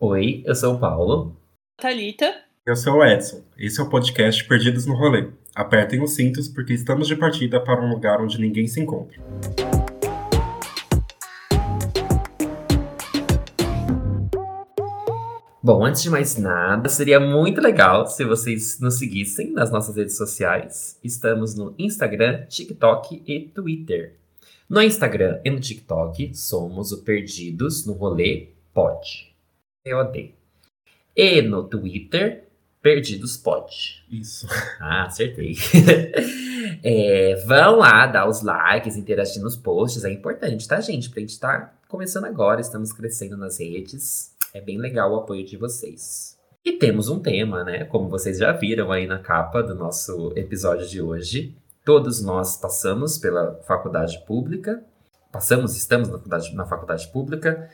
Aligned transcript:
Oi, 0.00 0.44
eu 0.46 0.54
sou 0.54 0.76
o 0.76 0.78
Paulo. 0.78 1.36
Thalita. 1.76 2.32
Eu 2.64 2.76
sou 2.76 2.98
o 2.98 3.04
Edson. 3.04 3.42
Esse 3.58 3.80
é 3.80 3.82
o 3.82 3.88
podcast 3.88 4.46
Perdidos 4.46 4.86
no 4.86 4.94
Rolê. 4.94 5.26
Apertem 5.52 6.00
os 6.00 6.14
cintos 6.14 6.46
porque 6.46 6.72
estamos 6.72 7.08
de 7.08 7.16
partida 7.16 7.58
para 7.60 7.84
um 7.84 7.90
lugar 7.90 8.20
onde 8.20 8.40
ninguém 8.40 8.68
se 8.68 8.80
encontra. 8.80 9.20
Bom, 15.60 15.84
antes 15.84 16.00
de 16.00 16.10
mais 16.10 16.36
nada, 16.36 16.88
seria 16.88 17.18
muito 17.18 17.60
legal 17.60 18.06
se 18.06 18.24
vocês 18.24 18.78
nos 18.78 19.00
seguissem 19.00 19.50
nas 19.50 19.72
nossas 19.72 19.96
redes 19.96 20.16
sociais. 20.16 20.96
Estamos 21.02 21.56
no 21.56 21.74
Instagram, 21.76 22.46
TikTok 22.46 23.20
e 23.26 23.40
Twitter. 23.48 24.14
No 24.70 24.80
Instagram 24.80 25.40
e 25.44 25.50
no 25.50 25.58
TikTok 25.58 26.36
somos 26.36 26.92
o 26.92 27.02
Perdidos 27.02 27.84
no 27.84 27.94
Rolê 27.94 28.50
Pod. 28.72 29.27
POD. 29.88 30.34
E 31.16 31.42
no 31.42 31.64
Twitter, 31.64 32.44
Perdidos 32.80 33.36
Pod. 33.36 34.04
Isso. 34.10 34.46
Ah, 34.80 35.06
acertei. 35.06 35.56
é, 36.82 37.34
vão 37.46 37.78
lá 37.78 38.06
dar 38.06 38.28
os 38.28 38.42
likes, 38.42 38.96
interagir 38.96 39.42
nos 39.42 39.56
posts, 39.56 40.04
é 40.04 40.12
importante, 40.12 40.66
tá, 40.66 40.80
gente? 40.80 41.10
Pra 41.10 41.20
gente 41.20 41.30
estar 41.30 41.60
tá 41.60 41.74
começando 41.88 42.24
agora, 42.24 42.60
estamos 42.60 42.92
crescendo 42.92 43.36
nas 43.36 43.58
redes. 43.58 44.34
É 44.54 44.60
bem 44.60 44.78
legal 44.78 45.12
o 45.12 45.16
apoio 45.16 45.44
de 45.44 45.56
vocês. 45.56 46.38
E 46.64 46.72
temos 46.72 47.08
um 47.08 47.18
tema, 47.18 47.64
né? 47.64 47.84
Como 47.84 48.08
vocês 48.08 48.38
já 48.38 48.52
viram 48.52 48.92
aí 48.92 49.06
na 49.06 49.18
capa 49.18 49.62
do 49.62 49.74
nosso 49.74 50.32
episódio 50.36 50.86
de 50.86 51.00
hoje. 51.02 51.56
Todos 51.84 52.22
nós 52.22 52.56
passamos 52.56 53.18
pela 53.18 53.60
faculdade 53.66 54.22
pública. 54.26 54.82
Passamos, 55.32 55.76
estamos 55.76 56.08
na 56.08 56.16
faculdade, 56.16 56.54
na 56.54 56.66
faculdade 56.66 57.08
pública. 57.08 57.70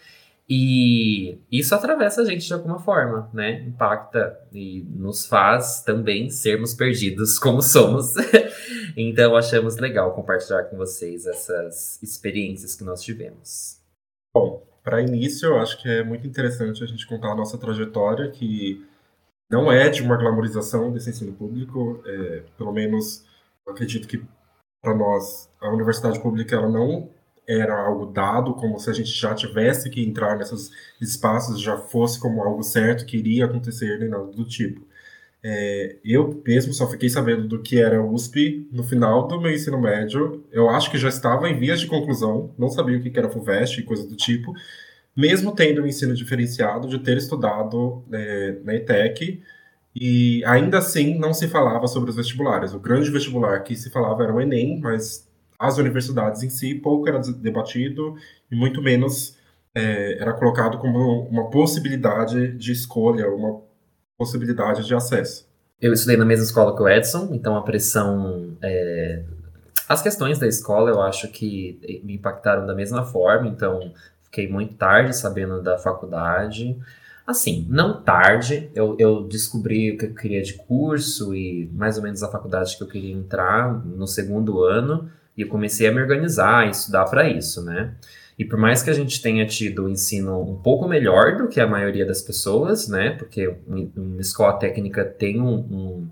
E 0.48 1.38
isso 1.50 1.74
atravessa 1.74 2.20
a 2.20 2.24
gente 2.24 2.46
de 2.46 2.52
alguma 2.52 2.78
forma, 2.78 3.30
né? 3.32 3.62
Impacta 3.62 4.38
e 4.52 4.82
nos 4.90 5.26
faz 5.26 5.82
também 5.82 6.28
sermos 6.28 6.74
perdidos 6.74 7.38
como 7.40 7.62
somos. 7.62 8.12
então 8.96 9.36
achamos 9.36 9.78
legal 9.78 10.14
compartilhar 10.14 10.64
com 10.64 10.76
vocês 10.76 11.26
essas 11.26 12.02
experiências 12.02 12.76
que 12.76 12.84
nós 12.84 13.02
tivemos. 13.02 13.80
Bom, 14.34 14.66
para 14.82 15.01
início, 15.01 15.46
eu 15.46 15.56
acho 15.60 15.80
que 15.80 15.88
é 15.88 16.04
muito 16.04 16.26
interessante 16.26 16.84
a 16.84 16.86
gente 16.86 17.06
contar 17.06 17.32
a 17.32 17.36
nossa 17.36 17.56
trajetória, 17.56 18.30
que 18.30 18.86
não 19.51 19.73
é 19.73 19.88
de 19.88 20.02
uma 20.02 20.16
glamorização 20.16 20.92
desse 20.92 21.08
ensino 21.08 21.32
público, 21.32 22.02
é, 22.04 22.42
pelo 22.58 22.73
menos 22.73 23.24
eu 23.66 23.73
acredito 23.73 24.06
que 24.06 24.23
para 24.82 24.95
nós 24.95 25.51
a 25.60 25.70
universidade 25.70 26.20
pública 26.20 26.54
ela 26.54 26.68
não 26.68 27.08
era 27.46 27.74
algo 27.74 28.06
dado, 28.06 28.54
como 28.54 28.78
se 28.78 28.90
a 28.90 28.92
gente 28.92 29.10
já 29.10 29.34
tivesse 29.34 29.90
que 29.90 30.02
entrar 30.02 30.37
nesses 30.37 30.70
espaços, 31.00 31.60
já 31.60 31.76
fosse 31.76 32.18
como 32.18 32.42
algo 32.42 32.62
certo 32.62 33.04
que 33.06 33.16
iria 33.16 33.45
acontecer, 33.45 33.98
nem 33.98 34.09
nada 34.09 34.26
do 34.26 34.45
tipo. 34.45 34.86
É, 35.46 35.96
eu 36.02 36.42
mesmo 36.46 36.73
só 36.73 36.88
fiquei 36.90 37.10
sabendo 37.10 37.46
do 37.46 37.60
que 37.60 37.78
era 37.78 38.02
USP 38.02 38.66
no 38.73 38.82
final 38.82 39.28
do 39.28 39.38
meu 39.38 39.52
ensino 39.52 39.78
médio. 39.78 40.42
Eu 40.51 40.70
acho 40.70 40.90
que 40.90 40.96
já 40.96 41.09
estava 41.09 41.48
em 41.51 41.59
vias 41.59 41.80
de 41.80 41.86
conclusão, 41.86 42.54
não 42.59 42.70
sabia 42.70 42.96
o 42.96 43.02
que 43.02 43.18
era 43.18 43.28
FUVEST 43.28 43.79
e 43.80 43.82
coisa 43.82 44.06
do 44.08 44.16
tipo, 44.16 44.54
mesmo 45.14 45.54
tendo 45.54 45.82
um 45.82 45.86
ensino 45.86 46.14
diferenciado, 46.14 46.88
de 46.88 46.98
ter 46.98 47.18
estudado 47.18 48.02
é, 48.10 48.58
na 48.64 48.74
ETEC, 48.74 49.42
e 49.95 50.42
ainda 50.45 50.79
assim 50.79 51.18
não 51.18 51.32
se 51.32 51.46
falava 51.46 51.86
sobre 51.86 52.10
os 52.10 52.16
vestibulares. 52.16 52.74
O 52.74 52.80
grande 52.80 53.10
vestibular 53.10 53.60
que 53.62 53.76
se 53.76 53.90
falava 53.90 54.24
era 54.24 54.34
o 54.34 54.40
Enem, 54.40 54.80
mas 54.80 55.29
as 55.59 55.79
universidades 55.79 56.43
em 56.43 56.51
si 56.51 56.74
pouco 56.74 57.09
era 57.09 57.21
debatido 57.21 58.16
e 58.51 58.57
muito 58.57 58.83
menos 58.83 59.37
é, 59.74 60.21
era 60.21 60.33
colocado 60.33 60.79
como 60.79 61.23
uma 61.29 61.51
possibilidade 61.51 62.57
de 62.57 62.73
escolha, 62.73 63.29
uma 63.29 63.60
possibilidade 64.16 64.87
de 64.87 64.94
acesso. 64.94 65.49
Eu 65.81 65.93
estudei 65.93 66.16
na 66.16 66.25
mesma 66.25 66.44
escola 66.44 66.75
que 66.75 66.82
o 66.82 66.88
Edson, 66.88 67.28
então 67.32 67.56
a 67.56 67.62
pressão. 67.62 68.56
É... 68.62 69.22
As 69.88 70.00
questões 70.00 70.38
da 70.38 70.47
escola 70.47 70.91
eu 70.91 71.03
acho 71.03 71.28
que 71.28 72.00
me 72.04 72.14
impactaram 72.14 72.64
da 72.64 72.75
mesma 72.75 73.04
forma, 73.04 73.48
então 73.48 73.93
fiquei 74.22 74.48
muito 74.48 74.75
tarde 74.75 75.14
sabendo 75.14 75.60
da 75.60 75.76
faculdade. 75.76 76.78
Assim, 77.26 77.66
não 77.69 78.03
tarde, 78.03 78.70
eu, 78.75 78.97
eu 78.98 79.25
descobri 79.25 79.93
o 79.93 79.98
que 79.98 80.06
eu 80.06 80.14
queria 80.14 80.43
de 80.43 80.54
curso 80.54 81.34
e 81.34 81.70
mais 81.72 81.97
ou 81.97 82.03
menos 82.03 82.22
a 82.22 82.31
faculdade 82.31 82.76
que 82.76 82.82
eu 82.82 82.88
queria 82.88 83.12
entrar 83.12 83.84
no 83.84 84.06
segundo 84.06 84.62
ano, 84.62 85.10
e 85.36 85.42
eu 85.42 85.48
comecei 85.48 85.86
a 85.86 85.92
me 85.92 86.00
organizar, 86.00 86.68
estudar 86.68 87.04
para 87.06 87.28
isso, 87.28 87.62
né? 87.64 87.94
E 88.38 88.44
por 88.44 88.58
mais 88.58 88.82
que 88.82 88.90
a 88.90 88.92
gente 88.92 89.22
tenha 89.22 89.46
tido 89.46 89.84
um 89.84 89.88
ensino 89.88 90.40
um 90.40 90.56
pouco 90.56 90.88
melhor 90.88 91.36
do 91.36 91.48
que 91.48 91.60
a 91.60 91.66
maioria 91.66 92.04
das 92.04 92.20
pessoas, 92.20 92.88
né? 92.88 93.10
Porque 93.10 93.54
uma 93.66 94.20
escola 94.20 94.54
técnica 94.58 95.04
tem 95.04 95.40
um, 95.40 95.54
um, 95.54 96.08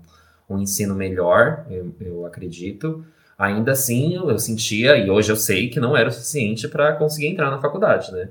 um 0.49 0.59
ensino 0.59 0.95
melhor, 0.95 1.65
eu, 1.69 1.93
eu, 1.99 2.25
acredito. 2.25 3.05
Ainda 3.37 3.73
assim, 3.73 4.15
eu, 4.15 4.29
eu 4.29 4.39
sentia, 4.39 4.95
e 4.95 5.09
hoje 5.09 5.31
eu 5.31 5.35
sei, 5.35 5.69
que 5.69 5.79
não 5.79 5.97
era 5.97 6.07
o 6.07 6.11
suficiente 6.11 6.67
para 6.67 6.93
conseguir 6.93 7.27
entrar 7.27 7.51
na 7.51 7.59
faculdade, 7.59 8.11
né? 8.13 8.29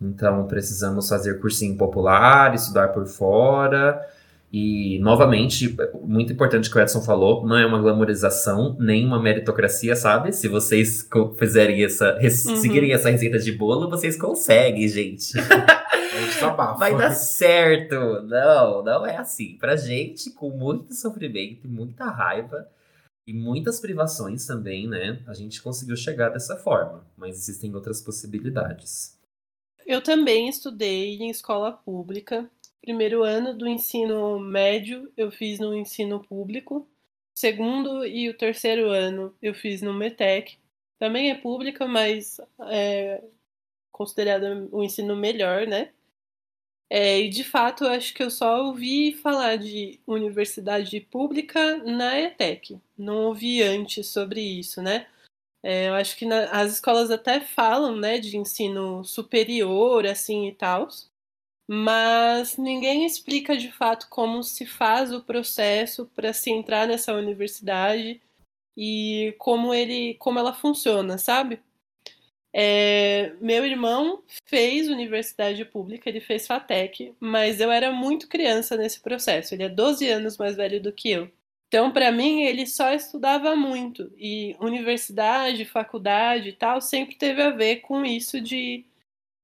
Então, 0.00 0.46
precisamos 0.46 1.08
fazer 1.08 1.40
cursinho 1.40 1.76
popular, 1.76 2.54
estudar 2.54 2.88
por 2.88 3.06
fora. 3.06 4.00
E, 4.52 4.98
novamente, 4.98 5.74
muito 6.02 6.34
importante 6.34 6.70
que 6.70 6.76
o 6.76 6.80
Edson 6.80 7.00
falou, 7.00 7.46
não 7.46 7.56
é 7.56 7.64
uma 7.64 7.80
glamorização, 7.80 8.76
nem 8.78 9.06
uma 9.06 9.18
meritocracia, 9.18 9.96
sabe? 9.96 10.30
Se 10.32 10.46
vocês 10.46 11.08
fizerem 11.38 11.82
essa, 11.82 12.18
uhum. 12.22 12.56
seguirem 12.56 12.92
essa 12.92 13.08
receita 13.08 13.38
de 13.38 13.50
bolo, 13.50 13.88
vocês 13.88 14.14
conseguem, 14.14 14.86
gente. 14.88 15.32
Vai 16.78 16.96
dar 16.96 17.12
certo. 17.12 17.94
Não, 18.24 18.82
não 18.84 19.06
é 19.06 19.16
assim. 19.16 19.56
Pra 19.58 19.74
gente, 19.74 20.30
com 20.30 20.50
muito 20.50 20.94
sofrimento 20.94 21.66
e 21.66 21.70
muita 21.70 22.04
raiva, 22.04 22.68
e 23.26 23.32
muitas 23.32 23.80
privações 23.80 24.46
também, 24.46 24.86
né? 24.86 25.22
A 25.26 25.32
gente 25.32 25.62
conseguiu 25.62 25.96
chegar 25.96 26.28
dessa 26.28 26.56
forma, 26.56 27.06
mas 27.16 27.36
existem 27.36 27.74
outras 27.74 28.02
possibilidades. 28.02 29.18
Eu 29.86 30.02
também 30.02 30.48
estudei 30.48 31.16
em 31.16 31.30
escola 31.30 31.72
pública 31.72 32.48
primeiro 32.82 33.22
ano 33.22 33.54
do 33.54 33.66
ensino 33.66 34.38
médio 34.40 35.10
eu 35.16 35.30
fiz 35.30 35.58
no 35.58 35.74
ensino 35.74 36.22
público. 36.22 36.86
Segundo 37.34 38.04
e 38.04 38.28
o 38.28 38.36
terceiro 38.36 38.90
ano 38.90 39.34
eu 39.40 39.54
fiz 39.54 39.80
no 39.80 39.94
METEC. 39.94 40.58
Também 40.98 41.30
é 41.30 41.34
pública, 41.34 41.86
mas 41.86 42.40
é 42.68 43.22
considerada 43.90 44.68
o 44.70 44.82
ensino 44.82 45.16
melhor, 45.16 45.66
né? 45.66 45.92
É, 46.90 47.20
e 47.20 47.30
de 47.30 47.42
fato, 47.42 47.84
eu 47.84 47.90
acho 47.90 48.12
que 48.12 48.22
eu 48.22 48.30
só 48.30 48.66
ouvi 48.66 49.14
falar 49.14 49.56
de 49.56 49.98
universidade 50.06 51.00
pública 51.00 51.78
na 51.78 52.20
ETEC. 52.20 52.78
Não 52.98 53.28
ouvi 53.28 53.62
antes 53.62 54.08
sobre 54.08 54.40
isso, 54.42 54.82
né? 54.82 55.06
É, 55.62 55.88
eu 55.88 55.94
acho 55.94 56.16
que 56.16 56.26
na, 56.26 56.50
as 56.50 56.74
escolas 56.74 57.10
até 57.10 57.40
falam, 57.40 57.96
né, 57.96 58.18
de 58.18 58.36
ensino 58.36 59.04
superior, 59.04 60.06
assim 60.06 60.48
e 60.48 60.52
tal 60.52 60.88
mas 61.68 62.56
ninguém 62.56 63.06
explica 63.06 63.56
de 63.56 63.70
fato 63.72 64.08
como 64.08 64.42
se 64.42 64.66
faz 64.66 65.12
o 65.12 65.22
processo 65.22 66.06
para 66.14 66.32
se 66.32 66.50
entrar 66.50 66.86
nessa 66.86 67.14
universidade 67.14 68.20
e 68.76 69.34
como 69.38 69.74
ele 69.74 70.14
como 70.14 70.38
ela 70.38 70.52
funciona, 70.52 71.18
sabe? 71.18 71.60
É, 72.54 73.32
meu 73.40 73.64
irmão 73.64 74.22
fez 74.46 74.88
universidade 74.88 75.64
pública, 75.64 76.08
ele 76.08 76.20
fez 76.20 76.46
FATEC, 76.46 77.14
mas 77.18 77.60
eu 77.60 77.70
era 77.70 77.90
muito 77.90 78.28
criança 78.28 78.76
nesse 78.76 79.00
processo. 79.00 79.54
Ele 79.54 79.62
é 79.64 79.68
12 79.68 80.06
anos 80.08 80.36
mais 80.36 80.56
velho 80.56 80.80
do 80.80 80.92
que 80.92 81.10
eu. 81.10 81.30
Então, 81.68 81.90
para 81.90 82.12
mim, 82.12 82.42
ele 82.42 82.66
só 82.66 82.92
estudava 82.92 83.56
muito. 83.56 84.12
E 84.18 84.54
universidade, 84.60 85.64
faculdade 85.64 86.50
e 86.50 86.52
tal, 86.52 86.82
sempre 86.82 87.14
teve 87.16 87.40
a 87.40 87.50
ver 87.50 87.76
com 87.76 88.04
isso 88.04 88.40
de 88.42 88.84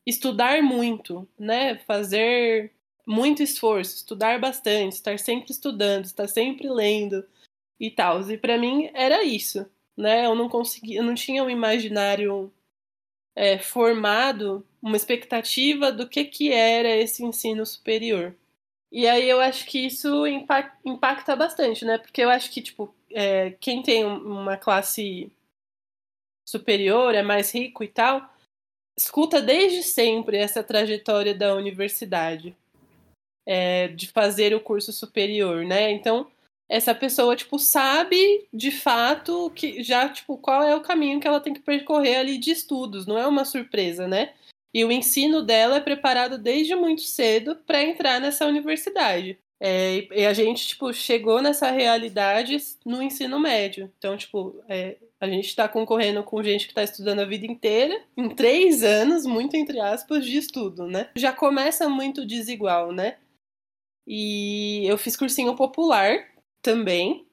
estudar 0.09 0.63
muito, 0.63 1.29
né? 1.39 1.79
Fazer 1.81 2.73
muito 3.07 3.43
esforço, 3.43 3.97
estudar 3.97 4.41
bastante, 4.41 4.95
estar 4.95 5.19
sempre 5.19 5.51
estudando, 5.51 6.05
estar 6.05 6.29
sempre 6.29 6.69
lendo 6.69 7.27
e 7.79 7.91
tal. 7.91 8.21
E 8.31 8.39
para 8.39 8.59
mim 8.59 8.91
era 8.95 9.23
isso, 9.23 9.71
né? 9.97 10.27
Eu 10.27 10.35
não 10.35 10.49
conseguia, 10.49 11.01
eu 11.01 11.05
não 11.05 11.15
tinha 11.15 11.45
um 11.45 11.51
imaginário 11.51 12.53
é, 13.37 13.59
formado, 13.59 14.67
uma 14.83 14.97
expectativa 14.97 15.93
do 15.93 16.09
que 16.09 16.25
que 16.25 16.53
era 16.53 16.89
esse 16.97 17.25
ensino 17.25 17.65
superior. 17.67 18.35
E 18.91 19.07
aí 19.07 19.29
eu 19.29 19.41
acho 19.41 19.67
que 19.67 19.87
isso 19.87 20.27
impacta 20.85 21.37
bastante, 21.37 21.85
né? 21.85 21.99
Porque 21.99 22.23
eu 22.23 22.31
acho 22.31 22.51
que 22.51 22.63
tipo 22.63 22.95
é, 23.11 23.53
quem 23.61 23.83
tem 23.83 24.05
uma 24.05 24.57
classe 24.57 25.31
superior 26.47 27.15
é 27.15 27.23
mais 27.23 27.53
rico 27.53 27.85
e 27.85 27.89
tal 27.89 28.38
escuta 28.99 29.41
desde 29.41 29.85
sempre 29.85 30.37
essa 30.37 30.61
trajetória 30.61 31.33
da 31.33 31.55
universidade, 31.55 32.55
é, 33.47 33.89
de 33.89 34.09
fazer 34.09 34.53
o 34.55 34.61
curso 34.61 34.93
superior, 34.93 35.65
né? 35.65 35.93
Então, 35.93 36.27
essa 36.69 36.93
pessoa, 36.93 37.37
tipo, 37.37 37.61
sabe 37.61 38.47
de 38.53 38.73
fato 38.73 39.51
que 39.55 39.83
já, 39.85 40.09
tipo, 40.09 40.37
qual 40.37 40.65
é 40.65 40.75
o 40.75 40.83
caminho 40.83 41.21
que 41.21 41.29
ela 41.29 41.41
tem 41.41 41.55
que 41.55 41.61
percorrer 41.61 42.17
ali 42.17 42.39
de 42.39 42.51
estudos, 42.51 43.07
não 43.07 43.17
é 43.17 43.27
uma 43.27 43.45
surpresa, 43.45 44.09
né? 44.09 44.35
E 44.75 44.85
o 44.85 44.91
ensino 44.91 45.43
dela 45.43 45.77
é 45.77 45.81
preparado 45.81 46.37
desde 46.37 46.75
muito 46.75 47.03
cedo 47.03 47.57
para 47.67 47.83
entrar 47.83 48.21
nessa 48.21 48.47
universidade. 48.47 49.39
É, 49.61 50.07
e 50.13 50.27
a 50.27 50.33
gente, 50.33 50.69
tipo, 50.69 50.93
chegou 50.93 51.41
nessa 51.41 51.71
realidade 51.71 52.57
no 52.85 53.01
ensino 53.01 53.41
médio. 53.41 53.91
Então, 53.97 54.17
tipo, 54.17 54.63
é, 54.69 54.97
a 55.21 55.27
gente 55.27 55.47
está 55.47 55.69
concorrendo 55.69 56.23
com 56.23 56.43
gente 56.43 56.67
que 56.67 56.73
está 56.73 56.83
estudando 56.83 57.21
a 57.21 57.25
vida 57.25 57.47
inteira, 57.47 58.01
em 58.17 58.29
três 58.29 58.83
anos, 58.83 59.27
muito 59.27 59.57
entre 59.57 59.81
aspas, 59.81 60.25
de 60.25 60.37
estudo, 60.37 60.87
né? 60.87 61.11
Já 61.17 61.33
começa 61.33 61.89
muito 61.89 62.25
desigual, 62.25 62.93
né? 62.93 63.19
E 64.07 64.87
eu 64.87 64.97
fiz 64.97 65.17
cursinho 65.17 65.55
popular 65.57 66.29
também. 66.63 67.27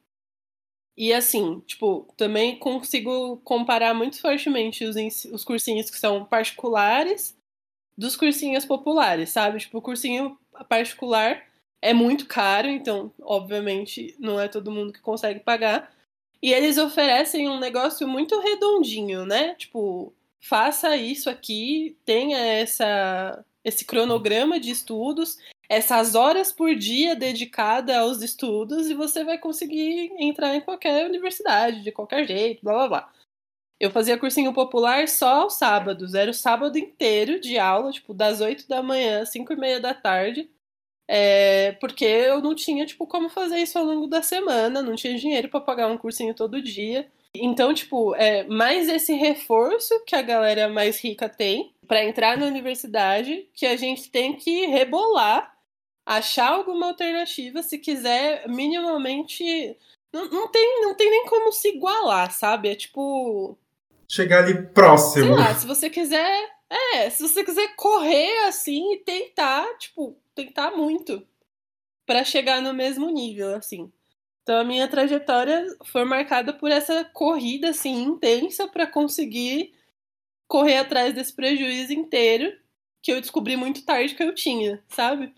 E 0.97 1.13
assim, 1.13 1.59
tipo, 1.61 2.07
também 2.17 2.57
consigo 2.57 3.37
comparar 3.43 3.93
muito 3.93 4.19
fortemente 4.19 4.83
os, 4.85 4.95
os 5.25 5.43
cursinhos 5.43 5.89
que 5.89 5.97
são 5.97 6.25
particulares 6.25 7.37
dos 7.97 8.15
cursinhos 8.15 8.65
populares, 8.65 9.29
sabe? 9.29 9.59
Tipo, 9.59 9.77
o 9.77 9.81
cursinho 9.81 10.37
particular 10.67 11.45
é 11.81 11.93
muito 11.93 12.25
caro, 12.27 12.67
então, 12.67 13.13
obviamente, 13.21 14.15
não 14.19 14.39
é 14.39 14.47
todo 14.47 14.71
mundo 14.71 14.91
que 14.91 15.01
consegue 15.01 15.39
pagar. 15.39 15.93
E 16.45 16.53
eles 16.53 16.77
oferecem 16.77 17.49
um 17.49 17.59
negócio 17.59 18.07
muito 18.07 18.39
redondinho, 18.39 19.25
né? 19.25 19.55
Tipo, 19.55 20.13
faça 20.39 20.95
isso 20.95 21.27
aqui, 21.27 21.97
tenha 22.05 22.37
essa, 22.37 23.43
esse 23.63 23.83
cronograma 23.83 24.59
de 24.59 24.69
estudos, 24.69 25.39
essas 25.67 26.13
horas 26.13 26.51
por 26.51 26.75
dia 26.75 27.15
dedicada 27.15 27.97
aos 27.97 28.21
estudos, 28.21 28.91
e 28.91 28.93
você 28.93 29.23
vai 29.23 29.39
conseguir 29.39 30.11
entrar 30.19 30.55
em 30.55 30.61
qualquer 30.61 31.07
universidade, 31.07 31.81
de 31.81 31.91
qualquer 31.91 32.27
jeito, 32.27 32.63
blá 32.63 32.73
blá 32.73 32.87
blá. 32.87 33.13
Eu 33.79 33.89
fazia 33.89 34.15
cursinho 34.15 34.53
popular 34.53 35.07
só 35.07 35.41
aos 35.41 35.55
sábados, 35.55 36.13
era 36.13 36.29
o 36.29 36.33
sábado 36.33 36.77
inteiro 36.77 37.39
de 37.39 37.57
aula, 37.57 37.91
tipo, 37.91 38.13
das 38.13 38.39
8 38.39 38.67
da 38.67 38.83
manhã 38.83 39.23
às 39.23 39.29
5 39.29 39.51
e 39.51 39.55
meia 39.55 39.79
da 39.79 39.95
tarde. 39.95 40.47
É, 41.07 41.73
porque 41.79 42.05
eu 42.05 42.41
não 42.41 42.55
tinha, 42.55 42.85
tipo, 42.85 43.05
como 43.05 43.29
fazer 43.29 43.59
isso 43.59 43.77
ao 43.77 43.85
longo 43.85 44.07
da 44.07 44.21
semana, 44.21 44.81
não 44.81 44.95
tinha 44.95 45.17
dinheiro 45.17 45.49
para 45.49 45.61
pagar 45.61 45.87
um 45.87 45.97
cursinho 45.97 46.33
todo 46.33 46.61
dia. 46.61 47.07
Então, 47.35 47.73
tipo, 47.73 48.15
é 48.15 48.43
mais 48.45 48.87
esse 48.87 49.13
reforço 49.13 50.03
que 50.05 50.15
a 50.15 50.21
galera 50.21 50.69
mais 50.69 50.99
rica 50.99 51.27
tem 51.27 51.73
para 51.87 52.03
entrar 52.03 52.37
na 52.37 52.45
universidade, 52.45 53.47
que 53.53 53.65
a 53.65 53.75
gente 53.75 54.09
tem 54.09 54.35
que 54.35 54.65
rebolar, 54.65 55.53
achar 56.05 56.51
alguma 56.51 56.87
alternativa 56.87 57.61
se 57.61 57.77
quiser 57.77 58.47
minimamente. 58.47 59.77
Não, 60.11 60.29
não, 60.29 60.47
tem, 60.47 60.81
não 60.81 60.95
tem 60.95 61.09
nem 61.09 61.25
como 61.25 61.51
se 61.51 61.69
igualar, 61.69 62.31
sabe? 62.31 62.69
É 62.69 62.75
tipo. 62.75 63.57
Chegar 64.07 64.43
ali 64.43 64.67
próximo. 64.67 65.25
Sei 65.25 65.35
lá, 65.35 65.53
se 65.53 65.67
você 65.67 65.89
quiser. 65.89 66.54
É, 66.69 67.09
se 67.09 67.21
você 67.21 67.43
quiser 67.43 67.75
correr 67.75 68.47
assim 68.47 68.93
e 68.93 68.97
tentar, 68.97 69.77
tipo, 69.77 70.17
tentar 70.33 70.71
muito 70.71 71.25
para 72.05 72.23
chegar 72.23 72.61
no 72.61 72.73
mesmo 72.73 73.09
nível, 73.09 73.55
assim. 73.55 73.91
Então 74.43 74.59
a 74.59 74.63
minha 74.63 74.87
trajetória 74.87 75.65
foi 75.85 76.05
marcada 76.05 76.53
por 76.53 76.71
essa 76.71 77.03
corrida 77.03 77.69
assim 77.69 78.03
intensa 78.03 78.67
para 78.67 78.85
conseguir 78.85 79.73
correr 80.47 80.77
atrás 80.77 81.13
desse 81.13 81.33
prejuízo 81.33 81.93
inteiro 81.93 82.55
que 83.01 83.11
eu 83.11 83.21
descobri 83.21 83.55
muito 83.55 83.85
tarde 83.85 84.15
que 84.15 84.23
eu 84.23 84.33
tinha, 84.33 84.83
sabe? 84.87 85.33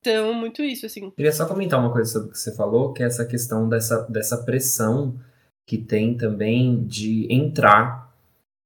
Então, 0.00 0.34
muito 0.34 0.62
isso, 0.62 0.86
assim. 0.86 1.10
Queria 1.10 1.32
só 1.32 1.48
comentar 1.48 1.80
uma 1.80 1.92
coisa 1.92 2.12
sobre 2.12 2.28
o 2.28 2.32
que 2.32 2.38
você 2.38 2.54
falou, 2.54 2.92
que 2.92 3.02
é 3.02 3.06
essa 3.06 3.24
questão 3.24 3.68
dessa, 3.68 4.02
dessa 4.02 4.44
pressão 4.44 5.18
que 5.66 5.78
tem 5.78 6.16
também 6.16 6.84
de 6.86 7.26
entrar 7.32 8.14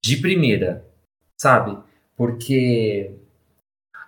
de 0.04 0.16
primeira, 0.16 0.84
sabe? 1.40 1.78
Porque, 2.20 3.12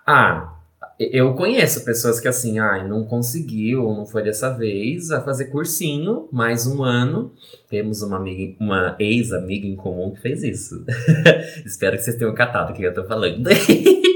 ah, 0.05 0.59
eu 0.99 1.33
conheço 1.33 1.83
pessoas 1.83 2.19
que 2.19 2.27
assim, 2.27 2.59
ah, 2.59 2.83
não 2.87 3.05
conseguiu, 3.05 3.81
não 3.91 4.05
foi 4.05 4.21
dessa 4.21 4.51
vez, 4.51 5.07
vai 5.07 5.19
fazer 5.23 5.45
cursinho, 5.45 6.29
mais 6.31 6.67
um 6.67 6.83
ano. 6.83 7.33
Temos 7.67 8.03
uma 8.03 8.17
amiga, 8.17 8.55
uma 8.59 8.95
ex-amiga 8.99 9.65
em 9.65 9.75
comum 9.75 10.11
que 10.11 10.21
fez 10.21 10.43
isso. 10.43 10.85
Espero 11.65 11.97
que 11.97 12.03
vocês 12.03 12.15
tenham 12.15 12.35
catado 12.35 12.71
o 12.71 12.75
que 12.75 12.83
eu 12.83 12.93
tô 12.93 13.03
falando. 13.03 13.49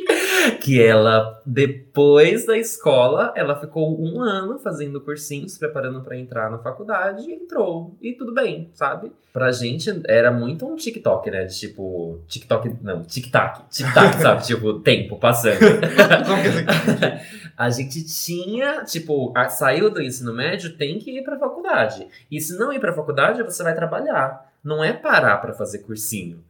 que 0.68 0.84
ela, 0.84 1.42
depois 1.46 2.46
da 2.46 2.58
escola, 2.58 3.32
ela 3.38 3.58
ficou 3.58 3.98
um 3.98 4.22
ano 4.22 4.60
fazendo 4.60 5.00
cursinho, 5.00 5.48
se 5.48 5.58
preparando 5.58 6.02
para 6.02 6.18
entrar 6.18 6.52
na 6.52 6.58
faculdade 6.58 7.22
e 7.22 7.34
entrou. 7.34 7.96
E 8.02 8.12
tudo 8.12 8.34
bem, 8.34 8.70
sabe? 8.74 9.14
Pra 9.32 9.50
gente 9.54 9.90
era 10.08 10.30
muito 10.30 10.68
um 10.68 10.76
TikTok, 10.76 11.32
né? 11.32 11.46
De 11.46 11.58
tipo, 11.58 12.20
TikTok, 12.28 12.76
não, 12.82 13.02
tic-tac, 13.04 13.62
tic-tac, 13.70 14.16
sabe? 14.20 14.44
tipo, 14.44 14.74
tempo 14.82 15.18
passando. 15.18 15.56
a 17.56 17.70
gente 17.70 18.04
tinha, 18.04 18.84
tipo, 18.84 19.32
a, 19.38 19.48
saiu 19.48 19.90
do 19.90 20.02
ensino 20.02 20.34
médio, 20.34 20.76
tem 20.76 21.00
que 21.00 21.18
ir 21.18 21.24
pra 21.24 21.40
faculdade. 21.40 22.06
E 22.30 22.42
se 22.42 22.60
não 22.60 22.74
ir 22.74 22.80
pra 22.82 22.92
faculdade, 22.92 23.42
você 23.42 23.64
vai 23.64 23.74
trabalhar. 23.74 24.52
Não 24.62 24.84
é 24.84 24.92
parar 24.92 25.38
para 25.38 25.54
fazer 25.54 25.80
cursinho. 25.80 26.44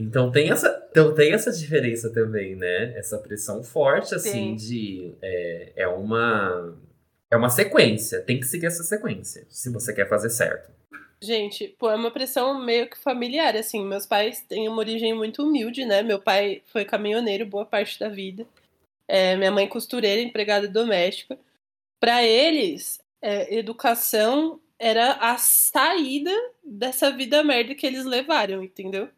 Então 0.00 0.32
tem 0.32 0.50
essa, 0.50 0.88
então 0.90 1.14
tem 1.14 1.34
essa 1.34 1.52
diferença 1.52 2.10
também, 2.10 2.56
né? 2.56 2.96
Essa 2.96 3.18
pressão 3.18 3.62
forte, 3.62 4.14
assim, 4.14 4.56
Sim. 4.56 4.56
de. 4.56 5.14
É, 5.20 5.72
é 5.76 5.88
uma. 5.88 6.74
É 7.30 7.36
uma 7.36 7.50
sequência. 7.50 8.22
Tem 8.22 8.40
que 8.40 8.46
seguir 8.46 8.66
essa 8.66 8.82
sequência, 8.82 9.46
se 9.50 9.70
você 9.70 9.94
quer 9.94 10.08
fazer 10.08 10.30
certo. 10.30 10.70
Gente, 11.22 11.68
pô, 11.78 11.90
é 11.90 11.94
uma 11.94 12.10
pressão 12.10 12.64
meio 12.64 12.88
que 12.88 12.98
familiar, 12.98 13.54
assim. 13.54 13.84
Meus 13.84 14.06
pais 14.06 14.40
têm 14.40 14.66
uma 14.68 14.78
origem 14.78 15.14
muito 15.14 15.42
humilde, 15.42 15.84
né? 15.84 16.02
Meu 16.02 16.18
pai 16.18 16.62
foi 16.66 16.84
caminhoneiro 16.86 17.44
boa 17.44 17.66
parte 17.66 18.00
da 18.00 18.08
vida. 18.08 18.46
É, 19.06 19.36
minha 19.36 19.50
mãe 19.50 19.68
costureira, 19.68 20.22
empregada 20.22 20.66
doméstica. 20.66 21.38
Para 22.00 22.24
eles, 22.24 22.98
é, 23.20 23.54
educação 23.54 24.58
era 24.78 25.12
a 25.20 25.36
saída 25.36 26.32
dessa 26.64 27.10
vida 27.10 27.44
merda 27.44 27.74
que 27.74 27.86
eles 27.86 28.06
levaram, 28.06 28.64
entendeu? 28.64 29.10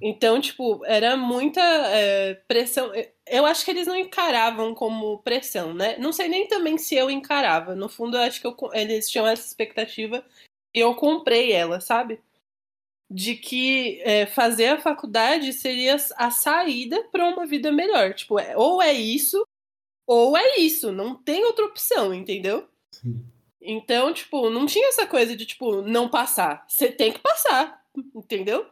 Então, 0.00 0.40
tipo, 0.40 0.84
era 0.84 1.16
muita 1.16 1.60
é, 1.60 2.34
pressão. 2.46 2.92
Eu 3.26 3.44
acho 3.46 3.64
que 3.64 3.70
eles 3.70 3.86
não 3.86 3.96
encaravam 3.96 4.74
como 4.74 5.18
pressão, 5.18 5.74
né? 5.74 5.96
Não 5.98 6.12
sei 6.12 6.28
nem 6.28 6.46
também 6.46 6.78
se 6.78 6.94
eu 6.94 7.10
encarava. 7.10 7.74
No 7.74 7.88
fundo, 7.88 8.16
eu 8.16 8.22
acho 8.22 8.40
que 8.40 8.46
eu, 8.46 8.56
eles 8.72 9.08
tinham 9.08 9.26
essa 9.26 9.46
expectativa 9.46 10.24
e 10.74 10.80
eu 10.80 10.94
comprei 10.94 11.52
ela, 11.52 11.80
sabe? 11.80 12.20
De 13.10 13.36
que 13.36 14.00
é, 14.02 14.26
fazer 14.26 14.68
a 14.68 14.80
faculdade 14.80 15.52
seria 15.52 15.96
a 16.16 16.30
saída 16.30 17.02
para 17.04 17.28
uma 17.28 17.46
vida 17.46 17.70
melhor. 17.70 18.14
Tipo, 18.14 18.38
é, 18.38 18.56
ou 18.56 18.80
é 18.80 18.92
isso, 18.92 19.46
ou 20.06 20.36
é 20.36 20.58
isso. 20.58 20.92
Não 20.92 21.14
tem 21.14 21.44
outra 21.44 21.64
opção, 21.64 22.14
entendeu? 22.14 22.68
Sim. 22.92 23.24
Então, 23.60 24.12
tipo, 24.12 24.50
não 24.50 24.66
tinha 24.66 24.88
essa 24.88 25.06
coisa 25.06 25.36
de, 25.36 25.46
tipo, 25.46 25.82
não 25.82 26.08
passar. 26.08 26.64
Você 26.68 26.90
tem 26.90 27.12
que 27.12 27.20
passar, 27.20 27.84
entendeu? 28.14 28.68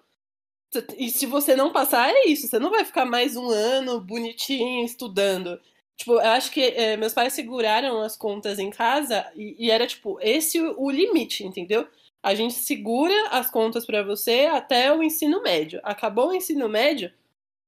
E 0.97 1.11
se 1.11 1.27
você 1.27 1.57
não 1.57 1.73
passar, 1.73 2.11
é 2.11 2.27
isso. 2.27 2.47
Você 2.47 2.59
não 2.59 2.71
vai 2.71 2.85
ficar 2.85 3.05
mais 3.05 3.37
um 3.37 3.49
ano 3.51 4.01
bonitinho 4.01 4.85
estudando. 4.85 5.61
Tipo, 5.97 6.15
eu 6.15 6.31
acho 6.31 6.51
que 6.51 6.63
é, 6.63 6.97
meus 6.97 7.13
pais 7.13 7.33
seguraram 7.33 8.01
as 8.01 8.17
contas 8.17 8.59
em 8.59 8.71
casa 8.71 9.31
e, 9.37 9.67
e, 9.67 9.71
era, 9.71 9.87
tipo, 9.87 10.19
esse 10.21 10.61
o 10.61 10.91
limite, 10.91 11.45
entendeu? 11.45 11.87
A 12.23 12.35
gente 12.35 12.55
segura 12.55 13.29
as 13.31 13.51
contas 13.51 13.85
para 13.85 14.03
você 14.03 14.47
até 14.47 14.93
o 14.95 15.03
ensino 15.03 15.43
médio. 15.43 15.81
Acabou 15.83 16.29
o 16.29 16.35
ensino 16.35 16.69
médio, 16.69 17.13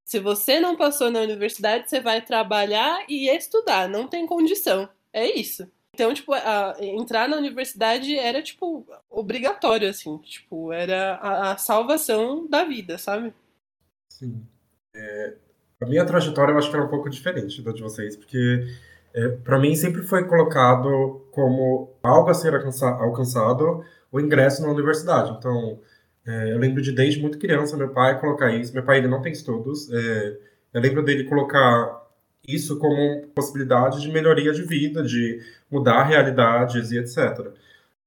se 0.04 0.18
você 0.18 0.60
não 0.60 0.76
passou 0.76 1.10
na 1.10 1.20
universidade, 1.20 1.88
você 1.88 2.00
vai 2.00 2.20
trabalhar 2.20 3.04
e 3.08 3.28
estudar. 3.28 3.88
Não 3.88 4.06
tem 4.06 4.26
condição. 4.26 4.88
É 5.12 5.26
isso. 5.38 5.70
Então, 5.94 6.14
tipo, 6.14 6.32
a, 6.32 6.74
entrar 6.80 7.28
na 7.28 7.36
universidade 7.36 8.18
era, 8.18 8.42
tipo, 8.42 8.86
obrigatório, 9.10 9.88
assim. 9.88 10.16
Tipo, 10.18 10.72
era 10.72 11.16
a, 11.16 11.52
a 11.52 11.56
salvação 11.58 12.48
da 12.48 12.64
vida, 12.64 12.96
sabe? 12.96 13.34
Sim. 14.08 14.46
É, 14.94 15.36
a 15.80 15.86
minha 15.86 16.04
trajetória 16.04 16.52
eu 16.52 16.58
acho 16.58 16.70
que 16.70 16.76
era 16.76 16.84
um 16.84 16.90
pouco 16.90 17.10
diferente 17.10 17.62
da 17.62 17.72
de 17.72 17.82
vocês, 17.82 18.16
porque 18.16 18.66
é, 19.14 19.28
para 19.28 19.58
mim 19.58 19.74
sempre 19.74 20.02
foi 20.02 20.26
colocado 20.26 21.26
como 21.30 21.94
algo 22.02 22.30
a 22.30 22.34
ser 22.34 22.54
alcança, 22.54 22.88
alcançado 22.88 23.84
o 24.10 24.20
ingresso 24.20 24.62
na 24.62 24.72
universidade. 24.72 25.32
Então, 25.38 25.80
é, 26.26 26.52
eu 26.52 26.58
lembro 26.58 26.80
de 26.80 26.92
desde 26.92 27.20
muito 27.20 27.38
criança 27.38 27.76
meu 27.76 27.90
pai 27.90 28.18
colocar 28.20 28.50
isso. 28.50 28.72
Meu 28.72 28.84
pai 28.84 28.98
ele 28.98 29.08
não 29.08 29.20
tem 29.20 29.32
estudos. 29.32 29.90
É, 29.92 30.38
eu 30.74 30.80
lembro 30.80 31.04
dele 31.04 31.24
colocar 31.24 32.01
isso 32.46 32.78
como 32.78 33.26
possibilidade 33.28 34.00
de 34.00 34.10
melhoria 34.10 34.52
de 34.52 34.62
vida, 34.62 35.02
de 35.02 35.40
mudar 35.70 36.04
realidades 36.04 36.90
e 36.90 36.98
etc. 36.98 37.52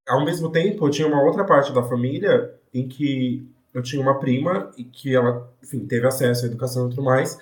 Ao 0.07 0.23
mesmo 0.23 0.51
tempo, 0.51 0.85
eu 0.85 0.89
tinha 0.91 1.07
uma 1.07 1.23
outra 1.23 1.43
parte 1.43 1.73
da 1.73 1.83
família 1.83 2.53
em 2.73 2.87
que 2.87 3.47
eu 3.73 3.81
tinha 3.81 4.01
uma 4.01 4.19
prima 4.19 4.71
e 4.77 4.83
que 4.83 5.15
ela, 5.15 5.49
enfim, 5.63 5.85
teve 5.85 6.05
acesso 6.07 6.45
à 6.45 6.47
educação 6.47 6.87
e 6.87 6.89
tudo 6.89 7.03
mais, 7.03 7.39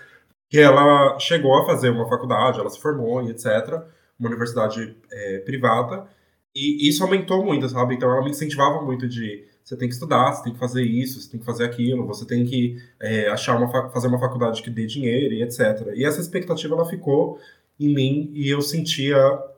que 0.49 0.59
ela 0.59 1.17
chegou 1.19 1.55
a 1.57 1.65
fazer 1.65 1.89
uma 1.89 2.07
faculdade, 2.07 2.59
ela 2.59 2.69
se 2.69 2.79
formou 2.79 3.21
e 3.23 3.31
etc., 3.31 3.81
uma 4.19 4.29
universidade 4.29 4.95
é, 5.11 5.39
privada, 5.39 6.07
e 6.55 6.87
isso 6.87 7.03
aumentou 7.03 7.43
muito, 7.43 7.67
sabe? 7.67 7.95
Então 7.95 8.11
ela 8.11 8.23
me 8.23 8.29
incentivava 8.29 8.81
muito 8.81 9.07
de 9.07 9.45
você 9.63 9.77
tem 9.77 9.87
que 9.87 9.93
estudar, 9.93 10.33
você 10.33 10.43
tem 10.43 10.53
que 10.53 10.59
fazer 10.59 10.83
isso, 10.83 11.21
você 11.21 11.29
tem 11.29 11.39
que 11.39 11.45
fazer 11.45 11.63
aquilo, 11.63 12.05
você 12.05 12.25
tem 12.25 12.45
que 12.45 12.77
é, 12.99 13.27
achar 13.29 13.55
uma, 13.55 13.89
fazer 13.91 14.07
uma 14.07 14.19
faculdade 14.19 14.61
que 14.61 14.69
dê 14.69 14.85
dinheiro 14.85 15.33
e 15.33 15.41
etc. 15.41 15.93
E 15.95 16.05
essa 16.05 16.19
expectativa 16.19 16.75
ela 16.75 16.85
ficou 16.85 17.39
em 17.79 17.93
mim 17.93 18.31
e 18.33 18.49
eu 18.49 18.61
sentia 18.61 19.17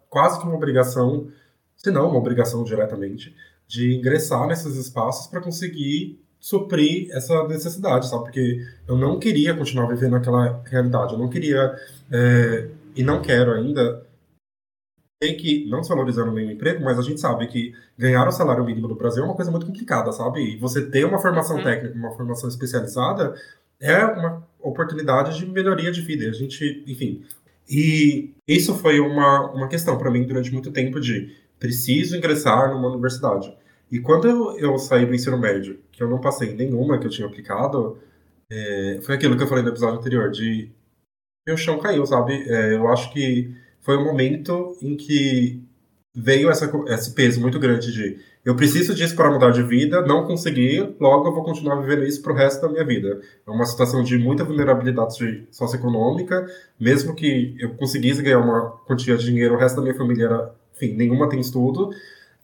quase 0.09 0.39
que 0.39 0.45
uma 0.45 0.55
obrigação, 0.55 1.27
se 1.75 1.89
não 1.89 2.09
uma 2.09 2.19
obrigação 2.19 2.63
diretamente, 2.63 3.35
de 3.67 3.95
ingressar 3.95 4.47
nesses 4.47 4.75
espaços 4.75 5.27
para 5.27 5.41
conseguir 5.41 6.19
suprir 6.39 7.09
essa 7.11 7.47
necessidade, 7.47 8.07
sabe? 8.07 8.25
Porque 8.25 8.63
eu 8.87 8.95
não 8.95 9.17
queria 9.17 9.55
continuar 9.55 9.87
vivendo 9.87 10.15
aquela 10.15 10.61
realidade, 10.65 11.13
eu 11.13 11.19
não 11.19 11.27
queria 11.27 11.75
é, 12.11 12.67
e 12.95 13.01
não 13.03 13.21
quero 13.21 13.51
ainda 13.51 14.04
tem 15.19 15.37
que, 15.37 15.67
não 15.69 15.79
desvalorizando 15.79 16.31
nenhum 16.31 16.51
emprego, 16.51 16.83
mas 16.83 16.99
a 16.99 17.01
gente 17.01 17.19
sabe 17.19 17.47
que 17.47 17.73
ganhar 17.97 18.27
o 18.27 18.31
salário 18.31 18.65
mínimo 18.65 18.87
no 18.87 18.95
Brasil 18.95 19.23
é 19.23 19.25
uma 19.25 19.35
coisa 19.35 19.51
muito 19.51 19.65
complicada, 19.65 20.11
sabe? 20.11 20.41
E 20.41 20.57
você 20.57 20.85
ter 20.85 21.05
uma 21.05 21.19
formação 21.19 21.57
uhum. 21.57 21.63
técnica, 21.63 21.95
uma 21.95 22.11
formação 22.11 22.49
especializada, 22.49 23.33
é 23.79 24.05
uma 24.05 24.45
oportunidade 24.59 25.37
de 25.37 25.45
melhoria 25.45 25.91
de 25.91 26.01
vida. 26.01 26.29
A 26.29 26.33
gente, 26.33 26.83
enfim. 26.87 27.23
E 27.69 28.33
isso 28.47 28.75
foi 28.75 28.99
uma, 28.99 29.51
uma 29.51 29.67
questão 29.67 29.97
para 29.97 30.11
mim 30.11 30.23
durante 30.23 30.51
muito 30.51 30.71
tempo 30.71 30.99
de 30.99 31.35
preciso 31.59 32.15
ingressar 32.15 32.73
numa 32.73 32.89
universidade. 32.89 33.55
E 33.91 33.99
quando 33.99 34.27
eu, 34.27 34.57
eu 34.57 34.77
saí 34.77 35.05
do 35.05 35.13
ensino 35.13 35.37
médio, 35.37 35.79
que 35.91 36.03
eu 36.03 36.09
não 36.09 36.19
passei 36.19 36.51
em 36.51 36.55
nenhuma 36.55 36.97
que 36.99 37.07
eu 37.07 37.11
tinha 37.11 37.27
aplicado, 37.27 37.97
é, 38.51 38.99
foi 39.01 39.15
aquilo 39.15 39.37
que 39.37 39.43
eu 39.43 39.47
falei 39.47 39.63
no 39.63 39.69
episódio 39.69 39.99
anterior, 39.99 40.29
de 40.29 40.69
meu 41.47 41.57
chão 41.57 41.79
caiu, 41.79 42.05
sabe? 42.05 42.43
É, 42.47 42.73
eu 42.73 42.87
acho 42.87 43.11
que 43.13 43.55
foi 43.85 43.97
um 43.97 44.03
momento 44.03 44.75
em 44.81 44.97
que 44.97 45.63
veio 46.13 46.49
essa, 46.49 46.71
esse 46.87 47.13
peso 47.13 47.39
muito 47.39 47.59
grande 47.59 47.93
de 47.93 48.17
eu 48.43 48.55
preciso 48.55 48.93
disso 48.93 49.15
para 49.15 49.31
mudar 49.31 49.49
de 49.51 49.63
vida, 49.63 50.03
não 50.03 50.27
consegui, 50.27 50.95
logo 50.99 51.27
eu 51.27 51.33
vou 51.33 51.43
continuar 51.43 51.81
vivendo 51.81 52.03
isso 52.03 52.21
para 52.21 52.31
o 52.31 52.35
resto 52.35 52.61
da 52.61 52.69
minha 52.69 52.85
vida. 52.85 53.19
É 53.45 53.49
uma 53.49 53.65
situação 53.65 54.03
de 54.03 54.19
muita 54.19 54.43
vulnerabilidade 54.43 55.47
socioeconômica, 55.49 56.45
mesmo 56.79 57.15
que 57.15 57.55
eu 57.59 57.73
conseguisse 57.73 58.21
ganhar 58.21 58.39
uma 58.39 58.69
quantia 58.87 59.17
de 59.17 59.25
dinheiro, 59.25 59.55
o 59.55 59.57
resto 59.57 59.77
da 59.77 59.81
minha 59.81 59.95
família 59.95 60.25
era, 60.25 60.55
enfim, 60.75 60.93
nenhuma 60.95 61.27
tem 61.27 61.39
estudo, 61.39 61.89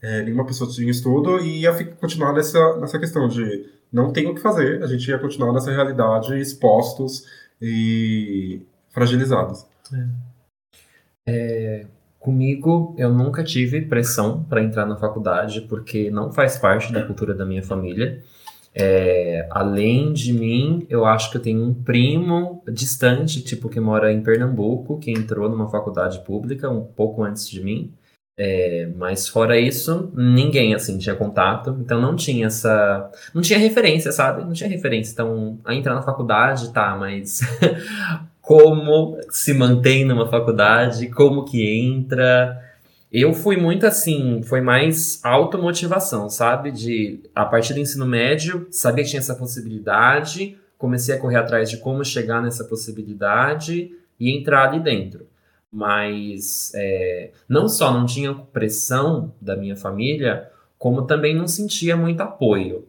é, 0.01 0.23
nenhuma 0.23 0.45
pessoa 0.45 0.69
tinha 0.69 0.89
estudo, 0.89 1.39
e 1.39 1.61
ia 1.61 1.71
continuar 1.95 2.33
nessa, 2.33 2.77
nessa 2.77 2.97
questão 2.97 3.27
de 3.27 3.67
não 3.93 4.11
tem 4.11 4.27
o 4.27 4.33
que 4.33 4.41
fazer, 4.41 4.81
a 4.81 4.87
gente 4.87 5.07
ia 5.07 5.19
continuar 5.19 5.53
nessa 5.53 5.71
realidade 5.71 6.35
expostos 6.39 7.25
e 7.61 8.59
fragilizados. 8.89 9.67
É. 9.93 10.30
É, 11.27 11.85
comigo, 12.19 12.95
eu 12.97 13.11
nunca 13.11 13.43
tive 13.43 13.81
pressão 13.81 14.43
para 14.43 14.63
entrar 14.63 14.85
na 14.85 14.95
faculdade, 14.95 15.61
porque 15.61 16.09
não 16.11 16.31
faz 16.31 16.57
parte 16.57 16.91
da 16.93 17.03
cultura 17.05 17.33
da 17.33 17.45
minha 17.45 17.63
família. 17.63 18.23
É, 18.73 19.47
além 19.49 20.13
de 20.13 20.31
mim, 20.31 20.85
eu 20.89 21.05
acho 21.05 21.29
que 21.29 21.37
eu 21.37 21.41
tenho 21.41 21.61
um 21.61 21.73
primo 21.73 22.63
distante, 22.71 23.41
tipo, 23.43 23.69
que 23.69 23.79
mora 23.79 24.11
em 24.13 24.23
Pernambuco, 24.23 24.97
que 24.99 25.11
entrou 25.11 25.49
numa 25.49 25.69
faculdade 25.69 26.23
pública 26.23 26.69
um 26.69 26.83
pouco 26.85 27.23
antes 27.23 27.49
de 27.49 27.61
mim. 27.61 27.93
É, 28.37 28.87
mas 28.95 29.27
fora 29.27 29.59
isso, 29.59 30.11
ninguém 30.15 30.73
assim 30.73 30.97
tinha 30.97 31.15
contato, 31.15 31.77
então 31.81 32.01
não 32.01 32.15
tinha 32.15 32.47
essa. 32.47 33.11
Não 33.35 33.41
tinha 33.41 33.59
referência, 33.59 34.11
sabe? 34.11 34.43
Não 34.43 34.53
tinha 34.53 34.69
referência. 34.69 35.11
Então, 35.13 35.59
a 35.65 35.75
entrar 35.75 35.93
na 35.93 36.01
faculdade, 36.01 36.71
tá, 36.73 36.95
mas 36.97 37.41
como 38.51 39.17
se 39.29 39.53
mantém 39.53 40.03
numa 40.03 40.27
faculdade, 40.27 41.07
como 41.07 41.45
que 41.45 41.65
entra. 41.65 42.61
Eu 43.09 43.33
fui 43.33 43.55
muito 43.55 43.87
assim, 43.87 44.43
foi 44.43 44.59
mais 44.59 45.23
automotivação, 45.23 46.29
sabe? 46.29 46.69
De 46.69 47.21
a 47.33 47.45
partir 47.45 47.73
do 47.73 47.79
ensino 47.79 48.05
médio, 48.05 48.67
sabia 48.69 49.05
que 49.05 49.09
tinha 49.09 49.21
essa 49.21 49.35
possibilidade, 49.35 50.57
comecei 50.77 51.15
a 51.15 51.17
correr 51.17 51.37
atrás 51.37 51.69
de 51.69 51.77
como 51.77 52.03
chegar 52.03 52.41
nessa 52.41 52.65
possibilidade 52.65 53.89
e 54.19 54.37
entrar 54.37 54.67
ali 54.67 54.81
dentro. 54.81 55.25
Mas 55.71 56.73
é, 56.75 57.31
não 57.47 57.69
só 57.69 57.93
não 57.93 58.05
tinha 58.05 58.33
pressão 58.33 59.33
da 59.39 59.55
minha 59.55 59.77
família, 59.77 60.51
como 60.77 61.03
também 61.03 61.33
não 61.33 61.47
sentia 61.47 61.95
muito 61.95 62.19
apoio. 62.19 62.85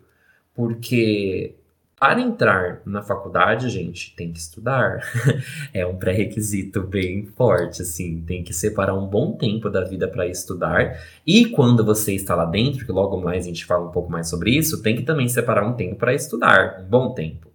Porque 0.57 1.55
para 2.03 2.21
entrar 2.21 2.83
na 2.85 3.01
faculdade, 3.01 3.71
gente, 3.71 4.13
tem 4.17 4.33
que 4.33 4.39
estudar. 4.41 4.99
é 5.73 5.87
um 5.87 5.97
pré-requisito 5.97 6.83
bem 6.83 7.27
forte, 7.27 7.81
assim. 7.81 8.21
Tem 8.27 8.43
que 8.43 8.53
separar 8.53 8.93
um 8.97 9.07
bom 9.07 9.37
tempo 9.37 9.71
da 9.71 9.85
vida 9.85 10.09
para 10.09 10.27
estudar. 10.27 11.01
E 11.25 11.47
quando 11.47 11.85
você 11.85 12.13
está 12.13 12.35
lá 12.35 12.45
dentro, 12.45 12.85
que 12.85 12.91
logo 12.91 13.21
mais 13.21 13.45
a 13.45 13.47
gente 13.47 13.65
fala 13.65 13.87
um 13.87 13.93
pouco 13.93 14.11
mais 14.11 14.29
sobre 14.29 14.51
isso, 14.51 14.83
tem 14.83 14.97
que 14.97 15.05
também 15.05 15.29
separar 15.29 15.65
um 15.65 15.75
tempo 15.75 15.95
para 15.95 16.13
estudar, 16.13 16.81
um 16.81 16.89
bom 16.89 17.15
tempo. 17.15 17.53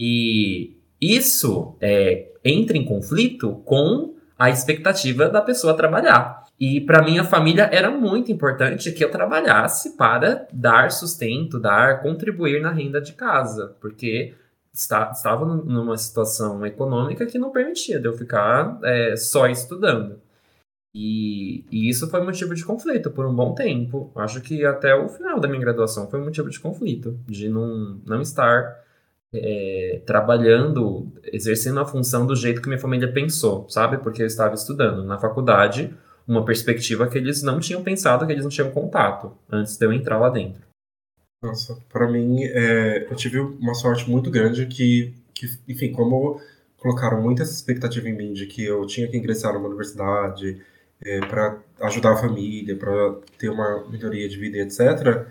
E 0.00 0.78
isso 0.98 1.76
é, 1.78 2.32
entra 2.42 2.78
em 2.78 2.86
conflito 2.86 3.56
com 3.66 4.14
a 4.38 4.48
expectativa 4.48 5.28
da 5.28 5.42
pessoa 5.42 5.76
trabalhar. 5.76 6.43
E 6.58 6.80
para 6.80 7.02
minha 7.02 7.24
família 7.24 7.68
era 7.72 7.90
muito 7.90 8.30
importante 8.30 8.92
que 8.92 9.04
eu 9.04 9.10
trabalhasse 9.10 9.96
para 9.96 10.46
dar 10.52 10.90
sustento, 10.92 11.58
dar, 11.58 12.00
contribuir 12.00 12.62
na 12.62 12.70
renda 12.70 13.00
de 13.00 13.12
casa, 13.12 13.76
porque 13.80 14.34
está, 14.72 15.10
estava 15.10 15.44
numa 15.44 15.96
situação 15.96 16.64
econômica 16.64 17.26
que 17.26 17.38
não 17.38 17.50
permitia 17.50 17.98
de 17.98 18.06
eu 18.06 18.12
ficar 18.12 18.78
é, 18.84 19.16
só 19.16 19.48
estudando. 19.48 20.20
E, 20.94 21.64
e, 21.72 21.88
isso 21.88 22.08
foi 22.08 22.22
motivo 22.22 22.54
de 22.54 22.64
conflito 22.64 23.10
por 23.10 23.26
um 23.26 23.34
bom 23.34 23.52
tempo. 23.52 24.12
Acho 24.14 24.40
que 24.40 24.64
até 24.64 24.94
o 24.94 25.08
final 25.08 25.40
da 25.40 25.48
minha 25.48 25.60
graduação 25.60 26.08
foi 26.08 26.20
motivo 26.20 26.48
de 26.48 26.60
conflito, 26.60 27.18
de 27.26 27.48
não, 27.48 28.00
não 28.06 28.20
estar 28.20 28.80
é, 29.32 30.02
trabalhando, 30.06 31.12
exercendo 31.24 31.80
a 31.80 31.84
função 31.84 32.24
do 32.24 32.36
jeito 32.36 32.62
que 32.62 32.68
minha 32.68 32.78
família 32.78 33.12
pensou, 33.12 33.68
sabe? 33.68 33.98
Porque 33.98 34.22
eu 34.22 34.26
estava 34.26 34.54
estudando 34.54 35.02
na 35.04 35.18
faculdade 35.18 35.92
uma 36.26 36.44
perspectiva 36.44 37.06
que 37.08 37.18
eles 37.18 37.42
não 37.42 37.60
tinham 37.60 37.82
pensado, 37.82 38.26
que 38.26 38.32
eles 38.32 38.44
não 38.44 38.50
tinham 38.50 38.70
contato 38.70 39.32
antes 39.50 39.76
de 39.76 39.84
eu 39.84 39.92
entrar 39.92 40.18
lá 40.18 40.30
dentro. 40.30 40.62
Nossa, 41.42 41.76
para 41.92 42.10
mim, 42.10 42.42
é, 42.42 43.06
eu 43.10 43.14
tive 43.14 43.38
uma 43.38 43.74
sorte 43.74 44.08
muito 44.08 44.30
grande 44.30 44.66
que, 44.66 45.14
que, 45.34 45.46
enfim, 45.68 45.92
como 45.92 46.40
colocaram 46.78 47.20
muita 47.20 47.42
expectativa 47.42 48.08
em 48.08 48.16
mim 48.16 48.32
de 48.32 48.46
que 48.46 48.64
eu 48.64 48.86
tinha 48.86 49.08
que 49.08 49.16
ingressar 49.16 49.52
numa 49.52 49.68
universidade 49.68 50.62
é, 51.02 51.20
para 51.20 51.58
ajudar 51.82 52.12
a 52.12 52.16
família, 52.16 52.76
para 52.76 53.16
ter 53.38 53.50
uma 53.50 53.86
melhoria 53.90 54.28
de 54.28 54.38
vida, 54.38 54.58
etc. 54.58 55.26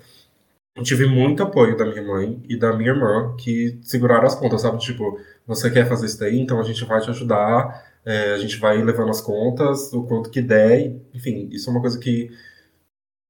Eu 0.76 0.84
tive 0.84 1.06
muito 1.06 1.44
apoio 1.44 1.78
da 1.78 1.86
minha 1.86 2.02
mãe 2.02 2.44
e 2.48 2.58
da 2.58 2.74
minha 2.76 2.90
irmã 2.90 3.36
que 3.38 3.80
seguraram 3.84 4.26
as 4.26 4.36
contas, 4.36 4.62
sabe? 4.62 4.78
Tipo, 4.80 5.20
você 5.46 5.70
quer 5.70 5.88
fazer 5.88 6.08
isso 6.08 6.20
daí, 6.20 6.40
então 6.40 6.60
a 6.60 6.64
gente 6.64 6.84
vai 6.86 7.02
te 7.02 7.10
ajudar 7.10 7.93
é, 8.06 8.34
a 8.34 8.38
gente 8.38 8.58
vai 8.58 8.82
levando 8.82 9.10
as 9.10 9.22
contas, 9.22 9.92
o 9.94 10.04
quanto 10.04 10.30
que 10.30 10.42
der, 10.42 10.96
enfim, 11.14 11.50
isso 11.52 11.70
é 11.70 11.72
uma 11.72 11.82
coisa 11.82 11.98
que 11.98 12.30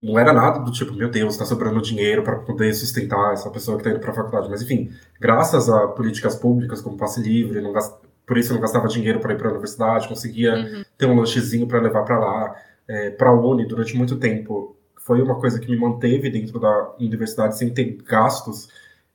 não 0.03 0.19
era 0.19 0.33
nada 0.33 0.59
do 0.59 0.71
tipo, 0.71 0.93
meu 0.93 1.09
Deus, 1.09 1.33
está 1.33 1.45
sobrando 1.45 1.81
dinheiro 1.81 2.23
para 2.23 2.35
poder 2.39 2.73
sustentar 2.73 3.31
essa 3.31 3.49
pessoa 3.49 3.77
que 3.77 3.83
está 3.83 3.91
indo 3.91 4.01
para 4.01 4.11
a 4.11 4.15
faculdade. 4.15 4.49
Mas, 4.49 4.61
enfim, 4.61 4.91
graças 5.17 5.69
a 5.69 5.87
políticas 5.87 6.35
públicas 6.35 6.81
como 6.81 6.97
passe 6.97 7.21
livre, 7.21 7.61
não 7.61 7.71
gast... 7.71 7.95
por 8.27 8.37
isso 8.37 8.51
eu 8.51 8.55
não 8.55 8.61
gastava 8.61 8.89
dinheiro 8.89 9.21
para 9.21 9.33
ir 9.33 9.37
para 9.37 9.47
a 9.47 9.51
universidade, 9.51 10.09
conseguia 10.09 10.55
uhum. 10.55 10.83
ter 10.97 11.05
um 11.05 11.17
lanchezinho 11.17 11.65
para 11.67 11.79
levar 11.79 12.03
para 12.03 12.19
lá, 12.19 12.55
é, 12.85 13.11
para 13.11 13.29
a 13.29 13.33
Uni 13.33 13.65
durante 13.65 13.95
muito 13.95 14.17
tempo. 14.17 14.75
Foi 14.97 15.21
uma 15.21 15.39
coisa 15.39 15.57
que 15.57 15.71
me 15.71 15.77
manteve 15.77 16.29
dentro 16.29 16.59
da 16.59 16.95
universidade 16.99 17.57
sem 17.57 17.73
ter 17.73 17.97
gastos. 18.03 18.67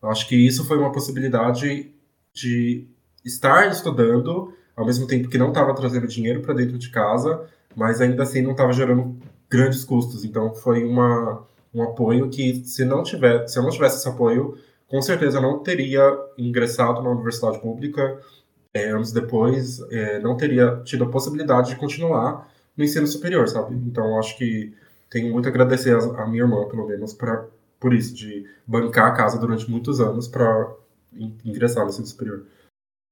Eu 0.02 0.08
acho 0.08 0.26
que 0.26 0.36
isso 0.36 0.64
foi 0.64 0.78
uma 0.78 0.90
possibilidade 0.90 1.92
de 2.32 2.88
estar 3.22 3.68
estudando 3.68 4.54
ao 4.78 4.86
mesmo 4.86 5.08
tempo 5.08 5.28
que 5.28 5.36
não 5.36 5.48
estava 5.48 5.74
trazendo 5.74 6.06
dinheiro 6.06 6.40
para 6.40 6.54
dentro 6.54 6.78
de 6.78 6.88
casa, 6.88 7.44
mas 7.74 8.00
ainda 8.00 8.22
assim 8.22 8.40
não 8.40 8.52
estava 8.52 8.72
gerando 8.72 9.16
grandes 9.50 9.84
custos. 9.84 10.24
Então 10.24 10.54
foi 10.54 10.84
uma, 10.84 11.44
um 11.74 11.82
apoio 11.82 12.30
que, 12.30 12.64
se 12.64 12.84
não 12.84 13.02
tiver, 13.02 13.48
se 13.48 13.58
eu 13.58 13.64
não 13.64 13.70
tivesse 13.70 13.96
esse 13.96 14.08
apoio, 14.08 14.56
com 14.86 15.02
certeza 15.02 15.40
não 15.40 15.58
teria 15.58 16.16
ingressado 16.38 17.02
na 17.02 17.10
universidade 17.10 17.58
pública 17.58 18.20
é, 18.72 18.90
anos 18.90 19.10
depois, 19.10 19.80
é, 19.90 20.20
não 20.20 20.36
teria 20.36 20.80
tido 20.84 21.02
a 21.02 21.08
possibilidade 21.08 21.70
de 21.70 21.76
continuar 21.76 22.48
no 22.76 22.84
ensino 22.84 23.06
superior, 23.08 23.48
sabe? 23.48 23.74
Então 23.74 24.16
acho 24.16 24.38
que 24.38 24.72
tenho 25.10 25.32
muito 25.32 25.46
a 25.46 25.48
agradecer 25.48 25.92
a 26.16 26.24
minha 26.24 26.44
irmã, 26.44 26.68
pelo 26.68 26.86
menos, 26.86 27.12
pra, 27.12 27.46
por 27.80 27.92
isso, 27.92 28.14
de 28.14 28.46
bancar 28.64 29.08
a 29.08 29.12
casa 29.12 29.40
durante 29.40 29.68
muitos 29.68 30.00
anos 30.00 30.28
para 30.28 30.72
ingressar 31.44 31.82
no 31.82 31.90
ensino 31.90 32.06
superior. 32.06 32.44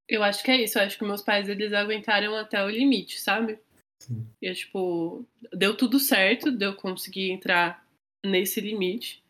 Eu 0.09 0.23
acho 0.23 0.43
que 0.43 0.51
é 0.51 0.63
isso. 0.63 0.79
Eu 0.79 0.83
acho 0.83 0.99
que 0.99 1.05
meus 1.05 1.23
pais 1.23 1.49
eles 1.49 1.73
aguentaram 1.73 2.35
até 2.37 2.63
o 2.63 2.71
limite, 2.71 3.21
sabe? 3.21 3.59
Sim. 3.99 4.27
E 4.41 4.53
tipo, 4.55 5.27
deu 5.53 5.77
tudo 5.77 5.99
certo, 5.99 6.51
deu 6.51 6.75
conseguir 6.75 7.31
entrar 7.31 7.85
nesse 8.25 8.61
limite. 8.61 9.23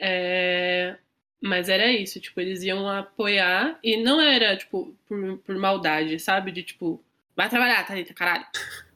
É... 0.00 0.96
Mas 1.40 1.68
era 1.68 1.90
isso, 1.92 2.20
tipo, 2.20 2.40
eles 2.40 2.62
iam 2.62 2.88
apoiar 2.88 3.78
e 3.82 3.96
não 3.96 4.20
era, 4.20 4.56
tipo, 4.56 4.96
por, 5.06 5.38
por 5.38 5.56
maldade, 5.56 6.18
sabe? 6.18 6.50
De 6.50 6.64
tipo, 6.64 7.02
vai 7.36 7.48
trabalhar, 7.48 7.86
Thalita, 7.86 8.14
caralho. 8.14 8.46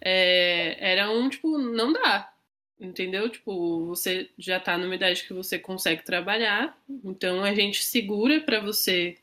É... 0.00 0.92
Era 0.92 1.10
um, 1.10 1.28
tipo, 1.28 1.58
não 1.58 1.92
dá. 1.92 2.32
Entendeu? 2.80 3.28
Tipo, 3.28 3.86
você 3.86 4.30
já 4.38 4.60
tá 4.60 4.78
numa 4.78 4.94
idade 4.94 5.24
que 5.24 5.34
você 5.34 5.58
consegue 5.58 6.04
trabalhar, 6.04 6.78
então 7.04 7.42
a 7.42 7.52
gente 7.52 7.82
segura 7.82 8.40
para 8.40 8.60
você 8.60 9.18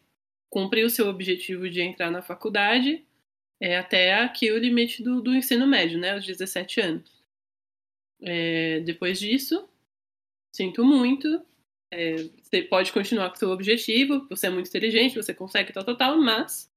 cumprir 0.56 0.86
o 0.86 0.90
seu 0.90 1.10
objetivo 1.10 1.70
de 1.70 1.82
entrar 1.82 2.10
na 2.10 2.22
faculdade 2.22 3.06
é, 3.60 3.78
até 3.78 4.14
aqui 4.14 4.50
o 4.54 4.58
limite 4.58 5.04
do, 5.04 5.22
do 5.22 5.36
ensino 5.36 5.68
médio, 5.68 6.00
né? 6.00 6.16
Os 6.16 6.26
17 6.26 6.80
anos. 6.80 7.26
É, 8.22 8.80
depois 8.80 9.20
disso, 9.20 9.68
sinto 10.54 10.86
muito. 10.86 11.46
É, 11.92 12.16
você 12.42 12.62
pode 12.62 12.94
continuar 12.94 13.30
com 13.32 13.36
seu 13.36 13.50
objetivo, 13.50 14.26
você 14.30 14.48
é 14.48 14.50
muito 14.50 14.70
inteligente, 14.70 15.18
você 15.18 15.34
consegue 15.34 15.74
tal, 15.74 15.84
tal, 15.84 15.98
tal, 15.98 16.18
mas 16.22 16.72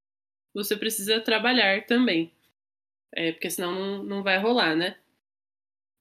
você 0.53 0.77
precisa 0.77 1.21
trabalhar 1.21 1.87
também. 1.87 2.33
É, 3.15 3.31
porque 3.31 3.49
senão 3.49 3.73
não, 3.73 4.03
não 4.03 4.23
vai 4.25 4.39
rolar, 4.39 4.75
né? 4.75 4.99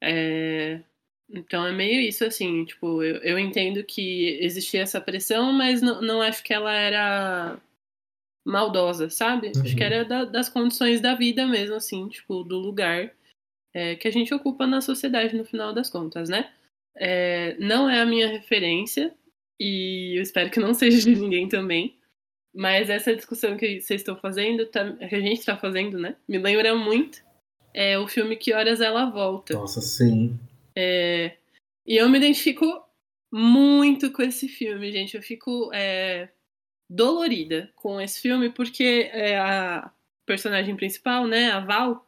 É, 0.01 0.81
então 1.29 1.63
é 1.63 1.71
meio 1.71 2.01
isso, 2.01 2.25
assim, 2.25 2.65
tipo, 2.65 3.03
eu, 3.03 3.17
eu 3.17 3.37
entendo 3.37 3.83
que 3.83 4.39
existia 4.41 4.81
essa 4.81 4.99
pressão, 4.99 5.53
mas 5.53 5.79
não, 5.79 6.01
não 6.01 6.21
acho 6.23 6.43
que 6.43 6.53
ela 6.55 6.73
era 6.73 7.61
maldosa, 8.47 9.09
sabe? 9.09 9.51
Uhum. 9.53 9.61
Acho 9.61 9.75
que 9.75 9.83
uhum. 9.83 9.87
era 9.87 10.05
da, 10.05 10.23
das 10.23 10.47
condições 10.47 11.01
da 11.01 11.13
vida 11.13 11.45
mesmo, 11.45 11.75
assim, 11.75 12.07
tipo, 12.07 12.43
do 12.43 12.57
lugar 12.57 13.13
é, 13.73 13.95
que 13.95 14.07
a 14.07 14.11
gente 14.11 14.33
ocupa 14.33 14.65
na 14.65 14.79
sociedade 14.79 15.35
no 15.35 15.43
final 15.43 15.73
das 15.73 15.89
contas, 15.89 16.29
né? 16.29 16.49
É, 16.95 17.57
não 17.59 17.89
é 17.89 17.99
a 17.99 18.05
minha 18.05 18.27
referência, 18.27 19.13
e 19.59 20.17
eu 20.17 20.23
espero 20.23 20.49
que 20.49 20.59
não 20.59 20.73
seja 20.73 20.99
de 20.99 21.15
ninguém 21.19 21.49
também. 21.49 21.97
Mas 22.55 22.89
essa 22.89 23.15
discussão 23.15 23.57
que 23.57 23.81
vocês 23.81 24.01
estão 24.01 24.15
fazendo, 24.15 24.65
tá, 24.65 24.91
que 24.93 25.13
a 25.13 25.19
gente 25.19 25.39
está 25.39 25.57
fazendo, 25.57 25.99
né? 25.99 26.15
Me 26.27 26.39
lembra 26.39 26.73
muito 26.73 27.21
é, 27.73 27.99
o 27.99 28.07
filme 28.07 28.37
Que 28.37 28.53
Horas 28.53 28.81
Ela 28.81 29.09
Volta. 29.09 29.53
Nossa, 29.53 29.81
sim. 29.81 30.39
É, 30.75 31.35
e 31.85 31.97
eu 31.97 32.09
me 32.09 32.17
identifico 32.17 32.65
muito 33.31 34.11
com 34.11 34.23
esse 34.23 34.47
filme, 34.47 34.91
gente. 34.91 35.15
Eu 35.15 35.21
fico 35.21 35.69
é, 35.73 36.29
dolorida 36.89 37.71
com 37.75 37.99
esse 37.99 38.21
filme, 38.21 38.49
porque 38.49 39.09
é, 39.11 39.37
a 39.37 39.91
personagem 40.25 40.75
principal, 40.75 41.27
né, 41.27 41.51
a 41.51 41.59
Val, 41.59 42.05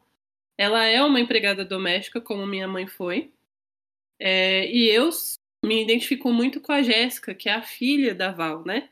ela 0.58 0.84
é 0.84 1.02
uma 1.02 1.20
empregada 1.20 1.64
doméstica, 1.64 2.20
como 2.20 2.46
minha 2.46 2.68
mãe 2.68 2.86
foi. 2.86 3.32
É, 4.18 4.66
e 4.70 4.88
eu 4.88 5.08
me 5.64 5.82
identifico 5.82 6.32
muito 6.32 6.60
com 6.60 6.72
a 6.72 6.82
Jéssica, 6.82 7.34
que 7.34 7.48
é 7.48 7.54
a 7.54 7.62
filha 7.62 8.14
da 8.14 8.30
Val, 8.30 8.64
né? 8.64 8.90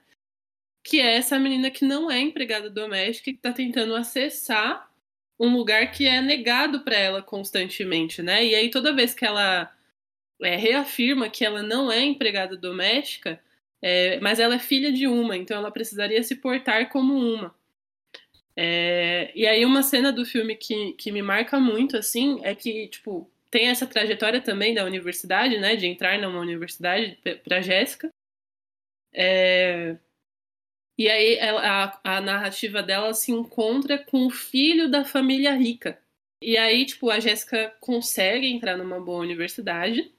Que 0.82 1.00
é 1.00 1.16
essa 1.16 1.38
menina 1.38 1.70
que 1.70 1.84
não 1.84 2.10
é 2.10 2.20
empregada 2.20 2.70
doméstica 2.70 3.30
e 3.30 3.32
que 3.34 3.38
está 3.38 3.52
tentando 3.52 3.94
acessar 3.94 4.90
um 5.38 5.54
lugar 5.54 5.92
que 5.92 6.06
é 6.06 6.20
negado 6.20 6.80
para 6.80 6.96
ela 6.96 7.22
constantemente, 7.22 8.22
né? 8.22 8.44
E 8.44 8.54
aí 8.54 8.70
toda 8.70 8.94
vez 8.94 9.14
que 9.14 9.24
ela 9.24 9.72
é, 10.42 10.56
reafirma 10.56 11.28
que 11.28 11.44
ela 11.44 11.62
não 11.62 11.92
é 11.92 12.00
empregada 12.02 12.56
doméstica, 12.56 13.42
é, 13.82 14.18
mas 14.20 14.40
ela 14.40 14.56
é 14.56 14.58
filha 14.58 14.92
de 14.92 15.06
uma, 15.06 15.36
então 15.36 15.56
ela 15.56 15.70
precisaria 15.70 16.22
se 16.22 16.36
portar 16.36 16.88
como 16.90 17.14
uma. 17.14 17.54
É, 18.56 19.30
e 19.36 19.46
aí 19.46 19.64
uma 19.64 19.82
cena 19.82 20.12
do 20.12 20.26
filme 20.26 20.56
que, 20.56 20.92
que 20.94 21.12
me 21.12 21.22
marca 21.22 21.60
muito, 21.60 21.96
assim, 21.96 22.40
é 22.42 22.54
que, 22.54 22.88
tipo, 22.88 23.30
tem 23.50 23.68
essa 23.68 23.86
trajetória 23.86 24.40
também 24.40 24.74
da 24.74 24.84
universidade, 24.84 25.58
né, 25.58 25.76
de 25.76 25.86
entrar 25.86 26.18
numa 26.18 26.40
universidade 26.40 27.18
para 27.44 27.60
Jéssica. 27.60 28.10
É, 29.12 29.96
e 30.98 31.08
aí 31.08 31.36
ela, 31.36 31.62
a, 32.04 32.16
a 32.16 32.20
narrativa 32.20 32.82
dela 32.82 33.14
se 33.14 33.30
encontra 33.30 33.96
com 33.96 34.26
o 34.26 34.30
filho 34.30 34.90
da 34.90 35.04
família 35.04 35.54
rica. 35.54 35.96
E 36.42 36.56
aí, 36.56 36.84
tipo, 36.84 37.10
a 37.10 37.20
Jéssica 37.20 37.72
consegue 37.80 38.48
entrar 38.48 38.76
numa 38.76 39.00
boa 39.00 39.20
universidade. 39.20 40.12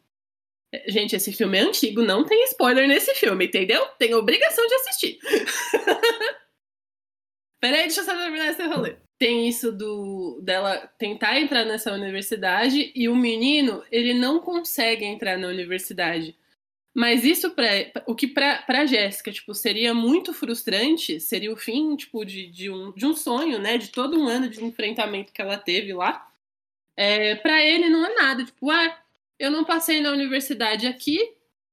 Gente, 0.87 1.15
esse 1.15 1.33
filme 1.33 1.57
é 1.57 1.61
antigo, 1.61 2.03
não 2.03 2.23
tem 2.23 2.43
spoiler 2.45 2.87
nesse 2.87 3.15
filme, 3.15 3.47
entendeu? 3.47 3.85
Tem 3.97 4.13
obrigação 4.13 4.65
de 4.67 4.73
assistir. 4.75 5.17
Peraí, 7.59 7.81
deixa 7.83 8.01
eu 8.01 8.05
só 8.05 8.15
terminar 8.15 8.51
esse 8.51 8.63
rolê. 8.63 8.95
Tem 9.17 9.49
isso 9.49 9.71
do 9.71 10.39
dela 10.41 10.77
tentar 10.97 11.39
entrar 11.39 11.65
nessa 11.65 11.91
universidade 11.91 12.91
e 12.95 13.09
o 13.09 13.15
menino, 13.15 13.83
ele 13.91 14.13
não 14.13 14.39
consegue 14.39 15.03
entrar 15.03 15.37
na 15.37 15.47
universidade. 15.47 16.37
Mas 16.93 17.23
isso 17.23 17.51
para 17.51 18.03
o 18.07 18.15
que 18.15 18.27
para 18.27 18.85
Jéssica, 18.85 19.31
tipo, 19.31 19.53
seria 19.53 19.93
muito 19.93 20.33
frustrante, 20.33 21.19
seria 21.19 21.51
o 21.51 21.57
fim, 21.57 21.95
tipo, 21.95 22.23
de, 22.25 22.47
de, 22.47 22.69
um, 22.69 22.91
de 22.93 23.05
um 23.05 23.15
sonho, 23.15 23.59
né, 23.59 23.77
de 23.77 23.89
todo 23.89 24.19
um 24.19 24.27
ano 24.27 24.49
de 24.49 24.63
enfrentamento 24.63 25.33
que 25.33 25.41
ela 25.41 25.57
teve 25.57 25.93
lá. 25.93 26.27
É, 26.95 27.35
para 27.35 27.63
ele 27.63 27.89
não 27.89 28.05
é 28.05 28.15
nada, 28.15 28.43
tipo, 28.43 28.69
ah, 28.69 28.97
eu 29.39 29.49
não 29.49 29.63
passei 29.63 30.01
na 30.01 30.11
universidade 30.11 30.85
aqui, 30.85 31.17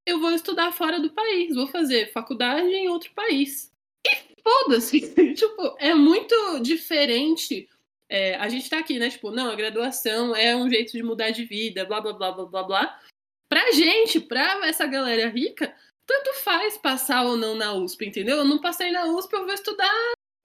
eu 0.07 0.21
vou 0.21 0.31
estudar 0.31 0.71
fora 0.73 1.01
do 1.01 1.11
país, 1.11 1.55
vou 1.55 1.67
fazer 1.67 2.13
faculdade 2.13 2.69
em 2.69 2.89
outro 2.89 3.13
país. 3.13 3.73
E 4.07 4.41
foda-se! 4.41 5.01
tipo, 5.35 5.77
é 5.79 5.93
muito 5.95 6.61
diferente. 6.61 7.69
É, 8.09 8.37
a 8.37 8.49
gente 8.49 8.71
tá 8.71 8.79
aqui, 8.79 9.01
né? 9.01 9.11
Tipo, 9.11 9.33
não, 9.33 9.51
a 9.51 9.57
graduação 9.57 10.35
é 10.35 10.55
um 10.55 10.71
jeito 10.71 10.93
de 10.93 11.03
mudar 11.03 11.31
de 11.31 11.45
vida, 11.45 11.85
blá 11.85 12.01
blá 12.01 12.13
blá 12.13 12.31
blá 12.31 12.45
blá 12.47 12.63
blá. 12.63 13.01
Pra 13.49 13.73
gente, 13.73 14.21
pra 14.21 14.65
essa 14.67 14.87
galera 14.87 15.29
rica, 15.29 15.75
tanto 16.07 16.35
faz 16.35 16.79
passar 16.79 17.27
ou 17.27 17.37
não 17.37 17.57
na 17.57 17.73
USP, 17.75 18.07
entendeu? 18.07 18.39
Eu 18.39 18.45
não 18.45 18.61
passei 18.61 18.93
na 18.93 19.07
USP, 19.07 19.33
eu 19.33 19.45
vou 19.45 19.53
estudar 19.53 19.93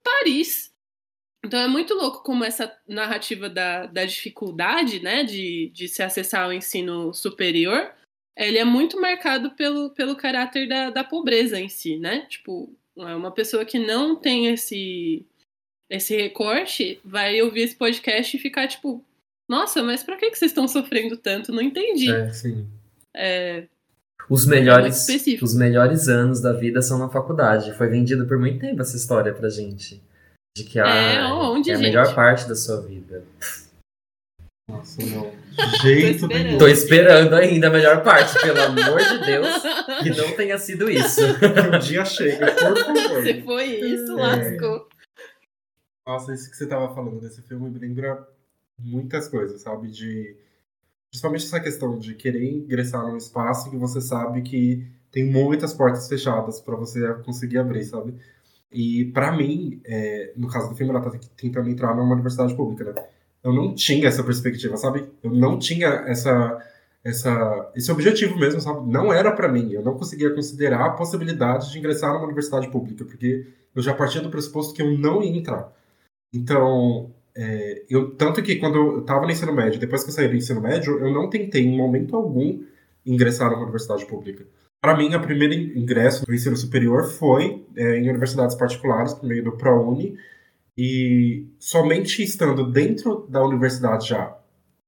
Paris. 0.04 0.71
Então 1.44 1.60
é 1.60 1.68
muito 1.68 1.94
louco 1.96 2.24
como 2.24 2.44
essa 2.44 2.72
narrativa 2.88 3.50
da, 3.50 3.88
da 3.88 4.06
dificuldade, 4.06 5.02
né, 5.02 5.24
de, 5.24 5.72
de 5.74 5.88
se 5.88 6.04
acessar 6.04 6.46
ao 6.46 6.54
ensino 6.54 7.14
superior, 7.14 7.92
ele 8.38 8.58
é 8.58 8.64
muito 8.64 9.00
marcado 9.02 9.52
pelo, 9.52 9.90
pelo 9.92 10.16
caráter 10.16 10.68
da, 10.68 10.90
da 10.90 11.04
pobreza 11.04 11.60
em 11.60 11.68
si, 11.68 11.98
né? 11.98 12.26
Tipo, 12.30 12.74
é 12.98 13.16
uma 13.16 13.32
pessoa 13.32 13.66
que 13.66 13.80
não 13.80 14.16
tem 14.16 14.48
esse, 14.48 15.26
esse 15.90 16.16
recorte 16.16 17.00
vai 17.04 17.42
ouvir 17.42 17.62
esse 17.62 17.76
podcast 17.76 18.36
e 18.36 18.40
ficar 18.40 18.68
tipo, 18.68 19.04
nossa, 19.50 19.84
mas 19.84 20.04
pra 20.04 20.18
que, 20.18 20.30
que 20.30 20.38
vocês 20.38 20.52
estão 20.52 20.68
sofrendo 20.68 21.18
tanto? 21.18 21.52
Não 21.52 21.62
entendi. 21.62 22.12
É, 22.12 22.32
sim. 22.32 22.68
É, 23.14 23.68
os 24.30 24.46
melhores, 24.46 25.10
é 25.10 25.44
os 25.44 25.54
melhores 25.54 26.08
anos 26.08 26.40
da 26.40 26.54
vida 26.54 26.82
são 26.82 26.98
na 26.98 27.10
faculdade. 27.10 27.74
Foi 27.74 27.90
vendido 27.90 28.26
por 28.26 28.40
muito 28.40 28.60
tempo 28.60 28.82
essa 28.82 28.96
história 28.96 29.34
pra 29.34 29.50
gente. 29.50 30.02
De 30.56 30.64
que 30.66 30.80
é, 30.80 30.84
ah, 30.84 31.34
onde, 31.34 31.72
é 31.72 31.74
a 31.74 31.78
gente? 31.78 31.88
melhor 31.88 32.14
parte 32.14 32.48
da 32.48 32.56
sua 32.56 32.82
vida. 32.82 33.24
Nossa, 34.70 35.02
não. 35.06 35.32
Jeito 35.82 36.28
Tô 36.28 36.34
esperando. 36.34 36.58
Tô 36.58 36.68
esperando 36.68 37.36
ainda 37.36 37.68
a 37.68 37.70
melhor 37.70 38.04
parte, 38.04 38.40
pelo 38.42 38.62
amor 38.62 39.00
de 39.00 39.26
Deus, 39.26 39.48
que 40.02 40.10
não 40.10 40.32
tenha 40.36 40.58
sido 40.58 40.90
isso. 40.90 41.22
Que 41.40 41.76
um 41.76 41.80
dia 41.80 42.06
chega, 42.06 42.52
por 42.52 42.78
favor. 42.78 43.24
Se 43.24 43.42
foi 43.44 43.66
isso, 43.66 44.16
lascou. 44.16 44.88
Nossa, 46.06 46.34
isso 46.34 46.50
que 46.50 46.58
você 46.58 46.68
tava 46.68 46.94
falando 46.94 47.20
desse 47.20 47.42
filme 47.44 47.70
me 47.70 47.80
lembra 47.80 48.28
muitas 48.80 49.28
coisas, 49.28 49.62
sabe? 49.62 49.90
De. 49.90 50.36
Principalmente 51.10 51.46
essa 51.46 51.60
questão 51.60 52.00
de 52.00 52.16
querer 52.16 52.46
ingressar 52.46 53.04
num 53.04 53.18
espaço 53.18 53.70
que 53.70 53.76
você 53.76 54.00
sabe 54.00 54.42
que 54.42 54.88
tem 55.12 55.26
muitas 55.26 55.74
portas 55.74 56.08
fechadas 56.08 56.62
para 56.62 56.76
você 56.76 57.14
conseguir 57.26 57.58
abrir, 57.58 57.84
sabe? 57.84 58.16
E 58.72 59.06
para 59.06 59.32
mim, 59.36 59.82
é, 59.86 60.32
no 60.36 60.48
caso 60.48 60.70
do 60.70 60.76
filme, 60.76 60.92
ela 60.92 61.02
tá 61.02 61.12
tentando 61.36 61.70
entrar 61.70 61.96
numa 61.96 62.14
universidade 62.14 62.56
pública, 62.56 62.94
né? 62.94 63.06
Eu 63.44 63.52
não 63.52 63.74
tinha 63.74 64.08
essa 64.08 64.24
perspectiva, 64.24 64.78
sabe? 64.78 65.10
Eu 65.22 65.32
não 65.32 65.58
tinha 65.58 65.88
essa, 66.08 66.64
essa, 67.04 67.72
esse 67.76 67.92
objetivo 67.92 68.38
mesmo, 68.38 68.62
sabe? 68.62 68.90
Não 68.90 69.12
era 69.12 69.32
para 69.32 69.52
mim. 69.52 69.74
Eu 69.74 69.84
não 69.84 69.98
conseguia 69.98 70.34
considerar 70.34 70.86
a 70.86 70.92
possibilidade 70.92 71.72
de 71.72 71.80
ingressar 71.80 72.14
numa 72.14 72.26
universidade 72.26 72.70
pública, 72.70 73.04
porque 73.04 73.48
eu 73.76 73.82
já 73.82 73.94
partia 73.94 74.22
do 74.22 74.30
pressuposto 74.30 74.74
que 74.74 74.82
eu 74.82 74.98
não 74.98 75.24
ia 75.24 75.36
entrar. 75.36 75.74
Então, 76.34 77.12
é, 77.36 77.84
eu 77.90 78.12
tanto 78.16 78.42
que 78.44 78.58
quando 78.58 78.76
eu 78.76 79.00
estava 79.00 79.26
no 79.26 79.32
ensino 79.32 79.54
médio, 79.54 79.80
depois 79.80 80.04
que 80.04 80.10
eu 80.10 80.14
saí 80.14 80.28
do 80.28 80.36
ensino 80.36 80.62
médio, 80.62 81.00
eu 81.00 81.12
não 81.12 81.30
tentei 81.30 81.64
em 81.64 81.76
momento 81.76 82.16
algum 82.16 82.64
ingressar 83.06 83.50
numa 83.50 83.64
universidade 83.64 84.06
pública. 84.06 84.46
Para 84.82 84.98
mim, 84.98 85.14
o 85.14 85.22
primeiro 85.22 85.54
ingresso 85.54 86.26
do 86.26 86.34
ensino 86.34 86.58
superior 86.58 87.04
foi 87.04 87.64
é, 87.76 87.98
em 87.98 88.10
universidades 88.10 88.56
particulares, 88.56 89.14
por 89.14 89.28
meio 89.28 89.44
do 89.44 89.52
ProUni, 89.52 90.18
e 90.76 91.46
somente 91.60 92.24
estando 92.24 92.70
dentro 92.72 93.28
da 93.30 93.46
universidade 93.46 94.10
já 94.10 94.36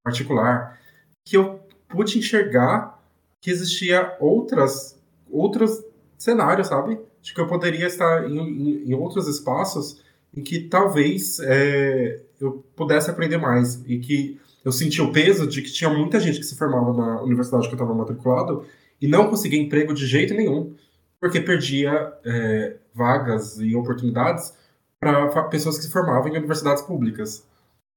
particular, 0.03 0.79
que 1.23 1.37
eu 1.37 1.59
pude 1.87 2.17
enxergar 2.17 2.99
que 3.39 3.51
existia 3.51 4.17
outras, 4.19 4.99
outros 5.29 5.83
cenários, 6.17 6.67
sabe? 6.67 6.99
De 7.21 7.31
que 7.31 7.39
eu 7.39 7.47
poderia 7.47 7.85
estar 7.85 8.27
em, 8.27 8.39
em, 8.39 8.89
em 8.89 8.93
outros 8.95 9.27
espaços 9.27 10.01
em 10.35 10.41
que 10.41 10.61
talvez 10.61 11.39
é, 11.41 12.19
eu 12.41 12.65
pudesse 12.75 13.11
aprender 13.11 13.37
mais 13.37 13.83
e 13.85 13.99
que 13.99 14.39
eu 14.65 14.71
senti 14.71 15.01
o 15.01 15.11
peso 15.11 15.45
de 15.45 15.61
que 15.61 15.71
tinha 15.71 15.89
muita 15.89 16.19
gente 16.19 16.39
que 16.39 16.45
se 16.45 16.57
formava 16.57 16.93
na 16.93 17.21
universidade 17.21 17.67
que 17.67 17.73
eu 17.73 17.77
estava 17.77 17.93
matriculado 17.93 18.65
e 19.01 19.07
não 19.07 19.29
conseguia 19.29 19.61
emprego 19.61 19.93
de 19.93 20.05
jeito 20.05 20.33
nenhum, 20.33 20.75
porque 21.19 21.39
perdia 21.39 22.13
é, 22.25 22.75
vagas 22.93 23.59
e 23.59 23.75
oportunidades 23.75 24.53
para 24.99 25.43
pessoas 25.43 25.77
que 25.77 25.83
se 25.83 25.91
formavam 25.91 26.27
em 26.29 26.37
universidades 26.37 26.83
públicas. 26.83 27.45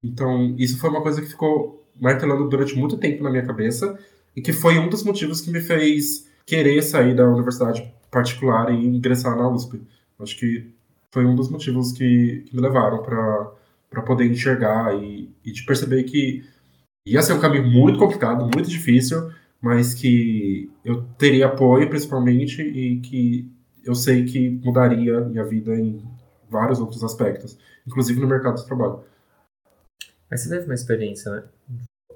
Então, 0.03 0.55
isso 0.59 0.79
foi 0.79 0.91
uma 0.91 1.03
coisa 1.03 1.21
que 1.21 1.29
ficou 1.29 1.85
martelando 2.01 2.49
durante 2.49 2.77
muito 2.77 2.97
tempo 2.99 3.23
na 3.23 3.31
minha 3.31 3.45
cabeça, 3.45 3.99
e 4.35 4.43
que 4.43 4.53
foi 4.53 4.79
um 4.79 4.89
dos 4.89 5.03
motivos 5.03 5.41
que 5.41 5.51
me 5.51 5.61
fez 5.61 6.29
querer 6.45 6.83
sair 6.83 7.15
da 7.15 7.29
universidade 7.29 7.93
particular 8.11 8.71
e 8.71 8.87
ingressar 8.87 9.37
na 9.37 9.49
USP. 9.49 9.81
Acho 10.21 10.39
que 10.39 10.71
foi 11.11 11.25
um 11.25 11.35
dos 11.35 11.49
motivos 11.49 11.93
que, 11.93 12.45
que 12.47 12.55
me 12.55 12.61
levaram 12.61 13.03
para 13.03 14.03
poder 14.03 14.27
enxergar 14.27 14.95
e, 14.95 15.31
e 15.45 15.53
de 15.53 15.65
perceber 15.65 16.05
que 16.05 16.45
ia 17.07 17.23
ser 17.23 17.33
um 17.33 17.41
caminho 17.41 17.67
muito 17.67 17.99
complicado, 17.99 18.43
muito 18.43 18.69
difícil, 18.69 19.31
mas 19.67 19.93
que 19.93 20.71
eu 20.85 21.03
teria 21.19 21.47
apoio 21.47 21.89
principalmente 21.89 22.63
e 22.63 23.01
que 23.01 23.51
eu 23.85 23.97
sei 23.97 24.25
que 24.25 24.49
mudaria 24.49 25.21
minha 25.23 25.43
vida 25.43 25.75
em 25.75 26.01
vários 26.49 26.79
outros 26.79 27.03
aspectos, 27.03 27.59
inclusive 27.85 28.21
no 28.21 28.29
mercado 28.29 28.57
de 28.57 28.65
trabalho. 28.65 29.01
Mas 30.31 30.43
você 30.43 30.51
teve 30.51 30.67
uma 30.67 30.75
experiência, 30.75 31.33
né? 31.33 31.43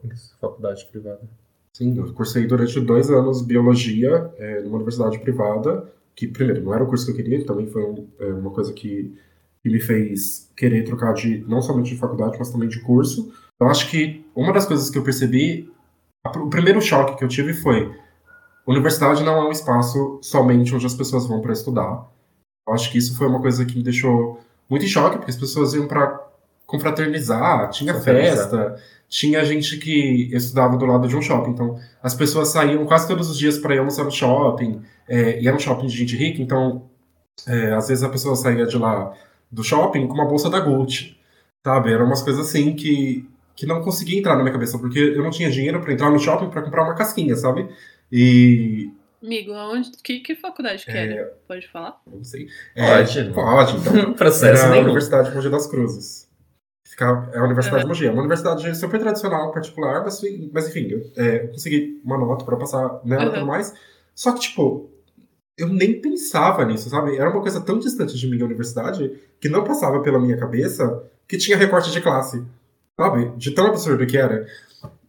Em 0.05 0.11
faculdade 0.41 0.87
privada. 0.93 1.21
Sim, 1.73 1.99
eu 1.99 2.13
cursei 2.15 2.47
durante 2.47 2.81
dois 2.81 3.11
anos 3.11 3.43
biologia 3.43 4.33
é, 4.39 4.63
numa 4.63 4.77
universidade 4.77 5.19
privada, 5.19 5.93
que, 6.15 6.29
primeiro, 6.29 6.63
não 6.63 6.73
era 6.73 6.85
o 6.85 6.87
curso 6.87 7.07
que 7.07 7.11
eu 7.11 7.17
queria, 7.17 7.45
também 7.45 7.67
foi 7.67 7.83
um, 7.83 8.07
é, 8.21 8.27
uma 8.27 8.51
coisa 8.51 8.73
que, 8.73 9.13
que, 9.61 9.69
me 9.69 9.81
fez 9.81 10.53
querer 10.57 10.85
trocar 10.85 11.15
de, 11.15 11.39
não 11.49 11.61
somente 11.61 11.95
de 11.95 11.99
faculdade, 11.99 12.37
mas 12.39 12.51
também 12.51 12.69
de 12.69 12.81
curso. 12.81 13.33
Eu 13.61 13.67
acho 13.67 13.91
que 13.91 14.25
uma 14.37 14.53
das 14.53 14.67
coisas 14.67 14.89
que 14.89 14.99
eu 14.99 15.03
percebi, 15.03 15.69
o 16.27 16.51
primeiro 16.51 16.81
choque 16.81 17.17
que 17.17 17.25
eu 17.25 17.29
tive 17.29 17.55
foi: 17.55 17.95
universidade 18.67 19.23
não 19.23 19.37
é 19.37 19.49
um 19.49 19.53
espaço 19.53 20.19
somente 20.23 20.75
onde 20.75 20.87
as 20.87 20.95
pessoas 20.95 21.27
vão 21.27 21.41
para 21.41 21.53
estudar. 21.53 22.09
Eu 22.67 22.75
acho 22.75 22.91
que 22.91 22.99
isso 22.99 23.17
foi 23.17 23.27
uma 23.27 23.41
coisa 23.41 23.65
que 23.65 23.77
me 23.77 23.83
deixou 23.83 24.41
muito 24.69 24.85
em 24.85 24.89
choque, 24.89 25.17
porque 25.17 25.31
as 25.31 25.37
pessoas 25.37 25.75
iam 25.75 25.89
para 25.89 26.21
confraternizar, 26.67 27.69
tinha 27.71 27.95
festa, 27.95 28.77
tinha 29.09 29.45
gente 29.45 29.77
que 29.79 30.31
estudava 30.33 30.77
do 30.77 30.87
lado 30.87 31.09
de 31.09 31.17
um 31.17 31.23
shopping. 31.23 31.51
Então, 31.51 31.77
as 32.01 32.15
pessoas 32.15 32.49
saíam 32.49 32.87
quase 32.87 33.09
todos 33.09 33.29
os 33.29 33.37
dias 33.37 33.59
para 33.59 33.75
ir 33.75 33.79
almoçar 33.79 34.05
no 34.05 34.11
shopping, 34.13 34.81
é, 35.09 35.41
e 35.43 35.49
era 35.49 35.57
um 35.57 35.59
shopping 35.59 35.89
de 35.89 35.97
gente 35.97 36.17
rica, 36.17 36.41
então, 36.41 36.89
é, 37.45 37.73
às 37.73 37.89
vezes 37.89 38.05
a 38.05 38.09
pessoa 38.09 38.37
saía 38.37 38.67
de 38.67 38.79
lá 38.79 39.13
do 39.51 39.65
shopping 39.65 40.07
com 40.07 40.15
uma 40.15 40.27
bolsa 40.27 40.49
da 40.49 40.61
Gucci, 40.61 41.17
sabe? 41.65 41.93
Eram 41.93 42.07
umas 42.07 42.23
coisas 42.23 42.47
assim 42.47 42.73
que, 42.77 43.29
que 43.55 43.67
não 43.67 43.83
conseguia 43.83 44.19
entrar 44.19 44.37
na 44.37 44.43
minha 44.43 44.53
cabeça, 44.53 44.79
porque 44.79 44.99
eu 44.99 45.23
não 45.23 45.31
tinha 45.31 45.51
dinheiro 45.51 45.81
para 45.81 45.93
entrar 45.93 46.11
no 46.11 46.19
shopping 46.19 46.51
para 46.51 46.63
comprar 46.63 46.85
uma 46.85 46.95
casquinha, 46.95 47.37
sabe? 47.37 47.69
E 48.11 48.91
Amigo, 49.23 49.53
aonde, 49.53 49.91
que, 50.03 50.21
que 50.21 50.35
faculdade 50.35 50.85
que 50.85 50.91
é, 50.91 51.13
era? 51.13 51.39
Pode 51.47 51.69
falar? 51.69 52.01
Não 52.07 52.25
sei. 52.25 52.49
É, 52.75 53.03
pode. 53.05 53.31
Pode, 53.33 53.77
então. 53.77 54.13
Processo 54.15 54.63
era 54.63 54.71
nenhum. 54.71 54.81
a 54.81 54.85
Universidade 54.85 55.29
de 55.29 55.37
Mogi 55.37 55.51
das 55.51 55.67
Cruzes. 55.67 56.29
Fica, 56.87 57.29
é 57.35 57.39
a 57.39 57.45
Universidade 57.45 57.85
uhum. 57.85 57.93
de 57.93 57.99
Mogi. 57.99 58.07
É 58.07 58.11
uma 58.11 58.21
universidade 58.21 58.75
super 58.79 58.99
tradicional, 58.99 59.53
particular, 59.53 60.03
mas, 60.03 60.23
mas 60.53 60.69
enfim, 60.69 60.89
eu 60.89 61.13
é, 61.17 61.41
consegui 61.49 62.01
uma 62.03 62.17
nota 62.17 62.47
para 62.47 62.57
passar 62.57 63.01
nela 63.05 63.25
e 63.25 63.27
uhum. 63.27 63.35
tudo 63.35 63.47
mais. 63.47 63.75
Só 64.15 64.33
que, 64.33 64.41
tipo, 64.41 64.91
eu 65.59 65.69
nem 65.69 66.01
pensava 66.01 66.65
nisso, 66.65 66.89
sabe? 66.89 67.15
Era 67.17 67.29
uma 67.29 67.43
coisa 67.43 67.61
tão 67.61 67.79
distante 67.79 68.17
de 68.17 68.27
mim, 68.27 68.41
a 68.41 68.47
universidade, 68.47 69.21
que 69.39 69.51
não 69.51 69.65
passava 69.65 70.01
pela 70.01 70.19
minha 70.19 70.39
cabeça 70.39 71.05
que 71.29 71.37
tinha 71.37 71.59
recorte 71.59 71.93
de 71.93 72.01
classe, 72.01 72.43
sabe? 73.01 73.33
De 73.37 73.51
tão 73.53 73.67
absurdo 73.67 74.07
que 74.07 74.19
era. 74.19 74.47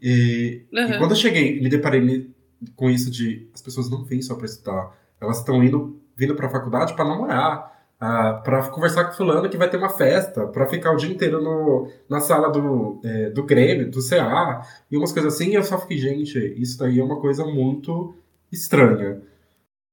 E, 0.01 0.65
uhum. 0.71 0.91
e 0.91 0.97
quando 0.97 1.11
eu 1.11 1.17
cheguei, 1.17 1.61
me 1.61 1.69
deparei 1.69 2.31
com 2.75 2.89
isso 2.89 3.11
de 3.11 3.49
as 3.53 3.61
pessoas 3.61 3.89
não 3.89 4.03
vêm 4.03 4.21
só 4.21 4.35
para 4.35 4.45
estudar, 4.45 4.95
elas 5.19 5.39
estão 5.39 5.63
indo 5.63 5.99
vindo 6.15 6.35
para 6.35 6.47
a 6.47 6.49
faculdade 6.49 6.93
para 6.93 7.05
namorar, 7.05 7.85
uh, 7.97 8.43
para 8.43 8.69
conversar 8.69 9.05
com 9.05 9.13
fulano 9.13 9.49
que 9.49 9.57
vai 9.57 9.69
ter 9.69 9.77
uma 9.77 9.89
festa, 9.89 10.45
para 10.45 10.67
ficar 10.67 10.91
o 10.91 10.95
dia 10.95 11.11
inteiro 11.11 11.41
no, 11.41 11.89
na 12.07 12.19
sala 12.19 12.51
do, 12.51 12.99
é, 13.03 13.29
do 13.31 13.43
Grêmio, 13.43 13.89
do 13.89 14.07
CA, 14.07 14.61
e 14.91 14.97
umas 14.97 15.11
coisas 15.11 15.33
assim, 15.33 15.49
e 15.49 15.55
eu 15.55 15.63
só 15.63 15.79
fiquei, 15.79 15.97
gente, 15.97 16.37
isso 16.57 16.77
daí 16.77 16.99
é 16.99 17.03
uma 17.03 17.19
coisa 17.19 17.45
muito 17.45 18.13
estranha. 18.51 19.21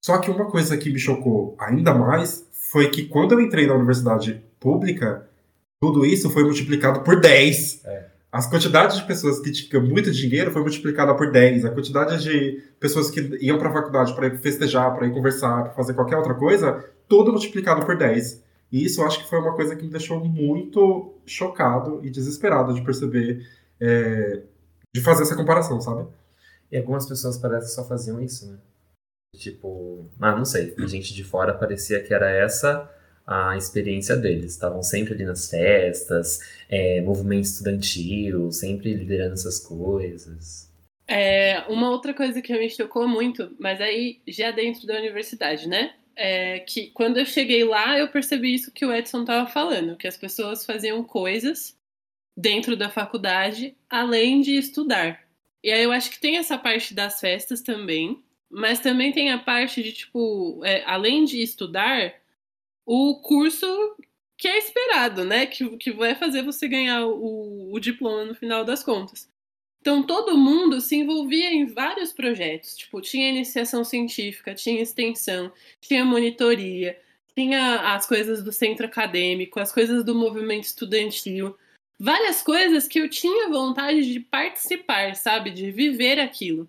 Só 0.05 0.19
que 0.19 0.31
uma 0.31 0.47
coisa 0.51 0.77
que 0.77 0.91
me 0.91 0.99
chocou 0.99 1.57
ainda 1.59 1.95
mais 1.95 2.47
foi 2.53 2.91
que 2.91 3.07
quando 3.07 3.33
eu 3.33 3.41
entrei 3.41 3.67
na 3.67 3.75
universidade 3.75 4.43
pública, 4.61 5.28
tudo 5.81 6.05
isso 6.05 6.31
foi 6.31 6.45
multiplicado 6.45 7.01
por 7.03 7.21
10. 7.21 7.85
É. 7.85 8.09
As 8.31 8.47
quantidades 8.49 8.99
de 8.99 9.07
pessoas 9.07 9.41
que 9.41 9.51
tinham 9.51 9.83
muito 9.83 10.11
dinheiro 10.11 10.51
foi 10.51 10.61
multiplicada 10.61 11.15
por 11.15 11.31
10. 11.31 11.65
A 11.65 11.71
quantidade 11.71 12.23
de 12.23 12.63
pessoas 12.79 13.11
que 13.11 13.21
iam 13.41 13.59
para 13.59 13.71
a 13.71 13.73
faculdade 13.73 14.15
para 14.15 14.27
ir 14.27 14.39
festejar, 14.39 14.95
para 14.95 15.07
ir 15.07 15.13
conversar, 15.13 15.65
para 15.65 15.73
fazer 15.73 15.95
qualquer 15.95 16.17
outra 16.17 16.35
coisa, 16.35 16.85
tudo 17.09 17.33
multiplicado 17.33 17.87
por 17.87 17.97
10. 17.97 18.45
E 18.71 18.85
isso 18.85 19.01
eu 19.01 19.07
acho 19.07 19.21
que 19.21 19.31
foi 19.31 19.39
uma 19.39 19.55
coisa 19.55 19.75
que 19.75 19.83
me 19.83 19.91
deixou 19.91 20.23
muito 20.23 21.15
chocado 21.25 22.05
e 22.05 22.11
desesperado 22.11 22.75
de 22.75 22.83
perceber, 22.83 23.47
é, 23.81 24.43
de 24.95 25.01
fazer 25.01 25.23
essa 25.23 25.37
comparação, 25.37 25.81
sabe? 25.81 26.07
E 26.71 26.77
algumas 26.77 27.07
pessoas 27.07 27.39
parecem 27.39 27.69
que 27.69 27.75
só 27.75 27.85
faziam 27.89 28.21
isso, 28.21 28.51
né? 28.51 28.59
Tipo, 29.37 30.07
ah, 30.21 30.37
não 30.37 30.45
sei, 30.45 30.75
a 30.79 30.87
gente 30.87 31.15
de 31.15 31.25
fora 31.25 31.55
parecia 31.55 32.03
que 32.03 32.13
era 32.13 32.31
essa 32.31 32.91
a 33.29 33.55
experiência 33.59 34.17
deles. 34.17 34.53
Estavam 34.53 34.83
sempre 34.83 35.13
ali 35.13 35.25
nas 35.25 35.51
festas, 35.51 36.41
é, 36.67 37.03
movimento 37.03 37.45
estudantil, 37.45 38.51
sempre 38.51 38.95
liderando 38.95 39.35
essas 39.35 39.61
coisas. 39.61 40.73
É, 41.07 41.61
uma 41.69 41.91
outra 41.91 42.15
coisa 42.15 42.41
que 42.41 42.53
me 42.59 42.71
chocou 42.71 43.07
muito, 43.07 43.55
mas 43.61 43.81
aí 43.83 44.21
já 44.27 44.51
dentro 44.51 44.87
da 44.87 44.97
universidade, 44.97 45.69
né? 45.69 45.95
É 46.17 46.61
que 46.61 46.89
quando 46.89 47.19
eu 47.19 47.27
cheguei 47.27 47.65
lá, 47.65 47.99
eu 47.99 48.09
percebi 48.09 48.55
isso 48.55 48.73
que 48.73 48.85
o 48.85 48.93
Edson 48.93 49.21
estava 49.21 49.49
falando, 49.49 49.97
que 49.97 50.09
as 50.09 50.17
pessoas 50.17 50.65
faziam 50.65 51.05
coisas 51.05 51.77
dentro 52.37 52.77
da 52.77 52.89
faculdade 52.89 53.77
além 53.91 54.41
de 54.41 54.57
estudar. 54.57 55.21
E 55.63 55.71
aí 55.71 55.83
eu 55.83 55.93
acho 55.93 56.11
que 56.11 56.21
tem 56.21 56.39
essa 56.39 56.57
parte 56.57 56.95
das 56.95 57.21
festas 57.21 57.61
também, 57.61 58.23
mas 58.51 58.81
também 58.81 59.13
tem 59.13 59.31
a 59.31 59.39
parte 59.39 59.83
de, 59.83 59.93
tipo, 59.93 60.65
é, 60.65 60.83
além 60.85 61.25
de 61.25 61.43
estudar, 61.43 62.15
o 62.91 63.21
curso 63.21 63.67
que 64.35 64.49
é 64.49 64.57
esperado, 64.57 65.23
né? 65.23 65.45
Que, 65.45 65.77
que 65.77 65.93
vai 65.93 66.15
fazer 66.15 66.43
você 66.43 66.67
ganhar 66.67 67.07
o, 67.07 67.71
o 67.71 67.79
diploma 67.79 68.25
no 68.25 68.35
final 68.35 68.65
das 68.65 68.83
contas. 68.83 69.29
Então 69.79 70.03
todo 70.03 70.39
mundo 70.39 70.81
se 70.81 70.97
envolvia 70.97 71.53
em 71.53 71.67
vários 71.67 72.15
projetos. 72.15 72.75
Tipo, 72.79 73.03
tinha 73.03 73.29
iniciação 73.29 73.85
científica, 73.85 74.55
tinha 74.55 74.81
extensão, 74.81 75.53
tinha 75.83 76.03
monitoria, 76.03 76.99
tinha 77.35 77.93
as 77.95 78.07
coisas 78.07 78.43
do 78.43 78.53
centro 78.53 78.87
acadêmico, 78.87 79.61
as 79.61 79.71
coisas 79.71 80.03
do 80.03 80.15
movimento 80.15 80.65
estudantil. 80.65 81.55
Várias 82.01 82.43
coisas 82.43 82.89
que 82.89 82.99
eu 82.99 83.11
tinha 83.11 83.51
vontade 83.51 84.11
de 84.11 84.19
participar, 84.19 85.15
sabe? 85.15 85.51
De 85.51 85.71
viver 85.71 86.19
aquilo. 86.19 86.67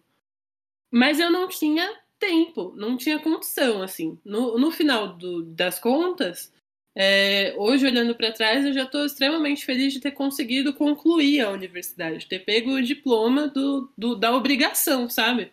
Mas 0.91 1.17
eu 1.17 1.31
não 1.31 1.47
tinha 1.47 1.89
tempo, 2.19 2.73
não 2.75 2.97
tinha 2.97 3.19
condição, 3.19 3.81
assim. 3.81 4.19
No, 4.23 4.57
no 4.57 4.71
final 4.71 5.15
do, 5.15 5.43
das 5.43 5.79
contas, 5.79 6.51
é, 6.95 7.53
hoje, 7.57 7.85
olhando 7.85 8.15
para 8.15 8.33
trás, 8.33 8.65
eu 8.65 8.73
já 8.73 8.83
estou 8.83 9.05
extremamente 9.05 9.65
feliz 9.65 9.93
de 9.93 9.99
ter 9.99 10.11
conseguido 10.11 10.73
concluir 10.73 11.41
a 11.41 11.49
universidade, 11.49 12.27
ter 12.27 12.39
pego 12.39 12.71
o 12.71 12.83
diploma 12.83 13.47
do, 13.47 13.91
do, 13.97 14.15
da 14.15 14.35
obrigação, 14.35 15.09
sabe? 15.09 15.51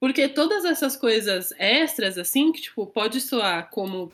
Porque 0.00 0.28
todas 0.28 0.64
essas 0.64 0.96
coisas 0.96 1.52
extras, 1.58 2.18
assim, 2.18 2.52
que, 2.52 2.62
tipo, 2.62 2.86
pode 2.86 3.20
soar 3.20 3.70
como 3.70 4.12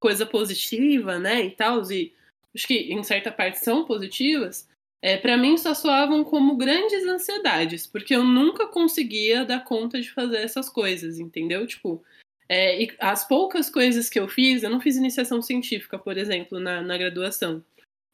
coisa 0.00 0.26
positiva, 0.26 1.18
né, 1.18 1.44
e 1.44 1.50
tal, 1.52 1.80
e 1.90 2.12
acho 2.54 2.66
que 2.66 2.92
em 2.92 3.02
certa 3.04 3.30
parte 3.30 3.60
são 3.60 3.84
positivas, 3.84 4.68
é, 5.02 5.16
para 5.16 5.36
mim 5.36 5.58
só 5.58 5.74
soavam 5.74 6.22
como 6.22 6.56
grandes 6.56 7.04
ansiedades, 7.04 7.86
porque 7.86 8.14
eu 8.14 8.22
nunca 8.22 8.68
conseguia 8.68 9.44
dar 9.44 9.64
conta 9.64 10.00
de 10.00 10.08
fazer 10.10 10.38
essas 10.38 10.68
coisas, 10.68 11.18
entendeu? 11.18 11.66
Tipo, 11.66 12.02
é, 12.48 12.86
as 13.00 13.26
poucas 13.26 13.68
coisas 13.68 14.08
que 14.08 14.20
eu 14.20 14.28
fiz, 14.28 14.62
eu 14.62 14.70
não 14.70 14.80
fiz 14.80 14.96
iniciação 14.96 15.42
científica, 15.42 15.98
por 15.98 16.16
exemplo, 16.16 16.60
na, 16.60 16.80
na 16.80 16.96
graduação. 16.96 17.64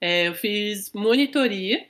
É, 0.00 0.28
eu 0.28 0.34
fiz 0.34 0.90
monitoria, 0.94 1.86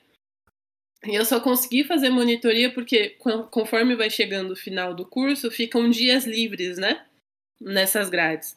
e 1.06 1.14
eu 1.14 1.24
só 1.24 1.38
consegui 1.38 1.84
fazer 1.84 2.10
monitoria 2.10 2.72
porque, 2.72 3.16
conforme 3.50 3.94
vai 3.94 4.10
chegando 4.10 4.50
o 4.50 4.56
final 4.56 4.94
do 4.94 5.06
curso, 5.06 5.50
ficam 5.50 5.88
dias 5.88 6.24
livres, 6.26 6.76
né? 6.76 7.06
Nessas 7.60 8.10
grades. 8.10 8.56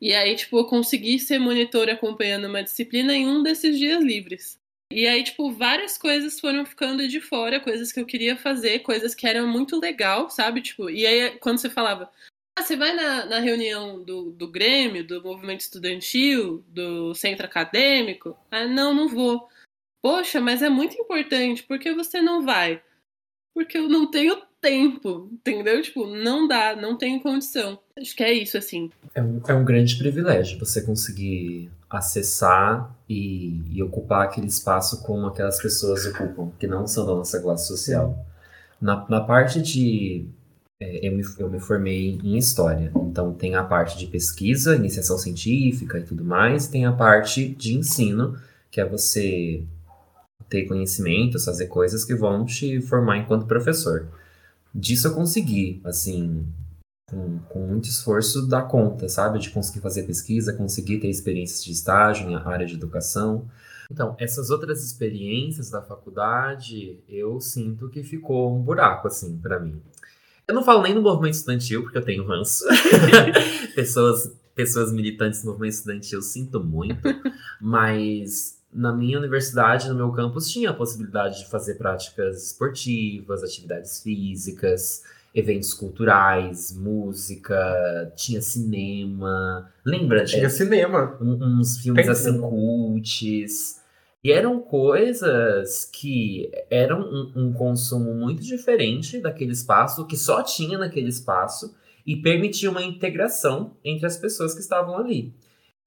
E 0.00 0.14
aí, 0.14 0.34
tipo, 0.34 0.58
eu 0.58 0.64
consegui 0.64 1.18
ser 1.18 1.38
monitor 1.38 1.90
acompanhando 1.90 2.46
uma 2.46 2.62
disciplina 2.62 3.14
em 3.14 3.28
um 3.28 3.42
desses 3.42 3.78
dias 3.78 4.02
livres. 4.02 4.58
E 4.92 5.06
aí, 5.06 5.24
tipo, 5.24 5.50
várias 5.50 5.96
coisas 5.96 6.38
foram 6.38 6.64
ficando 6.66 7.06
de 7.08 7.20
fora, 7.20 7.60
coisas 7.60 7.90
que 7.90 7.98
eu 7.98 8.06
queria 8.06 8.36
fazer, 8.36 8.80
coisas 8.80 9.14
que 9.14 9.26
eram 9.26 9.46
muito 9.46 9.80
legal, 9.80 10.28
sabe? 10.28 10.60
Tipo, 10.60 10.90
e 10.90 11.06
aí 11.06 11.38
quando 11.38 11.58
você 11.58 11.70
falava, 11.70 12.10
ah, 12.58 12.62
você 12.62 12.76
vai 12.76 12.94
na, 12.94 13.24
na 13.24 13.38
reunião 13.38 14.02
do, 14.04 14.30
do 14.30 14.50
Grêmio, 14.50 15.06
do 15.06 15.22
movimento 15.22 15.60
estudantil, 15.60 16.62
do 16.68 17.14
centro 17.14 17.46
acadêmico? 17.46 18.36
Ah, 18.50 18.66
não, 18.66 18.92
não 18.92 19.08
vou. 19.08 19.48
Poxa, 20.02 20.40
mas 20.40 20.62
é 20.62 20.68
muito 20.68 21.00
importante, 21.00 21.62
por 21.62 21.78
que 21.78 21.94
você 21.94 22.20
não 22.20 22.44
vai? 22.44 22.82
Porque 23.54 23.78
eu 23.78 23.88
não 23.88 24.10
tenho 24.10 24.42
tempo, 24.60 25.28
entendeu? 25.32 25.82
Tipo, 25.82 26.06
não 26.06 26.46
dá, 26.46 26.74
não 26.76 26.96
tenho 26.96 27.20
condição. 27.20 27.78
Acho 27.98 28.14
que 28.14 28.22
é 28.22 28.32
isso, 28.32 28.56
assim. 28.56 28.90
É 29.14 29.22
um, 29.22 29.42
é 29.46 29.54
um 29.54 29.64
grande 29.64 29.96
privilégio 29.96 30.58
você 30.58 30.84
conseguir 30.84 31.70
acessar 31.98 32.96
e, 33.08 33.62
e, 33.70 33.82
ocupar 33.82 34.24
aquele 34.24 34.46
espaço 34.46 35.02
como 35.02 35.26
aquelas 35.26 35.60
pessoas 35.60 36.06
ocupam, 36.06 36.50
que 36.58 36.66
não 36.66 36.86
são 36.86 37.06
da 37.06 37.14
nossa 37.14 37.40
classe 37.40 37.66
social. 37.66 38.26
Na, 38.80 39.06
na 39.08 39.20
parte 39.20 39.60
de. 39.60 40.26
É, 40.80 41.06
eu, 41.06 41.12
me, 41.12 41.22
eu 41.38 41.50
me 41.50 41.60
formei 41.60 42.18
em 42.24 42.36
História, 42.36 42.90
então 42.94 43.32
tem 43.32 43.54
a 43.54 43.62
parte 43.62 43.96
de 43.98 44.06
pesquisa, 44.06 44.74
iniciação 44.74 45.16
científica 45.18 45.98
e 45.98 46.02
tudo 46.02 46.24
mais, 46.24 46.66
tem 46.66 46.86
a 46.86 46.92
parte 46.92 47.48
de 47.48 47.74
ensino, 47.74 48.36
que 48.70 48.80
é 48.80 48.84
você 48.84 49.64
ter 50.48 50.66
conhecimentos, 50.66 51.44
fazer 51.44 51.66
coisas 51.66 52.04
que 52.04 52.14
vão 52.14 52.44
te 52.44 52.80
formar 52.80 53.18
enquanto 53.18 53.46
professor. 53.46 54.08
Disso 54.74 55.08
eu 55.08 55.14
consegui, 55.14 55.80
assim, 55.84 56.46
com, 57.12 57.38
com 57.40 57.66
muito 57.66 57.84
esforço 57.84 58.48
dar 58.48 58.62
conta, 58.62 59.06
sabe? 59.06 59.38
De 59.38 59.50
conseguir 59.50 59.80
fazer 59.80 60.04
pesquisa, 60.04 60.54
conseguir 60.54 60.98
ter 60.98 61.10
experiências 61.10 61.62
de 61.62 61.70
estágio 61.70 62.30
na 62.30 62.42
área 62.48 62.66
de 62.66 62.74
educação. 62.74 63.46
Então, 63.90 64.16
essas 64.18 64.48
outras 64.48 64.82
experiências 64.82 65.68
da 65.68 65.82
faculdade, 65.82 66.98
eu 67.06 67.38
sinto 67.38 67.90
que 67.90 68.02
ficou 68.02 68.56
um 68.56 68.62
buraco, 68.62 69.06
assim, 69.06 69.36
para 69.36 69.60
mim. 69.60 69.82
Eu 70.48 70.54
não 70.54 70.64
falo 70.64 70.82
nem 70.82 70.94
no 70.94 71.02
movimento 71.02 71.34
estudantil, 71.34 71.82
porque 71.82 71.98
eu 71.98 72.04
tenho 72.04 72.26
ranço. 72.26 72.64
pessoas, 73.76 74.34
pessoas 74.54 74.90
militantes 74.90 75.42
do 75.42 75.48
movimento 75.48 75.74
estudantil, 75.74 76.22
sinto 76.22 76.58
muito. 76.64 77.08
Mas 77.60 78.58
na 78.72 78.90
minha 78.90 79.18
universidade, 79.18 79.88
no 79.90 79.94
meu 79.94 80.10
campus, 80.12 80.48
tinha 80.48 80.70
a 80.70 80.74
possibilidade 80.74 81.40
de 81.40 81.50
fazer 81.50 81.74
práticas 81.74 82.46
esportivas, 82.46 83.44
atividades 83.44 84.00
físicas, 84.00 85.02
eventos 85.34 85.72
culturais, 85.72 86.76
música, 86.76 88.12
tinha 88.16 88.42
cinema. 88.42 89.70
Lembra? 89.84 90.24
Tinha 90.24 90.46
é, 90.46 90.48
cinema. 90.48 91.16
uns 91.20 91.78
filmes 91.78 92.04
Tem 92.04 92.12
assim, 92.12 92.38
cults. 92.40 93.80
E 94.24 94.30
eram 94.30 94.60
coisas 94.60 95.84
que 95.84 96.50
eram 96.70 97.00
um, 97.00 97.32
um, 97.34 97.52
consumo 97.52 98.14
muito 98.14 98.42
diferente 98.42 99.18
daquele 99.18 99.52
espaço, 99.52 100.06
que 100.06 100.16
só 100.16 100.42
tinha 100.42 100.78
naquele 100.78 101.08
espaço, 101.08 101.74
e 102.06 102.16
permitia 102.16 102.70
uma 102.70 102.82
integração 102.82 103.76
entre 103.84 104.06
as 104.06 104.16
pessoas 104.16 104.54
que 104.54 104.60
estavam 104.60 104.96
ali. 104.96 105.34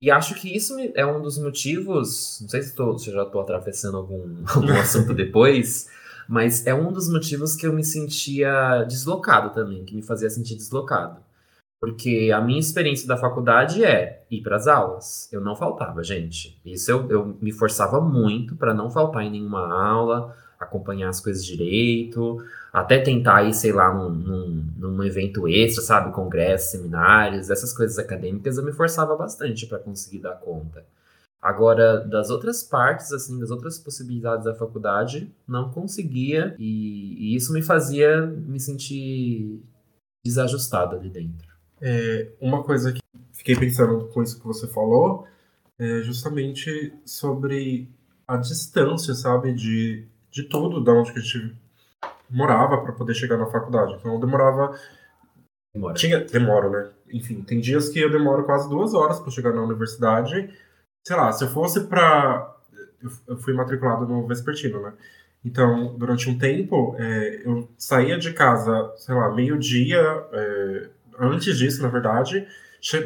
E 0.02 0.12
acho 0.12 0.36
que 0.36 0.54
isso 0.54 0.76
é 0.94 1.06
um 1.06 1.22
dos 1.22 1.38
motivos. 1.38 2.40
Não 2.42 2.50
sei 2.50 2.62
se, 2.62 2.76
tô, 2.76 2.98
se 2.98 3.10
eu 3.10 3.14
já 3.14 3.24
estou 3.24 3.42
atravessando 3.42 3.98
algum, 3.98 4.44
algum 4.54 4.74
assunto 4.74 5.14
depois, 5.14 5.88
mas 6.28 6.66
é 6.66 6.74
um 6.74 6.92
dos 6.92 7.10
motivos 7.10 7.56
que 7.56 7.68
eu 7.68 7.74
me 7.74 7.84
sentia 7.84 8.84
deslocado 8.84 9.54
também, 9.54 9.86
que 9.86 9.96
me 9.96 10.02
fazia 10.02 10.30
sentir 10.30 10.56
deslocado. 10.56 11.20
Porque 11.80 12.32
a 12.34 12.42
minha 12.42 12.60
experiência 12.60 13.08
da 13.08 13.18
faculdade 13.18 13.84
é 13.84 14.26
ir 14.32 14.42
para 14.42 14.56
as 14.56 14.68
aulas. 14.68 15.30
Eu 15.32 15.42
não 15.42 15.56
faltava, 15.56 16.04
gente. 16.04 16.60
Isso 16.66 16.90
eu, 16.90 17.10
eu 17.10 17.38
me 17.42 17.52
forçava 17.52 18.02
muito 18.02 18.56
para 18.56 18.74
não 18.74 18.90
faltar 18.90 19.24
em 19.24 19.30
nenhuma 19.30 19.72
aula, 19.72 20.36
acompanhar 20.60 21.10
as 21.10 21.20
coisas 21.20 21.46
direito, 21.46 22.44
até 22.74 23.00
tentar 23.00 23.44
ir, 23.44 23.54
sei 23.54 23.72
lá, 23.72 23.94
num, 23.94 24.10
num, 24.10 24.66
num 24.78 25.04
evento 25.04 25.48
extra, 25.48 25.84
sabe? 25.84 26.12
Congressos, 26.12 26.72
seminários, 26.72 27.50
essas 27.50 27.72
coisas 27.76 28.00
acadêmicas, 28.00 28.58
eu 28.58 28.66
me 28.66 28.72
forçava 28.72 29.16
bastante 29.16 29.68
para 29.68 29.80
conseguir 29.80 30.20
dar 30.20 30.36
conta. 30.36 30.84
Agora, 31.46 32.00
das 32.00 32.32
outras 32.32 32.64
partes, 32.64 33.12
assim, 33.12 33.40
das 33.40 33.52
outras 33.52 33.78
possibilidades 33.78 34.46
da 34.46 34.56
faculdade, 34.56 35.32
não 35.48 35.70
conseguia, 35.70 36.56
e, 36.58 37.14
e 37.20 37.36
isso 37.36 37.54
me 37.54 37.62
fazia 37.62 38.26
me 38.26 38.60
sentir 38.60 39.62
desajustado 40.26 40.96
ali 40.96 41.08
dentro. 41.08 41.48
É, 41.80 42.32
uma 42.42 42.64
coisa 42.64 42.92
que 42.92 43.00
fiquei 43.32 43.56
pensando 43.56 44.08
com 44.08 44.24
isso 44.24 44.40
que 44.40 44.48
você 44.48 44.66
falou 44.66 45.28
é 45.78 46.02
justamente 46.02 46.92
sobre 47.06 47.92
a 48.28 48.38
distância, 48.38 49.14
sabe, 49.14 49.54
de, 49.54 50.04
de 50.32 50.46
tudo, 50.46 50.84
da 50.84 50.94
onde 50.94 51.14
que 51.14 51.20
a 51.20 51.22
gente 51.22 51.56
morava 52.28 52.82
para 52.82 52.94
poder 52.94 53.14
chegar 53.14 53.38
na 53.38 53.46
faculdade. 53.46 53.94
Então 54.00 54.16
eu 54.16 54.20
demorava. 54.20 54.76
Demora. 55.76 55.94
Tinha, 55.94 56.26
demoro, 56.26 56.72
né? 56.72 56.90
Enfim, 57.14 57.44
tem 57.44 57.60
dias 57.60 57.88
que 57.88 58.00
eu 58.00 58.12
demoro 58.12 58.46
quase 58.46 58.68
duas 58.68 58.96
horas 58.96 59.20
para 59.20 59.30
chegar 59.30 59.54
na 59.54 59.62
universidade. 59.62 60.52
Sei 61.06 61.16
lá, 61.16 61.32
se 61.32 61.44
eu 61.44 61.50
fosse 61.50 61.82
para. 61.82 62.52
Eu 63.28 63.38
fui 63.38 63.54
matriculado 63.54 64.08
no 64.08 64.26
Vespertino, 64.26 64.82
né? 64.82 64.94
Então, 65.44 65.96
durante 65.96 66.28
um 66.28 66.38
tempo, 66.40 66.96
é, 66.98 67.44
eu 67.46 67.70
saía 67.78 68.18
de 68.18 68.34
casa, 68.34 68.92
sei 68.98 69.14
lá, 69.14 69.32
meio-dia, 69.32 70.02
é, 70.34 70.90
antes 71.20 71.56
disso, 71.56 71.84
na 71.84 71.88
verdade, 71.88 72.48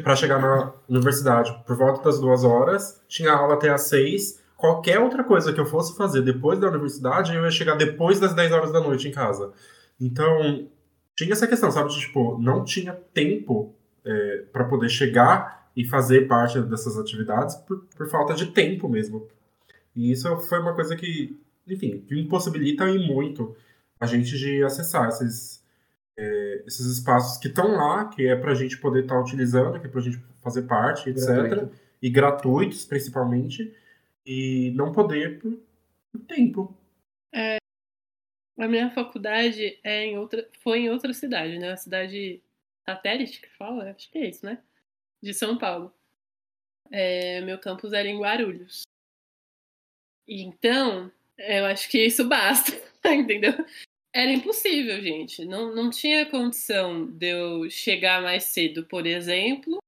para 0.02 0.16
chegar 0.16 0.40
na 0.40 0.72
universidade 0.88 1.54
por 1.66 1.76
volta 1.76 2.02
das 2.02 2.18
duas 2.18 2.42
horas, 2.42 3.02
tinha 3.06 3.32
aula 3.32 3.54
até 3.54 3.68
às 3.68 3.82
seis. 3.82 4.42
Qualquer 4.56 4.98
outra 4.98 5.22
coisa 5.22 5.52
que 5.52 5.60
eu 5.60 5.66
fosse 5.66 5.94
fazer 5.94 6.22
depois 6.22 6.58
da 6.58 6.68
universidade, 6.68 7.34
eu 7.34 7.44
ia 7.44 7.50
chegar 7.50 7.74
depois 7.76 8.18
das 8.18 8.32
10 8.34 8.52
horas 8.52 8.72
da 8.72 8.80
noite 8.80 9.08
em 9.08 9.12
casa. 9.12 9.52
Então, 9.98 10.68
tinha 11.14 11.32
essa 11.32 11.46
questão, 11.46 11.70
sabe? 11.70 11.90
De, 11.90 12.00
tipo, 12.00 12.38
não 12.38 12.64
tinha 12.64 12.94
tempo 13.12 13.74
é, 14.04 14.44
para 14.52 14.64
poder 14.64 14.88
chegar 14.88 15.59
e 15.76 15.84
fazer 15.84 16.26
parte 16.26 16.60
dessas 16.62 16.98
atividades 16.98 17.56
por, 17.56 17.84
por 17.96 18.08
falta 18.08 18.34
de 18.34 18.46
tempo 18.46 18.88
mesmo. 18.88 19.28
E 19.94 20.12
isso 20.12 20.34
foi 20.48 20.60
uma 20.60 20.74
coisa 20.74 20.96
que, 20.96 21.38
enfim, 21.66 22.04
que 22.06 22.18
impossibilita 22.18 22.88
e 22.88 22.98
muito 22.98 23.56
a 23.98 24.06
gente 24.06 24.36
de 24.36 24.62
acessar 24.62 25.08
esses, 25.08 25.64
é, 26.16 26.62
esses 26.66 26.86
espaços 26.86 27.38
que 27.38 27.48
estão 27.48 27.76
lá, 27.76 28.06
que 28.06 28.26
é 28.26 28.36
para 28.36 28.52
a 28.52 28.54
gente 28.54 28.78
poder 28.78 29.02
estar 29.02 29.16
tá 29.16 29.20
utilizando, 29.20 29.78
que 29.78 29.86
é 29.86 29.90
para 29.90 30.00
a 30.00 30.02
gente 30.02 30.22
fazer 30.42 30.62
parte, 30.62 31.10
etc. 31.10 31.26
Gratuito. 31.26 31.70
E 32.02 32.08
gratuitos, 32.08 32.84
principalmente, 32.86 33.74
e 34.24 34.72
não 34.74 34.92
poder 34.92 35.38
por, 35.38 35.58
por 36.10 36.20
tempo. 36.22 36.74
É, 37.32 37.58
a 38.58 38.68
minha 38.68 38.90
faculdade 38.90 39.78
é 39.84 40.06
em 40.06 40.18
outra, 40.18 40.48
foi 40.62 40.80
em 40.80 40.90
outra 40.90 41.12
cidade, 41.12 41.58
né? 41.58 41.72
A 41.72 41.76
cidade 41.76 42.42
satélite 42.84 43.40
que 43.40 43.48
fala, 43.56 43.90
acho 43.90 44.10
que 44.10 44.18
é 44.18 44.28
isso, 44.28 44.44
né? 44.44 44.58
De 45.22 45.34
São 45.34 45.58
Paulo. 45.58 45.92
É, 46.90 47.40
meu 47.42 47.58
campus 47.58 47.92
era 47.92 48.08
em 48.08 48.18
Guarulhos. 48.18 48.82
Então, 50.26 51.10
eu 51.38 51.66
acho 51.66 51.88
que 51.88 52.04
isso 52.04 52.28
basta, 52.28 52.72
entendeu? 53.04 53.52
Era 54.12 54.32
impossível, 54.32 55.00
gente. 55.00 55.44
Não, 55.44 55.74
não 55.74 55.90
tinha 55.90 56.28
condição 56.28 57.06
de 57.06 57.26
eu 57.26 57.70
chegar 57.70 58.22
mais 58.22 58.44
cedo, 58.44 58.84
por 58.86 59.06
exemplo. 59.06 59.78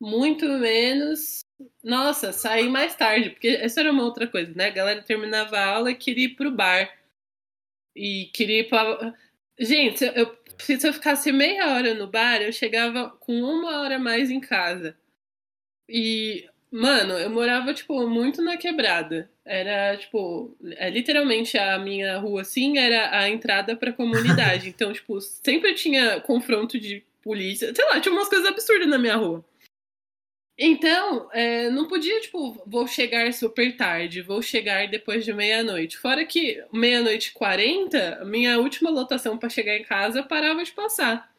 Muito 0.00 0.46
menos. 0.46 1.40
Nossa, 1.82 2.32
sair 2.32 2.68
mais 2.68 2.94
tarde, 2.94 3.30
porque 3.30 3.48
essa 3.48 3.80
era 3.80 3.92
uma 3.92 4.04
outra 4.04 4.26
coisa, 4.26 4.52
né? 4.54 4.66
A 4.66 4.70
galera 4.70 5.02
terminava 5.02 5.56
a 5.58 5.66
aula 5.66 5.90
e 5.90 5.96
queria 5.96 6.26
ir 6.26 6.36
pro 6.36 6.50
bar. 6.50 6.94
E 7.94 8.26
queria 8.34 8.60
ir 8.60 8.68
pra. 8.68 9.14
Gente, 9.58 10.04
eu, 10.04 10.36
se 10.58 10.86
eu 10.86 10.92
ficasse 10.92 11.32
meia 11.32 11.74
hora 11.74 11.94
no 11.94 12.06
bar, 12.06 12.42
eu 12.42 12.52
chegava 12.52 13.10
com 13.20 13.42
uma 13.42 13.80
hora 13.80 13.98
mais 13.98 14.30
em 14.30 14.40
casa. 14.40 14.96
E 15.88 16.48
Mano, 16.70 17.14
eu 17.14 17.30
morava, 17.30 17.72
tipo, 17.72 18.06
muito 18.08 18.42
na 18.42 18.56
quebrada. 18.56 19.30
Era, 19.44 19.96
tipo, 19.96 20.54
é, 20.76 20.90
literalmente 20.90 21.56
a 21.56 21.78
minha 21.78 22.18
rua, 22.18 22.42
assim, 22.42 22.76
era 22.76 23.18
a 23.18 23.28
entrada 23.28 23.76
pra 23.76 23.92
comunidade. 23.92 24.68
Então, 24.76 24.92
tipo, 24.92 25.20
sempre 25.20 25.74
tinha 25.74 26.20
confronto 26.20 26.78
de 26.78 27.02
polícia. 27.22 27.72
Sei 27.74 27.84
lá, 27.86 28.00
tinha 28.00 28.12
umas 28.12 28.28
coisas 28.28 28.46
absurdas 28.46 28.88
na 28.88 28.98
minha 28.98 29.16
rua. 29.16 29.44
Então, 30.58 31.28
é, 31.32 31.68
não 31.68 31.86
podia, 31.86 32.18
tipo, 32.20 32.62
vou 32.66 32.86
chegar 32.86 33.30
super 33.34 33.76
tarde, 33.76 34.22
vou 34.22 34.40
chegar 34.40 34.88
depois 34.88 35.22
de 35.24 35.32
meia-noite. 35.32 35.98
Fora 35.98 36.24
que 36.24 36.64
meia-noite 36.72 37.28
e 37.28 37.32
quarenta, 37.32 38.24
minha 38.24 38.58
última 38.58 38.88
lotação 38.88 39.36
para 39.36 39.50
chegar 39.50 39.76
em 39.76 39.82
casa 39.82 40.22
parava 40.22 40.64
de 40.64 40.72
passar. 40.72 41.30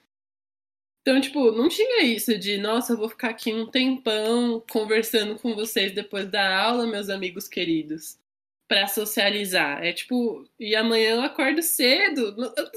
Então, 1.02 1.20
tipo, 1.20 1.52
não 1.52 1.68
tinha 1.68 2.04
isso 2.04 2.38
de, 2.38 2.58
nossa, 2.58 2.96
vou 2.96 3.10
ficar 3.10 3.30
aqui 3.30 3.52
um 3.52 3.66
tempão 3.66 4.64
conversando 4.70 5.40
com 5.40 5.56
vocês 5.56 5.92
depois 5.94 6.28
da 6.30 6.56
aula, 6.62 6.86
meus 6.86 7.10
amigos 7.10 7.48
queridos, 7.48 8.20
para 8.68 8.88
socializar. 8.88 9.84
É 9.84 9.94
tipo, 9.94 10.46
e 10.60 10.76
amanhã 10.76 11.12
eu 11.16 11.22
acordo 11.22 11.64
cedo, 11.64 12.36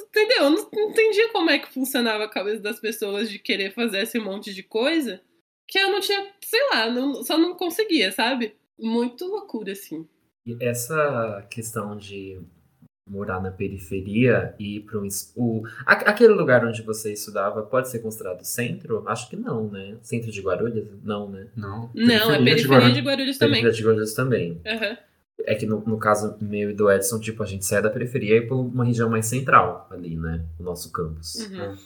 entendeu? 0.09 0.45
Eu 0.45 0.51
não, 0.51 0.71
não 0.73 0.91
entendia 0.91 1.29
como 1.31 1.51
é 1.51 1.59
que 1.59 1.73
funcionava 1.73 2.25
a 2.25 2.31
cabeça 2.31 2.61
das 2.61 2.81
pessoas 2.81 3.29
de 3.29 3.39
querer 3.39 3.73
fazer 3.75 4.05
esse 4.05 4.19
monte 4.19 4.55
de 4.55 4.63
coisa 4.63 5.21
que 5.71 5.79
eu 5.79 5.91
não 5.91 6.01
tinha, 6.01 6.27
sei 6.45 6.61
lá, 6.71 6.91
não, 6.91 7.23
só 7.23 7.39
não 7.39 7.55
conseguia, 7.55 8.11
sabe? 8.11 8.57
Muito 8.79 9.25
loucura, 9.25 9.73
assim. 9.73 10.07
E 10.45 10.57
essa 10.61 11.47
questão 11.49 11.97
de 11.97 12.41
morar 13.09 13.41
na 13.41 13.51
periferia 13.51 14.55
e 14.59 14.77
ir 14.77 14.81
para 14.81 14.99
um. 14.99 15.07
O, 15.37 15.63
aquele 15.87 16.33
lugar 16.33 16.65
onde 16.65 16.83
você 16.83 17.13
estudava 17.13 17.63
pode 17.63 17.89
ser 17.89 18.01
considerado 18.01 18.43
centro? 18.45 19.05
Acho 19.09 19.31
que 19.31 19.37
não, 19.37 19.69
né? 19.69 19.97
Centro 20.03 20.31
de 20.31 20.41
Guarulhos? 20.41 20.89
Não, 21.05 21.29
né? 21.29 21.47
Não. 21.57 21.91
Não, 21.95 22.33
é 22.33 22.39
periferia 22.43 22.93
de 22.93 23.01
Guarulhos, 23.01 23.39
também. 23.39 23.63
Periferia 23.63 23.73
de 23.73 23.83
Guarulhos 23.85 24.15
também. 24.15 24.53
Uhum. 24.53 24.97
É 25.47 25.55
que 25.55 25.67
no, 25.67 25.81
no 25.87 25.99
caso 25.99 26.37
meu 26.41 26.71
e 26.71 26.75
do 26.75 26.91
Edson, 26.91 27.19
tipo, 27.19 27.43
a 27.43 27.47
gente 27.47 27.65
sai 27.65 27.81
da 27.81 27.91
periferia 27.91 28.37
e 28.37 28.47
para 28.47 28.57
uma 28.57 28.85
região 28.85 29.09
mais 29.09 29.27
central 29.27 29.89
ali, 29.91 30.17
né? 30.17 30.45
O 30.59 30.63
nosso 30.63 30.93
campus. 30.93 31.37
Uhum. 31.37 31.77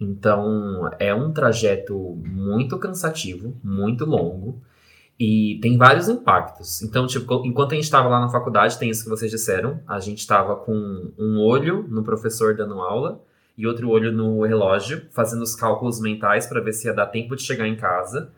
Então, 0.00 0.90
é 0.98 1.14
um 1.14 1.32
trajeto 1.32 1.96
muito 2.26 2.78
cansativo, 2.78 3.56
muito 3.62 4.04
longo. 4.04 4.60
E 5.18 5.58
tem 5.62 5.78
vários 5.78 6.08
impactos. 6.08 6.82
Então, 6.82 7.06
tipo, 7.06 7.46
enquanto 7.46 7.72
a 7.72 7.74
gente 7.76 7.84
estava 7.84 8.08
lá 8.08 8.20
na 8.20 8.28
faculdade, 8.28 8.78
tem 8.78 8.90
isso 8.90 9.04
que 9.04 9.10
vocês 9.10 9.30
disseram. 9.30 9.80
A 9.86 10.00
gente 10.00 10.18
estava 10.18 10.56
com 10.56 11.12
um 11.16 11.38
olho 11.40 11.86
no 11.88 12.02
professor 12.02 12.56
dando 12.56 12.80
aula 12.80 13.22
e 13.56 13.66
outro 13.66 13.88
olho 13.88 14.10
no 14.10 14.42
relógio, 14.42 15.06
fazendo 15.12 15.42
os 15.42 15.54
cálculos 15.54 16.00
mentais 16.00 16.46
para 16.46 16.60
ver 16.60 16.72
se 16.72 16.88
ia 16.88 16.92
dar 16.92 17.06
tempo 17.06 17.36
de 17.36 17.42
chegar 17.42 17.68
em 17.68 17.76
casa. 17.76 18.32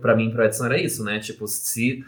Para 0.00 0.16
mim, 0.16 0.30
pro 0.30 0.44
Edson, 0.44 0.66
era 0.66 0.80
isso, 0.80 1.04
né? 1.04 1.20
Tipo, 1.20 1.46
se 1.46 2.04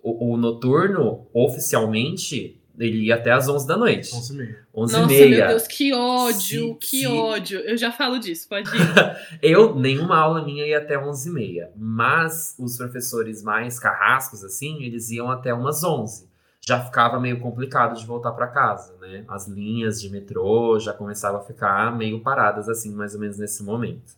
o, 0.00 0.34
o 0.34 0.36
noturno, 0.36 1.26
oficialmente, 1.34 2.61
ele 2.78 3.06
ia 3.06 3.14
até 3.16 3.30
às 3.32 3.48
11 3.48 3.66
da 3.66 3.76
noite. 3.76 4.14
11 4.14 4.32
e 4.32 4.36
meia. 4.36 4.58
11 4.74 4.92
Nossa, 4.92 5.04
e 5.14 5.18
meia. 5.18 5.36
meu 5.38 5.48
Deus, 5.48 5.66
que 5.66 5.92
ódio, 5.92 6.68
Se- 6.68 6.74
que 6.80 7.00
se- 7.00 7.06
ódio. 7.06 7.58
Eu 7.60 7.76
já 7.76 7.92
falo 7.92 8.18
disso, 8.18 8.48
pode 8.48 8.68
ir. 8.68 8.72
Eu, 9.42 9.74
nenhuma 9.74 10.16
aula 10.16 10.44
minha 10.44 10.66
ia 10.66 10.78
até 10.78 10.98
11 10.98 11.28
e 11.28 11.32
meia. 11.32 11.70
Mas 11.76 12.54
os 12.58 12.76
professores 12.76 13.42
mais 13.42 13.78
carrascos, 13.78 14.42
assim, 14.44 14.82
eles 14.82 15.10
iam 15.10 15.30
até 15.30 15.52
umas 15.52 15.84
11. 15.84 16.30
Já 16.66 16.80
ficava 16.80 17.18
meio 17.18 17.40
complicado 17.40 17.98
de 17.98 18.06
voltar 18.06 18.30
para 18.32 18.46
casa, 18.46 18.94
né? 19.00 19.24
As 19.26 19.48
linhas 19.48 20.00
de 20.00 20.08
metrô 20.08 20.78
já 20.78 20.92
começavam 20.92 21.40
a 21.40 21.44
ficar 21.44 21.96
meio 21.96 22.20
paradas, 22.20 22.68
assim, 22.68 22.94
mais 22.94 23.14
ou 23.14 23.20
menos 23.20 23.36
nesse 23.36 23.64
momento. 23.64 24.12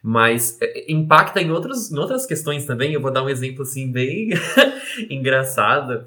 Mas 0.00 0.56
é, 0.60 0.92
impacta 0.92 1.40
em, 1.40 1.50
outros, 1.50 1.90
em 1.90 1.98
outras 1.98 2.26
questões 2.26 2.64
também. 2.64 2.92
Eu 2.92 3.00
vou 3.00 3.10
dar 3.10 3.24
um 3.24 3.28
exemplo, 3.28 3.62
assim, 3.62 3.90
bem 3.90 4.28
engraçado, 5.10 6.04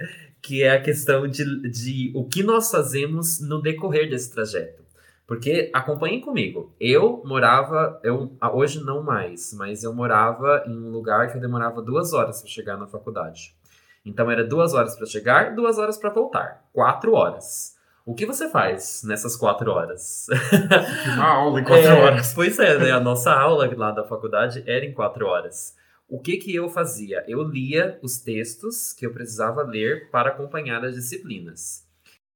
que 0.48 0.64
é 0.64 0.72
a 0.72 0.82
questão 0.82 1.28
de, 1.28 1.70
de 1.70 2.10
o 2.16 2.24
que 2.24 2.42
nós 2.42 2.72
fazemos 2.72 3.42
no 3.42 3.62
decorrer 3.62 4.10
desse 4.10 4.32
trajeto. 4.34 4.82
Porque 5.28 5.70
acompanhem 5.74 6.22
comigo. 6.22 6.74
Eu 6.80 7.22
morava, 7.26 8.00
eu 8.02 8.32
ah, 8.40 8.56
hoje 8.56 8.82
não 8.82 9.04
mais, 9.04 9.54
mas 9.54 9.84
eu 9.84 9.94
morava 9.94 10.64
em 10.66 10.72
um 10.72 10.90
lugar 10.90 11.30
que 11.30 11.36
eu 11.36 11.42
demorava 11.42 11.82
duas 11.82 12.14
horas 12.14 12.40
para 12.40 12.50
chegar 12.50 12.78
na 12.78 12.88
faculdade. 12.88 13.54
Então 14.06 14.32
era 14.32 14.42
duas 14.42 14.74
horas 14.74 14.96
para 14.96 15.06
chegar, 15.06 15.54
duas 15.54 15.78
horas 15.78 15.98
para 15.98 16.12
voltar, 16.12 16.64
quatro 16.72 17.12
horas. 17.14 17.76
O 18.06 18.16
que 18.16 18.26
você 18.26 18.50
faz 18.50 19.04
nessas 19.04 19.36
quatro 19.36 19.70
horas? 19.70 20.28
Uma 21.14 21.28
aula 21.28 21.60
em 21.60 21.64
quatro 21.68 21.88
É, 21.88 22.04
horas. 22.06 22.34
Pois 22.34 22.58
é, 22.58 22.78
né? 22.78 22.92
A 22.92 23.02
nossa 23.02 23.34
aula 23.34 23.70
lá 23.76 23.92
da 23.92 24.06
faculdade 24.06 24.64
era 24.66 24.86
em 24.86 24.94
quatro 24.94 25.28
horas. 25.28 25.76
O 26.10 26.22
que 26.22 26.38
que 26.38 26.56
eu 26.56 26.70
fazia? 26.70 27.22
Eu 27.28 27.44
lia 27.44 28.00
os 28.02 28.18
textos 28.18 28.94
que 28.94 29.06
eu 29.06 29.12
precisava 29.12 29.62
ler 29.62 30.10
para 30.10 30.30
acompanhar 30.30 30.86
as 30.86 30.96
disciplinas. 30.96 31.86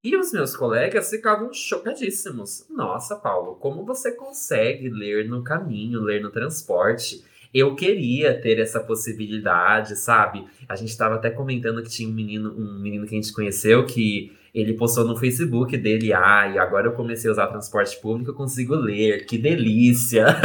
E 0.04 0.14
os 0.14 0.30
meus 0.30 0.54
colegas 0.54 1.08
ficavam 1.08 1.54
chocadíssimos. 1.54 2.66
Nossa, 2.68 3.16
Paulo, 3.16 3.54
como 3.54 3.82
você 3.86 4.12
consegue 4.12 4.90
ler 4.90 5.26
no 5.26 5.42
caminho, 5.42 6.02
ler 6.02 6.20
no 6.20 6.30
transporte? 6.30 7.24
Eu 7.54 7.74
queria 7.74 8.38
ter 8.38 8.58
essa 8.58 8.78
possibilidade, 8.78 9.96
sabe? 9.96 10.44
A 10.68 10.76
gente 10.76 10.90
estava 10.90 11.14
até 11.14 11.30
comentando 11.30 11.82
que 11.82 11.88
tinha 11.88 12.08
um 12.08 12.12
menino, 12.12 12.54
um 12.54 12.78
menino 12.78 13.06
que 13.06 13.14
a 13.14 13.20
gente 13.22 13.32
conheceu 13.32 13.86
que 13.86 14.36
ele 14.54 14.74
postou 14.74 15.06
no 15.06 15.16
Facebook 15.16 15.78
dele, 15.78 16.12
ah, 16.12 16.46
e 16.46 16.58
agora 16.58 16.88
eu 16.88 16.92
comecei 16.92 17.30
a 17.30 17.32
usar 17.32 17.46
transporte 17.46 17.98
público, 18.02 18.32
eu 18.32 18.34
consigo 18.34 18.74
ler, 18.74 19.24
que 19.24 19.38
delícia! 19.38 20.26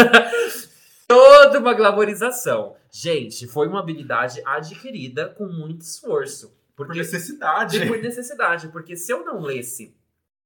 Toda 1.58 1.70
uma 1.70 1.74
glamorização. 1.74 2.76
Gente, 2.92 3.48
foi 3.48 3.68
uma 3.68 3.80
habilidade 3.80 4.42
adquirida 4.46 5.30
com 5.30 5.48
muito 5.48 5.82
esforço. 5.82 6.56
Por 6.76 6.86
Porque 6.86 7.00
necessidade. 7.00 7.80
de 7.80 7.88
por 7.88 7.98
necessidade, 7.98 8.68
porque 8.68 8.96
se 8.96 9.12
eu 9.12 9.26
não 9.26 9.42
lesse 9.42 9.96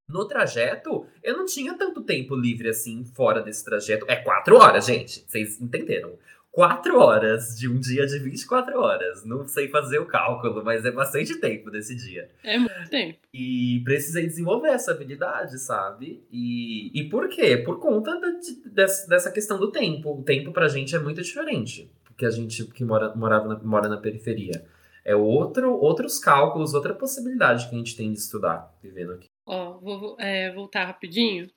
no 0.08 0.26
trajeto, 0.26 1.06
eu 1.22 1.36
não 1.36 1.44
tinha 1.44 1.74
tanto 1.76 2.02
tempo 2.02 2.34
livre 2.34 2.70
assim 2.70 3.04
fora 3.04 3.42
desse 3.42 3.62
trajeto. 3.62 4.06
É 4.08 4.16
quatro 4.16 4.56
horas, 4.56 4.86
gente. 4.86 5.24
Vocês 5.28 5.60
entenderam? 5.60 6.18
Quatro 6.52 6.98
horas 6.98 7.56
de 7.58 7.66
um 7.66 7.80
dia 7.80 8.06
de 8.06 8.18
24 8.18 8.78
horas. 8.78 9.24
Não 9.24 9.48
sei 9.48 9.68
fazer 9.68 9.98
o 10.00 10.06
cálculo, 10.06 10.62
mas 10.62 10.84
é 10.84 10.90
bastante 10.92 11.40
tempo 11.40 11.70
desse 11.70 11.96
dia. 11.96 12.30
É 12.44 12.58
muito 12.58 12.90
tempo. 12.90 13.18
E 13.32 13.80
precisei 13.84 14.26
desenvolver 14.26 14.68
essa 14.68 14.90
habilidade, 14.92 15.58
sabe? 15.58 16.22
E, 16.30 16.90
e 16.92 17.08
por 17.08 17.26
quê? 17.30 17.56
Por 17.56 17.80
conta 17.80 18.20
da- 18.20 18.32
de- 18.32 18.68
dessa, 18.70 19.30
questão 19.32 19.58
do 19.58 19.72
tempo. 19.72 20.12
O 20.12 20.22
tempo 20.22 20.52
pra 20.52 20.68
gente 20.68 20.94
é 20.94 20.98
muito 20.98 21.22
diferente. 21.22 21.90
Porque 22.04 22.26
a 22.26 22.30
gente 22.30 22.66
que 22.66 22.84
mora, 22.84 23.14
morava 23.16 23.48
na, 23.48 23.58
mora 23.58 23.88
na 23.88 23.96
periferia. 23.96 24.62
É 25.06 25.16
outro, 25.16 25.72
outros 25.74 26.18
cálculos, 26.18 26.74
outra 26.74 26.92
possibilidade 26.94 27.66
que 27.70 27.74
a 27.74 27.78
gente 27.78 27.96
tem 27.96 28.12
de 28.12 28.18
estudar 28.18 28.72
vivendo 28.82 29.12
aqui. 29.14 29.26
Ó, 29.46 29.78
vou 29.78 29.98
vo- 29.98 30.16
é, 30.20 30.52
voltar 30.52 30.84
rapidinho 30.84 31.48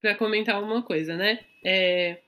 para 0.00 0.14
comentar 0.14 0.60
uma 0.62 0.82
coisa, 0.82 1.14
né? 1.16 1.40
É, 1.62 2.22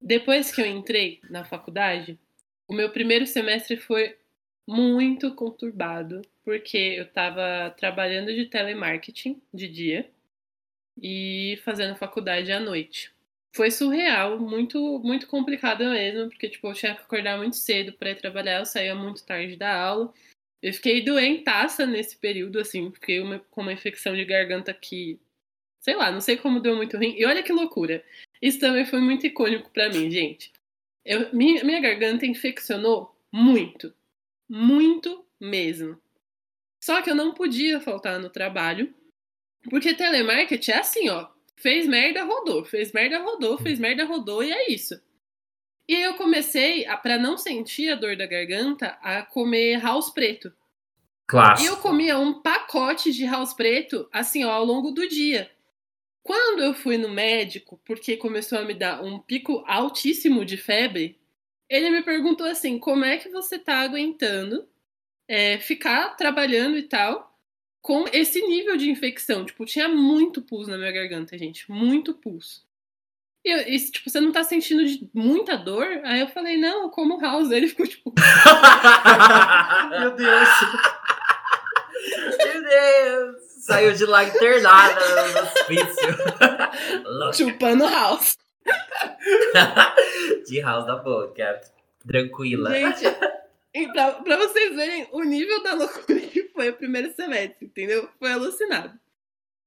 depois 0.00 0.50
que 0.52 0.60
eu 0.60 0.66
entrei 0.66 1.20
na 1.28 1.44
faculdade, 1.44 2.18
o 2.68 2.74
meu 2.74 2.90
primeiro 2.90 3.26
semestre 3.26 3.76
foi 3.76 4.16
muito 4.66 5.34
conturbado, 5.34 6.22
porque 6.44 6.76
eu 6.78 7.04
estava 7.04 7.70
trabalhando 7.76 8.32
de 8.34 8.46
telemarketing 8.46 9.40
de 9.52 9.68
dia 9.68 10.10
e 11.00 11.58
fazendo 11.64 11.96
faculdade 11.96 12.52
à 12.52 12.60
noite. 12.60 13.12
Foi 13.54 13.70
surreal, 13.70 14.38
muito 14.38 15.00
muito 15.00 15.26
complicado 15.26 15.84
mesmo, 15.84 16.28
porque 16.28 16.48
tipo, 16.48 16.68
eu 16.68 16.74
tinha 16.74 16.94
que 16.94 17.02
acordar 17.02 17.36
muito 17.38 17.56
cedo 17.56 17.92
para 17.94 18.10
ir 18.10 18.16
trabalhar, 18.16 18.60
eu 18.60 18.66
saía 18.66 18.94
muito 18.94 19.24
tarde 19.24 19.56
da 19.56 19.74
aula. 19.74 20.12
Eu 20.62 20.72
fiquei 20.74 21.02
doentaça 21.02 21.86
nesse 21.86 22.16
período, 22.18 22.58
assim, 22.60 22.92
fiquei 22.92 23.20
uma- 23.20 23.40
com 23.50 23.62
uma 23.62 23.72
infecção 23.72 24.14
de 24.14 24.24
garganta 24.24 24.72
que, 24.74 25.18
sei 25.80 25.96
lá, 25.96 26.10
não 26.12 26.20
sei 26.20 26.36
como 26.36 26.60
deu 26.60 26.76
muito 26.76 26.96
ruim. 26.96 27.14
E 27.18 27.24
olha 27.26 27.42
que 27.42 27.52
loucura. 27.52 28.04
Isso 28.40 28.58
também 28.58 28.84
foi 28.86 29.00
muito 29.00 29.26
icônico 29.26 29.70
pra 29.70 29.88
mim, 29.88 30.10
gente. 30.10 30.52
Eu, 31.04 31.28
minha, 31.32 31.62
minha 31.64 31.80
garganta 31.80 32.26
infeccionou 32.26 33.14
muito. 33.32 33.92
Muito 34.48 35.24
mesmo. 35.38 36.00
Só 36.82 37.02
que 37.02 37.10
eu 37.10 37.14
não 37.14 37.32
podia 37.34 37.80
faltar 37.80 38.18
no 38.18 38.30
trabalho, 38.30 38.92
porque 39.68 39.94
telemarketing 39.94 40.70
é 40.72 40.78
assim, 40.78 41.08
ó. 41.10 41.28
Fez 41.56 41.86
merda, 41.86 42.24
rodou. 42.24 42.64
Fez 42.64 42.90
merda, 42.92 43.18
rodou. 43.18 43.58
Fez 43.58 43.78
merda, 43.78 44.04
rodou. 44.04 44.42
E 44.42 44.50
é 44.50 44.70
isso. 44.72 44.98
E 45.86 45.94
aí 45.96 46.02
eu 46.02 46.14
comecei, 46.14 46.86
a- 46.86 46.96
pra 46.96 47.18
não 47.18 47.36
sentir 47.36 47.90
a 47.90 47.96
dor 47.96 48.16
da 48.16 48.24
garganta, 48.26 48.98
a 49.02 49.22
comer 49.22 49.78
house 49.82 50.08
preto. 50.10 50.48
E 50.48 50.52
Clássico. 51.26 51.68
eu 51.68 51.76
comia 51.76 52.18
um 52.18 52.40
pacote 52.40 53.12
de 53.12 53.24
house 53.26 53.52
preto, 53.54 54.08
assim, 54.12 54.44
ó, 54.44 54.50
ao 54.52 54.64
longo 54.64 54.90
do 54.90 55.06
dia. 55.06 55.50
Quando 56.22 56.62
eu 56.62 56.74
fui 56.74 56.96
no 56.98 57.08
médico, 57.08 57.80
porque 57.84 58.16
começou 58.16 58.58
a 58.58 58.62
me 58.62 58.74
dar 58.74 59.02
um 59.02 59.18
pico 59.18 59.64
altíssimo 59.66 60.44
de 60.44 60.56
febre, 60.56 61.18
ele 61.68 61.90
me 61.90 62.02
perguntou 62.02 62.46
assim: 62.46 62.78
como 62.78 63.04
é 63.04 63.16
que 63.16 63.28
você 63.28 63.58
tá 63.58 63.78
aguentando 63.80 64.68
é, 65.28 65.58
ficar 65.58 66.16
trabalhando 66.16 66.76
e 66.78 66.82
tal 66.82 67.28
com 67.82 68.04
esse 68.12 68.40
nível 68.46 68.76
de 68.76 68.90
infecção? 68.90 69.44
Tipo, 69.46 69.64
tinha 69.64 69.88
muito 69.88 70.42
pus 70.42 70.68
na 70.68 70.76
minha 70.76 70.92
garganta, 70.92 71.38
gente, 71.38 71.70
muito 71.70 72.12
pus. 72.14 72.64
E, 73.42 73.48
eu- 73.50 73.68
e, 73.72 73.78
tipo, 73.90 74.10
você 74.10 74.20
não 74.20 74.32
tá 74.32 74.44
sentindo 74.44 74.82
muita 75.14 75.56
dor? 75.56 75.86
Aí 76.04 76.20
eu 76.20 76.28
falei, 76.28 76.58
não, 76.58 76.82
eu 76.82 76.90
como 76.90 77.18
house. 77.18 77.50
Ele 77.50 77.68
ficou 77.68 77.86
tipo, 77.86 78.12
Meu 79.90 80.10
Deus. 80.14 80.48
Meu 82.38 82.62
Deus! 82.62 83.39
Saiu 83.60 83.92
de 83.92 84.06
lá 84.06 84.24
internada 84.24 85.00
no 85.32 85.42
hospício. 85.42 87.34
Chupando 87.36 87.84
house. 87.84 88.38
de 90.46 90.60
house 90.60 90.86
da 90.86 90.96
boca. 90.96 91.60
Tranquila. 92.06 92.70
Gente, 92.70 93.92
pra, 93.92 94.12
pra 94.12 94.36
vocês 94.38 94.74
verem 94.74 95.06
o 95.12 95.22
nível 95.22 95.62
da 95.62 95.74
loucura 95.74 96.20
que 96.20 96.44
foi 96.44 96.70
o 96.70 96.76
primeiro 96.76 97.12
semestre, 97.12 97.66
entendeu? 97.66 98.08
Foi 98.18 98.32
alucinado. 98.32 98.98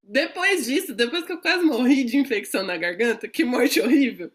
Depois 0.04 0.66
disso, 0.66 0.94
depois 0.94 1.24
que 1.24 1.32
eu 1.32 1.42
quase 1.42 1.64
morri 1.64 2.04
de 2.04 2.18
infecção 2.18 2.64
na 2.64 2.76
garganta, 2.76 3.28
que 3.28 3.46
morte 3.46 3.80
horrível, 3.80 4.32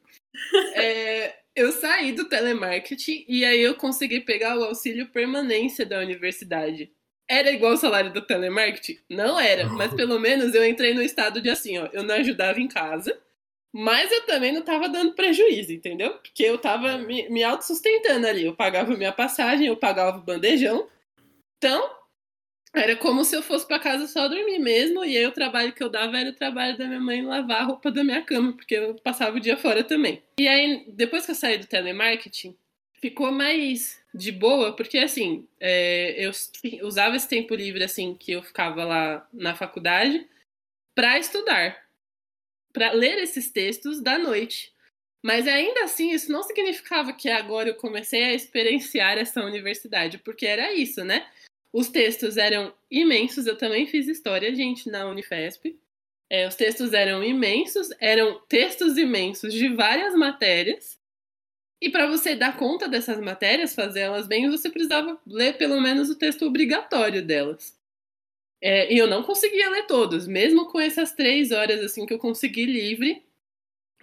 é, 0.74 1.34
eu 1.54 1.72
saí 1.72 2.12
do 2.12 2.28
telemarketing 2.28 3.24
e 3.28 3.44
aí 3.44 3.60
eu 3.60 3.74
consegui 3.74 4.20
pegar 4.20 4.56
o 4.56 4.64
auxílio 4.64 5.08
permanência 5.08 5.84
da 5.84 5.98
universidade. 5.98 6.90
Era 7.28 7.52
igual 7.52 7.74
o 7.74 7.76
salário 7.76 8.12
do 8.12 8.22
telemarketing? 8.22 8.98
Não 9.10 9.38
era, 9.38 9.66
mas 9.70 9.92
pelo 9.94 10.18
menos 10.18 10.54
eu 10.54 10.64
entrei 10.64 10.94
no 10.94 11.02
estado 11.02 11.40
de 11.40 11.50
assim, 11.50 11.78
ó, 11.78 11.88
eu 11.92 12.02
não 12.02 12.14
ajudava 12.14 12.60
em 12.60 12.68
casa, 12.68 13.18
mas 13.72 14.10
eu 14.10 14.24
também 14.24 14.52
não 14.52 14.62
tava 14.62 14.88
dando 14.88 15.14
prejuízo, 15.14 15.72
entendeu? 15.72 16.14
Porque 16.14 16.42
eu 16.42 16.56
tava 16.58 16.96
me, 16.98 17.28
me 17.28 17.42
autossustentando 17.42 18.26
ali. 18.26 18.46
Eu 18.46 18.56
pagava 18.56 18.96
minha 18.96 19.12
passagem, 19.12 19.66
eu 19.66 19.76
pagava 19.76 20.16
o 20.16 20.22
bandejão. 20.22 20.88
Então, 21.58 21.98
era 22.74 22.96
como 22.96 23.24
se 23.24 23.36
eu 23.36 23.42
fosse 23.42 23.66
pra 23.66 23.78
casa 23.78 24.06
só 24.06 24.26
dormir 24.26 24.58
mesmo. 24.58 25.04
E 25.04 25.16
aí 25.16 25.26
o 25.26 25.32
trabalho 25.32 25.72
que 25.72 25.82
eu 25.82 25.90
dava 25.90 26.18
era 26.18 26.30
o 26.30 26.34
trabalho 26.34 26.78
da 26.78 26.86
minha 26.86 27.00
mãe 27.00 27.22
lavar 27.22 27.60
a 27.60 27.64
roupa 27.64 27.90
da 27.90 28.02
minha 28.02 28.22
cama, 28.22 28.52
porque 28.52 28.74
eu 28.74 28.94
passava 28.96 29.36
o 29.36 29.40
dia 29.40 29.56
fora 29.56 29.84
também. 29.84 30.22
E 30.40 30.48
aí, 30.48 30.84
depois 30.88 31.26
que 31.26 31.32
eu 31.32 31.36
saí 31.36 31.58
do 31.58 31.66
telemarketing, 31.66 32.56
ficou 33.00 33.30
mais 33.32 34.00
de 34.14 34.32
boa, 34.32 34.74
porque 34.74 34.98
assim, 34.98 35.46
é, 35.60 36.24
eu 36.24 36.32
usava 36.86 37.16
esse 37.16 37.28
tempo 37.28 37.54
livre 37.54 37.84
assim 37.84 38.14
que 38.14 38.32
eu 38.32 38.42
ficava 38.42 38.84
lá 38.84 39.28
na 39.32 39.54
faculdade 39.54 40.26
pra 40.94 41.18
estudar 41.18 41.88
para 42.72 42.92
ler 42.92 43.18
esses 43.18 43.50
textos 43.50 44.00
da 44.00 44.18
noite. 44.18 44.72
Mas 45.24 45.48
ainda 45.48 45.84
assim, 45.84 46.12
isso 46.12 46.30
não 46.30 46.42
significava 46.42 47.12
que 47.12 47.28
agora 47.28 47.70
eu 47.70 47.74
comecei 47.74 48.22
a 48.22 48.34
experienciar 48.34 49.18
essa 49.18 49.44
universidade, 49.44 50.18
porque 50.18 50.46
era 50.46 50.72
isso, 50.72 51.04
né? 51.04 51.28
Os 51.72 51.88
textos 51.88 52.36
eram 52.36 52.72
imensos, 52.90 53.46
eu 53.46 53.56
também 53.56 53.86
fiz 53.86 54.06
história, 54.06 54.54
gente, 54.54 54.88
na 54.88 55.06
Unifesp. 55.06 55.78
É, 56.30 56.46
os 56.46 56.54
textos 56.54 56.92
eram 56.92 57.24
imensos, 57.24 57.88
eram 58.00 58.40
textos 58.48 58.96
imensos 58.96 59.52
de 59.52 59.68
várias 59.74 60.14
matérias. 60.14 60.97
E 61.80 61.90
para 61.90 62.06
você 62.06 62.34
dar 62.34 62.56
conta 62.56 62.88
dessas 62.88 63.20
matérias, 63.20 63.74
fazer 63.74 64.00
elas 64.00 64.26
bem, 64.26 64.50
você 64.50 64.68
precisava 64.68 65.20
ler 65.26 65.56
pelo 65.56 65.80
menos 65.80 66.10
o 66.10 66.18
texto 66.18 66.44
obrigatório 66.44 67.24
delas. 67.24 67.78
É, 68.60 68.92
e 68.92 68.98
eu 68.98 69.06
não 69.06 69.22
conseguia 69.22 69.70
ler 69.70 69.86
todos, 69.86 70.26
mesmo 70.26 70.66
com 70.66 70.80
essas 70.80 71.12
três 71.12 71.52
horas 71.52 71.80
assim 71.80 72.04
que 72.04 72.12
eu 72.12 72.18
consegui 72.18 72.66
livre 72.66 73.24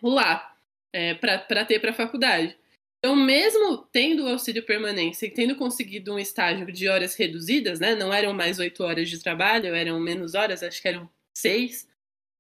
lá 0.02 0.58
é, 0.94 1.14
para 1.14 1.66
ter 1.66 1.80
para 1.80 1.92
a 1.92 1.94
faculdade. 1.94 2.58
Então, 3.00 3.16
mesmo 3.16 3.78
tendo 3.92 4.24
o 4.24 4.30
auxílio 4.30 4.66
permanência 4.66 5.28
e 5.28 5.32
tendo 5.32 5.56
conseguido 5.56 6.14
um 6.14 6.20
estágio 6.20 6.66
de 6.72 6.88
horas 6.88 7.16
reduzidas, 7.16 7.80
né, 7.80 7.94
não 7.94 8.12
eram 8.14 8.34
mais 8.34 8.58
oito 8.58 8.84
horas 8.84 9.10
de 9.10 9.22
trabalho, 9.22 9.76
eram 9.76 10.00
menos 10.00 10.34
horas, 10.34 10.64
acho 10.64 10.82
que 10.82 10.88
eram 10.88 11.08
seis, 11.38 11.88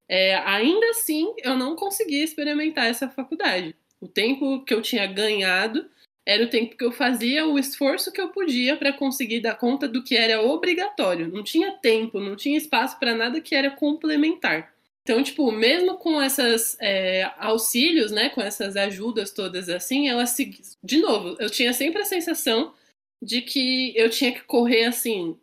é, 0.09 0.35
ainda 0.37 0.89
assim 0.91 1.33
eu 1.39 1.55
não 1.55 1.75
conseguia 1.75 2.23
experimentar 2.23 2.87
essa 2.87 3.09
faculdade. 3.09 3.75
O 4.05 4.07
tempo 4.07 4.63
que 4.63 4.71
eu 4.71 4.83
tinha 4.83 5.07
ganhado 5.07 5.89
era 6.23 6.43
o 6.43 6.49
tempo 6.49 6.77
que 6.77 6.83
eu 6.83 6.91
fazia 6.91 7.47
o 7.47 7.57
esforço 7.57 8.11
que 8.11 8.21
eu 8.21 8.29
podia 8.29 8.77
para 8.77 8.93
conseguir 8.93 9.39
dar 9.39 9.55
conta 9.55 9.87
do 9.87 10.03
que 10.03 10.15
era 10.15 10.43
obrigatório. 10.43 11.27
Não 11.27 11.43
tinha 11.43 11.71
tempo, 11.71 12.19
não 12.19 12.35
tinha 12.35 12.55
espaço 12.55 12.99
para 12.99 13.15
nada 13.15 13.41
que 13.41 13.55
era 13.55 13.71
complementar. 13.71 14.71
Então, 15.01 15.23
tipo, 15.23 15.51
mesmo 15.51 15.97
com 15.97 16.21
esses 16.21 16.77
é, 16.79 17.31
auxílios, 17.39 18.11
né, 18.11 18.29
com 18.29 18.41
essas 18.41 18.75
ajudas 18.75 19.31
todas 19.31 19.69
assim, 19.69 20.07
ela 20.07 20.27
se... 20.27 20.55
De 20.83 20.99
novo, 20.99 21.35
eu 21.39 21.49
tinha 21.49 21.73
sempre 21.73 22.03
a 22.03 22.05
sensação 22.05 22.75
de 23.19 23.41
que 23.41 23.91
eu 23.97 24.07
tinha 24.07 24.31
que 24.31 24.43
correr 24.43 24.85
assim, 24.85 25.35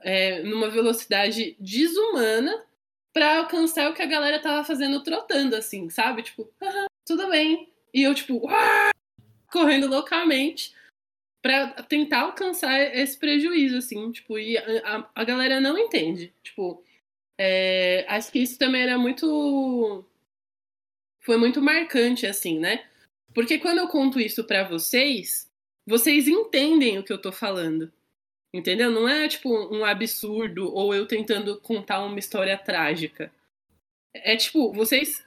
é, 0.00 0.42
numa 0.42 0.70
velocidade 0.70 1.56
desumana 1.60 2.64
para 3.12 3.40
alcançar 3.40 3.90
o 3.90 3.94
que 3.94 4.00
a 4.00 4.06
galera 4.06 4.40
tava 4.40 4.64
fazendo 4.64 5.02
trotando, 5.02 5.54
assim, 5.56 5.90
sabe? 5.90 6.22
Tipo, 6.22 6.50
ah, 6.62 6.86
tudo 7.06 7.28
bem. 7.28 7.71
E 7.94 8.02
eu, 8.02 8.14
tipo, 8.14 8.48
ah! 8.48 8.92
correndo 9.52 9.86
loucamente 9.86 10.74
para 11.42 11.82
tentar 11.82 12.20
alcançar 12.22 12.80
esse 12.96 13.18
prejuízo, 13.18 13.76
assim, 13.76 14.10
tipo, 14.10 14.38
e 14.38 14.56
a, 14.56 15.10
a 15.14 15.24
galera 15.24 15.60
não 15.60 15.76
entende. 15.76 16.32
Tipo, 16.42 16.82
é, 17.38 18.06
acho 18.08 18.32
que 18.32 18.38
isso 18.38 18.58
também 18.58 18.82
era 18.82 18.96
muito. 18.96 20.04
Foi 21.20 21.36
muito 21.36 21.60
marcante, 21.60 22.26
assim, 22.26 22.58
né? 22.58 22.88
Porque 23.34 23.58
quando 23.58 23.78
eu 23.78 23.88
conto 23.88 24.20
isso 24.20 24.44
para 24.44 24.64
vocês, 24.68 25.50
vocês 25.86 26.26
entendem 26.28 26.98
o 26.98 27.04
que 27.04 27.12
eu 27.12 27.20
tô 27.20 27.30
falando. 27.30 27.92
Entendeu? 28.54 28.90
Não 28.90 29.08
é 29.08 29.28
tipo 29.28 29.48
um 29.74 29.84
absurdo 29.84 30.72
ou 30.72 30.94
eu 30.94 31.06
tentando 31.06 31.58
contar 31.60 32.04
uma 32.04 32.18
história 32.18 32.56
trágica. 32.58 33.32
É 34.14 34.36
tipo, 34.36 34.72
vocês 34.72 35.24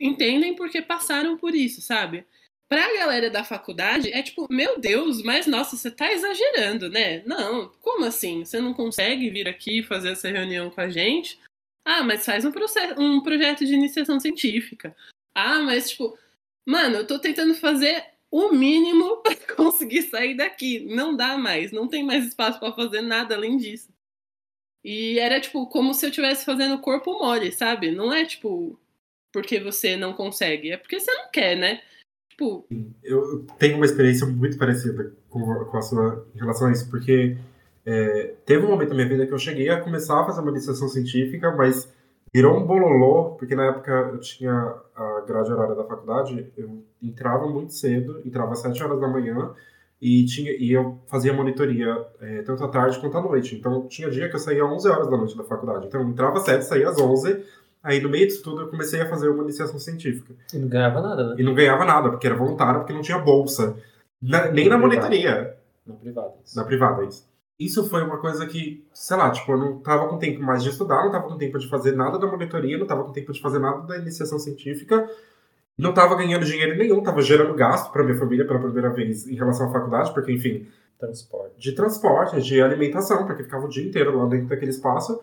entendem 0.00 0.54
porque 0.54 0.80
passaram 0.82 1.36
por 1.36 1.54
isso, 1.54 1.80
sabe? 1.80 2.24
Pra 2.68 2.94
galera 2.94 3.30
da 3.30 3.42
faculdade, 3.42 4.12
é 4.12 4.22
tipo, 4.22 4.46
meu 4.50 4.78
Deus, 4.78 5.22
mas 5.22 5.46
nossa, 5.46 5.76
você 5.76 5.90
tá 5.90 6.12
exagerando, 6.12 6.90
né? 6.90 7.22
Não, 7.24 7.70
como 7.80 8.04
assim? 8.04 8.44
Você 8.44 8.60
não 8.60 8.74
consegue 8.74 9.30
vir 9.30 9.48
aqui 9.48 9.82
fazer 9.82 10.10
essa 10.10 10.28
reunião 10.28 10.68
com 10.70 10.80
a 10.80 10.90
gente? 10.90 11.40
Ah, 11.84 12.02
mas 12.02 12.26
faz 12.26 12.44
um, 12.44 12.52
processo, 12.52 13.00
um 13.00 13.22
projeto 13.22 13.64
de 13.64 13.72
iniciação 13.72 14.20
científica. 14.20 14.94
Ah, 15.34 15.60
mas 15.60 15.90
tipo, 15.90 16.18
mano, 16.66 16.96
eu 16.96 17.06
tô 17.06 17.18
tentando 17.18 17.54
fazer 17.54 18.04
o 18.30 18.52
mínimo 18.52 19.16
para 19.24 19.34
conseguir 19.56 20.02
sair 20.02 20.34
daqui. 20.34 20.80
Não 20.80 21.16
dá 21.16 21.38
mais, 21.38 21.72
não 21.72 21.88
tem 21.88 22.04
mais 22.04 22.26
espaço 22.26 22.60
para 22.60 22.74
fazer 22.74 23.00
nada 23.00 23.34
além 23.34 23.56
disso. 23.56 23.88
E 24.84 25.18
era 25.18 25.40
tipo 25.40 25.66
como 25.68 25.94
se 25.94 26.04
eu 26.04 26.10
estivesse 26.10 26.44
fazendo 26.44 26.80
corpo 26.80 27.18
mole, 27.18 27.50
sabe? 27.50 27.90
Não 27.90 28.12
é 28.12 28.26
tipo 28.26 28.78
porque 29.38 29.60
você 29.60 29.96
não 29.96 30.12
consegue, 30.12 30.72
é 30.72 30.76
porque 30.76 30.98
você 30.98 31.12
não 31.12 31.30
quer, 31.30 31.56
né? 31.56 31.80
Tipo, 32.30 32.66
eu 33.04 33.46
tenho 33.58 33.76
uma 33.76 33.84
experiência 33.84 34.26
muito 34.26 34.58
parecida 34.58 35.12
com, 35.28 35.76
a 35.76 35.82
sua 35.82 36.26
em 36.34 36.38
relação 36.38 36.66
a 36.68 36.72
isso, 36.72 36.90
porque 36.90 37.36
é, 37.86 38.34
teve 38.44 38.66
um 38.66 38.70
momento 38.70 38.90
da 38.90 38.94
minha 38.96 39.08
vida 39.08 39.26
que 39.26 39.32
eu 39.32 39.38
cheguei 39.38 39.68
a 39.68 39.80
começar 39.80 40.20
a 40.20 40.24
fazer 40.24 40.40
uma 40.40 40.50
iniciação 40.50 40.88
científica, 40.88 41.52
mas 41.52 41.92
virou 42.34 42.56
um 42.56 42.66
bololô, 42.66 43.36
porque 43.36 43.54
na 43.54 43.66
época 43.66 43.92
eu 44.12 44.18
tinha 44.18 44.52
a 44.52 45.24
grade 45.26 45.52
horária 45.52 45.74
da 45.74 45.84
faculdade, 45.84 46.52
eu 46.56 46.84
entrava 47.00 47.46
muito 47.46 47.72
cedo, 47.72 48.20
entrava 48.24 48.52
às 48.52 48.60
7 48.60 48.82
horas 48.82 49.00
da 49.00 49.08
manhã, 49.08 49.54
e, 50.00 50.24
tinha, 50.26 50.52
e 50.52 50.72
eu 50.72 50.98
fazia 51.06 51.32
monitoria 51.32 52.06
é, 52.20 52.42
tanto 52.42 52.62
à 52.62 52.68
tarde 52.68 52.98
quanto 53.00 53.18
à 53.18 53.22
noite. 53.22 53.56
Então 53.56 53.86
tinha 53.88 54.10
dia 54.10 54.28
que 54.28 54.36
eu 54.36 54.40
saía 54.40 54.64
às 54.64 54.70
11 54.70 54.88
horas 54.88 55.10
da 55.10 55.16
noite 55.16 55.36
da 55.36 55.44
faculdade. 55.44 55.86
Então 55.86 56.00
eu 56.00 56.08
entrava 56.08 56.38
às 56.38 56.44
7, 56.44 56.64
saía 56.64 56.88
às 56.88 56.98
11, 56.98 57.44
aí 57.82 58.00
no 58.00 58.08
meio 58.08 58.26
disso 58.26 58.42
tudo 58.42 58.62
eu 58.62 58.68
comecei 58.68 59.00
a 59.00 59.08
fazer 59.08 59.28
uma 59.28 59.42
iniciação 59.42 59.78
científica. 59.78 60.34
E 60.52 60.58
não 60.58 60.68
ganhava 60.68 61.00
nada, 61.00 61.28
né? 61.28 61.34
E 61.38 61.42
não 61.42 61.54
ganhava 61.54 61.84
nada, 61.84 62.10
porque 62.10 62.26
era 62.26 62.36
voluntário, 62.36 62.80
porque 62.80 62.92
não 62.92 63.02
tinha 63.02 63.18
bolsa. 63.18 63.76
Na, 64.20 64.50
nem 64.50 64.68
na, 64.68 64.76
na 64.76 64.78
monitoria. 64.78 65.56
Na 65.86 65.94
privada. 65.94 66.34
Isso. 66.44 66.56
Na 66.56 66.64
privada, 66.64 67.04
isso 67.04 67.28
isso 67.58 67.88
foi 67.88 68.04
uma 68.04 68.18
coisa 68.18 68.46
que, 68.46 68.86
sei 68.94 69.16
lá, 69.16 69.30
tipo, 69.30 69.50
eu 69.50 69.58
não 69.58 69.78
tava 69.80 70.08
com 70.08 70.16
tempo 70.16 70.40
mais 70.40 70.62
de 70.62 70.70
estudar, 70.70 71.04
não 71.04 71.10
tava 71.10 71.26
com 71.26 71.36
tempo 71.36 71.58
de 71.58 71.68
fazer 71.68 71.92
nada 71.92 72.16
da 72.18 72.26
monitoria, 72.26 72.78
não 72.78 72.86
tava 72.86 73.02
com 73.02 73.12
tempo 73.12 73.32
de 73.32 73.40
fazer 73.40 73.58
nada 73.58 73.84
da 73.84 73.96
iniciação 73.96 74.38
científica, 74.38 75.10
não 75.76 75.92
tava 75.92 76.14
ganhando 76.14 76.44
dinheiro 76.44 76.78
nenhum, 76.78 77.02
tava 77.02 77.20
gerando 77.20 77.52
gasto 77.54 77.90
para 77.92 78.04
minha 78.04 78.16
família 78.16 78.46
pela 78.46 78.60
primeira 78.60 78.90
vez 78.90 79.26
em 79.26 79.34
relação 79.34 79.68
à 79.68 79.72
faculdade, 79.72 80.14
porque, 80.14 80.32
enfim. 80.32 80.68
Transporte. 80.98 81.54
De 81.58 81.72
transporte, 81.72 82.40
de 82.42 82.60
alimentação, 82.60 83.24
porque 83.26 83.44
ficava 83.44 83.66
o 83.66 83.68
dia 83.68 83.86
inteiro 83.86 84.16
lá 84.16 84.26
dentro 84.26 84.48
daquele 84.48 84.70
espaço. 84.70 85.20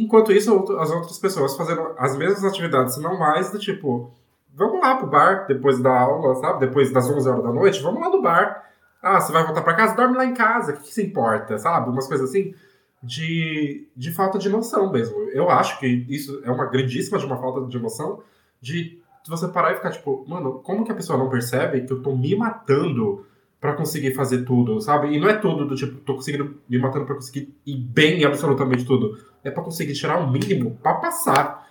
Enquanto 0.00 0.32
isso, 0.32 0.52
as 0.78 0.90
outras 0.90 1.18
pessoas 1.18 1.56
fazendo 1.56 1.92
as 1.98 2.16
mesmas 2.16 2.44
atividades, 2.44 2.96
não 2.98 3.18
mais, 3.18 3.50
do 3.50 3.58
tipo, 3.58 4.10
vamos 4.54 4.80
lá 4.80 4.96
pro 4.96 5.06
bar 5.06 5.46
depois 5.46 5.80
da 5.80 5.98
aula, 5.98 6.34
sabe? 6.36 6.66
Depois 6.66 6.92
das 6.92 7.08
11 7.08 7.28
horas 7.28 7.42
da 7.42 7.52
noite, 7.52 7.82
vamos 7.82 8.00
lá 8.00 8.08
no 8.08 8.22
bar 8.22 8.62
ah, 9.02 9.20
você 9.20 9.32
vai 9.32 9.44
voltar 9.44 9.62
para 9.62 9.74
casa? 9.74 9.96
Dorme 9.96 10.16
lá 10.16 10.24
em 10.24 10.32
casa. 10.32 10.72
O 10.72 10.76
que, 10.76 10.84
que 10.84 10.94
se 10.94 11.02
importa? 11.02 11.58
Sabe? 11.58 11.90
Umas 11.90 12.06
coisas 12.06 12.30
assim 12.30 12.54
de, 13.02 13.88
de 13.96 14.12
falta 14.12 14.38
de 14.38 14.48
noção 14.48 14.92
mesmo. 14.92 15.18
Eu 15.30 15.50
acho 15.50 15.80
que 15.80 15.86
isso 16.08 16.40
é 16.44 16.50
uma 16.50 16.66
grandíssima 16.66 17.18
de 17.18 17.26
uma 17.26 17.36
falta 17.36 17.66
de 17.66 17.78
noção 17.80 18.22
de 18.60 19.02
você 19.26 19.48
parar 19.48 19.72
e 19.72 19.76
ficar 19.76 19.90
tipo, 19.90 20.24
mano, 20.28 20.60
como 20.60 20.84
que 20.84 20.92
a 20.92 20.94
pessoa 20.94 21.18
não 21.18 21.28
percebe 21.28 21.80
que 21.82 21.92
eu 21.92 22.00
tô 22.00 22.14
me 22.14 22.36
matando 22.36 23.26
para 23.62 23.74
conseguir 23.74 24.12
fazer 24.12 24.44
tudo, 24.44 24.80
sabe? 24.80 25.14
E 25.14 25.20
não 25.20 25.28
é 25.28 25.34
tudo 25.34 25.64
do 25.64 25.76
tipo, 25.76 26.00
tô 26.00 26.16
conseguindo 26.16 26.56
me 26.68 26.78
matando 26.80 27.06
para 27.06 27.14
conseguir 27.14 27.54
ir 27.64 27.76
bem 27.76 28.20
em 28.20 28.24
absolutamente 28.24 28.84
tudo. 28.84 29.16
É 29.44 29.52
para 29.52 29.62
conseguir 29.62 29.92
tirar 29.92 30.18
o 30.18 30.28
mínimo 30.28 30.76
para 30.82 30.94
passar. 30.94 31.64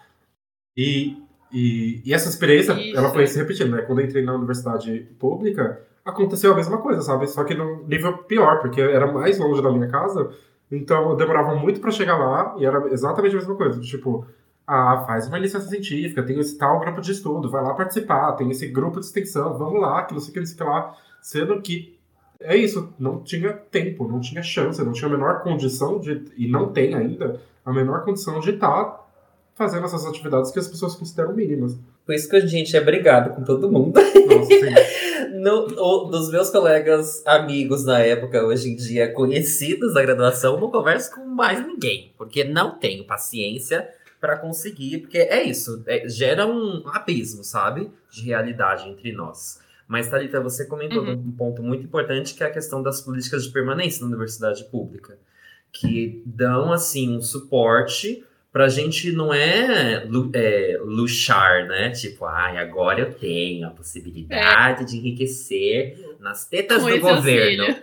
E, 0.76 1.18
e, 1.52 2.02
e, 2.06 2.14
essa 2.14 2.30
experiência, 2.30 2.72
Isso. 2.72 2.98
ela 2.98 3.10
foi 3.10 3.28
se 3.28 3.38
repetindo, 3.38 3.72
né? 3.72 3.82
Quando 3.82 4.00
eu 4.00 4.06
entrei 4.06 4.24
na 4.24 4.34
universidade 4.34 5.06
pública, 5.20 5.82
aconteceu 6.06 6.54
a 6.54 6.56
mesma 6.56 6.78
coisa, 6.78 7.02
sabe? 7.02 7.28
Só 7.28 7.44
que 7.44 7.54
no 7.54 7.86
nível 7.86 8.20
pior, 8.20 8.62
porque 8.62 8.80
era 8.80 9.12
mais 9.12 9.38
longe 9.38 9.62
da 9.62 9.70
minha 9.70 9.89
casa, 9.89 10.32
então 10.72 11.10
eu 11.10 11.18
demorava 11.18 11.56
muito 11.56 11.82
para 11.82 11.92
chegar 11.92 12.18
lá 12.18 12.56
e 12.58 12.66
era 12.66 12.88
exatamente 12.88 13.36
a 13.36 13.39
mesma 13.39 13.56
coisa. 13.56 13.82
Tipo, 13.82 14.26
ah, 14.66 15.04
faz 15.06 15.28
uma 15.28 15.38
licença 15.38 15.68
científica, 15.68 16.24
tem 16.24 16.39
esse 16.39 16.58
tal 16.58 16.80
grupo 16.80 17.02
de 17.02 17.12
estudo, 17.12 17.52
vai 17.52 17.62
lá 17.62 17.74
participar, 17.74 18.32
tem 18.38 18.50
esse 18.50 18.66
grupo 18.68 18.98
de 19.02 19.08
extensão, 19.08 19.58
vamos 19.58 19.82
lá, 19.82 20.06
que 20.06 20.14
não 20.14 20.22
sei 20.22 20.30
o 20.30 20.34
que, 20.34 20.39
não 20.39 20.46
sei 20.46 20.56
o 20.56 20.58
que 20.58 20.64
lá. 20.64 20.96
Sendo 21.22 21.62
que 21.62 21.98
é 22.40 22.58
isso, 22.58 22.94
não 22.98 23.22
tinha 23.22 23.54
tempo, 23.54 24.08
não 24.08 24.20
tinha 24.20 24.42
chance, 24.42 24.84
não 24.84 24.92
tinha 24.92 25.08
a 25.08 25.12
menor 25.12 25.44
condição 25.44 26.00
de, 26.00 26.26
e 26.36 26.48
não 26.48 26.72
tem 26.72 26.96
ainda, 26.96 27.40
a 27.64 27.72
menor 27.72 28.04
condição 28.04 28.40
de 28.40 28.52
estar 28.52 28.84
tá 28.84 29.02
fazendo 29.54 29.86
essas 29.86 30.06
atividades 30.06 30.52
que 30.52 30.58
as 30.58 30.68
pessoas 30.68 30.96
consideram 30.96 31.34
mínimas. 31.34 31.78
Por 32.04 32.16
isso 32.16 32.28
que 32.28 32.36
a 32.36 32.46
gente 32.46 32.76
é 32.76 32.82
brigado 32.82 33.36
com 33.36 33.44
todo 33.44 33.72
mundo. 33.72 33.94
Nossa, 34.00 35.30
no, 35.40 35.68
o, 35.80 36.06
dos 36.06 36.32
meus 36.32 36.50
colegas, 36.50 37.26
amigos 37.28 37.86
na 37.86 38.00
época, 38.00 38.44
hoje 38.44 38.70
em 38.70 38.76
dia 38.76 39.14
conhecidos 39.14 39.94
da 39.94 40.02
graduação, 40.02 40.60
não 40.60 40.72
converso 40.72 41.14
com 41.14 41.26
mais 41.26 41.66
ninguém, 41.66 42.12
porque 42.18 42.44
não 42.44 42.80
tenho 42.80 43.06
paciência 43.06 43.88
para 44.20 44.38
conseguir, 44.38 45.00
porque 45.00 45.18
é 45.18 45.44
isso, 45.44 45.84
é, 45.88 46.08
gera 46.08 46.46
um 46.46 46.84
abismo, 46.88 47.44
sabe, 47.44 47.92
de 48.12 48.24
realidade 48.24 48.90
entre 48.90 49.12
nós. 49.12 49.61
Mas, 49.92 50.08
Thalita, 50.08 50.39
você 50.39 50.66
comentou 50.66 51.04
uhum. 51.04 51.12
um 51.12 51.32
ponto 51.34 51.62
muito 51.62 51.84
importante 51.84 52.34
que 52.34 52.42
é 52.42 52.48
a 52.48 52.50
questão 52.50 52.82
das 52.82 53.02
políticas 53.02 53.44
de 53.44 53.52
permanência 53.52 54.00
na 54.00 54.08
universidade 54.08 54.64
pública, 54.72 55.20
que 55.70 56.24
dão, 56.26 56.72
assim, 56.72 57.18
um 57.18 57.22
suporte 57.22 58.24
pra 58.54 58.70
gente 58.70 59.12
não 59.12 59.34
é, 59.34 60.08
é 60.34 60.80
luxar, 60.82 61.68
né? 61.68 61.89
Tipo, 61.89 62.24
ai, 62.24 62.58
agora 62.58 63.02
eu 63.02 63.14
tenho 63.14 63.68
a 63.68 63.72
possibilidade 63.72 64.84
é. 64.84 64.86
de 64.86 64.96
enriquecer 64.96 66.16
nas 66.22 66.48
tetas 66.48 66.86
do 66.86 67.00
governo. 67.02 67.76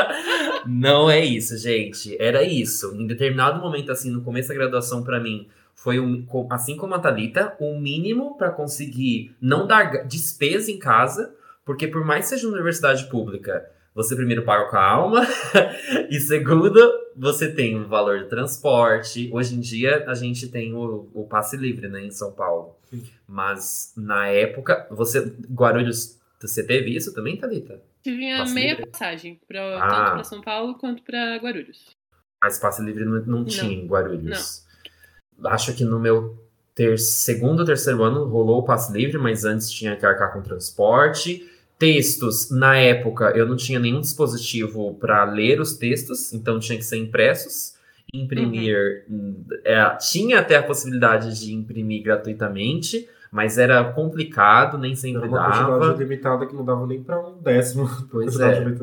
não 0.66 1.10
é 1.10 1.22
isso, 1.22 1.58
gente. 1.58 2.16
Era 2.18 2.42
isso. 2.42 2.96
Em 2.96 3.06
determinado 3.06 3.60
momento, 3.60 3.92
assim, 3.92 4.10
no 4.10 4.22
começo 4.22 4.48
da 4.48 4.54
graduação, 4.54 5.04
para 5.04 5.20
mim, 5.20 5.46
foi, 5.74 6.00
um, 6.00 6.26
assim 6.48 6.74
como 6.74 6.94
a 6.94 6.98
Thalita, 6.98 7.54
o 7.60 7.74
um 7.74 7.78
mínimo 7.78 8.38
para 8.38 8.48
conseguir 8.48 9.36
não 9.38 9.66
dar 9.66 10.06
despesa 10.06 10.70
em 10.70 10.78
casa, 10.78 11.34
porque 11.64 11.86
por 11.86 12.04
mais 12.04 12.24
que 12.24 12.30
seja 12.30 12.46
uma 12.46 12.54
universidade 12.54 13.08
pública, 13.08 13.68
você 13.94 14.14
primeiro 14.14 14.44
paga 14.44 14.68
com 14.70 14.76
a 14.76 14.84
alma, 14.84 15.26
e 16.08 16.20
segundo, 16.20 16.78
você 17.16 17.52
tem 17.52 17.78
o 17.78 17.88
valor 17.88 18.20
do 18.20 18.28
transporte. 18.28 19.28
Hoje 19.32 19.56
em 19.56 19.60
dia, 19.60 20.04
a 20.06 20.14
gente 20.14 20.48
tem 20.48 20.74
o, 20.74 21.10
o 21.12 21.26
passe 21.26 21.56
livre, 21.56 21.88
né, 21.88 22.04
em 22.04 22.10
São 22.10 22.32
Paulo. 22.32 22.76
Sim. 22.88 23.04
Mas, 23.26 23.92
na 23.96 24.28
época, 24.28 24.86
você, 24.90 25.20
Guarulhos, 25.50 26.18
você 26.40 26.64
teve 26.64 26.94
isso 26.94 27.12
também, 27.14 27.36
Thalita? 27.36 27.82
Tive 28.02 28.30
a 28.30 28.44
meia 28.46 28.70
livre? 28.70 28.86
passagem, 28.86 29.40
pra, 29.46 29.78
ah. 29.78 29.88
tanto 29.88 30.12
para 30.12 30.24
São 30.24 30.40
Paulo 30.40 30.74
quanto 30.78 31.02
para 31.02 31.36
Guarulhos. 31.36 31.94
Mas 32.42 32.58
passe 32.58 32.82
livre 32.82 33.04
não, 33.04 33.20
não, 33.20 33.38
não. 33.40 33.44
tinha 33.44 33.72
em 33.72 33.86
Guarulhos. 33.86 34.64
Não 35.36 35.50
acho 35.50 35.74
que 35.74 35.84
no 35.84 35.98
meu 35.98 36.49
ter, 36.80 36.98
segundo 36.98 37.60
ou 37.60 37.66
terceiro 37.66 38.02
ano 38.02 38.24
rolou 38.24 38.60
o 38.60 38.62
passe 38.62 38.90
livre, 38.90 39.18
mas 39.18 39.44
antes 39.44 39.70
tinha 39.70 39.94
que 39.96 40.06
arcar 40.06 40.32
com 40.32 40.40
transporte. 40.40 41.46
Textos, 41.78 42.50
na 42.50 42.74
época, 42.74 43.32
eu 43.36 43.46
não 43.46 43.54
tinha 43.54 43.78
nenhum 43.78 44.00
dispositivo 44.00 44.94
para 44.94 45.24
ler 45.24 45.60
os 45.60 45.74
textos, 45.74 46.32
então 46.32 46.58
tinha 46.58 46.78
que 46.78 46.84
ser 46.84 46.96
impressos. 46.96 47.74
Imprimir, 48.14 49.04
uhum. 49.10 49.44
é, 49.62 49.94
tinha 49.96 50.40
até 50.40 50.56
a 50.56 50.62
possibilidade 50.62 51.38
de 51.38 51.52
imprimir 51.52 52.02
gratuitamente, 52.02 53.06
mas 53.30 53.58
era 53.58 53.84
complicado, 53.84 54.78
nem 54.78 54.96
sempre 54.96 55.20
era 55.20 55.28
uma 55.28 55.48
dava. 55.48 55.76
Uma 55.76 55.92
limitada 55.92 56.46
que 56.46 56.54
não 56.54 56.64
dava 56.64 56.86
nem 56.86 57.02
para 57.02 57.20
um 57.20 57.42
décimo. 57.42 57.88
Pois 58.10 58.34
é. 58.40 58.74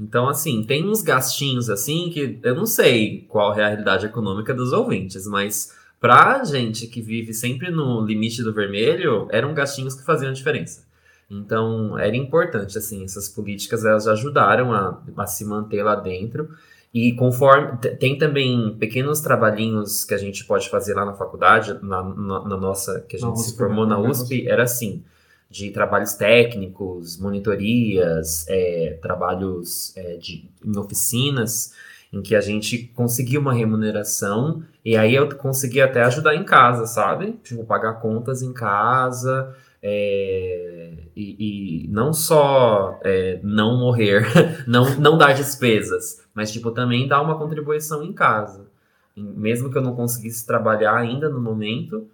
Então, 0.00 0.26
assim, 0.26 0.64
tem 0.64 0.88
uns 0.88 1.02
gastinhos 1.02 1.68
assim 1.68 2.08
que 2.10 2.40
eu 2.42 2.54
não 2.54 2.64
sei 2.64 3.26
qual 3.28 3.54
é 3.54 3.62
a 3.62 3.68
realidade 3.68 4.06
econômica 4.06 4.54
dos 4.54 4.72
ouvintes, 4.72 5.26
mas 5.26 5.81
Pra 6.02 6.42
gente 6.42 6.88
que 6.88 7.00
vive 7.00 7.32
sempre 7.32 7.70
no 7.70 8.04
limite 8.04 8.42
do 8.42 8.52
vermelho, 8.52 9.28
eram 9.30 9.54
gastinhos 9.54 9.94
que 9.94 10.04
faziam 10.04 10.32
diferença. 10.32 10.84
Então, 11.30 11.96
era 11.96 12.16
importante, 12.16 12.76
assim, 12.76 13.04
essas 13.04 13.28
políticas 13.28 13.84
elas 13.84 14.08
ajudaram 14.08 14.72
a, 14.72 15.00
a 15.16 15.26
se 15.28 15.44
manter 15.44 15.80
lá 15.84 15.94
dentro. 15.94 16.48
E 16.92 17.12
conforme. 17.12 17.78
Tem 18.00 18.18
também 18.18 18.76
pequenos 18.80 19.20
trabalhinhos 19.20 20.04
que 20.04 20.12
a 20.12 20.18
gente 20.18 20.44
pode 20.44 20.68
fazer 20.68 20.92
lá 20.92 21.04
na 21.06 21.14
faculdade, 21.14 21.78
na, 21.80 22.02
na, 22.02 22.48
na 22.48 22.56
nossa. 22.56 23.00
que 23.02 23.14
a 23.14 23.20
gente 23.20 23.38
se 23.38 23.56
formou 23.56 23.86
na 23.86 23.96
né? 23.96 24.08
USP, 24.08 24.48
era 24.48 24.64
assim: 24.64 25.04
de 25.48 25.70
trabalhos 25.70 26.14
técnicos, 26.14 27.16
monitorias, 27.16 28.44
é, 28.48 28.98
trabalhos 29.00 29.96
é, 29.96 30.16
de, 30.16 30.50
em 30.64 30.76
oficinas 30.76 31.72
em 32.12 32.20
que 32.20 32.34
a 32.34 32.40
gente 32.40 32.78
conseguia 32.94 33.40
uma 33.40 33.54
remuneração 33.54 34.62
e 34.84 34.96
aí 34.96 35.14
eu 35.14 35.34
consegui 35.36 35.80
até 35.80 36.02
ajudar 36.02 36.34
em 36.34 36.44
casa, 36.44 36.86
sabe? 36.86 37.32
Tipo, 37.42 37.64
pagar 37.64 37.94
contas 37.94 38.42
em 38.42 38.52
casa 38.52 39.56
é, 39.82 40.92
e, 41.16 41.84
e, 41.84 41.88
não 41.88 42.12
só 42.12 43.00
é, 43.02 43.40
não 43.42 43.78
morrer, 43.78 44.26
não, 44.68 44.96
não 44.98 45.16
dar 45.16 45.32
despesas, 45.32 46.22
mas 46.34 46.52
tipo 46.52 46.70
também 46.70 47.08
dar 47.08 47.22
uma 47.22 47.38
contribuição 47.38 48.04
em 48.04 48.12
casa. 48.12 48.70
Mesmo 49.16 49.70
que 49.70 49.76
eu 49.76 49.82
não 49.82 49.94
conseguisse 49.94 50.46
trabalhar 50.46 50.96
ainda 50.96 51.28
no 51.28 51.40
momento, 51.40 52.08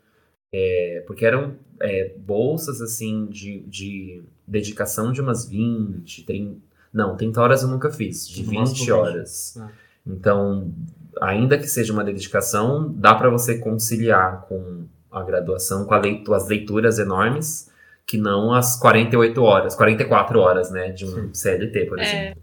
é, 0.52 1.04
porque 1.06 1.26
eram 1.26 1.56
é, 1.80 2.14
bolsas 2.18 2.80
assim 2.80 3.26
de, 3.26 3.60
de 3.60 4.22
dedicação 4.46 5.12
de 5.12 5.20
umas 5.20 5.46
20, 5.48 6.24
30, 6.24 6.60
não, 6.92 7.16
30 7.16 7.40
horas 7.40 7.62
eu 7.62 7.68
nunca 7.68 7.90
fiz, 7.90 8.26
de 8.28 8.42
20 8.42 8.90
horas. 8.90 9.56
É. 9.56 9.87
Então, 10.08 10.72
ainda 11.20 11.58
que 11.58 11.66
seja 11.66 11.92
uma 11.92 12.02
dedicação, 12.02 12.92
dá 12.92 13.14
para 13.14 13.28
você 13.28 13.58
conciliar 13.58 14.42
com 14.48 14.86
a 15.10 15.22
graduação, 15.22 15.84
com 15.84 15.94
a 15.94 15.98
leitura, 15.98 16.36
as 16.36 16.48
leituras 16.48 16.98
enormes, 16.98 17.70
que 18.06 18.16
não 18.16 18.52
as 18.52 18.78
48 18.78 19.42
horas, 19.42 19.74
44 19.74 20.40
horas, 20.40 20.70
né, 20.70 20.90
de 20.90 21.04
um 21.04 21.32
CLT, 21.34 21.86
por 21.86 21.98
é, 21.98 22.02
exemplo. 22.02 22.42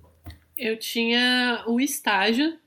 Eu 0.57 0.78
tinha 0.78 1.63
o 1.68 1.80
estágio 1.80 2.57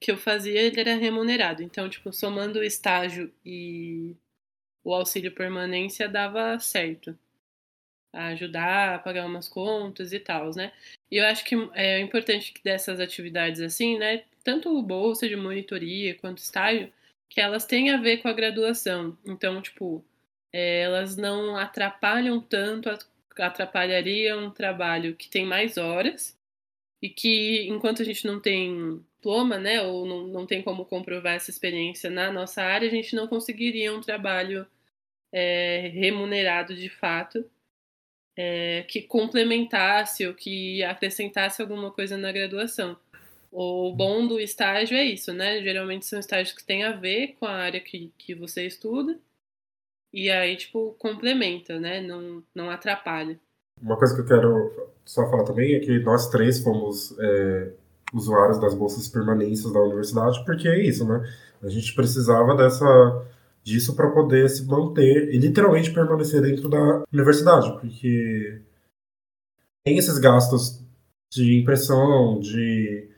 que 0.00 0.10
eu 0.10 0.18
fazia, 0.18 0.60
ele 0.60 0.78
era 0.78 0.94
remunerado. 0.94 1.62
Então, 1.62 1.88
tipo, 1.88 2.12
somando 2.12 2.58
o 2.58 2.64
estágio 2.64 3.32
e 3.44 4.14
o 4.84 4.92
auxílio 4.92 5.32
permanência 5.32 6.06
dava 6.08 6.58
certo. 6.58 7.18
A 8.12 8.26
ajudar 8.26 8.94
a 8.94 8.98
pagar 8.98 9.26
umas 9.26 9.48
contas 9.48 10.12
e 10.12 10.20
tal, 10.20 10.50
né? 10.54 10.72
E 11.10 11.16
eu 11.16 11.26
acho 11.26 11.44
que 11.44 11.56
é 11.72 12.00
importante 12.00 12.52
que 12.52 12.62
dessas 12.62 13.00
atividades 13.00 13.60
assim, 13.60 13.98
né, 13.98 14.24
tanto 14.44 14.80
bolsa 14.82 15.28
de 15.28 15.34
monitoria 15.34 16.14
quanto 16.14 16.38
estágio, 16.38 16.92
que 17.28 17.40
elas 17.40 17.66
têm 17.66 17.90
a 17.90 17.96
ver 17.96 18.18
com 18.18 18.28
a 18.28 18.32
graduação. 18.32 19.18
Então, 19.24 19.60
tipo, 19.60 20.04
é, 20.52 20.82
elas 20.82 21.16
não 21.16 21.56
atrapalham 21.56 22.40
tanto, 22.40 22.88
atrapalhariam 23.38 24.46
um 24.46 24.50
trabalho 24.50 25.16
que 25.16 25.28
tem 25.28 25.44
mais 25.44 25.76
horas 25.78 26.38
e 27.02 27.08
que, 27.08 27.66
enquanto 27.68 28.02
a 28.02 28.04
gente 28.04 28.26
não 28.26 28.40
tem 28.40 29.02
diploma, 29.16 29.58
né, 29.58 29.82
ou 29.82 30.06
não, 30.06 30.26
não 30.28 30.46
tem 30.46 30.62
como 30.62 30.84
comprovar 30.84 31.34
essa 31.34 31.50
experiência 31.50 32.10
na 32.10 32.30
nossa 32.30 32.62
área, 32.62 32.86
a 32.86 32.90
gente 32.90 33.16
não 33.16 33.26
conseguiria 33.26 33.92
um 33.92 34.00
trabalho 34.00 34.66
é, 35.32 35.88
remunerado 35.92 36.74
de 36.76 36.88
fato. 36.88 37.44
É, 38.36 38.82
que 38.88 39.00
complementasse 39.00 40.26
ou 40.26 40.34
que 40.34 40.82
acrescentasse 40.82 41.62
alguma 41.62 41.92
coisa 41.92 42.16
na 42.16 42.32
graduação. 42.32 42.98
O 43.56 43.94
bom 43.94 44.26
do 44.26 44.40
estágio 44.40 44.96
é 44.96 45.04
isso, 45.04 45.32
né? 45.32 45.62
Geralmente 45.62 46.04
são 46.04 46.18
estágios 46.18 46.56
que 46.56 46.64
têm 46.64 46.82
a 46.82 46.90
ver 46.90 47.36
com 47.38 47.46
a 47.46 47.52
área 47.52 47.80
que, 47.80 48.12
que 48.18 48.34
você 48.34 48.66
estuda. 48.66 49.16
E 50.12 50.28
aí, 50.28 50.56
tipo, 50.56 50.96
complementa, 50.98 51.78
né? 51.78 52.00
Não, 52.00 52.42
não 52.52 52.68
atrapalha. 52.68 53.38
Uma 53.80 53.96
coisa 53.96 54.12
que 54.12 54.22
eu 54.22 54.26
quero 54.26 54.90
só 55.04 55.30
falar 55.30 55.44
também 55.44 55.76
é 55.76 55.78
que 55.78 56.00
nós 56.00 56.28
três 56.30 56.64
fomos 56.64 57.16
é, 57.20 57.72
usuários 58.12 58.60
das 58.60 58.74
bolsas 58.74 59.06
permanências 59.06 59.72
da 59.72 59.80
universidade, 59.80 60.44
porque 60.44 60.66
é 60.66 60.84
isso, 60.84 61.06
né? 61.06 61.22
A 61.62 61.68
gente 61.68 61.94
precisava 61.94 62.56
dessa 62.56 62.84
disso 63.62 63.94
para 63.94 64.10
poder 64.10 64.48
se 64.50 64.66
manter 64.66 65.32
e 65.32 65.38
literalmente 65.38 65.94
permanecer 65.94 66.42
dentro 66.42 66.68
da 66.68 67.04
universidade, 67.12 67.70
porque 67.80 68.60
tem 69.84 69.96
esses 69.96 70.18
gastos 70.18 70.82
de 71.32 71.60
impressão, 71.60 72.40
de 72.40 73.13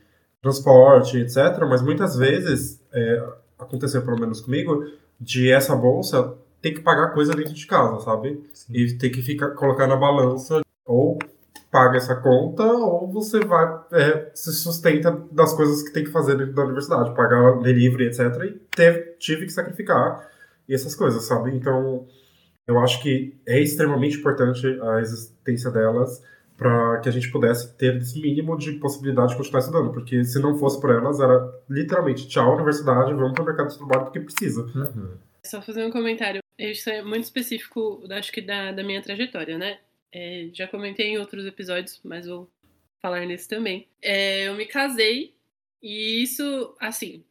transporte, 0.47 1.17
etc. 1.17 1.59
Mas 1.69 1.81
muitas 1.81 2.15
vezes, 2.15 2.81
é, 2.93 3.23
aconteceu 3.59 4.01
pelo 4.01 4.19
menos 4.19 4.39
comigo, 4.39 4.85
de 5.19 5.51
essa 5.51 5.75
bolsa 5.75 6.33
ter 6.61 6.71
que 6.71 6.81
pagar 6.81 7.13
coisa 7.13 7.33
dentro 7.33 7.53
de 7.53 7.67
casa, 7.67 7.99
sabe? 7.99 8.41
Sim. 8.53 8.73
E 8.73 8.97
ter 8.97 9.09
que 9.09 9.21
ficar, 9.21 9.51
colocar 9.51 9.87
na 9.87 9.95
balança 9.95 10.61
ou 10.85 11.19
paga 11.69 11.97
essa 11.97 12.15
conta 12.15 12.63
ou 12.63 13.11
você 13.11 13.39
vai 13.41 13.79
é, 13.91 14.31
se 14.33 14.53
sustenta 14.53 15.11
das 15.31 15.53
coisas 15.53 15.83
que 15.83 15.91
tem 15.91 16.03
que 16.03 16.11
fazer 16.11 16.37
dentro 16.37 16.53
da 16.53 16.63
universidade, 16.63 17.13
pagar 17.13 17.59
delivery, 17.59 18.07
etc. 18.07 18.19
E 18.45 18.51
teve, 18.75 18.99
tive 19.19 19.45
que 19.45 19.51
sacrificar 19.51 20.27
e 20.67 20.73
essas 20.73 20.95
coisas, 20.95 21.23
sabe? 21.23 21.55
Então, 21.55 22.05
eu 22.65 22.79
acho 22.79 23.01
que 23.01 23.37
é 23.45 23.59
extremamente 23.59 24.17
importante 24.17 24.65
a 24.81 24.99
existência 24.99 25.71
delas 25.71 26.21
para 26.57 26.99
que 27.01 27.07
a 27.07 27.11
gente 27.11 27.31
pudesse 27.31 27.77
ter 27.77 27.95
esse 27.97 28.19
mínimo 28.19 28.57
de 28.57 28.73
possibilidade 28.73 29.29
de 29.29 29.37
continuar 29.37 29.59
estudando, 29.59 29.91
porque 29.93 30.23
se 30.23 30.41
não 30.41 30.57
fosse 30.57 30.81
por 30.81 30.89
elas, 30.89 31.19
era 31.19 31.53
literalmente 31.69 32.27
tchau 32.27 32.55
universidade, 32.55 33.13
vamos 33.13 33.33
para 33.33 33.43
o 33.43 33.45
mercado 33.45 33.69
de 33.69 33.77
trabalho 33.77 34.03
porque 34.05 34.19
precisa. 34.19 34.63
Uhum. 34.63 35.17
Só 35.45 35.61
fazer 35.61 35.85
um 35.85 35.91
comentário, 35.91 36.41
isso 36.57 36.89
é 36.89 37.03
muito 37.03 37.25
específico, 37.25 38.03
acho 38.09 38.31
que 38.31 38.41
da, 38.41 38.71
da 38.71 38.83
minha 38.83 39.01
trajetória, 39.01 39.57
né? 39.57 39.77
É, 40.11 40.49
já 40.51 40.67
comentei 40.67 41.07
em 41.07 41.17
outros 41.19 41.45
episódios, 41.45 42.01
mas 42.03 42.25
vou 42.25 42.49
falar 42.99 43.25
nesse 43.25 43.47
também. 43.47 43.87
É, 44.01 44.47
eu 44.47 44.55
me 44.55 44.65
casei 44.65 45.35
e 45.81 46.23
isso, 46.23 46.75
assim, 46.79 47.23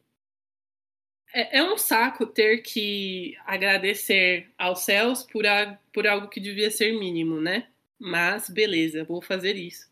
é, 1.33 1.59
é, 1.59 1.63
um 1.63 1.77
saco 1.77 2.25
ter 2.25 2.59
que 2.59 3.35
agradecer 3.45 4.49
aos 4.57 4.79
céus 4.79 5.23
por, 5.23 5.45
a, 5.45 5.77
por 5.93 6.07
algo 6.07 6.29
que 6.29 6.39
devia 6.39 6.71
ser 6.71 6.97
mínimo, 6.97 7.41
né? 7.41 7.67
Mas 7.99 8.49
beleza, 8.49 9.03
vou 9.03 9.21
fazer 9.21 9.55
isso. 9.55 9.89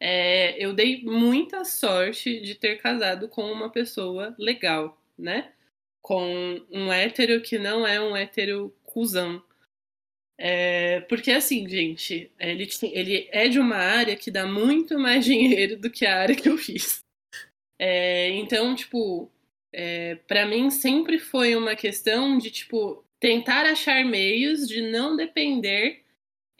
É, 0.00 0.62
eu 0.62 0.72
dei 0.74 1.02
muita 1.02 1.64
sorte 1.64 2.40
de 2.40 2.54
ter 2.54 2.76
casado 2.76 3.28
com 3.28 3.50
uma 3.50 3.70
pessoa 3.70 4.34
legal, 4.38 5.00
né? 5.18 5.52
Com 6.02 6.60
um 6.70 6.92
hétero 6.92 7.40
que 7.40 7.58
não 7.58 7.86
é 7.86 8.00
um 8.00 8.16
hétero 8.16 8.74
cuzão. 8.82 9.42
É, 10.36 11.00
porque 11.02 11.30
assim, 11.30 11.68
gente, 11.68 12.30
ele, 12.38 12.68
ele 12.92 13.28
é 13.30 13.48
de 13.48 13.58
uma 13.58 13.76
área 13.76 14.16
que 14.16 14.30
dá 14.30 14.44
muito 14.46 14.98
mais 14.98 15.24
dinheiro 15.26 15.76
do 15.78 15.90
que 15.90 16.04
a 16.04 16.20
área 16.20 16.34
que 16.34 16.48
eu 16.48 16.58
fiz. 16.58 17.02
É, 17.78 18.30
então, 18.30 18.74
tipo, 18.74 19.30
é, 19.72 20.16
para 20.28 20.46
mim 20.46 20.70
sempre 20.70 21.18
foi 21.18 21.56
uma 21.56 21.74
questão 21.74 22.38
de, 22.38 22.50
tipo, 22.50 23.04
tentar 23.18 23.64
achar 23.66 24.04
meios 24.04 24.68
de 24.68 24.82
não 24.82 25.16
depender 25.16 26.03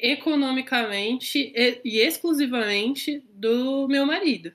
economicamente 0.04 1.50
e, 1.82 1.98
exclusivamente 1.98 3.24
do 3.32 3.88
meu 3.88 4.04
marido. 4.04 4.52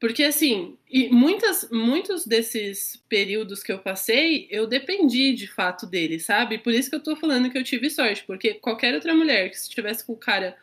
Porque, 0.00 0.24
assim, 0.24 0.76
e 0.88 1.08
muitas, 1.10 1.70
muitos 1.70 2.26
desses 2.26 2.96
períodos 3.08 3.62
que 3.62 3.70
eu 3.70 3.78
passei, 3.78 4.48
eu 4.50 4.66
dependi 4.66 5.34
de 5.34 5.46
fato 5.46 5.86
dele, 5.86 6.18
sabe? 6.18 6.58
Por 6.58 6.72
isso 6.72 6.88
que 6.90 6.96
eu 6.96 7.02
tô 7.02 7.14
falando 7.14 7.50
que 7.50 7.58
eu 7.58 7.62
tive 7.62 7.88
sorte. 7.90 8.24
Porque 8.24 8.54
qualquer 8.54 8.94
outra 8.94 9.14
mulher 9.14 9.50
que 9.50 9.56
estivesse 9.56 10.04
com 10.04 10.14
o 10.14 10.18
cara 10.18 10.56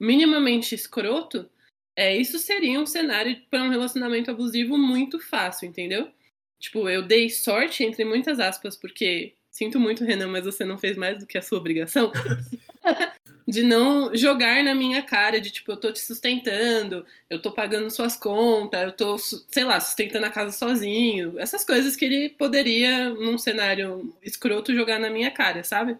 minimamente 0.00 0.74
escroto, 0.74 1.48
é, 1.94 2.16
isso 2.16 2.38
seria 2.38 2.80
um 2.80 2.86
cenário 2.86 3.40
para 3.50 3.62
um 3.62 3.68
relacionamento 3.68 4.30
abusivo 4.30 4.78
muito 4.78 5.20
fácil, 5.20 5.68
entendeu? 5.68 6.10
Tipo, 6.58 6.88
eu 6.88 7.02
dei 7.02 7.28
sorte, 7.28 7.84
entre 7.84 8.04
muitas 8.04 8.40
aspas, 8.40 8.74
porque 8.74 9.34
sinto 9.50 9.78
muito, 9.78 10.04
Renan, 10.04 10.28
mas 10.28 10.44
você 10.44 10.64
não 10.64 10.78
fez 10.78 10.96
mais 10.96 11.18
do 11.18 11.26
que 11.26 11.36
a 11.36 11.42
sua 11.42 11.58
obrigação. 11.58 12.10
de 13.48 13.62
não 13.62 14.14
jogar 14.14 14.62
na 14.62 14.74
minha 14.74 15.02
cara 15.02 15.40
de 15.40 15.50
tipo, 15.50 15.72
eu 15.72 15.76
tô 15.78 15.90
te 15.90 16.00
sustentando, 16.00 17.06
eu 17.30 17.40
tô 17.40 17.50
pagando 17.50 17.90
suas 17.90 18.14
contas, 18.14 18.82
eu 18.82 18.92
tô, 18.92 19.16
sei 19.16 19.64
lá, 19.64 19.80
sustentando 19.80 20.26
a 20.26 20.30
casa 20.30 20.52
sozinho. 20.52 21.38
Essas 21.38 21.64
coisas 21.64 21.96
que 21.96 22.04
ele 22.04 22.28
poderia, 22.28 23.08
num 23.08 23.38
cenário 23.38 24.14
escroto, 24.22 24.74
jogar 24.74 25.00
na 25.00 25.08
minha 25.08 25.30
cara, 25.30 25.64
sabe? 25.64 25.96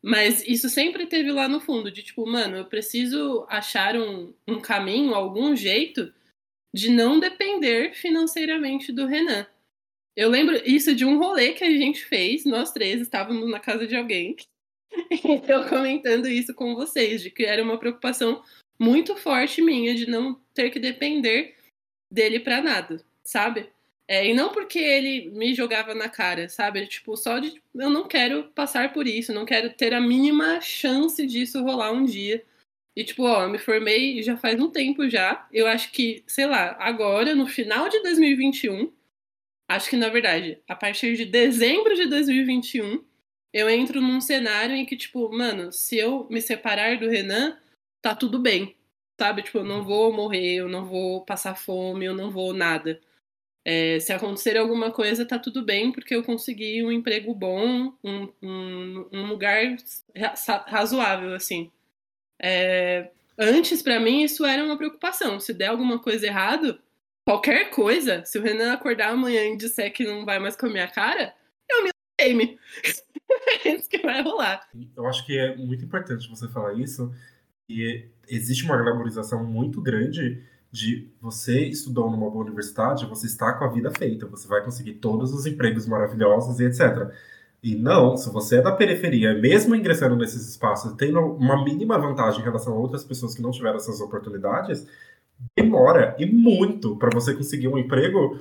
Mas 0.00 0.46
isso 0.46 0.68
sempre 0.68 1.06
teve 1.06 1.32
lá 1.32 1.48
no 1.48 1.60
fundo, 1.60 1.90
de 1.90 2.04
tipo, 2.04 2.24
mano, 2.24 2.56
eu 2.56 2.66
preciso 2.66 3.44
achar 3.48 3.96
um, 3.96 4.32
um 4.46 4.60
caminho, 4.60 5.14
algum 5.14 5.56
jeito 5.56 6.14
de 6.72 6.90
não 6.90 7.18
depender 7.18 7.92
financeiramente 7.94 8.92
do 8.92 9.04
Renan. 9.04 9.44
Eu 10.16 10.28
lembro 10.30 10.56
isso 10.64 10.94
de 10.94 11.04
um 11.04 11.18
rolê 11.18 11.54
que 11.54 11.64
a 11.64 11.70
gente 11.70 12.04
fez, 12.04 12.44
nós 12.44 12.70
três 12.70 13.00
estávamos 13.00 13.50
na 13.50 13.58
casa 13.58 13.84
de 13.84 13.96
alguém, 13.96 14.36
e 15.10 15.42
eu 15.50 15.68
comentando 15.68 16.28
isso 16.28 16.54
com 16.54 16.74
vocês, 16.74 17.22
de 17.22 17.30
que 17.30 17.44
era 17.44 17.62
uma 17.62 17.78
preocupação 17.78 18.42
muito 18.78 19.16
forte 19.16 19.60
minha 19.60 19.94
de 19.94 20.08
não 20.08 20.40
ter 20.54 20.70
que 20.70 20.78
depender 20.78 21.56
dele 22.10 22.40
para 22.40 22.62
nada, 22.62 23.04
sabe? 23.24 23.70
É, 24.10 24.26
e 24.26 24.32
não 24.32 24.50
porque 24.50 24.78
ele 24.78 25.30
me 25.32 25.54
jogava 25.54 25.94
na 25.94 26.08
cara, 26.08 26.48
sabe? 26.48 26.86
Tipo, 26.86 27.14
só 27.14 27.38
de 27.38 27.60
eu 27.74 27.90
não 27.90 28.08
quero 28.08 28.44
passar 28.54 28.92
por 28.92 29.06
isso, 29.06 29.34
não 29.34 29.44
quero 29.44 29.70
ter 29.74 29.92
a 29.92 30.00
mínima 30.00 30.60
chance 30.62 31.26
disso 31.26 31.62
rolar 31.62 31.92
um 31.92 32.04
dia. 32.04 32.42
E 32.96 33.04
tipo, 33.04 33.24
ó, 33.24 33.42
eu 33.42 33.50
me 33.50 33.58
formei 33.58 34.22
já 34.22 34.36
faz 34.36 34.58
um 34.58 34.70
tempo 34.70 35.08
já. 35.10 35.46
Eu 35.52 35.66
acho 35.66 35.92
que, 35.92 36.24
sei 36.26 36.46
lá, 36.46 36.76
agora, 36.80 37.34
no 37.34 37.46
final 37.46 37.88
de 37.88 38.00
2021, 38.02 38.90
acho 39.68 39.90
que 39.90 39.96
na 39.96 40.08
verdade, 40.08 40.58
a 40.66 40.74
partir 40.74 41.14
de 41.16 41.26
dezembro 41.26 41.94
de 41.94 42.06
2021, 42.06 43.04
eu 43.52 43.68
entro 43.68 44.00
num 44.00 44.20
cenário 44.20 44.74
em 44.74 44.84
que, 44.84 44.96
tipo, 44.96 45.30
mano, 45.30 45.72
se 45.72 45.96
eu 45.96 46.26
me 46.30 46.40
separar 46.40 46.98
do 46.98 47.08
Renan, 47.08 47.58
tá 48.02 48.14
tudo 48.14 48.38
bem. 48.38 48.76
Sabe? 49.20 49.42
Tipo, 49.42 49.58
eu 49.58 49.64
não 49.64 49.82
vou 49.84 50.12
morrer, 50.12 50.56
eu 50.56 50.68
não 50.68 50.84
vou 50.84 51.24
passar 51.24 51.56
fome, 51.56 52.04
eu 52.04 52.14
não 52.14 52.30
vou 52.30 52.54
nada. 52.54 53.00
É, 53.64 54.00
se 54.00 54.12
acontecer 54.12 54.56
alguma 54.56 54.90
coisa, 54.92 55.26
tá 55.26 55.38
tudo 55.38 55.62
bem, 55.62 55.92
porque 55.92 56.14
eu 56.14 56.22
consegui 56.24 56.82
um 56.82 56.92
emprego 56.92 57.34
bom, 57.34 57.92
um, 58.02 58.32
um, 58.42 59.08
um 59.12 59.26
lugar 59.26 59.76
razoável, 60.66 61.34
assim. 61.34 61.70
É, 62.40 63.10
antes, 63.38 63.82
para 63.82 64.00
mim, 64.00 64.22
isso 64.22 64.44
era 64.46 64.64
uma 64.64 64.76
preocupação. 64.78 65.40
Se 65.40 65.52
der 65.52 65.66
alguma 65.66 65.98
coisa 65.98 66.26
errado, 66.26 66.80
qualquer 67.26 67.70
coisa, 67.70 68.24
se 68.24 68.38
o 68.38 68.42
Renan 68.42 68.72
acordar 68.72 69.10
amanhã 69.10 69.44
e 69.44 69.56
disser 69.56 69.92
que 69.92 70.04
não 70.04 70.24
vai 70.24 70.38
mais 70.38 70.56
com 70.56 70.66
a 70.66 70.70
minha 70.70 70.88
cara, 70.88 71.34
eu 71.70 71.84
me. 71.84 72.58
é 73.64 73.74
isso 73.74 73.88
que 73.88 73.98
vai 73.98 74.22
rolar. 74.22 74.60
Eu 74.96 75.06
acho 75.06 75.24
que 75.26 75.38
é 75.38 75.56
muito 75.56 75.84
importante 75.84 76.28
você 76.28 76.48
falar 76.48 76.74
isso. 76.74 77.12
E 77.68 78.08
existe 78.28 78.64
uma 78.64 78.76
glamorização 78.76 79.44
muito 79.44 79.80
grande 79.82 80.42
de 80.70 81.10
você 81.20 81.64
estudou 81.64 82.10
numa 82.10 82.30
boa 82.30 82.44
universidade, 82.44 83.06
você 83.06 83.26
está 83.26 83.52
com 83.54 83.64
a 83.64 83.68
vida 83.68 83.90
feita, 83.90 84.26
você 84.26 84.46
vai 84.46 84.62
conseguir 84.62 84.94
todos 84.94 85.32
os 85.32 85.46
empregos 85.46 85.86
maravilhosos 85.86 86.60
e 86.60 86.64
etc. 86.64 87.10
E 87.62 87.74
não, 87.74 88.16
se 88.16 88.30
você 88.30 88.58
é 88.58 88.62
da 88.62 88.72
periferia, 88.72 89.34
mesmo 89.34 89.74
ingressando 89.74 90.14
nesses 90.16 90.48
espaços, 90.48 90.92
tendo 90.92 91.20
uma 91.20 91.64
mínima 91.64 91.98
vantagem 91.98 92.40
em 92.40 92.44
relação 92.44 92.74
a 92.74 92.78
outras 92.78 93.04
pessoas 93.04 93.34
que 93.34 93.42
não 93.42 93.50
tiveram 93.50 93.76
essas 93.76 94.00
oportunidades, 94.00 94.86
demora 95.56 96.14
e 96.18 96.26
muito 96.26 96.96
para 96.96 97.10
você 97.12 97.34
conseguir 97.34 97.68
um 97.68 97.78
emprego 97.78 98.38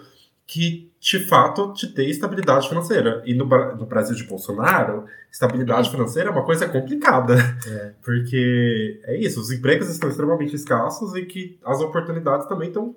que 0.47 0.89
de 0.99 1.19
fato 1.19 1.73
te 1.73 1.85
dê 1.93 2.09
estabilidade 2.09 2.69
financeira. 2.69 3.21
E 3.25 3.33
no, 3.33 3.45
no 3.45 3.85
Brasil 3.85 4.15
de 4.15 4.23
Bolsonaro, 4.23 5.05
estabilidade 5.29 5.91
financeira 5.91 6.29
é 6.29 6.31
uma 6.31 6.45
coisa 6.45 6.67
complicada. 6.69 7.35
É. 7.67 7.93
Porque 8.01 9.01
é 9.03 9.17
isso, 9.17 9.41
os 9.41 9.51
empregos 9.51 9.89
estão 9.89 10.09
extremamente 10.09 10.55
escassos 10.55 11.13
e 11.15 11.25
que 11.25 11.59
as 11.65 11.81
oportunidades 11.81 12.47
também 12.47 12.69
estão 12.69 12.95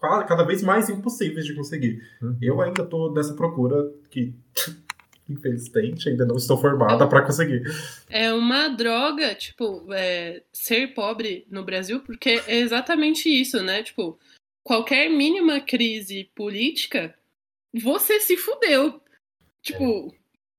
cada 0.00 0.42
vez 0.44 0.62
mais 0.62 0.88
impossíveis 0.88 1.44
de 1.44 1.54
conseguir. 1.54 2.02
Uhum. 2.22 2.38
Eu 2.40 2.60
ainda 2.62 2.82
estou 2.82 3.12
nessa 3.12 3.34
procura 3.34 3.92
que. 4.10 4.34
Infelizmente, 5.28 6.08
ainda 6.08 6.24
não 6.24 6.36
estou 6.36 6.56
formada 6.56 7.02
é, 7.02 7.08
para 7.08 7.22
conseguir. 7.22 7.64
É 8.08 8.32
uma 8.32 8.68
droga, 8.68 9.34
tipo, 9.34 9.84
é, 9.92 10.44
ser 10.52 10.94
pobre 10.94 11.44
no 11.50 11.64
Brasil, 11.64 11.98
porque 11.98 12.40
é 12.46 12.60
exatamente 12.60 13.28
isso, 13.28 13.60
né? 13.60 13.82
Tipo, 13.82 14.16
qualquer 14.66 15.08
mínima 15.08 15.60
crise 15.60 16.28
política, 16.34 17.14
você 17.72 18.18
se 18.18 18.36
fudeu. 18.36 19.00
Tipo, 19.62 20.12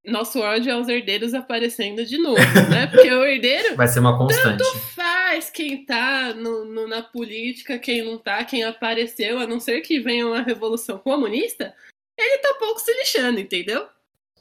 é. 0.06 0.10
nosso 0.10 0.40
ódio 0.40 0.74
aos 0.74 0.88
herdeiros 0.88 1.34
aparecendo 1.34 2.06
de 2.06 2.18
novo, 2.18 2.40
né? 2.72 2.88
Porque 2.88 3.12
o 3.12 3.26
herdeiro. 3.26 3.76
Vai 3.76 3.90
ser 3.90 4.00
uma 4.00 4.18
constante. 4.18 4.64
Tanto 4.64 4.80
faz 4.96 5.50
quem 5.50 5.84
tá 5.84 6.34
no, 6.34 6.64
no, 6.64 6.88
na 6.88 7.02
política, 7.02 7.78
quem 7.78 8.02
não 8.02 8.18
tá, 8.18 8.46
quem 8.46 8.64
apareceu, 8.64 9.40
a 9.40 9.46
não 9.46 9.60
ser 9.60 9.82
que 9.82 10.00
venha 10.00 10.26
uma 10.26 10.42
revolução 10.42 10.98
comunista, 10.98 11.76
ele 12.18 12.38
tá 12.38 12.56
pouco 12.58 12.80
se 12.80 12.94
lixando, 12.94 13.42
entendeu? 13.42 13.88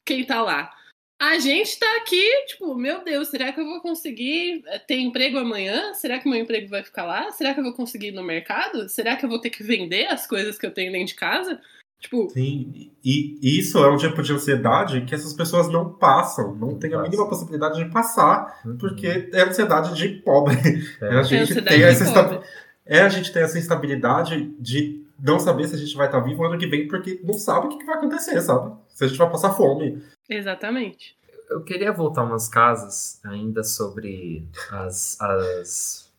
Quem 0.05 0.23
tá 0.23 0.41
lá. 0.43 0.73
A 1.19 1.39
gente 1.39 1.79
tá 1.79 1.87
aqui, 1.97 2.23
tipo, 2.47 2.75
meu 2.75 3.03
Deus, 3.03 3.29
será 3.29 3.51
que 3.51 3.59
eu 3.59 3.65
vou 3.65 3.81
conseguir 3.81 4.63
eh, 4.67 4.79
ter 4.79 4.99
emprego 4.99 5.39
amanhã? 5.39 5.95
Será 5.95 6.19
que 6.19 6.29
meu 6.29 6.39
emprego 6.39 6.69
vai 6.69 6.83
ficar 6.83 7.05
lá? 7.05 7.31
Será 7.31 7.55
que 7.55 7.61
eu 7.61 7.65
vou 7.65 7.73
conseguir 7.73 8.09
ir 8.09 8.13
no 8.13 8.23
mercado? 8.23 8.87
Será 8.89 9.17
que 9.17 9.25
eu 9.25 9.29
vou 9.29 9.41
ter 9.41 9.49
que 9.49 9.63
vender 9.63 10.07
as 10.09 10.27
coisas 10.27 10.59
que 10.59 10.67
eu 10.67 10.75
tenho 10.75 10.93
dentro 10.93 11.09
de 11.09 11.15
casa? 11.15 11.59
Tipo... 11.99 12.29
Sim, 12.29 12.91
e 13.03 13.59
isso 13.59 13.79
é 13.79 13.91
um 13.91 13.97
tipo 13.97 14.23
de 14.23 14.31
ansiedade 14.31 15.01
que 15.07 15.15
essas 15.15 15.33
pessoas 15.33 15.71
não 15.73 15.95
passam, 15.95 16.55
não 16.55 16.79
tem 16.79 16.93
a 16.93 17.01
mínima 17.01 17.27
possibilidade 17.27 17.83
de 17.83 17.91
passar, 17.91 18.61
uhum. 18.67 18.77
porque 18.77 19.31
é 19.33 19.43
ansiedade 19.43 19.97
de 19.97 20.21
pobre. 20.21 20.55
É. 21.01 21.09
A 21.17 21.23
gente 21.23 21.59
é 21.59 21.63
tem 21.63 21.83
essa 21.83 22.43
É, 22.85 23.01
a 23.01 23.09
gente 23.09 23.33
tem 23.33 23.43
essa 23.43 23.59
instabilidade 23.59 24.55
de 24.61 25.03
não 25.19 25.41
saber 25.41 25.67
se 25.67 25.75
a 25.75 25.79
gente 25.79 25.97
vai 25.97 26.07
estar 26.07 26.21
vivo 26.21 26.45
ano 26.45 26.59
que 26.59 26.67
vem, 26.67 26.87
porque 26.87 27.21
não 27.25 27.35
sabe 27.35 27.67
o 27.67 27.71
que 27.71 27.85
vai 27.85 27.97
acontecer, 27.97 28.41
sabe? 28.43 28.77
Se 28.97 29.05
a 29.05 29.09
gente 29.09 29.19
vai 29.19 29.31
passar 29.31 29.53
fome. 29.53 30.03
Exatamente. 30.27 31.15
Eu 31.51 31.63
queria 31.63 31.93
voltar 31.93 32.25
umas 32.25 32.49
casas 32.49 33.21
ainda 33.23 33.63
sobre 33.63 34.49
as, 34.71 35.21
as 35.21 36.11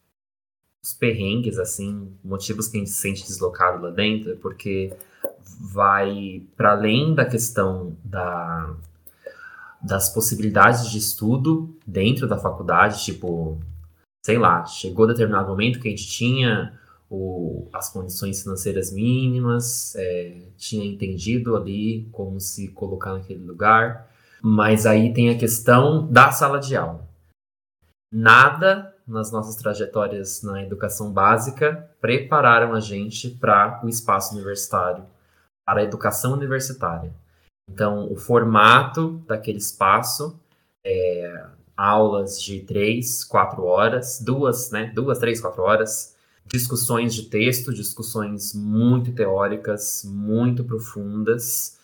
os 0.84 0.94
perrengues, 0.94 1.58
assim, 1.58 2.16
motivos 2.24 2.68
que 2.68 2.78
a 2.78 2.80
gente 2.80 2.92
se 2.92 3.02
sente 3.02 3.26
deslocado 3.26 3.82
lá 3.82 3.90
dentro, 3.90 4.38
porque 4.38 4.94
vai 5.60 6.44
para 6.56 6.74
além 6.74 7.16
da 7.16 7.26
questão 7.26 7.98
da, 8.06 8.76
das 9.82 10.14
possibilidades 10.14 10.88
de 10.92 11.00
estudo 11.00 11.76
dentro 11.86 12.28
da 12.28 12.38
faculdade, 12.38 13.04
tipo, 13.04 13.60
sei 14.24 14.38
lá, 14.38 14.66
chegou 14.68 15.08
determinado 15.08 15.50
momento 15.50 15.80
que 15.80 15.88
a 15.88 15.92
gente 15.92 16.08
tinha 16.08 16.77
o, 17.10 17.68
as 17.74 17.90
condições 17.90 18.42
financeiras 18.44 18.92
mínimas, 18.92 19.96
é, 19.96 20.42
tinha 20.58 20.86
entendido 20.86 21.56
ali 21.56 22.08
como 22.12 22.40
se 22.40 22.68
colocar 22.70 23.14
naquele 23.14 23.46
lugar, 23.46 24.10
mas 24.42 24.86
aí 24.86 25.14
tem 25.14 25.30
a 25.30 25.38
questão 25.38 26.06
da 26.12 26.32
sala 26.32 26.60
de 26.60 26.76
aula. 26.76 27.08
Nada 28.12 28.94
nas 29.08 29.32
nossas 29.32 29.56
trajetórias 29.56 30.44
na 30.44 30.62
educação 30.62 31.12
básica 31.12 31.90
prepararam 32.02 32.74
a 32.74 32.80
gente 32.80 33.30
para 33.30 33.82
o 33.84 33.88
espaço 33.88 34.36
universitário, 34.36 35.06
para 35.66 35.82
a 35.82 35.84
educação 35.84 36.34
universitária. 36.34 37.14
Então, 37.70 38.12
o 38.12 38.16
formato 38.16 39.22
daquele 39.28 39.58
espaço 39.58 40.40
é 40.86 41.46
aulas 41.76 42.42
de 42.42 42.62
três, 42.62 43.24
quatro 43.24 43.64
horas, 43.66 44.20
duas, 44.22 44.72
né? 44.72 44.92
Duas, 44.96 45.20
três, 45.20 45.40
quatro 45.40 45.62
horas, 45.62 46.16
discussões 46.48 47.14
de 47.14 47.24
texto, 47.24 47.74
discussões 47.74 48.54
muito 48.54 49.12
teóricas, 49.12 50.04
muito 50.06 50.64
profundas. 50.64 51.78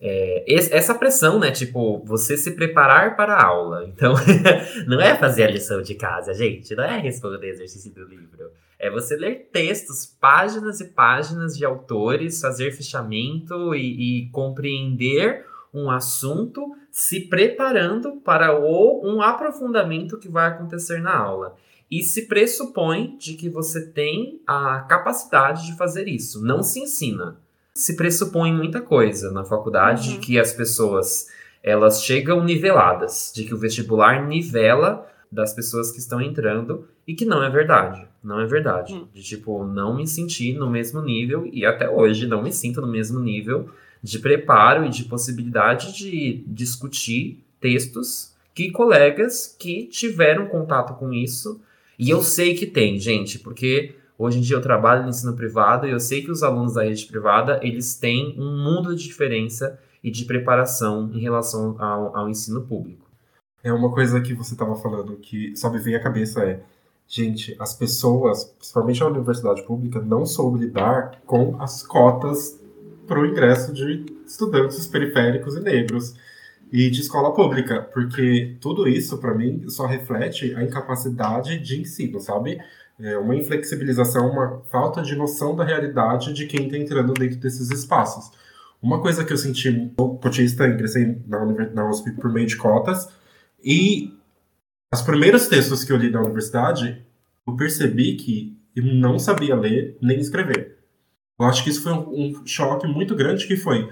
É, 0.00 0.44
essa 0.48 0.94
pressão, 0.94 1.38
né? 1.38 1.50
Tipo, 1.50 2.02
você 2.04 2.36
se 2.36 2.52
preparar 2.52 3.16
para 3.16 3.34
a 3.34 3.44
aula. 3.44 3.86
Então, 3.86 4.14
não 4.86 5.00
é 5.00 5.16
fazer 5.16 5.44
a 5.44 5.50
lição 5.50 5.82
de 5.82 5.94
casa, 5.94 6.32
gente. 6.32 6.74
Não 6.74 6.84
é 6.84 6.98
responder 6.98 7.48
exercício 7.48 7.92
do 7.92 8.04
livro. 8.04 8.50
É 8.78 8.90
você 8.90 9.14
ler 9.14 9.50
textos, 9.52 10.06
páginas 10.06 10.80
e 10.80 10.86
páginas 10.86 11.56
de 11.56 11.66
autores, 11.66 12.40
fazer 12.40 12.72
fichamento 12.72 13.74
e, 13.74 14.24
e 14.24 14.30
compreender 14.30 15.44
um 15.72 15.90
assunto, 15.90 16.74
se 16.90 17.20
preparando 17.20 18.16
para 18.22 18.58
o, 18.58 19.02
um 19.04 19.20
aprofundamento 19.20 20.18
que 20.18 20.28
vai 20.28 20.48
acontecer 20.48 21.00
na 21.00 21.14
aula. 21.14 21.56
E 21.90 22.02
se 22.02 22.26
pressupõe 22.26 23.16
de 23.18 23.34
que 23.34 23.48
você 23.48 23.86
tem 23.86 24.40
a 24.46 24.80
capacidade 24.80 25.66
de 25.66 25.76
fazer 25.76 26.06
isso. 26.06 26.44
Não 26.44 26.62
se 26.62 26.80
ensina. 26.80 27.36
Se 27.74 27.96
pressupõe 27.96 28.52
muita 28.52 28.80
coisa 28.80 29.30
na 29.30 29.44
faculdade 29.44 30.08
uhum. 30.08 30.14
de 30.14 30.20
que 30.20 30.38
as 30.38 30.52
pessoas 30.52 31.26
elas 31.62 32.02
chegam 32.02 32.42
niveladas, 32.42 33.32
de 33.34 33.44
que 33.44 33.54
o 33.54 33.58
vestibular 33.58 34.26
nivela 34.26 35.06
das 35.30 35.52
pessoas 35.52 35.92
que 35.92 35.98
estão 35.98 36.20
entrando 36.20 36.88
e 37.06 37.14
que 37.14 37.24
não 37.24 37.42
é 37.42 37.50
verdade. 37.50 38.06
Não 38.22 38.40
é 38.40 38.46
verdade. 38.46 38.94
Hum. 38.94 39.06
De 39.12 39.22
tipo, 39.22 39.64
não 39.64 39.96
me 39.96 40.06
sentir 40.06 40.54
no 40.54 40.68
mesmo 40.68 41.00
nível 41.00 41.48
e 41.52 41.64
até 41.64 41.88
hoje 41.88 42.26
não 42.26 42.42
me 42.42 42.52
sinto 42.52 42.80
no 42.80 42.86
mesmo 42.86 43.20
nível 43.20 43.68
de 44.02 44.18
preparo 44.18 44.84
e 44.84 44.88
de 44.88 45.04
possibilidade 45.04 45.92
de 45.92 46.44
discutir 46.46 47.44
textos 47.60 48.34
que 48.54 48.70
colegas 48.70 49.54
que 49.58 49.86
tiveram 49.86 50.46
contato 50.46 50.94
com 50.94 51.12
isso. 51.12 51.60
E 52.00 52.08
eu 52.08 52.22
sei 52.22 52.54
que 52.54 52.64
tem, 52.64 52.98
gente, 52.98 53.38
porque 53.38 53.94
hoje 54.18 54.38
em 54.38 54.40
dia 54.40 54.56
eu 54.56 54.62
trabalho 54.62 55.02
no 55.02 55.10
ensino 55.10 55.36
privado 55.36 55.86
e 55.86 55.90
eu 55.90 56.00
sei 56.00 56.22
que 56.22 56.30
os 56.30 56.42
alunos 56.42 56.72
da 56.72 56.82
rede 56.82 57.04
privada, 57.04 57.60
eles 57.62 57.94
têm 57.94 58.34
um 58.38 58.64
mundo 58.64 58.96
de 58.96 59.04
diferença 59.04 59.78
e 60.02 60.10
de 60.10 60.24
preparação 60.24 61.10
em 61.12 61.20
relação 61.20 61.76
ao, 61.78 62.16
ao 62.16 62.28
ensino 62.30 62.62
público. 62.62 63.06
É 63.62 63.70
uma 63.70 63.92
coisa 63.92 64.18
que 64.18 64.32
você 64.32 64.54
estava 64.54 64.76
falando 64.76 65.14
que 65.16 65.54
só 65.54 65.70
me 65.70 65.78
vem 65.78 65.94
à 65.94 66.02
cabeça 66.02 66.42
é, 66.42 66.62
gente, 67.06 67.54
as 67.58 67.74
pessoas, 67.74 68.44
principalmente 68.44 69.02
a 69.02 69.06
universidade 69.06 69.62
pública, 69.64 70.00
não 70.00 70.24
soube 70.24 70.58
lidar 70.58 71.20
com 71.26 71.60
as 71.60 71.82
cotas 71.82 72.58
para 73.06 73.20
o 73.20 73.26
ingresso 73.26 73.74
de 73.74 74.06
estudantes 74.24 74.86
periféricos 74.86 75.54
e 75.54 75.60
negros 75.60 76.14
e 76.72 76.88
de 76.88 77.00
escola 77.00 77.34
pública, 77.34 77.82
porque 77.92 78.56
tudo 78.60 78.86
isso, 78.86 79.18
para 79.18 79.34
mim, 79.34 79.68
só 79.68 79.86
reflete 79.86 80.54
a 80.54 80.62
incapacidade 80.62 81.58
de 81.58 81.80
ensino, 81.80 82.20
sabe? 82.20 82.60
É 82.98 83.18
uma 83.18 83.34
inflexibilização, 83.34 84.30
uma 84.30 84.62
falta 84.70 85.02
de 85.02 85.16
noção 85.16 85.56
da 85.56 85.64
realidade 85.64 86.32
de 86.32 86.46
quem 86.46 86.66
está 86.66 86.76
entrando 86.76 87.12
dentro 87.14 87.38
desses 87.38 87.70
espaços. 87.70 88.30
Uma 88.80 89.00
coisa 89.00 89.24
que 89.24 89.32
eu 89.32 89.36
senti, 89.36 89.92
cotista, 89.96 90.66
ingressei 90.66 91.18
na, 91.26 91.44
na 91.44 91.90
USP 91.90 92.12
por 92.12 92.32
meio 92.32 92.46
de 92.46 92.56
cotas, 92.56 93.08
e 93.62 94.14
os 94.92 95.02
primeiros 95.02 95.48
textos 95.48 95.82
que 95.82 95.92
eu 95.92 95.96
li 95.96 96.10
da 96.10 96.20
universidade, 96.20 97.04
eu 97.46 97.56
percebi 97.56 98.16
que 98.16 98.56
eu 98.76 98.84
não 98.84 99.18
sabia 99.18 99.56
ler 99.56 99.96
nem 100.00 100.18
escrever. 100.18 100.78
Eu 101.38 101.46
acho 101.46 101.64
que 101.64 101.70
isso 101.70 101.82
foi 101.82 101.92
um, 101.92 102.38
um 102.40 102.46
choque 102.46 102.86
muito 102.86 103.14
grande 103.14 103.46
que 103.46 103.56
foi, 103.56 103.90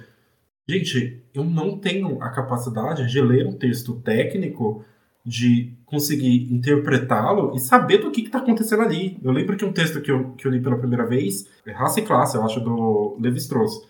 gente, 0.69 1.23
eu 1.35 1.45
não 1.45 1.79
tenho 1.79 2.23
a 2.23 2.29
capacidade 2.31 3.11
de 3.11 3.21
ler 3.21 3.47
um 3.47 3.53
texto 3.53 3.95
técnico, 3.97 4.85
de 5.25 5.73
conseguir 5.85 6.53
interpretá-lo 6.53 7.55
e 7.55 7.61
saber 7.61 7.99
do 7.99 8.11
que 8.11 8.23
está 8.23 8.39
acontecendo 8.39 8.83
ali. 8.83 9.19
Eu 9.23 9.31
lembro 9.33 9.57
que 9.57 9.65
um 9.65 9.73
texto 9.73 10.01
que 10.01 10.11
eu, 10.11 10.31
que 10.31 10.47
eu 10.47 10.51
li 10.51 10.61
pela 10.61 10.79
primeira 10.79 11.07
vez, 11.07 11.47
é 11.67 11.73
Raça 11.73 12.01
e 12.01 12.03
Classe, 12.03 12.37
eu 12.37 12.45
acho, 12.45 12.61
do 12.61 13.17
Levi-Strauss. 13.21 13.87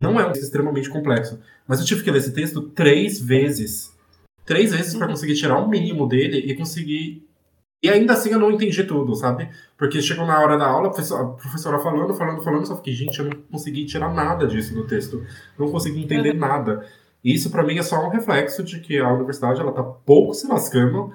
Não 0.00 0.18
é 0.18 0.24
um 0.24 0.32
texto 0.32 0.44
extremamente 0.44 0.88
complexo, 0.88 1.38
mas 1.66 1.80
eu 1.80 1.86
tive 1.86 2.02
que 2.02 2.10
ler 2.10 2.18
esse 2.18 2.32
texto 2.32 2.62
três 2.62 3.20
vezes 3.20 3.92
três 4.48 4.72
vezes 4.72 4.96
para 4.96 5.06
conseguir 5.06 5.34
tirar 5.34 5.58
o 5.58 5.68
mínimo 5.68 6.08
dele 6.08 6.38
e 6.38 6.56
conseguir. 6.56 7.27
E 7.82 7.88
ainda 7.88 8.12
assim 8.12 8.30
eu 8.30 8.38
não 8.38 8.50
entendi 8.50 8.82
tudo, 8.84 9.14
sabe? 9.14 9.48
Porque 9.76 10.02
chegou 10.02 10.26
na 10.26 10.40
hora 10.40 10.58
da 10.58 10.66
aula, 10.66 10.88
a 10.88 10.90
professora 10.90 11.78
falando, 11.78 12.12
falando, 12.14 12.42
falando, 12.42 12.66
só 12.66 12.76
fiquei, 12.76 12.92
gente, 12.92 13.18
eu 13.18 13.26
não 13.26 13.42
consegui 13.42 13.86
tirar 13.86 14.12
nada 14.12 14.46
disso 14.46 14.74
do 14.74 14.86
texto. 14.86 15.24
Não 15.56 15.70
consegui 15.70 16.02
entender 16.02 16.32
uhum. 16.32 16.40
nada. 16.40 16.88
E 17.22 17.32
isso 17.32 17.50
para 17.50 17.62
mim 17.62 17.78
é 17.78 17.82
só 17.82 18.04
um 18.04 18.10
reflexo 18.10 18.62
de 18.62 18.80
que 18.80 18.98
a 18.98 19.12
universidade 19.12 19.60
ela 19.60 19.72
tá 19.72 19.82
pouco 19.82 20.34
se 20.34 20.46
lascando 20.48 21.12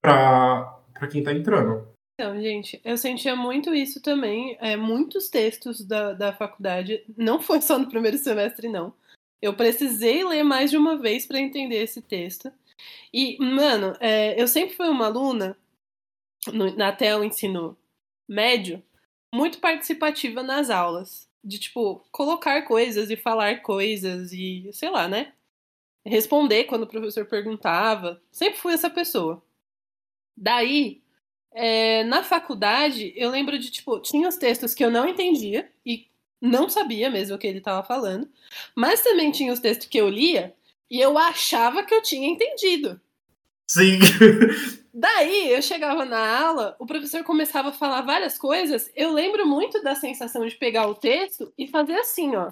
para 0.00 0.80
quem 1.10 1.22
tá 1.22 1.32
entrando. 1.32 1.86
Então, 2.14 2.40
gente, 2.40 2.80
eu 2.84 2.96
sentia 2.96 3.36
muito 3.36 3.74
isso 3.74 4.02
também. 4.02 4.56
É, 4.60 4.76
muitos 4.76 5.28
textos 5.28 5.84
da, 5.84 6.12
da 6.14 6.32
faculdade, 6.32 7.04
não 7.16 7.40
foi 7.40 7.60
só 7.60 7.78
no 7.78 7.88
primeiro 7.88 8.18
semestre, 8.18 8.68
não. 8.68 8.92
Eu 9.40 9.54
precisei 9.54 10.24
ler 10.24 10.42
mais 10.42 10.70
de 10.70 10.76
uma 10.76 10.96
vez 10.96 11.26
para 11.26 11.38
entender 11.38 11.76
esse 11.76 12.02
texto. 12.02 12.50
E, 13.12 13.36
mano, 13.38 13.94
é, 14.00 14.40
eu 14.40 14.48
sempre 14.48 14.74
fui 14.74 14.88
uma 14.88 15.06
aluna, 15.06 15.56
no, 16.52 16.82
até 16.82 17.16
o 17.16 17.24
ensino 17.24 17.76
médio, 18.28 18.82
muito 19.32 19.58
participativa 19.58 20.42
nas 20.42 20.70
aulas. 20.70 21.28
De, 21.42 21.58
tipo, 21.58 22.04
colocar 22.10 22.62
coisas 22.62 23.10
e 23.10 23.16
falar 23.16 23.62
coisas 23.62 24.32
e, 24.32 24.68
sei 24.72 24.90
lá, 24.90 25.08
né? 25.08 25.32
Responder 26.04 26.64
quando 26.64 26.82
o 26.82 26.86
professor 26.86 27.24
perguntava. 27.26 28.20
Sempre 28.30 28.58
fui 28.58 28.72
essa 28.72 28.90
pessoa. 28.90 29.42
Daí, 30.36 31.00
é, 31.52 32.04
na 32.04 32.22
faculdade, 32.22 33.12
eu 33.16 33.30
lembro 33.30 33.58
de, 33.58 33.70
tipo, 33.70 33.98
tinha 34.00 34.28
os 34.28 34.36
textos 34.36 34.74
que 34.74 34.84
eu 34.84 34.90
não 34.90 35.08
entendia 35.08 35.70
e 35.84 36.06
não 36.40 36.68
sabia 36.68 37.10
mesmo 37.10 37.36
o 37.36 37.38
que 37.38 37.46
ele 37.46 37.58
estava 37.58 37.86
falando, 37.86 38.28
mas 38.74 39.02
também 39.02 39.32
tinha 39.32 39.52
os 39.52 39.60
textos 39.60 39.88
que 39.88 39.98
eu 39.98 40.08
lia 40.08 40.54
e 40.90 41.00
eu 41.00 41.18
achava 41.18 41.82
que 41.82 41.94
eu 41.94 42.02
tinha 42.02 42.28
entendido. 42.28 43.00
Sim. 43.66 43.98
Daí 45.00 45.52
eu 45.52 45.62
chegava 45.62 46.04
na 46.04 46.40
aula, 46.40 46.74
o 46.76 46.84
professor 46.84 47.22
começava 47.22 47.68
a 47.68 47.72
falar 47.72 48.00
várias 48.00 48.36
coisas. 48.36 48.90
Eu 48.96 49.12
lembro 49.12 49.46
muito 49.46 49.80
da 49.80 49.94
sensação 49.94 50.44
de 50.44 50.56
pegar 50.56 50.88
o 50.88 50.94
texto 50.96 51.52
e 51.56 51.68
fazer 51.68 51.94
assim, 51.94 52.34
ó. 52.34 52.50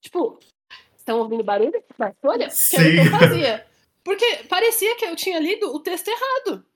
Tipo, 0.00 0.36
estão 0.96 1.20
ouvindo 1.20 1.44
barulho 1.44 1.80
da 1.96 2.12
folha? 2.20 2.48
Que 2.48 2.76
era 2.76 2.88
o 2.88 2.90
que 2.90 2.98
eu 2.98 3.18
fazia. 3.20 3.66
Porque 4.02 4.26
parecia 4.48 4.96
que 4.96 5.04
eu 5.04 5.14
tinha 5.14 5.38
lido 5.38 5.72
o 5.72 5.78
texto 5.78 6.08
errado. 6.08 6.66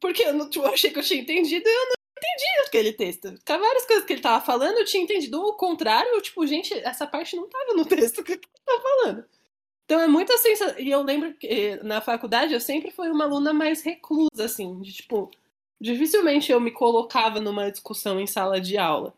Porque 0.00 0.22
eu, 0.22 0.32
não, 0.32 0.48
tipo, 0.48 0.64
eu 0.64 0.74
achei 0.74 0.92
que 0.92 1.00
eu 1.00 1.02
tinha 1.02 1.20
entendido 1.20 1.68
e 1.68 1.72
eu 1.72 1.86
não 1.86 1.94
entendi 2.16 2.68
aquele 2.68 2.92
texto. 2.92 3.34
Várias 3.44 3.84
coisas 3.84 4.04
que 4.04 4.12
ele 4.12 4.22
tava 4.22 4.44
falando 4.44 4.78
eu 4.78 4.84
tinha 4.84 5.02
entendido. 5.02 5.42
O 5.42 5.54
contrário, 5.54 6.20
tipo, 6.20 6.46
gente, 6.46 6.72
essa 6.84 7.04
parte 7.04 7.34
não 7.34 7.48
tava 7.48 7.74
no 7.74 7.84
texto 7.84 8.22
que 8.22 8.34
ele 8.34 8.40
tava 8.64 8.80
falando. 8.80 9.24
Então 9.90 10.00
é 10.00 10.06
muita 10.06 10.38
sensação. 10.38 10.78
E 10.78 10.88
eu 10.88 11.02
lembro 11.02 11.34
que 11.34 11.74
na 11.82 12.00
faculdade 12.00 12.54
eu 12.54 12.60
sempre 12.60 12.92
fui 12.92 13.10
uma 13.10 13.24
aluna 13.24 13.52
mais 13.52 13.82
reclusa, 13.82 14.44
assim, 14.44 14.80
de 14.80 14.92
tipo, 14.92 15.28
dificilmente 15.80 16.52
eu 16.52 16.60
me 16.60 16.70
colocava 16.70 17.40
numa 17.40 17.68
discussão 17.72 18.20
em 18.20 18.26
sala 18.26 18.60
de 18.60 18.78
aula. 18.78 19.12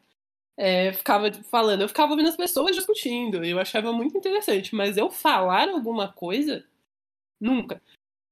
É, 0.57 0.91
ficava 0.95 1.31
falando, 1.51 1.83
eu 1.83 1.89
ficava 1.89 2.13
ouvindo 2.13 2.31
as 2.31 2.37
pessoas 2.39 2.75
discutindo, 2.75 3.45
eu 3.45 3.59
achava 3.59 3.93
muito 3.93 4.17
interessante, 4.17 4.75
mas 4.75 4.97
eu 4.97 5.11
falar 5.11 5.69
alguma 5.69 6.11
coisa, 6.11 6.65
nunca. 7.39 7.83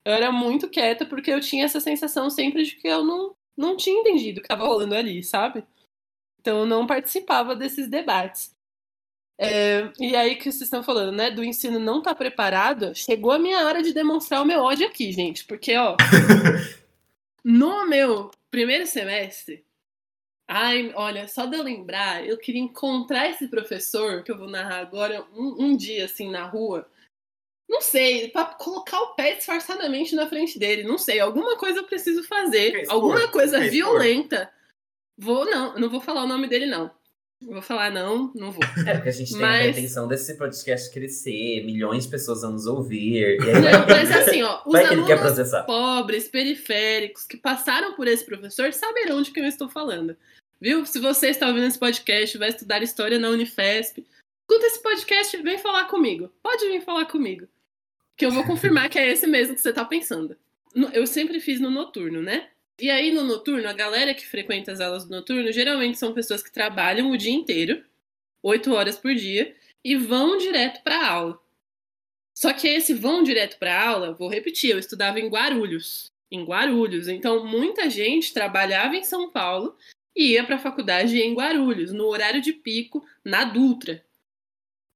Eu 0.02 0.14
era 0.14 0.32
muito 0.32 0.70
quieta 0.70 1.04
porque 1.04 1.30
eu 1.30 1.42
tinha 1.42 1.66
essa 1.66 1.78
sensação 1.78 2.30
sempre 2.30 2.62
de 2.64 2.76
que 2.76 2.88
eu 2.88 3.04
não, 3.04 3.34
não 3.54 3.76
tinha 3.76 4.00
entendido 4.00 4.38
o 4.38 4.40
que 4.42 4.46
estava 4.46 4.66
rolando 4.66 4.94
ali, 4.94 5.22
sabe? 5.22 5.62
Então 6.40 6.60
eu 6.60 6.66
não 6.66 6.86
participava 6.86 7.54
desses 7.54 7.86
debates. 7.86 8.56
É, 9.42 9.90
e 9.98 10.14
aí 10.14 10.36
que 10.36 10.44
vocês 10.44 10.60
estão 10.60 10.82
falando, 10.82 11.12
né? 11.12 11.30
Do 11.30 11.42
ensino 11.42 11.78
não 11.78 12.00
estar 12.00 12.10
tá 12.10 12.14
preparado, 12.14 12.94
chegou 12.94 13.32
a 13.32 13.38
minha 13.38 13.64
hora 13.64 13.82
de 13.82 13.94
demonstrar 13.94 14.42
o 14.42 14.44
meu 14.44 14.60
ódio 14.60 14.86
aqui, 14.86 15.10
gente. 15.12 15.46
Porque, 15.46 15.74
ó, 15.78 15.96
no 17.42 17.88
meu 17.88 18.30
primeiro 18.50 18.86
semestre, 18.86 19.64
ai, 20.46 20.92
olha, 20.94 21.26
só 21.26 21.46
de 21.46 21.56
eu 21.56 21.62
lembrar, 21.62 22.22
eu 22.26 22.36
queria 22.36 22.60
encontrar 22.60 23.30
esse 23.30 23.48
professor 23.48 24.22
que 24.22 24.30
eu 24.30 24.36
vou 24.36 24.46
narrar 24.46 24.80
agora 24.80 25.26
um, 25.34 25.64
um 25.64 25.74
dia, 25.74 26.04
assim, 26.04 26.30
na 26.30 26.44
rua. 26.44 26.86
Não 27.66 27.80
sei, 27.80 28.28
para 28.28 28.44
colocar 28.44 29.00
o 29.00 29.14
pé 29.14 29.36
disfarçadamente 29.36 30.14
na 30.14 30.28
frente 30.28 30.58
dele. 30.58 30.82
Não 30.82 30.98
sei, 30.98 31.18
alguma 31.18 31.56
coisa 31.56 31.78
eu 31.78 31.84
preciso 31.84 32.22
fazer. 32.24 32.84
alguma 32.90 33.26
coisa 33.28 33.58
violenta. 33.70 34.52
Vou, 35.16 35.46
não, 35.46 35.78
não 35.78 35.88
vou 35.88 36.00
falar 36.00 36.24
o 36.24 36.28
nome 36.28 36.46
dele, 36.46 36.66
não. 36.66 36.90
Vou 37.42 37.62
falar 37.62 37.90
não, 37.90 38.30
não 38.34 38.52
vou. 38.52 38.62
É 38.86 38.94
porque 38.94 39.08
a 39.08 39.12
gente 39.12 39.32
tem 39.32 39.40
mas... 39.40 39.66
a 39.66 39.78
intenção 39.78 40.06
desse 40.06 40.36
podcast 40.36 40.90
crescer, 40.90 41.64
milhões 41.64 42.04
de 42.04 42.10
pessoas 42.10 42.42
vão 42.42 42.52
nos 42.52 42.66
ouvir. 42.66 43.38
não, 43.38 43.86
mas 43.88 44.10
assim, 44.10 44.42
ó, 44.42 44.60
os 44.66 44.74
alunos 44.74 45.50
pobres, 45.64 46.28
periféricos, 46.28 47.24
que 47.24 47.38
passaram 47.38 47.94
por 47.94 48.06
esse 48.06 48.24
professor, 48.24 48.72
saberão 48.74 49.22
de 49.22 49.30
que 49.30 49.40
eu 49.40 49.46
estou 49.46 49.70
falando. 49.70 50.14
Viu? 50.60 50.84
Se 50.84 51.00
você 51.00 51.28
está 51.28 51.48
ouvindo 51.48 51.66
esse 51.66 51.78
podcast, 51.78 52.36
vai 52.36 52.50
estudar 52.50 52.82
história 52.82 53.18
na 53.18 53.30
Unifesp, 53.30 54.04
escuta 54.42 54.66
esse 54.66 54.82
podcast 54.82 55.36
vem 55.42 55.56
falar 55.56 55.86
comigo. 55.86 56.30
Pode 56.42 56.68
vir 56.68 56.82
falar 56.82 57.06
comigo. 57.06 57.48
Que 58.18 58.26
eu 58.26 58.30
vou 58.30 58.44
confirmar 58.44 58.90
que 58.90 58.98
é 58.98 59.10
esse 59.10 59.26
mesmo 59.26 59.54
que 59.54 59.62
você 59.62 59.70
está 59.70 59.84
pensando. 59.84 60.36
Eu 60.92 61.06
sempre 61.06 61.40
fiz 61.40 61.58
no 61.58 61.70
noturno, 61.70 62.20
né? 62.20 62.48
E 62.80 62.90
aí, 62.90 63.12
no 63.12 63.24
noturno, 63.24 63.68
a 63.68 63.74
galera 63.74 64.14
que 64.14 64.26
frequenta 64.26 64.72
as 64.72 64.80
aulas 64.80 65.04
do 65.04 65.10
noturno 65.10 65.52
geralmente 65.52 65.98
são 65.98 66.14
pessoas 66.14 66.42
que 66.42 66.50
trabalham 66.50 67.10
o 67.10 67.16
dia 67.16 67.32
inteiro, 67.32 67.84
oito 68.42 68.72
horas 68.72 68.98
por 68.98 69.14
dia, 69.14 69.54
e 69.84 69.96
vão 69.96 70.38
direto 70.38 70.82
para 70.82 70.96
a 70.96 71.10
aula. 71.10 71.40
Só 72.34 72.54
que 72.54 72.66
esse 72.66 72.94
vão 72.94 73.22
direto 73.22 73.58
para 73.58 73.78
a 73.78 73.88
aula, 73.88 74.14
vou 74.14 74.28
repetir, 74.28 74.70
eu 74.70 74.78
estudava 74.78 75.20
em 75.20 75.28
Guarulhos. 75.28 76.10
Em 76.30 76.42
Guarulhos. 76.42 77.06
Então, 77.06 77.44
muita 77.44 77.90
gente 77.90 78.32
trabalhava 78.32 78.96
em 78.96 79.04
São 79.04 79.30
Paulo 79.30 79.76
e 80.16 80.32
ia 80.32 80.44
para 80.44 80.56
a 80.56 80.60
faculdade 80.60 81.20
em 81.20 81.34
Guarulhos, 81.34 81.92
no 81.92 82.06
horário 82.06 82.40
de 82.40 82.52
pico, 82.52 83.04
na 83.22 83.44
Dutra. 83.44 84.02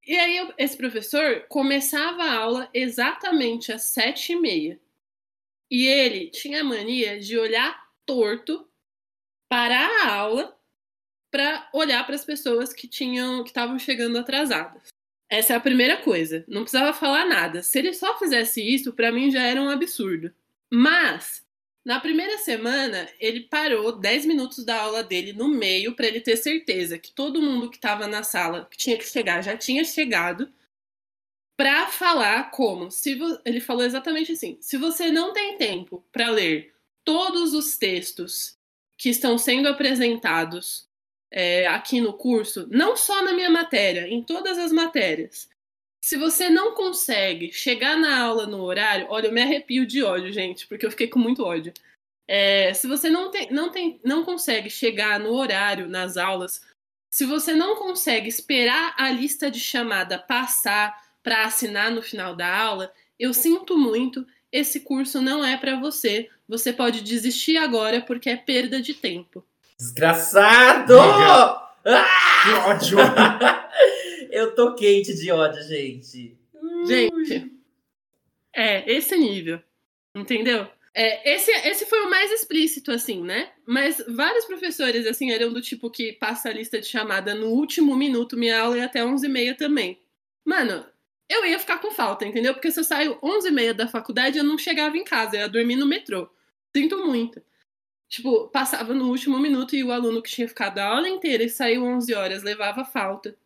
E 0.07 0.17
aí, 0.17 0.49
esse 0.57 0.77
professor 0.77 1.45
começava 1.49 2.23
a 2.23 2.35
aula 2.35 2.71
exatamente 2.73 3.73
às 3.73 3.83
sete 3.83 4.33
e 4.33 4.37
meia. 4.37 4.81
E 5.75 5.89
ele 5.89 6.31
tinha 6.31 6.63
mania 6.63 7.19
de 7.19 7.37
olhar 7.37 7.77
torto, 8.07 8.65
parar 9.51 9.91
a 10.05 10.15
aula 10.15 10.57
para 11.33 11.69
olhar 11.75 12.07
para 12.07 12.15
as 12.15 12.25
pessoas 12.25 12.73
que 12.73 12.87
tinham 12.87 13.43
que 13.43 13.51
estavam 13.51 13.77
chegando 13.77 14.17
atrasadas. 14.17 14.91
Essa 15.29 15.55
é 15.55 15.57
a 15.57 15.61
primeira 15.61 15.97
coisa. 15.97 16.45
Não 16.47 16.61
precisava 16.63 16.93
falar 16.93 17.27
nada. 17.27 17.61
Se 17.61 17.77
ele 17.81 17.93
só 17.93 18.17
fizesse 18.17 18.63
isso, 18.63 18.93
para 18.93 19.11
mim 19.11 19.33
já 19.33 19.43
era 19.43 19.61
um 19.61 19.69
absurdo. 19.69 20.33
Mas 20.73 21.45
na 21.85 21.99
primeira 21.99 22.39
semana, 22.39 23.09
ele 23.19 23.41
parou 23.41 23.99
10 23.99 24.27
minutos 24.27 24.65
da 24.65 24.81
aula 24.81 25.03
dele 25.03 25.33
no 25.33 25.49
meio 25.49 25.97
para 25.97 26.07
ele 26.07 26.21
ter 26.21 26.37
certeza 26.37 27.01
que 27.01 27.11
todo 27.11 27.43
mundo 27.43 27.69
que 27.69 27.79
estava 27.79 28.07
na 28.07 28.23
sala, 28.23 28.69
que 28.71 28.77
tinha 28.77 28.97
que 28.97 29.09
chegar, 29.09 29.43
já 29.43 29.57
tinha 29.57 29.83
chegado 29.83 30.49
para 31.57 31.87
falar 31.87 32.51
como, 32.51 32.91
se 32.91 33.19
ele 33.45 33.61
falou 33.61 33.85
exatamente 33.85 34.33
assim: 34.33 34.59
se 34.61 34.77
você 34.77 35.11
não 35.11 35.33
tem 35.33 35.57
tempo 35.57 36.05
para 36.13 36.31
ler 36.31 36.75
todos 37.05 37.53
os 37.53 37.77
textos 37.77 38.57
que 38.97 39.09
estão 39.11 39.37
sendo 39.39 39.69
apresentados 39.69 40.89
é, 41.31 41.67
aqui 41.67 42.01
no 42.01 42.13
curso, 42.13 42.67
não 42.71 42.97
só 42.97 43.23
na 43.23 43.33
minha 43.33 43.51
matéria, 43.51 44.09
em 44.09 44.23
todas 44.23 44.59
as 44.59 44.73
matérias. 44.73 45.49
Se 46.01 46.19
você 46.19 46.51
não 46.51 46.75
consegue 46.75 47.51
chegar 47.51 47.97
na 47.97 48.21
aula 48.21 48.47
no 48.47 48.63
horário, 48.63 49.07
olha, 49.09 49.29
eu 49.29 49.33
me 49.33 49.41
arrepio 49.41 49.87
de 49.87 50.03
ódio, 50.03 50.33
gente, 50.33 50.67
porque 50.67 50.85
eu 50.85 50.91
fiquei 50.91 51.09
com 51.09 51.19
muito 51.19 51.43
ódio. 51.43 51.73
É, 52.29 52.73
se 52.75 52.87
você 52.87 53.09
não, 53.09 53.31
tem, 53.31 53.51
não, 53.51 53.71
tem, 53.71 54.01
não 54.05 54.25
consegue 54.25 54.69
chegar 54.69 55.19
no 55.19 55.33
horário 55.33 55.89
nas 55.89 56.17
aulas, 56.17 56.61
se 57.11 57.25
você 57.25 57.55
não 57.55 57.77
consegue 57.77 58.29
esperar 58.29 58.95
a 58.99 59.11
lista 59.11 59.51
de 59.51 59.61
chamada 59.61 60.19
passar 60.19 61.04
para 61.25 61.47
assinar 61.47 61.91
no 61.91 62.03
final 62.03 62.37
da 62.37 62.55
aula, 62.55 62.93
eu 63.19 63.33
sinto 63.33 63.79
muito, 63.79 64.27
esse 64.53 64.81
curso 64.81 65.21
não 65.23 65.45
é 65.45 65.57
para 65.57 65.81
você. 65.81 66.29
Você 66.47 66.73
pode 66.73 67.01
desistir 67.01 67.57
agora 67.57 68.03
porque 68.03 68.29
é 68.29 68.37
perda 68.37 68.81
de 68.81 68.93
tempo. 68.93 69.45
Desgraçado! 69.79 70.95
Ah! 71.01 71.71
Que 72.45 72.51
ódio! 72.71 72.99
eu 74.31 74.55
tô 74.55 74.75
quente 74.75 75.15
de 75.15 75.33
ódio, 75.33 75.63
gente. 75.63 76.37
Gente, 76.87 77.51
é 78.55 78.93
esse 78.93 79.17
nível, 79.17 79.59
entendeu? 80.15 80.69
É, 80.93 81.35
esse, 81.35 81.51
esse 81.51 81.87
foi 81.87 82.03
o 82.03 82.11
mais 82.11 82.31
explícito, 82.31 82.93
assim, 82.93 83.23
né? 83.23 83.51
Mas 83.67 84.03
vários 84.07 84.45
professores, 84.45 85.07
assim, 85.07 85.33
eram 85.33 85.53
do 85.53 85.63
tipo 85.63 85.91
que 85.91 86.13
passa 86.13 86.51
a 86.51 86.53
lista 86.53 86.79
de 86.79 86.87
chamada 86.87 87.35
no 87.35 87.49
último 87.49 87.97
minuto, 87.97 88.37
minha 88.37 88.61
aula 88.61 88.77
ia 88.77 88.85
até 88.85 89.01
11h30 89.01 89.57
também. 89.57 89.99
Mano, 90.45 90.87
eu 91.29 91.45
ia 91.45 91.59
ficar 91.59 91.79
com 91.79 91.91
falta, 91.91 92.27
entendeu? 92.27 92.55
Porque 92.55 92.71
se 92.71 92.79
eu 92.79 92.85
saio 92.85 93.19
11h30 93.21 93.73
da 93.73 93.89
faculdade, 93.89 94.39
eu 94.39 94.45
não 94.45 94.59
chegava 94.59 94.97
em 94.97 95.05
casa, 95.05 95.37
eu 95.37 95.41
ia 95.41 95.49
dormir 95.49 95.77
no 95.77 95.87
metrô. 95.87 96.29
Sinto 96.75 96.99
muito. 96.99 97.43
Tipo, 98.09 98.49
passava 98.49 98.95
no 98.95 99.09
último 99.09 99.39
minuto 99.39 99.75
e 99.75 99.83
o 99.83 99.91
aluno 99.91 100.23
que 100.23 100.31
tinha 100.31 100.49
ficado 100.49 100.79
a 100.79 100.87
aula 100.87 101.09
inteira 101.09 101.43
e 101.43 101.49
saiu 101.49 101.85
11 101.85 102.15
horas 102.15 102.43
levava 102.43 102.85
falta. 102.85 103.37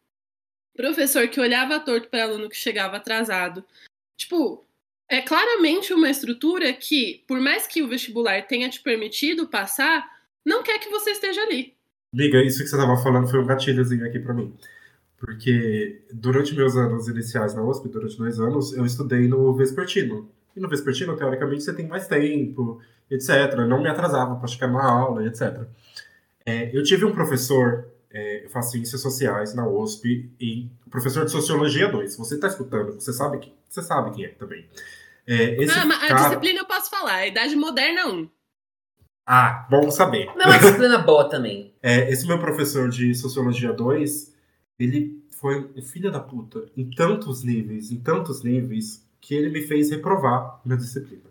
Professor 0.76 1.26
que 1.28 1.40
olhava 1.40 1.80
torto 1.80 2.08
para 2.08 2.24
aluno 2.24 2.48
que 2.48 2.56
chegava 2.56 2.96
atrasado. 2.96 3.64
Tipo, 4.16 4.64
é 5.08 5.22
claramente 5.22 5.92
uma 5.94 6.10
estrutura 6.10 6.72
que, 6.72 7.24
por 7.26 7.40
mais 7.40 7.66
que 7.66 7.82
o 7.82 7.88
vestibular 7.88 8.46
tenha 8.46 8.68
te 8.68 8.80
permitido 8.80 9.48
passar, 9.48 10.06
não 10.44 10.62
quer 10.62 10.78
que 10.78 10.90
você 10.90 11.12
esteja 11.12 11.40
ali. 11.42 11.74
Liga, 12.14 12.42
isso 12.42 12.62
que 12.62 12.68
você 12.68 12.76
estava 12.76 12.96
falando 13.02 13.28
foi 13.28 13.40
um 13.40 13.46
gatilhozinho 13.46 14.06
aqui 14.06 14.18
para 14.18 14.34
mim. 14.34 14.54
Porque 15.18 16.02
durante 16.12 16.54
meus 16.54 16.76
anos 16.76 17.08
iniciais 17.08 17.54
na 17.54 17.62
USP, 17.62 17.88
durante 17.88 18.16
dois 18.16 18.38
anos, 18.38 18.72
eu 18.72 18.86
estudei 18.86 19.26
no 19.26 19.52
Vespertino. 19.54 20.30
E 20.54 20.60
no 20.60 20.68
Vespertino, 20.68 21.16
teoricamente, 21.16 21.64
você 21.64 21.72
tem 21.72 21.88
mais 21.88 22.06
tempo, 22.06 22.80
etc. 23.10 23.56
não 23.68 23.82
me 23.82 23.88
atrasava 23.88 24.36
para 24.36 24.46
chegar 24.46 24.68
na 24.68 24.84
aula, 24.84 25.26
etc. 25.26 25.66
É, 26.46 26.70
eu 26.76 26.82
tive 26.82 27.04
um 27.04 27.12
professor, 27.12 27.88
é, 28.10 28.44
eu 28.44 28.50
faço 28.50 28.72
ciências 28.72 29.00
sociais 29.00 29.54
na 29.54 29.68
USP, 29.68 30.30
e 30.40 30.70
professor 30.88 31.24
de 31.24 31.32
Sociologia 31.32 31.88
2. 31.88 32.16
Você 32.16 32.36
está 32.36 32.46
escutando, 32.46 32.92
você 32.92 33.12
sabe, 33.12 33.38
que, 33.38 33.52
você 33.68 33.82
sabe 33.82 34.12
quem 34.12 34.24
é 34.24 34.28
também. 34.28 34.66
É, 35.26 35.62
esse 35.62 35.78
ah, 35.78 35.84
mas 35.84 35.98
cara... 35.98 36.14
a 36.14 36.28
disciplina 36.28 36.60
eu 36.60 36.64
posso 36.64 36.88
falar, 36.88 37.16
a 37.16 37.26
Idade 37.26 37.54
Moderna 37.54 38.06
1. 38.06 38.30
Ah, 39.26 39.66
bom 39.68 39.90
saber. 39.90 40.26
Não 40.36 40.44
é 40.44 40.46
uma 40.46 40.58
disciplina 40.58 40.98
boa 40.98 41.28
também. 41.28 41.74
É, 41.82 42.10
esse 42.10 42.26
meu 42.26 42.38
professor 42.40 42.88
de 42.88 43.14
Sociologia 43.14 43.72
2, 43.72 44.34
ele 44.78 45.22
foi 45.30 45.70
um 45.76 45.82
filho 45.82 46.10
da 46.10 46.20
puta 46.20 46.66
em 46.76 46.90
tantos 46.90 47.42
níveis, 47.42 47.90
em 47.90 48.00
tantos 48.00 48.42
níveis, 48.42 49.06
que 49.20 49.34
ele 49.34 49.50
me 49.50 49.62
fez 49.62 49.90
reprovar 49.90 50.60
na 50.64 50.76
disciplina. 50.76 51.28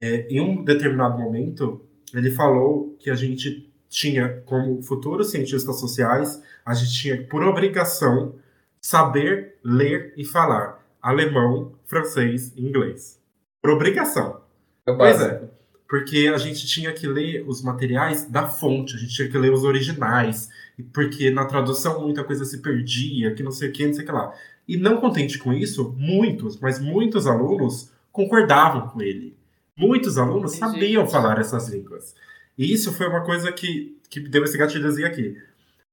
É, 0.00 0.26
em 0.28 0.40
um 0.40 0.64
determinado 0.64 1.18
momento, 1.18 1.80
ele 2.12 2.30
falou 2.30 2.96
que 2.98 3.10
a 3.10 3.14
gente 3.14 3.70
tinha, 3.88 4.42
como 4.46 4.82
futuros 4.82 5.30
cientistas 5.30 5.78
sociais, 5.78 6.42
a 6.64 6.74
gente 6.74 6.92
tinha 6.92 7.26
por 7.26 7.42
obrigação 7.42 8.34
saber 8.80 9.58
ler 9.62 10.12
e 10.16 10.24
falar 10.24 10.84
alemão, 11.00 11.72
francês 11.84 12.52
e 12.56 12.66
inglês. 12.66 13.20
Por 13.62 13.70
obrigação. 13.70 14.40
É 14.86 14.92
pois 14.92 15.20
é. 15.20 15.48
Porque 15.92 16.32
a 16.34 16.38
gente 16.38 16.66
tinha 16.66 16.90
que 16.90 17.06
ler 17.06 17.44
os 17.46 17.60
materiais 17.60 18.24
da 18.24 18.48
fonte, 18.48 18.96
a 18.96 18.98
gente 18.98 19.12
tinha 19.12 19.28
que 19.28 19.36
ler 19.36 19.52
os 19.52 19.62
originais, 19.62 20.48
porque 20.90 21.30
na 21.30 21.44
tradução 21.44 22.00
muita 22.00 22.24
coisa 22.24 22.46
se 22.46 22.62
perdia, 22.62 23.34
que 23.34 23.42
não 23.42 23.50
sei 23.50 23.68
o 23.68 23.72
que, 23.72 23.86
não 23.86 23.92
sei 23.92 24.02
o 24.02 24.06
que 24.06 24.12
lá. 24.12 24.34
E 24.66 24.78
não 24.78 25.02
contente 25.02 25.38
com 25.38 25.52
isso, 25.52 25.94
muitos, 25.98 26.58
mas 26.58 26.80
muitos 26.80 27.26
alunos 27.26 27.92
concordavam 28.10 28.88
com 28.88 29.02
ele. 29.02 29.36
Muitos 29.76 30.16
alunos 30.16 30.52
sabiam 30.52 31.06
falar 31.06 31.38
essas 31.38 31.68
línguas. 31.68 32.14
E 32.56 32.72
isso 32.72 32.90
foi 32.90 33.06
uma 33.06 33.22
coisa 33.22 33.52
que, 33.52 33.94
que 34.08 34.18
deu 34.18 34.44
esse 34.44 34.56
gatilhozinho 34.56 35.06
aqui. 35.06 35.36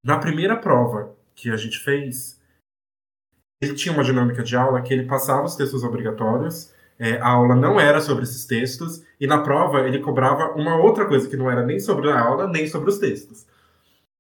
Na 0.02 0.18
primeira 0.18 0.56
prova 0.56 1.14
que 1.36 1.50
a 1.50 1.58
gente 1.58 1.78
fez, 1.78 2.40
ele 3.62 3.74
tinha 3.74 3.94
uma 3.94 4.06
dinâmica 4.06 4.44
de 4.44 4.56
aula 4.56 4.82
que 4.82 4.94
ele 4.94 5.04
passava 5.04 5.44
os 5.44 5.58
textos 5.58 5.84
obrigatórios, 5.84 6.74
é, 7.00 7.18
a 7.18 7.30
aula 7.30 7.56
não 7.56 7.80
era 7.80 8.02
sobre 8.02 8.24
esses 8.24 8.46
textos, 8.46 9.02
e 9.20 9.26
na 9.26 9.42
prova 9.42 9.88
ele 9.88 10.00
cobrava 10.00 10.52
uma 10.54 10.76
outra 10.76 11.06
coisa 11.06 11.30
que 11.30 11.38
não 11.38 11.50
era 11.50 11.66
nem 11.66 11.80
sobre 11.80 12.12
a 12.12 12.20
aula, 12.20 12.48
nem 12.48 12.68
sobre 12.68 12.90
os 12.90 12.98
textos. 12.98 13.48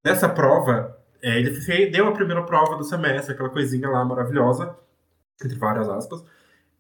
Nessa 0.03 0.29
prova, 0.29 0.97
é, 1.21 1.37
ele 1.37 1.87
deu 1.87 2.07
a 2.07 2.13
primeira 2.13 2.43
prova 2.43 2.77
do 2.77 2.83
semestre, 2.83 3.33
aquela 3.33 3.49
coisinha 3.49 3.89
lá 3.89 4.05
maravilhosa, 4.05 4.75
entre 5.43 5.57
várias 5.57 5.89
aspas, 5.89 6.23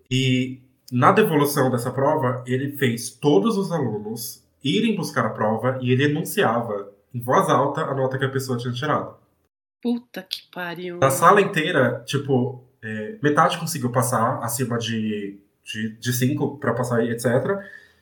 e 0.09 0.61
na 0.91 1.11
devolução 1.11 1.69
dessa 1.69 1.91
prova, 1.91 2.43
ele 2.47 2.77
fez 2.77 3.09
todos 3.09 3.57
os 3.57 3.71
alunos 3.71 4.43
irem 4.63 4.95
buscar 4.95 5.25
a 5.25 5.29
prova 5.29 5.77
e 5.81 5.91
ele 5.91 6.05
enunciava 6.05 6.91
em 7.13 7.19
voz 7.19 7.49
alta 7.49 7.81
a 7.81 7.93
nota 7.93 8.17
que 8.17 8.25
a 8.25 8.29
pessoa 8.29 8.57
tinha 8.57 8.73
tirado. 8.73 9.15
Puta 9.81 10.23
que 10.23 10.43
pariu. 10.51 10.97
Na 10.97 11.11
sala 11.11 11.41
inteira, 11.41 12.03
tipo, 12.05 12.63
é, 12.81 13.17
metade 13.21 13.57
conseguiu 13.57 13.91
passar 13.91 14.39
acima 14.43 14.77
de 14.77 15.39
de, 15.71 15.97
de 15.97 16.13
cinco 16.13 16.57
para 16.57 16.73
passar, 16.73 17.03
etc. 17.03 17.59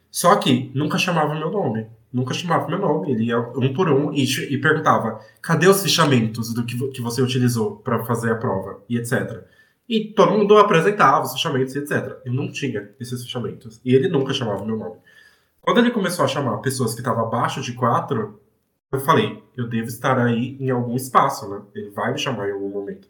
Só 0.09 0.35
que 0.37 0.71
nunca 0.73 0.97
chamava 0.97 1.35
meu 1.35 1.51
nome. 1.51 1.87
Nunca 2.11 2.33
chamava 2.33 2.67
meu 2.67 2.79
nome. 2.79 3.11
Ele 3.11 3.25
ia 3.25 3.39
um 3.39 3.73
por 3.73 3.89
um 3.89 4.13
e, 4.13 4.23
e 4.23 4.57
perguntava: 4.57 5.19
cadê 5.41 5.67
os 5.67 5.83
fichamentos 5.83 6.53
do 6.53 6.63
que, 6.63 6.77
que 6.91 7.01
você 7.01 7.21
utilizou 7.21 7.77
para 7.77 8.03
fazer 8.05 8.31
a 8.31 8.35
prova? 8.35 8.81
E 8.89 8.97
etc. 8.97 9.43
E 9.87 10.05
todo 10.13 10.31
mundo 10.31 10.57
apresentava 10.57 11.25
os 11.25 11.33
fichamentos 11.33 11.75
e 11.75 11.79
etc. 11.79 12.17
Eu 12.25 12.33
não 12.33 12.51
tinha 12.51 12.89
esses 12.99 13.23
fichamentos. 13.23 13.79
E 13.83 13.93
ele 13.93 14.07
nunca 14.07 14.33
chamava 14.33 14.65
meu 14.65 14.77
nome. 14.77 14.95
Quando 15.61 15.79
ele 15.79 15.91
começou 15.91 16.23
a 16.23 16.27
chamar 16.27 16.57
pessoas 16.57 16.93
que 16.93 17.01
estavam 17.01 17.25
abaixo 17.25 17.61
de 17.61 17.73
quatro, 17.73 18.39
eu 18.91 18.99
falei: 18.99 19.43
eu 19.55 19.67
devo 19.67 19.87
estar 19.87 20.17
aí 20.17 20.57
em 20.59 20.69
algum 20.69 20.95
espaço, 20.95 21.49
né? 21.49 21.61
Ele 21.75 21.89
vai 21.89 22.13
me 22.13 22.17
chamar 22.17 22.47
em 22.47 22.53
algum 22.53 22.69
momento. 22.69 23.07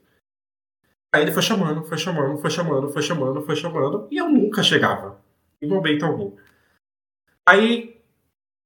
Aí 1.14 1.22
ele 1.22 1.32
foi 1.32 1.42
chamando, 1.42 1.84
foi 1.86 1.98
chamando, 1.98 2.38
foi 2.38 2.50
chamando, 2.50 2.90
foi 2.90 3.02
chamando, 3.02 3.42
foi 3.42 3.56
chamando, 3.56 4.08
e 4.12 4.18
eu 4.18 4.30
nunca 4.30 4.62
chegava, 4.62 5.22
em 5.62 5.68
momento 5.68 6.06
algum. 6.06 6.36
Aí, 7.48 8.02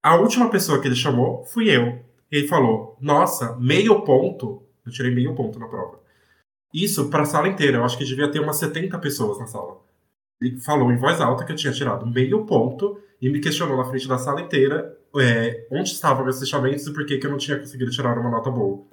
a 0.04 0.16
última 0.16 0.50
pessoa 0.50 0.82
que 0.82 0.88
ele 0.88 0.96
chamou 0.96 1.46
fui 1.46 1.70
eu. 1.70 2.04
Ele 2.32 2.48
falou: 2.48 2.98
Nossa, 3.00 3.56
meio 3.58 4.02
ponto. 4.04 4.64
Eu 4.86 4.92
tirei 4.92 5.14
meio 5.14 5.36
ponto 5.36 5.60
na 5.60 5.68
prova. 5.68 6.00
Isso 6.74 7.10
para 7.10 7.24
a 7.24 7.26
sala 7.26 7.48
inteira. 7.48 7.78
Eu 7.78 7.86
acho 7.86 7.98
que 7.98 8.06
devia 8.06 8.32
ter 8.32 8.40
umas 8.40 8.58
70 8.58 8.98
pessoas 9.00 9.38
na 9.38 9.46
sala. 9.46 9.80
Ele 10.42 10.60
falou 10.60 10.92
em 10.92 10.98
voz 10.98 11.22
alta 11.22 11.46
que 11.46 11.52
eu 11.52 11.56
tinha 11.56 11.72
tirado 11.72 12.08
meio 12.08 12.46
ponto 12.46 13.00
e 13.22 13.30
me 13.30 13.40
questionou 13.40 13.78
na 13.78 13.86
frente 13.86 14.08
da 14.08 14.18
sala 14.18 14.42
inteira 14.42 14.98
é, 15.20 15.68
onde 15.70 15.92
estavam 15.92 16.24
meus 16.24 16.40
fechamentos 16.40 16.88
e 16.88 16.94
por 16.94 17.06
que, 17.06 17.20
que 17.20 17.28
eu 17.28 17.32
não 17.32 17.38
tinha 17.38 17.60
conseguido 17.60 17.92
tirar 17.92 18.18
uma 18.18 18.32
nota 18.32 18.50
boa. 18.50 18.84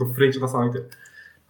Na 0.00 0.06
frente 0.14 0.40
da 0.40 0.48
sala 0.48 0.66
inteira. 0.66 0.88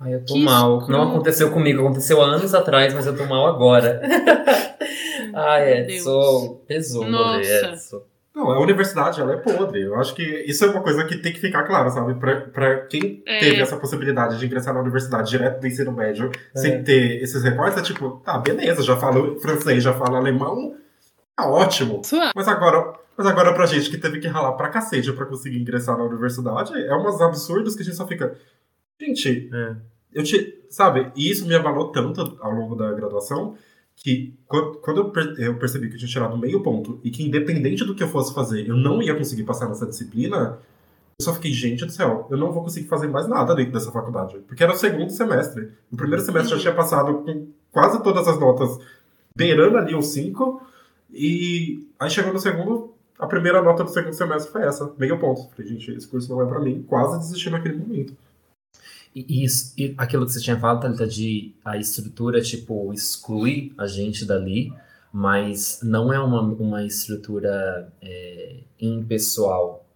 Ai, 0.03 0.15
eu 0.15 0.25
tô 0.25 0.35
que 0.35 0.45
mal. 0.45 0.79
Escuro. 0.79 0.99
Não 0.99 1.11
aconteceu 1.11 1.51
comigo, 1.51 1.81
aconteceu 1.81 2.21
há 2.21 2.27
anos 2.27 2.55
atrás, 2.55 2.93
mas 2.93 3.07
eu 3.07 3.17
tô 3.17 3.25
mal 3.25 3.47
agora. 3.47 4.01
Ai, 5.35 5.79
Edson, 5.81 6.61
pesou, 6.67 7.07
Edson. 7.09 8.03
Não, 8.35 8.51
a 8.51 8.61
universidade, 8.61 9.21
ela 9.21 9.35
é 9.35 9.37
podre. 9.37 9.83
Eu 9.83 9.95
acho 9.97 10.15
que 10.15 10.23
isso 10.23 10.65
é 10.65 10.69
uma 10.69 10.83
coisa 10.83 11.05
que 11.05 11.19
tem 11.19 11.33
que 11.33 11.39
ficar 11.39 11.65
claro, 11.65 11.91
sabe? 11.91 12.15
Pra, 12.15 12.41
pra 12.41 12.77
quem 12.87 13.23
é. 13.27 13.41
teve 13.41 13.61
essa 13.61 13.77
possibilidade 13.77 14.39
de 14.39 14.47
ingressar 14.47 14.73
na 14.73 14.81
universidade 14.81 15.31
direto 15.31 15.61
do 15.61 15.67
ensino 15.67 15.93
médio, 15.93 16.31
é. 16.55 16.59
sem 16.59 16.83
ter 16.83 17.23
esses 17.23 17.43
recortes, 17.43 17.79
é 17.79 17.83
tipo, 17.83 18.23
tá, 18.25 18.39
beleza, 18.39 18.83
já 18.83 18.97
falo 18.97 19.39
francês, 19.39 19.83
já 19.83 19.93
falo 19.93 20.17
alemão, 20.17 20.75
Tá 21.37 21.49
ótimo. 21.49 22.03
Mas 22.35 22.47
agora, 22.47 22.93
mas 23.17 23.27
agora 23.27 23.55
pra 23.55 23.67
gente 23.67 23.91
que 23.91 23.99
teve 23.99 24.21
que 24.21 24.29
ralar 24.29 24.53
pra 24.53 24.69
cacete 24.69 25.13
pra 25.13 25.27
conseguir 25.27 25.59
ingressar 25.59 25.97
na 25.97 26.05
universidade, 26.05 26.73
é 26.75 26.95
umas 26.95 27.21
absurdos 27.21 27.75
que 27.75 27.83
a 27.83 27.85
gente 27.85 27.97
só 27.97 28.07
fica. 28.07 28.37
Gente, 29.01 29.51
É. 29.53 29.92
eu 30.15 30.23
te. 30.23 30.61
Sabe? 30.71 31.13
E 31.15 31.31
isso 31.31 31.47
me 31.47 31.55
abalou 31.55 31.89
tanto 31.93 32.39
ao 32.41 32.51
longo 32.53 32.75
da 32.75 32.91
graduação 32.93 33.55
que 33.95 34.35
quando, 34.49 34.99
eu, 35.01 35.11
per- 35.11 35.35
eu 35.39 35.59
percebi 35.59 35.89
que 35.89 35.95
eu 35.95 35.99
tinha 35.99 36.09
tirado 36.11 36.37
meio 36.39 36.63
ponto 36.63 36.99
e 37.05 37.11
que 37.11 37.23
independente 37.23 37.85
do 37.85 37.95
que 37.95 38.03
eu 38.03 38.09
fosse 38.09 38.35
fazer, 38.35 38.67
eu 38.67 38.75
não 38.75 39.03
ia 39.03 39.15
conseguir 39.15 39.45
passar 39.45 39.69
nessa 39.69 39.87
disciplina, 39.87 40.59
eu 41.21 41.25
só 41.25 41.35
fiquei, 41.35 41.53
gente 41.53 41.85
do 41.85 41.93
céu, 41.93 42.27
eu 42.31 42.39
não 42.39 42.51
vou 42.53 42.63
conseguir 42.65 42.89
fazer 42.89 43.07
mais 43.07 43.29
nada 43.29 43.55
dentro 43.55 43.73
dessa 43.73 43.93
faculdade. 43.93 44.39
Porque 44.49 44.63
era 44.63 44.73
o 44.73 44.77
segundo 44.77 45.11
semestre. 45.11 45.69
No 45.91 45.97
primeiro 45.99 46.25
semestre 46.25 46.55
eu 46.55 46.59
tinha 46.59 46.75
passado 46.75 47.19
com 47.19 47.49
quase 47.71 48.03
todas 48.03 48.27
as 48.27 48.41
notas 48.41 48.79
beirando 49.37 49.77
ali 49.77 49.95
os 49.95 50.07
5. 50.07 50.63
E 51.13 51.87
aí 52.01 52.09
chegou 52.11 52.33
no 52.33 52.39
segundo, 52.39 52.95
a 53.19 53.27
primeira 53.27 53.61
nota 53.61 53.85
do 53.85 53.91
segundo 53.91 54.15
semestre 54.15 54.51
foi 54.51 54.63
essa, 54.63 54.91
meio 54.99 55.19
ponto. 55.19 55.51
Falei, 55.51 55.71
gente, 55.71 55.91
esse 55.93 56.09
curso 56.09 56.31
não 56.31 56.41
é 56.43 56.47
pra 56.47 56.59
mim. 56.61 56.83
Quase 56.89 57.19
desisti 57.19 57.51
naquele 57.51 57.77
momento. 57.77 58.15
E, 59.15 59.45
isso, 59.45 59.75
e 59.77 59.95
aquilo 59.99 60.25
que 60.27 60.33
você 60.33 60.41
tinha 60.41 60.59
falado, 60.59 60.81
Thalita, 60.81 61.07
de 61.07 61.55
a 61.65 61.77
estrutura, 61.77 62.41
tipo, 62.41 62.93
exclui 62.93 63.73
a 63.77 63.87
gente 63.87 64.25
dali, 64.25 64.73
mas 65.13 65.81
não 65.83 66.13
é 66.13 66.19
uma, 66.19 66.41
uma 66.41 66.85
estrutura 66.85 67.93
é, 68.01 68.57
impessoal. 68.81 69.87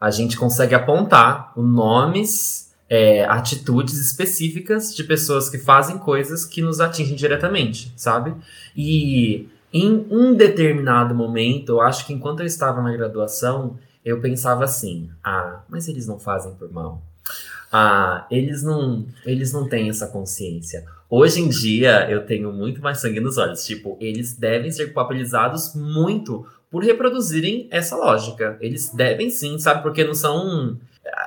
A 0.00 0.10
gente 0.10 0.36
consegue 0.36 0.74
apontar 0.74 1.52
nomes, 1.56 2.74
é, 2.88 3.24
atitudes 3.24 3.98
específicas 3.98 4.94
de 4.94 5.02
pessoas 5.04 5.48
que 5.48 5.58
fazem 5.58 5.98
coisas 5.98 6.44
que 6.44 6.62
nos 6.62 6.80
atingem 6.80 7.16
diretamente, 7.16 7.92
sabe? 7.96 8.34
E 8.76 9.48
em 9.72 10.06
um 10.10 10.34
determinado 10.34 11.14
momento, 11.14 11.70
eu 11.70 11.80
acho 11.80 12.06
que 12.06 12.12
enquanto 12.12 12.40
eu 12.40 12.46
estava 12.46 12.82
na 12.82 12.92
graduação, 12.92 13.78
eu 14.04 14.20
pensava 14.20 14.64
assim: 14.64 15.10
ah, 15.22 15.60
mas 15.68 15.88
eles 15.88 16.06
não 16.06 16.18
fazem 16.18 16.54
por 16.54 16.72
mal. 16.72 17.02
Ah, 17.72 18.26
eles 18.30 18.62
não, 18.62 19.06
eles 19.24 19.52
não 19.52 19.68
têm 19.68 19.88
essa 19.88 20.06
consciência. 20.06 20.84
Hoje 21.08 21.40
em 21.40 21.48
dia, 21.48 22.08
eu 22.10 22.24
tenho 22.26 22.52
muito 22.52 22.80
mais 22.80 22.98
sangue 23.00 23.20
nos 23.20 23.38
olhos. 23.38 23.64
Tipo, 23.64 23.96
eles 24.00 24.36
devem 24.36 24.70
ser 24.70 24.86
culpabilizados 24.86 25.74
muito 25.74 26.46
por 26.70 26.82
reproduzirem 26.82 27.68
essa 27.70 27.96
lógica. 27.96 28.56
Eles 28.60 28.90
devem 28.92 29.30
sim, 29.30 29.58
sabe? 29.58 29.82
Porque 29.82 30.02
não 30.04 30.14
são 30.14 30.76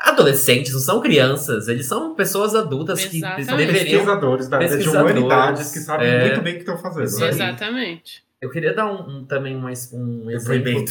adolescentes, 0.02 0.74
não 0.74 0.80
são 0.80 1.00
crianças. 1.02 1.68
Eles 1.68 1.86
são 1.86 2.14
pessoas 2.16 2.56
adultas 2.56 3.04
que 3.06 3.18
Exatamente. 3.18 3.48
deveriam 3.56 4.00
Pesquisadores 4.00 4.48
da 4.50 4.58
área 4.58 4.68
de 4.70 4.76
Pesquisadores, 4.76 5.12
humanidades 5.18 5.72
que 5.72 5.80
sabem 5.80 6.08
é. 6.10 6.26
muito 6.28 6.42
bem 6.42 6.54
o 6.54 6.56
que 6.58 6.62
estão 6.70 6.78
fazendo. 6.78 7.24
Aí. 7.24 7.30
Exatamente. 7.30 8.24
Eu 8.42 8.50
queria 8.50 8.74
dar 8.74 8.86
um, 8.92 9.20
um- 9.20 9.26
também 9.26 9.62
ex- 9.70 9.92
um 9.94 10.30
exemplo. 10.32 10.86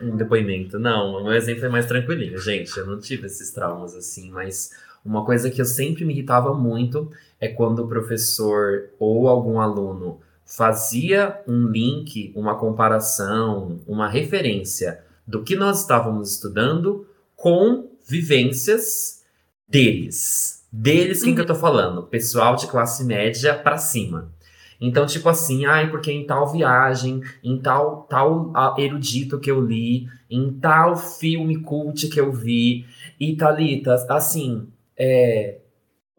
Um 0.00 0.16
depoimento. 0.16 0.78
Não, 0.78 1.16
o 1.16 1.24
meu 1.24 1.32
exemplo 1.32 1.66
é 1.66 1.68
mais 1.68 1.86
tranquilinho, 1.86 2.38
gente. 2.38 2.76
Eu 2.76 2.86
não 2.86 2.98
tive 2.98 3.26
esses 3.26 3.50
traumas 3.50 3.94
assim, 3.94 4.30
mas 4.30 4.70
uma 5.04 5.24
coisa 5.24 5.50
que 5.50 5.60
eu 5.60 5.64
sempre 5.64 6.04
me 6.04 6.12
irritava 6.12 6.54
muito 6.54 7.10
é 7.38 7.48
quando 7.48 7.80
o 7.80 7.88
professor 7.88 8.90
ou 8.98 9.28
algum 9.28 9.60
aluno 9.60 10.20
fazia 10.44 11.40
um 11.46 11.68
link, 11.68 12.32
uma 12.34 12.58
comparação, 12.58 13.80
uma 13.86 14.08
referência 14.08 15.00
do 15.26 15.42
que 15.42 15.54
nós 15.54 15.80
estávamos 15.80 16.32
estudando 16.32 17.06
com 17.36 17.88
vivências 18.06 19.22
deles. 19.68 20.64
Deles, 20.72 21.22
quem 21.22 21.34
que 21.34 21.40
eu 21.40 21.46
tô 21.46 21.54
falando? 21.54 22.02
Pessoal 22.02 22.56
de 22.56 22.66
classe 22.66 23.04
média 23.04 23.54
pra 23.54 23.78
cima. 23.78 24.30
Então, 24.80 25.04
tipo 25.06 25.28
assim, 25.28 25.66
ai, 25.66 25.90
porque 25.90 26.10
em 26.10 26.26
tal 26.26 26.50
viagem, 26.50 27.20
em 27.44 27.58
tal, 27.58 28.06
tal 28.08 28.52
erudito 28.78 29.38
que 29.38 29.50
eu 29.50 29.60
li, 29.60 30.08
em 30.30 30.50
tal 30.52 30.96
filme 30.96 31.58
cult 31.58 32.08
que 32.08 32.20
eu 32.20 32.32
vi, 32.32 32.86
e 33.18 33.36
Thalita, 33.36 33.94
assim, 34.08 34.66
é, 34.96 35.59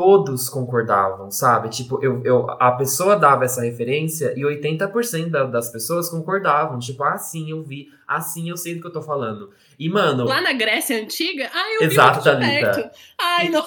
todos 0.01 0.49
concordavam, 0.49 1.29
sabe? 1.29 1.69
Tipo, 1.69 2.03
eu, 2.03 2.23
eu, 2.25 2.49
a 2.59 2.71
pessoa 2.71 3.15
dava 3.15 3.45
essa 3.45 3.61
referência 3.61 4.33
e 4.35 4.41
80% 4.41 5.29
da, 5.29 5.43
das 5.43 5.69
pessoas 5.71 6.09
concordavam. 6.09 6.79
Tipo, 6.79 7.03
ah, 7.03 7.19
sim, 7.19 7.51
eu 7.51 7.61
vi, 7.61 7.87
ah, 8.07 8.19
sim, 8.19 8.49
eu 8.49 8.57
sei 8.57 8.73
do 8.73 8.81
que 8.81 8.87
eu 8.87 8.91
tô 8.91 9.03
falando. 9.03 9.51
E, 9.77 9.87
mano, 9.87 10.23
Lá 10.23 10.41
na 10.41 10.53
Grécia 10.53 10.99
Antiga, 10.99 11.47
ai, 11.53 11.75
eu 11.75 11.83
Exato, 11.83 12.23
vi 12.23 12.35
muito 12.35 12.39
perto. 12.41 12.89
Ai, 13.21 13.49
não. 13.49 13.63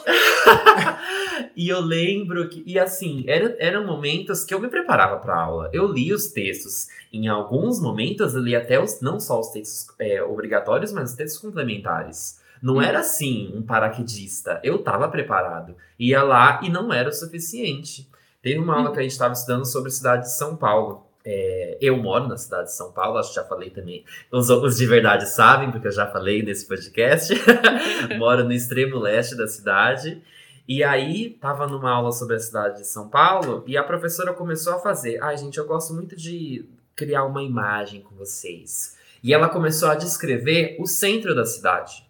e 1.54 1.68
eu 1.68 1.78
lembro 1.78 2.48
que, 2.48 2.64
e 2.66 2.80
assim, 2.80 3.22
era, 3.28 3.56
eram 3.60 3.86
momentos 3.86 4.42
que 4.42 4.52
eu 4.52 4.58
me 4.58 4.66
preparava 4.66 5.18
para 5.18 5.40
aula. 5.40 5.70
Eu 5.72 5.86
li 5.86 6.12
os 6.12 6.26
textos. 6.26 6.88
Em 7.12 7.28
alguns 7.28 7.80
momentos, 7.80 8.34
eu 8.34 8.40
li 8.40 8.56
até 8.56 8.82
os, 8.82 9.00
não 9.00 9.20
só 9.20 9.38
os 9.38 9.50
textos 9.50 9.86
é, 10.00 10.20
obrigatórios, 10.20 10.92
mas 10.92 11.10
os 11.10 11.16
textos 11.16 11.40
complementares. 11.40 12.42
Não 12.64 12.80
era 12.80 13.00
assim 13.00 13.52
um 13.54 13.60
paraquedista. 13.60 14.58
Eu 14.64 14.76
estava 14.76 15.06
preparado. 15.06 15.76
Ia 15.98 16.22
lá 16.22 16.60
e 16.62 16.70
não 16.70 16.90
era 16.90 17.10
o 17.10 17.12
suficiente. 17.12 18.08
Teve 18.40 18.58
uma 18.58 18.78
aula 18.78 18.90
que 18.90 18.98
a 19.00 19.02
gente 19.02 19.12
estava 19.12 19.34
estudando 19.34 19.66
sobre 19.66 19.88
a 19.88 19.92
cidade 19.92 20.22
de 20.22 20.32
São 20.32 20.56
Paulo. 20.56 21.06
É, 21.22 21.76
eu 21.78 21.94
moro 21.98 22.26
na 22.26 22.38
cidade 22.38 22.68
de 22.68 22.74
São 22.74 22.90
Paulo, 22.90 23.18
acho 23.18 23.28
que 23.28 23.34
já 23.34 23.44
falei 23.44 23.68
também. 23.68 24.02
Os, 24.32 24.48
os 24.48 24.78
de 24.78 24.86
verdade 24.86 25.28
sabem, 25.28 25.70
porque 25.70 25.88
eu 25.88 25.92
já 25.92 26.06
falei 26.06 26.42
nesse 26.42 26.66
podcast. 26.66 27.34
moro 28.16 28.44
no 28.44 28.52
extremo 28.52 28.98
leste 28.98 29.36
da 29.36 29.46
cidade. 29.46 30.22
E 30.66 30.82
aí, 30.82 31.36
tava 31.38 31.66
numa 31.66 31.90
aula 31.90 32.12
sobre 32.12 32.36
a 32.36 32.40
cidade 32.40 32.78
de 32.78 32.86
São 32.86 33.10
Paulo 33.10 33.62
e 33.66 33.76
a 33.76 33.84
professora 33.84 34.32
começou 34.32 34.72
a 34.72 34.78
fazer. 34.78 35.22
Ai, 35.22 35.36
gente, 35.36 35.58
eu 35.58 35.66
gosto 35.66 35.92
muito 35.92 36.16
de 36.16 36.64
criar 36.96 37.26
uma 37.26 37.42
imagem 37.42 38.00
com 38.00 38.14
vocês. 38.14 38.96
E 39.22 39.34
ela 39.34 39.50
começou 39.50 39.90
a 39.90 39.94
descrever 39.94 40.78
o 40.80 40.86
centro 40.86 41.34
da 41.34 41.44
cidade. 41.44 42.04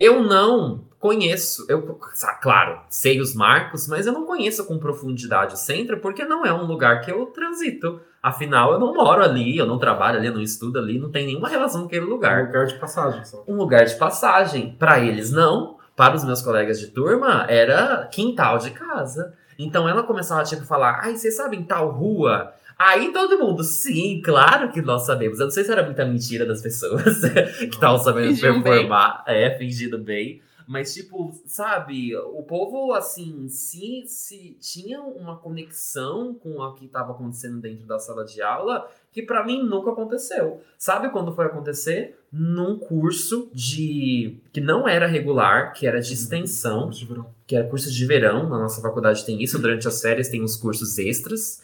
Eu 0.00 0.22
não 0.22 0.84
conheço, 1.00 1.66
eu, 1.68 1.98
claro, 2.40 2.80
sei 2.88 3.20
os 3.20 3.34
marcos, 3.34 3.88
mas 3.88 4.06
eu 4.06 4.12
não 4.12 4.24
conheço 4.26 4.64
com 4.64 4.78
profundidade 4.78 5.54
o 5.54 5.56
centro 5.56 5.98
porque 5.98 6.24
não 6.24 6.46
é 6.46 6.52
um 6.52 6.66
lugar 6.66 7.00
que 7.00 7.10
eu 7.10 7.26
transito. 7.26 8.00
Afinal, 8.22 8.72
eu 8.72 8.78
não 8.78 8.94
moro 8.94 9.22
ali, 9.22 9.56
eu 9.56 9.66
não 9.66 9.78
trabalho 9.78 10.18
ali, 10.18 10.28
eu 10.28 10.34
não 10.34 10.40
estudo 10.40 10.78
ali, 10.78 11.00
não 11.00 11.10
tem 11.10 11.26
nenhuma 11.26 11.48
relação 11.48 11.80
com 11.80 11.86
aquele 11.88 12.04
lugar 12.04 12.42
um 12.42 12.46
lugar 12.46 12.66
de 12.66 12.78
passagem 12.78 13.24
só. 13.24 13.44
um 13.46 13.56
lugar 13.56 13.84
de 13.86 13.96
passagem. 13.96 14.76
Para 14.78 15.00
eles, 15.00 15.32
não. 15.32 15.78
Para 15.96 16.14
os 16.14 16.22
meus 16.22 16.42
colegas 16.42 16.78
de 16.78 16.86
turma, 16.88 17.44
era 17.48 18.06
quintal 18.06 18.58
de 18.58 18.70
casa. 18.70 19.34
Então 19.58 19.88
ela 19.88 20.04
começava 20.04 20.44
tipo, 20.44 20.62
a 20.62 20.66
falar: 20.66 21.00
ai, 21.02 21.16
vocês 21.16 21.34
sabem 21.36 21.64
tal 21.64 21.90
rua? 21.90 22.52
Aí 22.78 23.12
todo 23.12 23.38
mundo, 23.38 23.64
sim, 23.64 24.20
claro 24.22 24.70
que 24.70 24.80
nós 24.80 25.04
sabemos. 25.04 25.40
Eu 25.40 25.46
não 25.46 25.50
sei 25.50 25.64
se 25.64 25.72
era 25.72 25.82
muita 25.82 26.06
mentira 26.06 26.46
das 26.46 26.62
pessoas 26.62 27.20
que 27.58 27.64
estavam 27.64 27.98
sabendo 27.98 28.28
Fingiam 28.28 28.62
performar, 28.62 29.24
é, 29.26 29.58
fingindo 29.58 29.98
bem. 29.98 30.40
Mas, 30.68 30.92
tipo, 30.92 31.32
sabe, 31.46 32.14
o 32.14 32.42
povo, 32.42 32.92
assim, 32.92 33.48
se, 33.48 34.04
se 34.06 34.54
tinha 34.60 35.00
uma 35.00 35.34
conexão 35.38 36.34
com 36.34 36.58
o 36.58 36.74
que 36.74 36.84
estava 36.84 37.12
acontecendo 37.12 37.58
dentro 37.58 37.86
da 37.86 37.98
sala 37.98 38.22
de 38.22 38.42
aula, 38.42 38.86
que 39.10 39.22
pra 39.22 39.44
mim 39.44 39.62
nunca 39.62 39.90
aconteceu. 39.90 40.60
Sabe 40.76 41.08
quando 41.08 41.34
foi 41.34 41.46
acontecer? 41.46 42.18
Num 42.30 42.78
curso 42.78 43.50
de 43.54 44.36
que 44.52 44.60
não 44.60 44.86
era 44.86 45.06
regular, 45.06 45.72
que 45.72 45.86
era 45.86 46.00
de 46.02 46.12
extensão, 46.12 46.90
de 46.90 47.06
verão. 47.06 47.34
que 47.46 47.56
era 47.56 47.66
curso 47.66 47.90
de 47.90 48.04
verão. 48.04 48.46
Na 48.46 48.58
nossa 48.58 48.82
faculdade 48.82 49.24
tem 49.24 49.42
isso, 49.42 49.58
durante 49.58 49.88
as 49.88 50.02
férias 50.02 50.28
tem 50.28 50.42
os 50.42 50.54
cursos 50.54 50.98
extras. 50.98 51.62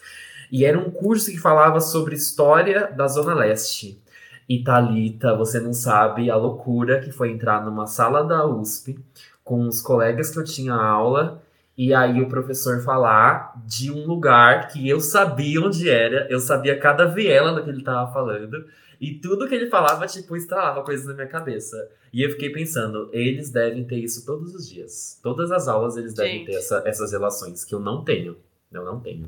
E 0.51 0.65
era 0.65 0.77
um 0.77 0.89
curso 0.91 1.31
que 1.31 1.37
falava 1.37 1.79
sobre 1.81 2.15
história 2.15 2.87
da 2.95 3.07
Zona 3.07 3.33
Leste. 3.33 4.01
E 4.47 4.63
Thalita, 4.63 5.35
você 5.35 5.59
não 5.59 5.73
sabe 5.73 6.29
a 6.29 6.35
loucura 6.35 6.99
que 6.99 7.11
foi 7.11 7.31
entrar 7.31 7.65
numa 7.65 7.87
sala 7.87 8.23
da 8.23 8.45
USP 8.45 8.97
com 9.43 9.67
os 9.67 9.81
colegas 9.81 10.29
que 10.29 10.37
eu 10.39 10.43
tinha 10.43 10.73
aula 10.73 11.41
e 11.77 11.93
aí 11.93 12.21
o 12.21 12.29
professor 12.29 12.79
falar 12.81 13.53
de 13.65 13.91
um 13.91 14.05
lugar 14.05 14.67
que 14.69 14.87
eu 14.87 15.01
sabia 15.01 15.59
onde 15.61 15.89
era, 15.89 16.27
eu 16.29 16.39
sabia 16.39 16.77
cada 16.79 17.05
viela 17.05 17.53
do 17.53 17.63
que 17.63 17.69
ele 17.69 17.83
tava 17.83 18.11
falando 18.13 18.65
e 19.01 19.15
tudo 19.15 19.47
que 19.47 19.53
ele 19.53 19.67
falava, 19.67 20.07
tipo, 20.07 20.37
estralava 20.37 20.81
coisas 20.83 21.05
na 21.05 21.13
minha 21.13 21.27
cabeça. 21.27 21.89
E 22.13 22.21
eu 22.23 22.29
fiquei 22.29 22.49
pensando, 22.49 23.09
eles 23.11 23.49
devem 23.49 23.83
ter 23.83 23.97
isso 23.97 24.25
todos 24.25 24.55
os 24.55 24.69
dias. 24.69 25.19
Todas 25.21 25.51
as 25.51 25.67
aulas 25.67 25.97
eles 25.97 26.13
devem 26.13 26.37
Gente. 26.39 26.45
ter 26.45 26.55
essa- 26.57 26.81
essas 26.85 27.11
relações 27.11 27.65
que 27.65 27.75
eu 27.75 27.79
não 27.79 28.03
tenho. 28.05 28.37
Eu 28.71 28.85
não 28.85 28.99
tenho. 29.01 29.27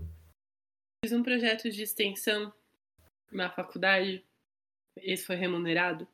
Fiz 1.03 1.13
um 1.13 1.21
projeto 1.21 1.69
de 1.69 1.83
extensão 1.83 2.51
na 3.31 3.49
faculdade, 3.49 4.23
esse 4.97 5.25
foi 5.25 5.35
remunerado, 5.35 6.07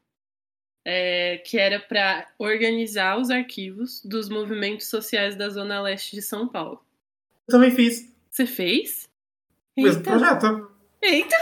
é, 0.85 1.37
que 1.37 1.57
era 1.57 1.79
para 1.79 2.27
organizar 2.37 3.17
os 3.17 3.29
arquivos 3.29 4.01
dos 4.03 4.27
movimentos 4.27 4.87
sociais 4.87 5.37
da 5.37 5.49
Zona 5.49 5.81
Leste 5.81 6.15
de 6.15 6.21
São 6.21 6.47
Paulo. 6.49 6.83
Eu 7.47 7.53
também 7.53 7.71
fiz 7.71 8.11
Você 8.29 8.45
fez? 8.45 9.09
o 9.77 9.81
mesmo 9.83 9.99
Eita, 10.01 10.11
projeto. 10.11 10.71
eita, 11.01 11.35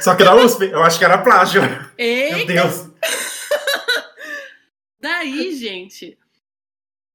Só 0.00 0.16
que 0.16 0.24
na 0.24 0.34
USP, 0.34 0.64
eu 0.64 0.82
acho 0.82 0.98
que 0.98 1.04
era 1.04 1.22
plágio. 1.22 1.62
Meu 1.62 1.80
eita! 1.96 2.52
Deus. 2.52 2.90
Daí, 5.00 5.54
gente, 5.54 6.18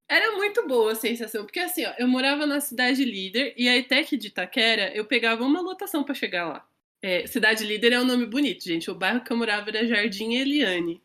era 0.10 0.32
muito 0.36 0.68
boa 0.68 0.93
a 0.93 0.95
sensação, 0.95 1.43
porque 1.45 1.60
assim, 1.60 1.86
ó, 1.86 1.93
eu 1.97 2.08
morava 2.08 2.45
na 2.45 2.60
cidade 2.60 3.03
líder 3.03 3.53
e 3.58 3.68
a 3.68 3.76
ETEC 3.78 4.18
de 4.18 4.28
Itaquera, 4.28 4.91
eu 4.95 5.05
pegava 5.05 5.43
uma 5.43 5.62
lotação 5.62 6.03
pra 6.03 6.16
chegar 6.16 6.47
lá. 6.47 6.68
É, 7.01 7.28
Cidade 7.28 7.64
Líder 7.64 7.93
é 7.93 7.99
um 7.99 8.05
nome 8.05 8.26
bonito, 8.26 8.64
gente. 8.64 8.89
O 8.89 8.95
bairro 8.95 9.24
que 9.24 9.32
eu 9.32 9.38
morava 9.38 9.70
era 9.70 9.86
Jardim 9.86 10.34
Eliane. 10.34 11.01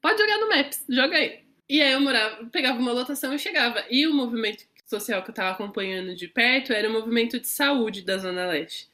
Pode 0.00 0.20
jogar 0.20 0.38
no 0.38 0.48
Maps, 0.48 0.84
joga 0.88 1.16
aí. 1.16 1.44
E 1.68 1.82
aí 1.82 1.92
eu 1.92 2.00
morava, 2.00 2.46
pegava 2.46 2.78
uma 2.78 2.92
lotação 2.92 3.34
e 3.34 3.38
chegava. 3.38 3.84
E 3.90 4.06
o 4.06 4.14
movimento 4.14 4.64
social 4.86 5.22
que 5.22 5.30
eu 5.30 5.34
tava 5.34 5.50
acompanhando 5.50 6.14
de 6.14 6.28
perto 6.28 6.72
era 6.72 6.88
o 6.88 6.92
movimento 6.92 7.40
de 7.40 7.48
saúde 7.48 8.02
da 8.02 8.18
Zona 8.18 8.46
Leste. 8.46 8.88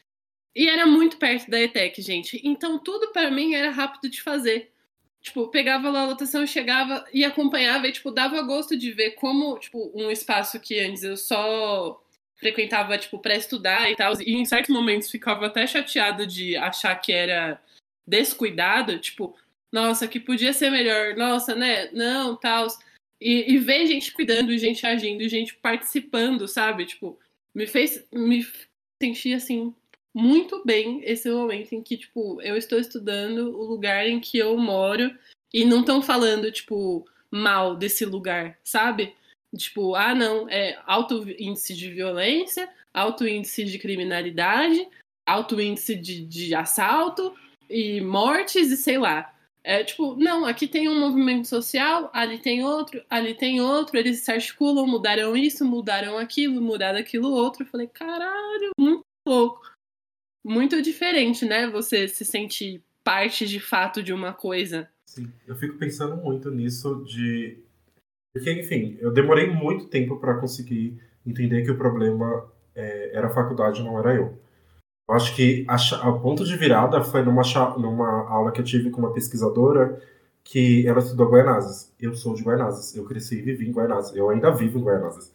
E 0.54 0.68
era 0.68 0.86
muito 0.86 1.18
perto 1.18 1.50
da 1.50 1.60
ETEC, 1.60 2.00
gente. 2.00 2.40
Então 2.42 2.78
tudo 2.78 3.12
para 3.12 3.30
mim 3.30 3.54
era 3.54 3.70
rápido 3.70 4.08
de 4.10 4.22
fazer. 4.22 4.71
Tipo, 5.22 5.48
pegava 5.48 5.88
lá 5.88 6.00
a 6.00 6.06
lotação, 6.06 6.44
chegava 6.46 7.04
e 7.12 7.24
acompanhava 7.24 7.86
e, 7.86 7.92
tipo, 7.92 8.10
dava 8.10 8.42
gosto 8.42 8.76
de 8.76 8.90
ver 8.92 9.12
como, 9.12 9.56
tipo, 9.58 9.92
um 9.94 10.10
espaço 10.10 10.58
que 10.58 10.80
antes 10.80 11.04
eu 11.04 11.16
só 11.16 12.02
frequentava, 12.36 12.98
tipo, 12.98 13.20
para 13.20 13.36
estudar 13.36 13.88
e 13.88 13.94
tal, 13.94 14.14
e 14.20 14.34
em 14.34 14.44
certos 14.44 14.74
momentos 14.74 15.08
ficava 15.08 15.46
até 15.46 15.64
chateado 15.64 16.26
de 16.26 16.56
achar 16.56 16.96
que 16.96 17.12
era 17.12 17.62
descuidado, 18.04 18.98
tipo, 18.98 19.36
nossa, 19.70 20.08
que 20.08 20.18
podia 20.18 20.52
ser 20.52 20.70
melhor, 20.70 21.14
nossa, 21.16 21.54
né, 21.54 21.88
não, 21.92 22.36
tal. 22.36 22.66
E, 23.20 23.52
e 23.52 23.58
ver 23.58 23.86
gente 23.86 24.12
cuidando, 24.12 24.56
gente 24.58 24.84
agindo, 24.84 25.26
gente 25.28 25.54
participando, 25.54 26.48
sabe? 26.48 26.84
Tipo, 26.84 27.16
me 27.54 27.66
fez, 27.68 28.04
me 28.12 28.44
sentir, 29.00 29.34
assim, 29.34 29.72
muito 30.14 30.62
bem 30.64 31.00
esse 31.04 31.30
momento 31.30 31.72
em 31.72 31.82
que, 31.82 31.96
tipo, 31.96 32.40
eu 32.42 32.56
estou 32.56 32.78
estudando 32.78 33.56
o 33.56 33.64
lugar 33.64 34.06
em 34.06 34.20
que 34.20 34.38
eu 34.38 34.56
moro 34.58 35.10
e 35.52 35.64
não 35.64 35.80
estão 35.80 36.02
falando, 36.02 36.50
tipo, 36.52 37.06
mal 37.30 37.76
desse 37.76 38.04
lugar, 38.04 38.58
sabe? 38.62 39.14
Tipo, 39.56 39.94
ah, 39.94 40.14
não, 40.14 40.48
é 40.48 40.78
alto 40.86 41.24
índice 41.38 41.74
de 41.74 41.90
violência, 41.90 42.68
alto 42.92 43.26
índice 43.26 43.64
de 43.64 43.78
criminalidade, 43.78 44.86
alto 45.26 45.60
índice 45.60 45.94
de, 45.94 46.24
de 46.26 46.54
assalto 46.54 47.34
e 47.68 48.00
mortes 48.00 48.70
e 48.70 48.76
sei 48.76 48.98
lá. 48.98 49.32
É 49.64 49.84
tipo, 49.84 50.16
não, 50.16 50.44
aqui 50.44 50.66
tem 50.66 50.88
um 50.88 50.98
movimento 50.98 51.46
social, 51.46 52.10
ali 52.12 52.38
tem 52.38 52.64
outro, 52.64 53.02
ali 53.08 53.32
tem 53.32 53.60
outro, 53.60 53.96
eles 53.96 54.20
se 54.20 54.32
articulam, 54.32 54.86
mudaram 54.86 55.36
isso, 55.36 55.64
mudaram 55.64 56.18
aquilo, 56.18 56.60
mudaram 56.60 56.98
aquilo 56.98 57.30
outro. 57.30 57.62
Eu 57.62 57.66
falei, 57.68 57.86
caralho, 57.86 58.70
muito 58.78 59.04
louco 59.26 59.71
muito 60.44 60.80
diferente, 60.82 61.44
né? 61.44 61.68
Você 61.68 62.08
se 62.08 62.24
sentir 62.24 62.82
parte 63.04 63.46
de 63.46 63.60
fato 63.60 64.02
de 64.02 64.12
uma 64.12 64.32
coisa. 64.32 64.88
Sim, 65.06 65.30
eu 65.46 65.54
fico 65.56 65.76
pensando 65.76 66.16
muito 66.16 66.50
nisso 66.50 67.04
de. 67.04 67.58
Porque, 68.34 68.50
enfim, 68.52 68.96
eu 69.00 69.12
demorei 69.12 69.50
muito 69.50 69.88
tempo 69.88 70.18
para 70.18 70.38
conseguir 70.38 70.98
entender 71.26 71.62
que 71.62 71.70
o 71.70 71.76
problema 71.76 72.50
é, 72.74 73.16
era 73.16 73.26
a 73.26 73.34
faculdade, 73.34 73.82
não 73.82 73.98
era 73.98 74.14
eu. 74.14 74.38
Eu 75.08 75.14
acho 75.14 75.34
que 75.36 75.66
a, 75.68 76.12
ponto 76.12 76.44
de 76.44 76.56
virada 76.56 77.02
foi 77.02 77.22
numa, 77.22 77.42
numa 77.76 78.30
aula 78.30 78.52
que 78.52 78.60
eu 78.60 78.64
tive 78.64 78.90
com 78.90 79.00
uma 79.00 79.12
pesquisadora 79.12 80.00
que 80.42 80.86
ela 80.86 81.00
estudou 81.00 81.28
Guaianazes. 81.28 81.92
Eu 82.00 82.14
sou 82.14 82.34
de 82.34 82.42
Guaianazes, 82.42 82.96
eu 82.96 83.04
cresci 83.04 83.38
e 83.38 83.42
vivi 83.42 83.68
em 83.68 83.72
Guaianazes, 83.72 84.16
eu 84.16 84.30
ainda 84.30 84.50
vivo 84.50 84.78
em 84.78 84.82
Guaianazes. 84.82 85.32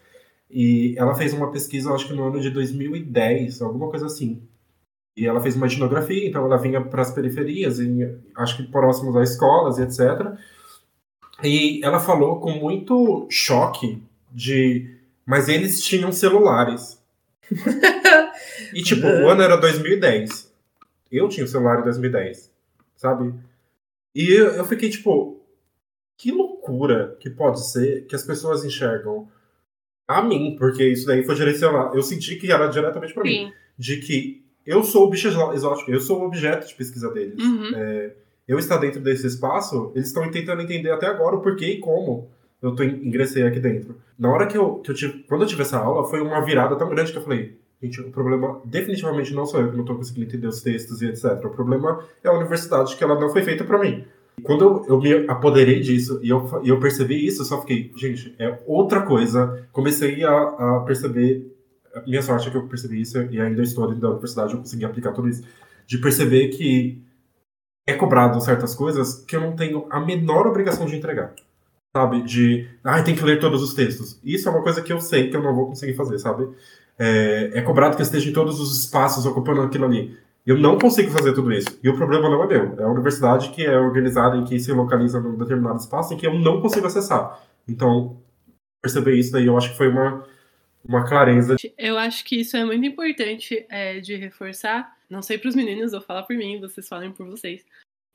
E 0.49 0.95
ela 0.97 1.13
fez 1.13 1.33
uma 1.33 1.51
pesquisa, 1.51 1.93
acho 1.93 2.07
que 2.07 2.13
no 2.13 2.23
ano 2.23 2.39
de 2.39 2.49
2010, 2.49 3.61
alguma 3.61 3.89
coisa 3.89 4.05
assim, 4.05 4.41
e 5.17 5.25
ela 5.25 5.41
fez 5.41 5.55
uma 5.55 5.65
etnografia, 5.65 6.27
então 6.27 6.45
ela 6.45 6.57
vinha 6.57 6.79
para 6.79 7.01
as 7.01 7.11
periferias, 7.11 7.79
acho 8.35 8.57
que 8.57 8.71
próximos 8.71 9.15
às 9.15 9.31
escolas 9.31 9.79
e 9.79 9.81
etc. 9.81 10.37
E 11.43 11.83
ela 11.83 11.99
falou 11.99 12.39
com 12.39 12.51
muito 12.51 13.27
choque 13.27 13.99
de. 14.31 14.95
Mas 15.25 15.49
eles 15.49 15.81
tinham 15.81 16.11
celulares. 16.11 17.01
e 18.71 18.83
tipo, 18.83 19.07
o 19.07 19.27
ano 19.27 19.41
era 19.41 19.57
2010. 19.57 20.53
Eu 21.11 21.27
tinha 21.27 21.45
o 21.45 21.49
celular 21.49 21.79
em 21.79 21.83
2010, 21.83 22.51
sabe? 22.95 23.33
E 24.13 24.31
eu, 24.31 24.47
eu 24.51 24.65
fiquei 24.65 24.89
tipo, 24.89 25.41
que 26.15 26.31
loucura 26.31 27.17
que 27.19 27.29
pode 27.29 27.65
ser 27.67 28.05
que 28.05 28.15
as 28.15 28.23
pessoas 28.23 28.63
enxergam 28.63 29.27
a 30.07 30.21
mim, 30.21 30.55
porque 30.59 30.83
isso 30.87 31.07
daí 31.07 31.23
foi 31.23 31.33
direcionado. 31.33 31.97
Eu 31.97 32.03
senti 32.03 32.35
que 32.35 32.51
era 32.51 32.67
diretamente 32.67 33.15
para 33.15 33.23
mim. 33.23 33.51
De 33.77 33.97
que 33.97 34.46
eu 34.67 34.83
sou 34.83 35.07
o 35.07 35.09
bicho 35.09 35.29
exótico, 35.53 35.89
eu 35.89 36.01
sou 36.01 36.21
o 36.21 36.25
objeto 36.25 36.67
de 36.67 36.75
pesquisa 36.75 37.09
deles. 37.09 37.41
Uhum. 37.41 37.71
É, 37.73 38.11
eu 38.45 38.59
estar 38.59 38.77
dentro 38.77 38.99
desse 38.99 39.25
espaço, 39.25 39.91
eles 39.95 40.09
estão 40.09 40.29
tentando 40.29 40.61
entender 40.61 40.91
até 40.91 41.07
agora 41.07 41.37
o 41.37 41.41
porquê 41.41 41.67
e 41.67 41.79
como 41.79 42.27
eu 42.61 42.75
tô, 42.75 42.83
ingressei 42.83 43.43
aqui 43.43 43.61
dentro. 43.61 43.95
Na 44.19 44.29
hora 44.29 44.45
que 44.45 44.57
eu, 44.57 44.75
que 44.75 44.91
eu 44.91 44.95
tive, 44.95 45.23
quando 45.23 45.43
eu 45.43 45.47
tive 45.47 45.61
essa 45.61 45.77
aula, 45.77 46.07
foi 46.09 46.21
uma 46.21 46.41
virada 46.43 46.75
tão 46.75 46.89
grande 46.89 47.13
que 47.13 47.17
eu 47.17 47.23
falei, 47.23 47.57
gente, 47.81 48.01
o 48.01 48.11
problema 48.11 48.59
definitivamente 48.65 49.33
não 49.33 49.45
sou 49.45 49.61
eu 49.61 49.71
que 49.71 49.77
não 49.77 49.85
tô 49.85 49.95
conseguindo 49.95 50.27
entender 50.27 50.47
os 50.47 50.61
textos 50.61 51.01
e 51.01 51.07
etc. 51.07 51.45
O 51.45 51.49
problema 51.49 52.03
é 52.21 52.27
a 52.27 52.33
universidade, 52.33 52.95
que 52.97 53.03
ela 53.03 53.19
não 53.19 53.29
foi 53.29 53.43
feita 53.43 53.63
para 53.63 53.79
mim. 53.79 54.03
Quando 54.43 54.63
eu, 54.63 54.85
eu, 54.89 55.01
me 55.01 55.29
apoderei 55.29 55.79
disso 55.79 56.19
e 56.21 56.29
eu, 56.29 56.61
eu 56.63 56.79
percebi 56.79 57.25
isso, 57.25 57.41
eu 57.41 57.45
só 57.45 57.61
fiquei, 57.61 57.91
gente, 57.95 58.35
é 58.37 58.59
outra 58.67 59.01
coisa. 59.01 59.67
Comecei 59.71 60.23
a, 60.23 60.31
a 60.31 60.83
perceber 60.85 61.56
minha 62.05 62.21
sorte 62.21 62.47
é 62.47 62.51
que 62.51 62.57
eu 62.57 62.67
percebi 62.67 63.01
isso 63.01 63.21
e 63.31 63.39
ainda 63.39 63.61
estou 63.61 63.87
dentro 63.87 64.01
da 64.01 64.09
universidade, 64.09 64.53
eu 64.53 64.59
consegui 64.59 64.85
aplicar 64.85 65.11
tudo 65.11 65.29
isso. 65.29 65.43
De 65.85 65.97
perceber 65.97 66.49
que 66.49 67.01
é 67.87 67.93
cobrado 67.93 68.39
certas 68.41 68.75
coisas 68.75 69.23
que 69.25 69.35
eu 69.35 69.41
não 69.41 69.55
tenho 69.55 69.87
a 69.89 69.99
menor 69.99 70.45
obrigação 70.45 70.85
de 70.85 70.95
entregar. 70.95 71.33
Sabe? 71.95 72.21
De, 72.21 72.67
ah, 72.83 73.01
tem 73.01 73.15
que 73.15 73.23
ler 73.23 73.39
todos 73.39 73.63
os 73.63 73.73
textos. 73.73 74.19
Isso 74.23 74.47
é 74.47 74.51
uma 74.51 74.61
coisa 74.61 74.81
que 74.81 74.91
eu 74.91 74.99
sei 74.99 75.29
que 75.29 75.37
eu 75.37 75.41
não 75.41 75.55
vou 75.55 75.67
conseguir 75.67 75.93
fazer, 75.93 76.19
sabe? 76.19 76.49
É, 76.99 77.51
é 77.53 77.61
cobrado 77.61 77.95
que 77.95 78.01
eu 78.01 78.05
esteja 78.05 78.29
em 78.29 78.33
todos 78.33 78.59
os 78.59 78.77
espaços 78.77 79.25
ocupando 79.25 79.61
aquilo 79.61 79.85
ali. 79.85 80.17
Eu 80.45 80.57
não 80.57 80.77
consigo 80.77 81.11
fazer 81.11 81.33
tudo 81.33 81.51
isso. 81.51 81.77
E 81.83 81.89
o 81.89 81.95
problema 81.95 82.29
não 82.29 82.43
é 82.43 82.47
meu. 82.47 82.75
É 82.77 82.83
a 82.83 82.89
universidade 82.89 83.49
que 83.49 83.65
é 83.65 83.77
organizada 83.77 84.37
e 84.37 84.43
que 84.43 84.59
se 84.59 84.71
localiza 84.71 85.19
num 85.19 85.37
determinado 85.37 85.79
espaço 85.79 86.13
em 86.13 86.17
que 86.17 86.27
eu 86.27 86.37
não 86.37 86.61
consigo 86.61 86.87
acessar. 86.87 87.41
Então, 87.67 88.17
perceber 88.81 89.15
isso 89.15 89.31
daí 89.31 89.45
eu 89.45 89.57
acho 89.57 89.71
que 89.71 89.77
foi 89.77 89.89
uma 89.89 90.23
uma 90.87 91.07
clareza. 91.07 91.55
Eu 91.77 91.97
acho 91.97 92.23
que 92.23 92.37
isso 92.37 92.55
é 92.55 92.63
muito 92.63 92.85
importante 92.85 93.65
é, 93.69 93.99
de 93.99 94.15
reforçar. 94.15 94.97
Não 95.09 95.21
sei 95.21 95.37
para 95.37 95.49
os 95.49 95.55
meninos, 95.55 95.91
vou 95.91 96.01
falar 96.01 96.23
por 96.23 96.35
mim, 96.35 96.59
vocês 96.59 96.87
falem 96.87 97.11
por 97.11 97.27
vocês. 97.27 97.65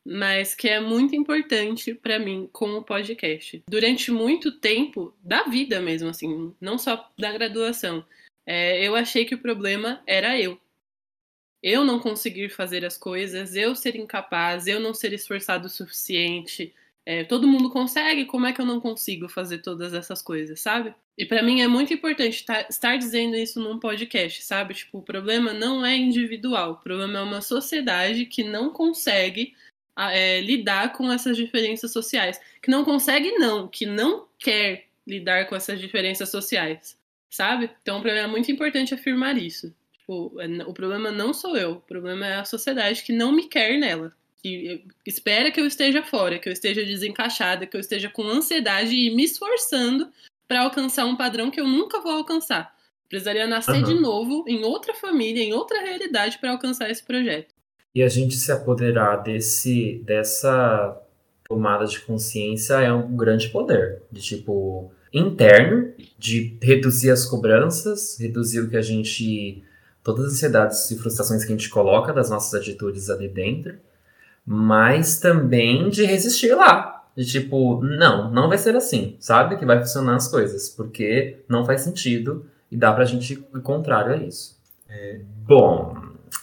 Mas 0.05 0.55
que 0.55 0.69
é 0.69 0.81
muito 0.81 1.15
importante 1.15 1.95
para 1.95 2.19
mim 2.19 2.49
com 2.53 2.71
o 2.71 2.83
podcast. 2.83 3.63
Durante 3.69 4.11
muito 4.11 4.59
tempo, 4.59 5.15
da 5.23 5.45
vida 5.45 5.81
mesmo, 5.81 6.09
assim, 6.09 6.55
não 6.61 6.77
só 6.77 7.11
da 7.17 7.31
graduação, 7.31 8.05
é, 8.45 8.87
eu 8.87 8.97
achei 8.97 9.25
que 9.25 9.35
o 9.35 9.41
problema 9.41 10.03
era 10.07 10.39
eu. 10.39 10.59
Eu 11.63 11.85
não 11.85 12.01
conseguir 12.01 12.49
fazer 12.49 12.85
as 12.85 12.99
coisas, 12.99 13.55
eu 13.55 13.77
ser 13.77 13.95
incapaz, 13.95 14.67
eu 14.67 14.81
não 14.81 14.93
ser 14.93 15.13
esforçado 15.13 15.67
o 15.67 15.71
suficiente, 15.71 16.75
é, 17.05 17.25
todo 17.25 17.49
mundo 17.49 17.69
consegue, 17.71 18.25
como 18.25 18.47
é 18.47 18.53
que 18.53 18.61
eu 18.61 18.67
não 18.67 18.81
consigo 18.81 19.29
fazer 19.29 19.59
todas 19.59 19.93
essas 19.93 20.23
coisas, 20.23 20.61
sabe? 20.61 20.95
E 21.19 21.27
para 21.27 21.43
mim 21.43 21.61
é 21.61 21.67
muito 21.67 21.93
importante 21.93 22.45
tá, 22.45 22.67
estar 22.69 22.97
dizendo 22.97 23.37
isso 23.37 23.61
num 23.61 23.79
podcast, 23.79 24.43
sabe? 24.43 24.75
Tipo, 24.75 24.99
o 24.99 25.03
problema 25.03 25.53
não 25.53 25.85
é 25.85 25.97
individual, 25.97 26.73
o 26.73 26.77
problema 26.77 27.19
é 27.19 27.23
uma 27.23 27.41
sociedade 27.41 28.27
que 28.27 28.45
não 28.45 28.71
consegue 28.71 29.55
é, 29.99 30.41
lidar 30.41 30.93
com 30.93 31.11
essas 31.13 31.37
diferenças 31.37 31.93
sociais. 31.93 32.41
Que 32.63 32.71
não 32.71 32.85
consegue, 32.85 33.33
não, 33.33 33.67
que 33.67 33.85
não 33.85 34.27
quer 34.39 34.87
lidar 35.07 35.47
com 35.49 35.57
essas 35.57 35.81
diferenças 35.81 36.31
sociais, 36.31 36.97
sabe? 37.29 37.69
Então, 37.83 38.01
para 38.01 38.13
mim 38.13 38.19
é 38.21 38.27
muito 38.29 38.51
importante 38.53 38.95
afirmar 38.95 39.37
isso. 39.37 39.75
Tipo, 39.99 40.41
é, 40.41 40.47
o 40.65 40.73
problema 40.73 41.11
não 41.11 41.35
sou 41.35 41.57
eu, 41.57 41.73
o 41.73 41.81
problema 41.81 42.27
é 42.27 42.37
a 42.37 42.45
sociedade 42.45 43.03
que 43.03 43.13
não 43.13 43.33
me 43.33 43.49
quer 43.49 43.77
nela 43.77 44.15
que 44.43 44.85
espera 45.07 45.53
que 45.53 45.61
eu 45.61 45.67
esteja 45.67 46.03
fora, 46.03 46.39
que 46.39 46.49
eu 46.49 46.53
esteja 46.53 46.85
desencaixada, 46.85 47.65
que 47.65 47.77
eu 47.77 47.81
esteja 47.81 48.11
com 48.11 48.25
ansiedade 48.25 48.95
e 48.95 49.15
me 49.15 49.25
esforçando 49.25 50.09
para 50.49 50.63
alcançar 50.63 51.07
um 51.07 51.17
padrão 51.17 51.51
que 51.51 51.61
eu 51.61 51.67
nunca 51.67 52.01
vou 52.01 52.13
alcançar. 52.13 52.75
Precisaria 53.09 53.47
nascer 53.47 53.77
uhum. 53.77 53.85
de 53.85 53.95
novo 53.95 54.45
em 54.49 54.65
outra 54.65 54.95
família, 54.95 55.43
em 55.43 55.53
outra 55.53 55.81
realidade 55.81 56.39
para 56.39 56.51
alcançar 56.51 56.91
esse 56.91 57.05
projeto. 57.05 57.55
E 57.95 58.03
a 58.03 58.09
gente 58.09 58.35
se 58.35 58.51
apoderar 58.51 59.23
desse 59.23 60.03
dessa 60.05 60.99
tomada 61.47 61.85
de 61.87 62.01
consciência 62.01 62.75
é 62.81 62.93
um 62.93 63.15
grande 63.15 63.49
poder, 63.51 64.03
de 64.11 64.23
tipo 64.23 64.91
interno, 65.13 65.93
de 66.19 66.57
reduzir 66.61 67.11
as 67.11 67.27
cobranças, 67.27 68.19
reduzir 68.19 68.61
o 68.61 68.71
que 68.71 68.77
a 68.77 68.83
gente 68.83 69.63
todas 70.03 70.27
as 70.27 70.33
ansiedades 70.33 70.91
e 70.91 70.99
frustrações 70.99 71.45
que 71.45 71.53
a 71.53 71.57
gente 71.57 71.69
coloca 71.69 72.13
das 72.13 72.31
nossas 72.31 72.61
atitudes 72.61 73.09
ali 73.09 73.29
dentro 73.29 73.79
mas 74.47 75.19
também 75.19 75.89
de 75.89 76.05
resistir 76.05 76.55
lá. 76.55 77.05
De 77.17 77.27
tipo, 77.27 77.83
não, 77.83 78.31
não 78.31 78.49
vai 78.49 78.57
ser 78.57 78.75
assim, 78.75 79.17
sabe? 79.21 79.57
Que 79.57 79.67
vai 79.67 79.79
funcionar 79.79 80.17
as 80.17 80.29
coisas, 80.29 80.69
porque 80.71 81.39
não 81.49 81.65
faz 81.65 81.83
sentido 81.83 82.47
e 82.71 82.77
dá 82.77 82.93
pra 82.93 83.05
gente 83.05 83.35
ir 83.35 83.61
contrário 83.61 84.15
a 84.15 84.17
isso. 84.17 84.59
É, 84.89 85.21
bom, 85.47 85.95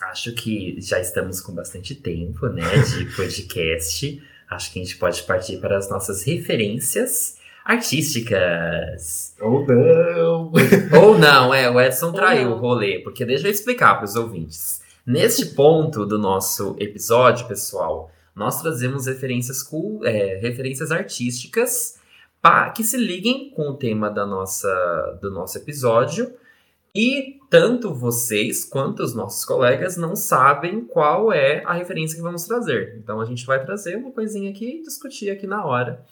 acho 0.03 0.33
que 0.33 0.77
já 0.79 0.99
estamos 0.99 1.41
com 1.41 1.53
bastante 1.53 1.95
tempo, 1.95 2.47
né, 2.47 2.63
de 2.83 3.05
podcast. 3.15 4.21
acho 4.49 4.71
que 4.71 4.79
a 4.79 4.83
gente 4.83 4.97
pode 4.97 5.23
partir 5.23 5.57
para 5.57 5.77
as 5.77 5.89
nossas 5.89 6.23
referências 6.23 7.37
artísticas. 7.65 9.35
Ou 9.39 9.65
não! 9.65 10.51
Ou 11.01 11.17
não, 11.17 11.53
é, 11.53 11.69
o 11.69 11.79
Edson 11.79 12.11
traiu 12.11 12.51
o 12.51 12.57
rolê, 12.57 12.99
porque 12.99 13.25
deixa 13.25 13.47
eu 13.47 13.51
explicar 13.51 13.95
para 13.95 14.05
os 14.05 14.15
ouvintes. 14.15 14.78
Neste 15.09 15.55
ponto 15.55 16.05
do 16.05 16.19
nosso 16.19 16.75
episódio, 16.77 17.47
pessoal, 17.47 18.11
nós 18.35 18.61
trazemos 18.61 19.07
referências, 19.07 19.67
é, 20.03 20.35
referências 20.35 20.91
artísticas 20.91 21.99
para 22.39 22.69
que 22.69 22.83
se 22.83 22.95
liguem 22.95 23.49
com 23.49 23.69
o 23.69 23.73
tema 23.73 24.11
da 24.11 24.23
nossa, 24.23 25.17
do 25.19 25.31
nosso 25.31 25.57
episódio. 25.57 26.31
E 26.93 27.39
tanto 27.49 27.91
vocês 27.91 28.63
quanto 28.63 29.01
os 29.01 29.15
nossos 29.15 29.43
colegas 29.43 29.97
não 29.97 30.15
sabem 30.15 30.81
qual 30.81 31.33
é 31.33 31.63
a 31.65 31.73
referência 31.73 32.15
que 32.15 32.21
vamos 32.21 32.43
trazer. 32.43 32.95
Então 32.99 33.19
a 33.19 33.25
gente 33.25 33.47
vai 33.47 33.65
trazer 33.65 33.95
uma 33.95 34.11
coisinha 34.11 34.51
aqui 34.51 34.83
discutir 34.83 35.31
aqui 35.31 35.47
na 35.47 35.65
hora 35.65 36.05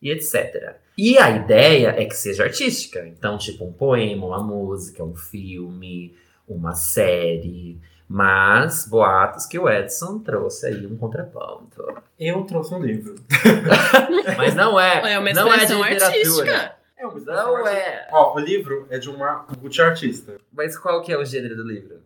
e 0.00 0.10
etc. 0.10 0.76
E 0.96 1.18
a 1.18 1.30
ideia 1.30 1.88
é 1.88 2.06
que 2.06 2.16
seja 2.16 2.44
artística. 2.44 3.06
Então, 3.06 3.36
tipo, 3.36 3.66
um 3.66 3.72
poema, 3.74 4.24
uma 4.24 4.42
música, 4.42 5.04
um 5.04 5.14
filme, 5.14 6.16
uma 6.48 6.74
série. 6.74 7.78
Mas 8.08 8.86
boatos 8.88 9.44
que 9.44 9.58
o 9.58 9.68
Edson 9.68 10.18
trouxe 10.20 10.66
aí 10.66 10.86
um 10.86 10.96
contraponto. 10.96 11.84
Eu 12.18 12.42
trouxe 12.44 12.74
um 12.74 12.80
livro. 12.82 13.16
Mas 14.36 14.54
não 14.54 14.80
é. 14.80 15.12
É 15.12 15.18
uma 15.18 15.32
não 15.32 15.52
é 15.52 15.66
de 15.66 15.74
literatura. 15.74 16.06
artística. 16.06 16.72
É 16.96 17.06
uma 17.06 17.20
Não 17.20 17.68
é. 17.68 18.08
Ó, 18.10 18.34
o 18.34 18.40
livro 18.40 18.86
é 18.88 18.98
de 18.98 19.10
uma 19.10 19.44
multiartista. 19.60 20.36
Mas 20.52 20.76
qual 20.78 21.02
que 21.02 21.12
é 21.12 21.18
o 21.18 21.24
gênero 21.24 21.54
do 21.54 21.62
livro? 21.68 21.96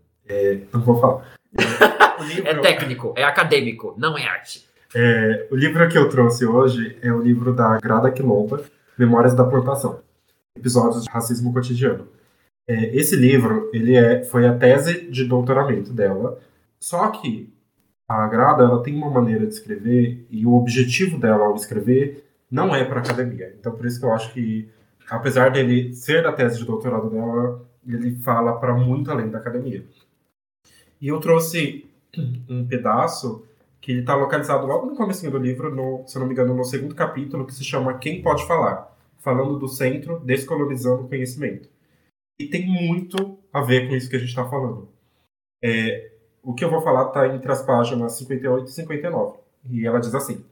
Não 0.73 0.81
vou 0.81 1.01
falar. 1.01 1.25
O 2.21 2.25
livro, 2.25 2.47
É 2.47 2.55
técnico, 2.61 3.15
é 3.17 3.25
acadêmico, 3.25 3.95
não 3.99 4.17
é 4.17 4.25
arte. 4.25 4.69
é, 4.95 5.49
o 5.51 5.57
livro 5.57 5.89
que 5.89 5.99
eu 5.99 6.09
trouxe 6.09 6.45
hoje 6.47 6.97
é 7.03 7.11
o 7.13 7.21
livro 7.21 7.53
da 7.53 7.79
Grada 7.79 8.13
Quilomba, 8.13 8.63
Memórias 8.97 9.35
da 9.35 9.43
Plantação. 9.45 10.01
Episódios 10.57 11.03
de 11.05 11.11
Racismo 11.11 11.53
Cotidiano. 11.53 12.07
É, 12.73 12.97
esse 12.97 13.15
livro, 13.15 13.69
ele 13.71 13.95
é, 13.95 14.25
foi 14.25 14.47
a 14.47 14.57
tese 14.57 15.03
de 15.11 15.27
doutoramento 15.27 15.93
dela, 15.93 16.41
só 16.81 17.11
que 17.11 17.53
a 18.09 18.27
Grada, 18.29 18.65
ela 18.65 18.83
tem 18.83 18.95
uma 18.95 19.11
maneira 19.11 19.47
de 19.47 19.53
escrever 19.53 20.27
e 20.31 20.47
o 20.47 20.55
objetivo 20.55 21.19
dela 21.19 21.45
ao 21.45 21.55
escrever 21.55 22.25
não 22.51 22.75
é 22.75 22.83
para 22.83 23.01
academia. 23.01 23.55
Então, 23.61 23.73
por 23.73 23.85
isso 23.85 24.01
que 24.01 24.07
eu 24.07 24.13
acho 24.13 24.33
que, 24.33 24.71
apesar 25.11 25.51
dele 25.51 25.93
ser 25.93 26.23
da 26.23 26.33
tese 26.33 26.61
de 26.61 26.65
doutorado 26.65 27.11
dela, 27.11 27.63
ele 27.87 28.17
fala 28.17 28.59
para 28.59 28.73
muito 28.75 29.11
além 29.11 29.29
da 29.29 29.37
academia. 29.37 29.85
E 30.99 31.09
eu 31.09 31.21
trouxe 31.21 31.85
um 32.49 32.67
pedaço 32.67 33.45
que 33.83 33.99
está 33.99 34.15
localizado 34.15 34.67
logo 34.67 34.87
no 34.87 34.97
começo 34.97 35.31
do 35.31 35.37
livro, 35.37 35.75
no, 35.75 36.05
se 36.07 36.19
não 36.19 36.27
me 36.27 36.33
engano, 36.33 36.55
no 36.55 36.65
segundo 36.65 36.95
capítulo, 36.95 37.45
que 37.45 37.55
se 37.55 37.65
chama 37.65 37.99
Quem 37.99 38.23
Pode 38.23 38.47
Falar? 38.47 38.97
Falando 39.19 39.59
do 39.59 39.69
centro, 39.69 40.21
descolonizando 40.21 41.03
o 41.03 41.09
conhecimento. 41.09 41.72
E 42.43 42.49
tem 42.49 42.67
muito 42.67 43.39
a 43.53 43.63
ver 43.63 43.89
com 43.89 43.95
isso 43.95 44.11
que 44.11 44.17
a 44.17 44.19
gente 44.19 44.31
está 44.31 44.45
falando. 44.45 44.89
É, 45.63 46.11
o 46.43 46.53
que 46.53 46.65
eu 46.65 46.71
vou 46.71 46.81
falar 46.81 47.07
está 47.07 47.29
entre 47.29 47.53
as 47.53 47.63
páginas 47.63 48.15
58 48.15 48.69
e 48.69 48.73
59. 48.73 49.39
E 49.71 49.87
ela 49.87 50.01
diz 50.01 50.13
assim: 50.13 50.45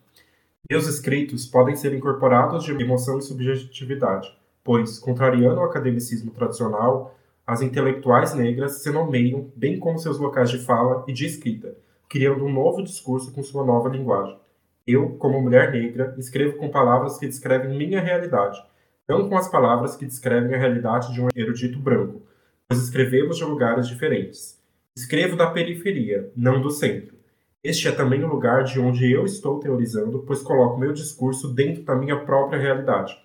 Meus 0.71 0.87
escritos 0.87 1.47
podem 1.47 1.75
ser 1.75 1.93
incorporados 1.93 2.63
de 2.63 2.71
emoção 2.71 3.19
e 3.19 3.23
subjetividade, 3.23 4.33
pois, 4.63 5.01
contrariando 5.01 5.61
o 5.61 5.65
academicismo 5.65 6.31
tradicional, 6.31 7.19
as 7.45 7.61
intelectuais 7.61 8.35
negras 8.35 8.83
se 8.83 8.91
nomeiam, 8.93 9.51
bem 9.57 9.77
como 9.77 9.99
seus 9.99 10.17
locais 10.17 10.49
de 10.49 10.59
fala 10.59 11.05
e 11.09 11.13
de 11.13 11.27
escrita, 11.27 11.77
criando 12.09 12.45
um 12.45 12.53
novo 12.53 12.85
discurso 12.85 13.33
com 13.33 13.43
sua 13.43 13.65
nova 13.65 13.89
linguagem. 13.89 14.39
Eu, 14.87 15.17
como 15.17 15.43
mulher 15.43 15.73
negra, 15.73 16.15
escrevo 16.17 16.57
com 16.57 16.69
palavras 16.69 17.19
que 17.19 17.27
descrevem 17.27 17.77
minha 17.77 18.01
realidade, 18.01 18.63
não 19.11 19.29
com 19.29 19.37
as 19.37 19.51
palavras 19.51 19.97
que 19.97 20.07
descrevem 20.07 20.55
a 20.55 20.59
realidade 20.59 21.13
de 21.13 21.21
um 21.21 21.27
erudito 21.35 21.81
branco, 21.81 22.23
pois 22.69 22.81
escrevemos 22.81 23.39
de 23.39 23.45
lugares 23.45 23.89
diferentes. 23.89 24.57
Escrevo 24.97 25.37
da 25.37 25.51
periferia, 25.51 26.31
não 26.37 26.63
do 26.63 26.71
centro. 26.71 27.17
Este 27.63 27.89
é 27.89 27.93
também 27.93 28.23
o 28.23 28.29
lugar 28.29 28.63
de 28.63 28.79
onde 28.79 29.11
eu 29.11 29.25
estou 29.25 29.59
teorizando, 29.59 30.21
pois 30.21 30.43
coloco 30.43 30.79
meu 30.79 30.93
discurso 30.93 31.53
dentro 31.53 31.83
da 31.83 31.97
minha 31.97 32.21
própria 32.21 32.61
realidade. 32.61 33.19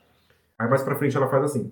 Aí 0.58 0.68
mais 0.68 0.82
pra 0.82 0.96
frente 0.96 1.16
ela 1.16 1.30
faz 1.30 1.44
assim: 1.44 1.72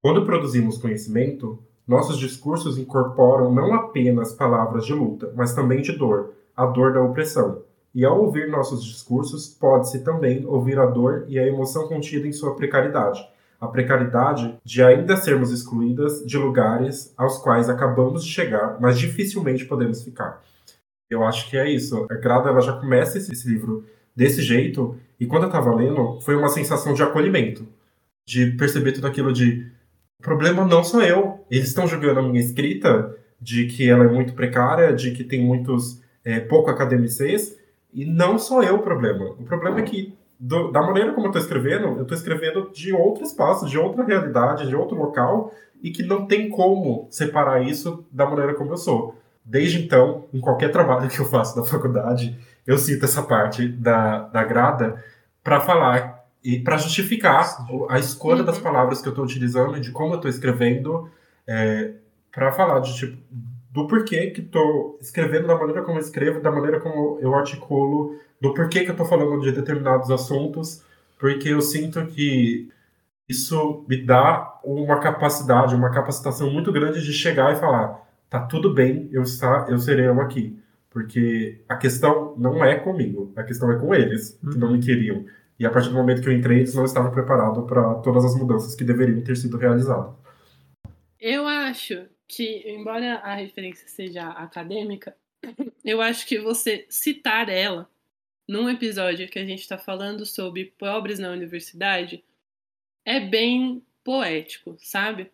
Quando 0.00 0.24
produzimos 0.24 0.78
conhecimento, 0.78 1.62
nossos 1.86 2.18
discursos 2.18 2.78
incorporam 2.78 3.52
não 3.52 3.74
apenas 3.74 4.32
palavras 4.32 4.86
de 4.86 4.94
luta, 4.94 5.30
mas 5.36 5.54
também 5.54 5.82
de 5.82 5.92
dor, 5.92 6.32
a 6.56 6.64
dor 6.64 6.94
da 6.94 7.02
opressão. 7.02 7.62
E 7.94 8.06
ao 8.06 8.22
ouvir 8.22 8.48
nossos 8.48 8.82
discursos, 8.82 9.48
pode-se 9.48 10.02
também 10.02 10.46
ouvir 10.46 10.78
a 10.78 10.86
dor 10.86 11.26
e 11.28 11.38
a 11.38 11.46
emoção 11.46 11.86
contida 11.88 12.26
em 12.26 12.32
sua 12.32 12.56
precariedade. 12.56 13.20
A 13.60 13.68
precariedade 13.68 14.58
de 14.64 14.82
ainda 14.82 15.16
sermos 15.16 15.50
excluídas 15.50 16.24
de 16.24 16.38
lugares 16.38 17.12
aos 17.16 17.38
quais 17.38 17.68
acabamos 17.68 18.24
de 18.24 18.30
chegar, 18.30 18.78
mas 18.80 18.98
dificilmente 18.98 19.66
podemos 19.66 20.02
ficar. 20.02 20.42
Eu 21.10 21.22
acho 21.24 21.50
que 21.50 21.56
é 21.56 21.68
isso. 21.70 22.06
A 22.10 22.14
Grada 22.14 22.48
ela 22.48 22.60
já 22.60 22.72
começa 22.72 23.18
esse, 23.18 23.32
esse 23.32 23.48
livro 23.48 23.84
desse 24.16 24.42
jeito, 24.42 24.96
e 25.18 25.26
quando 25.26 25.42
eu 25.44 25.48
estava 25.48 25.74
lendo, 25.74 26.20
foi 26.20 26.34
uma 26.34 26.48
sensação 26.48 26.94
de 26.94 27.02
acolhimento, 27.02 27.66
de 28.26 28.52
perceber 28.52 28.92
tudo 28.92 29.06
aquilo 29.06 29.32
de 29.32 29.70
o 30.20 30.22
problema 30.22 30.66
não 30.66 30.84
sou 30.84 31.00
eu. 31.00 31.46
Eles 31.50 31.68
estão 31.68 31.86
julgando 31.86 32.20
a 32.20 32.22
minha 32.22 32.38
escrita 32.38 33.16
de 33.40 33.66
que 33.66 33.88
ela 33.88 34.04
é 34.04 34.08
muito 34.08 34.34
precária, 34.34 34.92
de 34.92 35.12
que 35.12 35.24
tem 35.24 35.42
muitos 35.42 36.02
é, 36.22 36.38
pouco 36.38 36.68
academicês, 36.68 37.58
e 37.90 38.04
não 38.04 38.38
sou 38.38 38.62
eu 38.62 38.76
o 38.76 38.82
problema. 38.82 39.30
O 39.38 39.44
problema 39.44 39.80
é 39.80 39.82
que, 39.82 40.12
do- 40.40 40.72
da 40.72 40.80
maneira 40.82 41.12
como 41.12 41.26
eu 41.26 41.30
estou 41.30 41.42
escrevendo, 41.42 41.84
eu 41.98 42.02
estou 42.02 42.16
escrevendo 42.16 42.70
de 42.72 42.92
outro 42.94 43.22
espaço, 43.22 43.66
de 43.66 43.78
outra 43.78 44.02
realidade, 44.04 44.66
de 44.66 44.74
outro 44.74 44.96
local, 44.96 45.52
e 45.82 45.90
que 45.90 46.02
não 46.02 46.26
tem 46.26 46.48
como 46.48 47.06
separar 47.10 47.62
isso 47.62 48.04
da 48.10 48.24
maneira 48.26 48.54
como 48.54 48.72
eu 48.72 48.76
sou. 48.78 49.14
Desde 49.44 49.82
então, 49.84 50.24
em 50.32 50.40
qualquer 50.40 50.70
trabalho 50.72 51.08
que 51.10 51.18
eu 51.18 51.24
faço 51.26 51.54
da 51.56 51.62
faculdade, 51.64 52.38
eu 52.66 52.78
cito 52.78 53.04
essa 53.04 53.22
parte 53.22 53.68
da, 53.68 54.20
da 54.28 54.42
grada 54.44 55.02
para 55.44 55.60
falar 55.60 56.24
e 56.42 56.58
para 56.58 56.76
justificar 56.78 57.66
a 57.90 57.98
escolha 57.98 58.40
Uhum. 58.40 58.46
das 58.46 58.58
palavras 58.58 59.00
que 59.02 59.08
eu 59.08 59.10
estou 59.10 59.24
utilizando 59.24 59.76
e 59.76 59.80
de 59.80 59.90
como 59.90 60.12
eu 60.14 60.16
estou 60.16 60.30
escrevendo, 60.30 61.08
para 62.32 62.52
falar 62.52 62.80
de 62.80 62.94
tipo 62.94 63.16
do 63.70 63.86
porquê 63.86 64.30
que 64.30 64.40
estou 64.40 64.98
escrevendo 65.00 65.46
da 65.46 65.56
maneira 65.56 65.82
como 65.82 65.96
eu 65.96 66.02
escrevo, 66.02 66.40
da 66.40 66.50
maneira 66.50 66.80
como 66.80 67.18
eu 67.20 67.34
articulo, 67.34 68.16
do 68.40 68.52
porquê 68.52 68.80
que 68.80 68.90
eu 68.90 68.94
estou 68.94 69.06
falando 69.06 69.40
de 69.40 69.52
determinados 69.52 70.10
assuntos, 70.10 70.84
porque 71.18 71.48
eu 71.48 71.60
sinto 71.60 72.04
que 72.06 72.68
isso 73.28 73.84
me 73.88 73.96
dá 74.04 74.58
uma 74.64 74.98
capacidade, 74.98 75.74
uma 75.74 75.90
capacitação 75.90 76.50
muito 76.50 76.72
grande 76.72 77.00
de 77.00 77.12
chegar 77.12 77.52
e 77.52 77.60
falar, 77.60 78.04
tá 78.28 78.40
tudo 78.40 78.74
bem, 78.74 79.08
eu 79.12 79.22
está, 79.22 79.66
eu 79.68 79.78
serei 79.78 80.08
eu 80.08 80.20
aqui, 80.20 80.58
porque 80.90 81.62
a 81.68 81.76
questão 81.76 82.34
não 82.36 82.64
é 82.64 82.74
comigo, 82.74 83.32
a 83.36 83.44
questão 83.44 83.70
é 83.70 83.78
com 83.78 83.94
eles 83.94 84.36
que 84.50 84.58
não 84.58 84.72
me 84.72 84.80
queriam. 84.80 85.24
E 85.60 85.66
a 85.66 85.70
partir 85.70 85.90
do 85.90 85.94
momento 85.94 86.22
que 86.22 86.28
eu 86.28 86.32
entrei, 86.32 86.58
eles 86.58 86.74
não 86.74 86.86
estavam 86.86 87.12
preparados 87.12 87.64
para 87.66 87.94
todas 87.96 88.24
as 88.24 88.34
mudanças 88.34 88.74
que 88.74 88.82
deveriam 88.82 89.20
ter 89.20 89.36
sido 89.36 89.58
realizadas. 89.58 90.12
Eu 91.20 91.46
acho 91.46 92.06
que, 92.30 92.62
embora 92.70 93.16
a 93.16 93.34
referência 93.34 93.88
seja 93.88 94.28
acadêmica, 94.28 95.16
eu 95.84 96.00
acho 96.00 96.26
que 96.26 96.38
você 96.38 96.86
citar 96.88 97.48
ela 97.48 97.90
num 98.46 98.70
episódio 98.70 99.28
que 99.28 99.38
a 99.38 99.44
gente 99.44 99.60
está 99.60 99.76
falando 99.76 100.24
sobre 100.24 100.72
pobres 100.78 101.18
na 101.18 101.30
universidade 101.30 102.24
é 103.04 103.18
bem 103.18 103.82
poético, 104.04 104.76
sabe? 104.78 105.30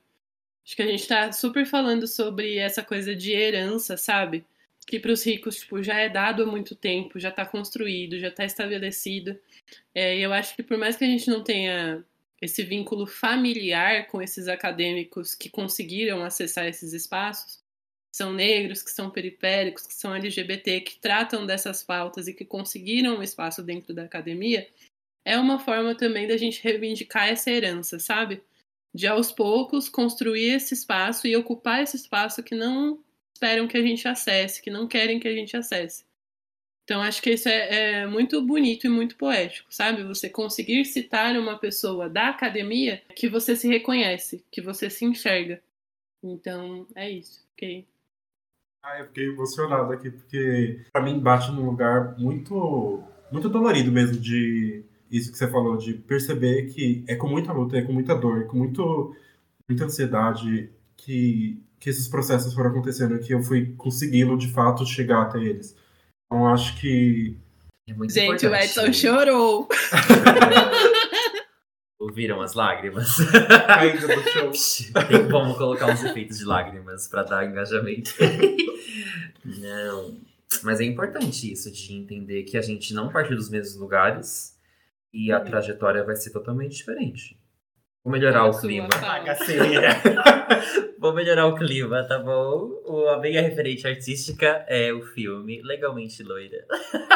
Acho 0.64 0.77
que 0.77 0.82
a 0.82 0.86
gente 0.86 1.06
tá 1.06 1.31
super 1.32 1.66
falando 1.66 2.06
sobre 2.06 2.56
essa 2.56 2.82
coisa 2.82 3.14
de 3.14 3.32
herança, 3.32 3.97
sabe? 3.97 4.44
Que 4.86 4.98
para 4.98 5.12
os 5.12 5.24
ricos, 5.24 5.56
tipo, 5.56 5.82
já 5.82 5.98
é 5.98 6.09
dado 6.09 6.44
há 6.44 6.47
muito 6.47 6.74
tempo, 6.74 7.20
já 7.20 7.31
tá 7.31 7.44
construído, 7.44 8.18
já 8.18 8.31
tá 8.31 8.44
estabelecido. 8.44 9.39
É, 9.94 10.16
e 10.16 10.23
eu 10.23 10.32
acho 10.32 10.56
que 10.56 10.62
por 10.62 10.78
mais 10.78 10.97
que 10.97 11.05
a 11.05 11.09
gente 11.09 11.28
não 11.28 11.43
tenha 11.43 12.05
esse 12.40 12.62
vínculo 12.62 13.06
familiar 13.06 14.06
com 14.08 14.20
esses 14.20 14.48
acadêmicos 14.48 15.34
que 15.34 15.48
conseguiram 15.48 16.22
acessar 16.22 16.66
esses 16.66 16.92
espaços, 16.92 17.64
são 18.16 18.32
negros, 18.32 18.82
que 18.82 18.90
são 18.90 19.10
periféricos, 19.10 19.86
que 19.86 19.94
são 19.94 20.14
LGBT, 20.14 20.80
que 20.80 20.98
tratam 20.98 21.44
dessas 21.44 21.82
pautas 21.82 22.26
e 22.26 22.32
que 22.32 22.46
conseguiram 22.46 23.18
um 23.18 23.22
espaço 23.22 23.62
dentro 23.62 23.92
da 23.92 24.04
academia, 24.04 24.66
é 25.22 25.38
uma 25.38 25.58
forma 25.58 25.94
também 25.94 26.26
da 26.26 26.36
gente 26.36 26.62
reivindicar 26.62 27.28
essa 27.28 27.50
herança, 27.50 27.98
sabe? 27.98 28.42
De 28.94 29.06
aos 29.06 29.30
poucos 29.30 29.88
construir 29.88 30.54
esse 30.54 30.72
espaço 30.72 31.26
e 31.26 31.36
ocupar 31.36 31.82
esse 31.82 31.96
espaço 31.96 32.42
que 32.42 32.54
não 32.54 33.04
esperam 33.34 33.68
que 33.68 33.76
a 33.76 33.82
gente 33.82 34.08
acesse, 34.08 34.62
que 34.62 34.70
não 34.70 34.88
querem 34.88 35.20
que 35.20 35.28
a 35.28 35.34
gente 35.34 35.54
acesse. 35.54 36.06
Então 36.86 37.02
acho 37.02 37.20
que 37.20 37.30
isso 37.30 37.48
é, 37.48 38.02
é 38.02 38.06
muito 38.06 38.40
bonito 38.40 38.86
e 38.86 38.88
muito 38.88 39.16
poético, 39.16 39.66
sabe? 39.74 40.04
Você 40.04 40.30
conseguir 40.30 40.84
citar 40.84 41.36
uma 41.36 41.58
pessoa 41.58 42.08
da 42.08 42.28
academia 42.28 43.02
que 43.16 43.28
você 43.28 43.56
se 43.56 43.66
reconhece, 43.66 44.44
que 44.52 44.62
você 44.62 44.88
se 44.88 45.04
enxerga. 45.04 45.60
Então 46.22 46.86
é 46.94 47.10
isso. 47.10 47.44
Fiquei 47.50 47.88
Ah, 48.84 49.00
eu 49.00 49.06
fiquei 49.06 49.26
emocionado 49.26 49.92
aqui, 49.92 50.10
porque 50.12 50.84
pra 50.92 51.02
mim 51.02 51.18
bate 51.18 51.50
num 51.50 51.66
lugar 51.66 52.16
muito, 52.18 53.02
muito 53.32 53.48
dolorido 53.48 53.90
mesmo 53.90 54.16
de 54.20 54.84
isso 55.10 55.32
que 55.32 55.38
você 55.38 55.50
falou, 55.50 55.76
de 55.76 55.92
perceber 55.94 56.68
que 56.72 57.04
é 57.08 57.16
com 57.16 57.28
muita 57.28 57.52
luta, 57.52 57.76
é 57.76 57.82
com 57.82 57.92
muita 57.92 58.14
dor, 58.14 58.42
é 58.42 58.44
com 58.44 58.56
muito, 58.56 59.12
muita 59.68 59.86
ansiedade 59.86 60.70
que 60.96 61.60
que 61.78 61.90
esses 61.90 62.08
processos 62.08 62.54
foram 62.54 62.70
acontecendo, 62.70 63.18
que 63.18 63.34
eu 63.34 63.42
fui 63.42 63.74
conseguindo 63.76 64.36
de 64.36 64.48
fato 64.48 64.84
chegar 64.86 65.22
até 65.22 65.38
eles. 65.38 65.76
Então 66.27 66.48
acho 66.48 66.78
que 66.81 67.39
é 67.89 67.94
Gente, 68.09 68.47
o 68.47 68.55
Edson 68.55 68.93
chorou. 68.93 69.69
Ouviram 71.98 72.43
as 72.43 72.55
lágrimas? 72.55 73.16
Ainda. 73.69 74.09
Tem 75.09 75.31
como 75.31 75.55
colocar 75.55 75.86
uns 75.86 76.03
efeitos 76.03 76.39
de 76.39 76.44
lágrimas 76.44 77.07
para 77.07 77.23
dar 77.23 77.47
engajamento. 77.47 78.12
Não. 79.44 80.19
Mas 80.62 80.81
é 80.81 80.85
importante 80.85 81.53
isso, 81.53 81.70
de 81.70 81.94
entender 81.94 82.43
que 82.43 82.59
a 82.59 82.62
gente 82.62 82.93
não 82.93 83.09
parte 83.09 83.35
dos 83.35 83.48
mesmos 83.48 83.77
lugares 83.77 84.57
e 85.12 85.31
a 85.31 85.40
trajetória 85.40 86.05
vai 86.05 86.16
ser 86.16 86.31
totalmente 86.31 86.77
diferente. 86.77 87.39
Vou 88.05 88.12
melhorar 88.12 88.47
o 88.47 88.61
clima. 88.61 88.89
Vou 91.07 91.15
melhorar 91.15 91.47
o 91.47 91.55
clima, 91.55 92.03
tá 92.03 92.19
bom? 92.19 92.83
A 93.15 93.19
minha 93.20 93.41
referente 93.41 93.87
artística 93.87 94.65
é 94.66 94.93
o 94.93 95.03
filme 95.03 95.62
Legalmente 95.62 96.20
Loira, 96.24 96.66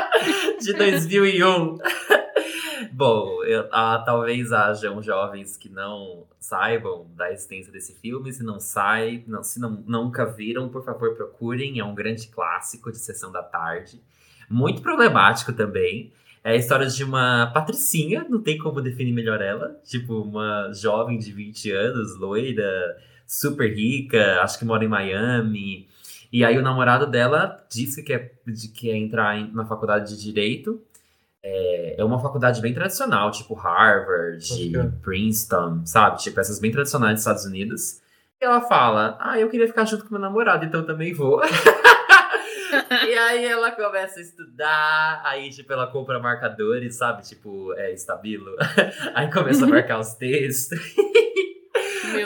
de 0.62 0.72
2001. 0.74 1.76
Bom, 2.92 3.42
eu, 3.42 3.68
ah, 3.72 4.00
talvez 4.06 4.52
hajam 4.52 5.02
jovens 5.02 5.56
que 5.56 5.68
não 5.68 6.24
saibam 6.38 7.08
da 7.16 7.32
existência 7.32 7.72
desse 7.72 7.92
filme. 7.98 8.32
Se 8.32 8.44
não 8.44 8.60
sai, 8.60 9.24
não, 9.26 9.42
se 9.42 9.58
não, 9.58 9.82
nunca 9.84 10.24
viram, 10.24 10.68
por 10.68 10.84
favor, 10.84 11.16
procurem. 11.16 11.80
É 11.80 11.84
um 11.84 11.92
grande 11.92 12.28
clássico 12.28 12.92
de 12.92 12.98
sessão 12.98 13.32
da 13.32 13.42
tarde. 13.42 14.00
Muito 14.48 14.82
problemático 14.82 15.52
também. 15.52 16.12
É 16.44 16.52
a 16.52 16.56
história 16.56 16.86
de 16.86 17.02
uma 17.02 17.50
patricinha, 17.52 18.24
não 18.28 18.40
tem 18.40 18.56
como 18.56 18.80
definir 18.80 19.12
melhor 19.12 19.42
ela. 19.42 19.80
Tipo, 19.82 20.22
uma 20.22 20.72
jovem 20.72 21.18
de 21.18 21.32
20 21.32 21.72
anos, 21.72 22.16
loira, 22.16 23.09
super 23.30 23.72
rica, 23.72 24.40
acho 24.42 24.58
que 24.58 24.64
mora 24.64 24.84
em 24.84 24.88
Miami. 24.88 25.88
E 26.32 26.44
aí 26.44 26.58
o 26.58 26.62
namorado 26.62 27.06
dela 27.06 27.64
disse 27.70 28.02
que 28.02 28.08
quer, 28.08 28.34
que 28.44 28.68
quer 28.68 28.96
entrar 28.96 29.38
em, 29.38 29.52
na 29.52 29.64
faculdade 29.64 30.16
de 30.16 30.20
Direito. 30.20 30.82
É, 31.40 31.94
é, 31.96 32.04
uma 32.04 32.18
faculdade 32.20 32.60
bem 32.60 32.74
tradicional, 32.74 33.30
tipo 33.30 33.54
Harvard, 33.54 34.44
Princeton, 35.00 35.86
sabe? 35.86 36.18
Tipo, 36.18 36.40
essas 36.40 36.58
bem 36.58 36.72
tradicionais 36.72 37.14
dos 37.14 37.20
Estados 37.20 37.44
Unidos. 37.44 38.00
E 38.40 38.44
ela 38.44 38.62
fala, 38.62 39.16
ah, 39.20 39.38
eu 39.38 39.48
queria 39.48 39.68
ficar 39.68 39.84
junto 39.84 40.04
com 40.04 40.10
meu 40.10 40.20
namorado, 40.20 40.64
então 40.64 40.84
também 40.84 41.14
vou. 41.14 41.40
e 43.06 43.14
aí 43.14 43.44
ela 43.44 43.70
começa 43.70 44.18
a 44.18 44.22
estudar, 44.22 45.22
aí 45.24 45.50
tipo, 45.50 45.72
ela 45.72 45.86
compra 45.86 46.18
marcadores, 46.18 46.96
sabe? 46.96 47.22
Tipo, 47.22 47.72
é, 47.74 47.92
estabilo. 47.92 48.56
aí 49.14 49.30
começa 49.30 49.64
a 49.64 49.68
marcar 49.68 50.00
os 50.00 50.14
textos. 50.14 50.80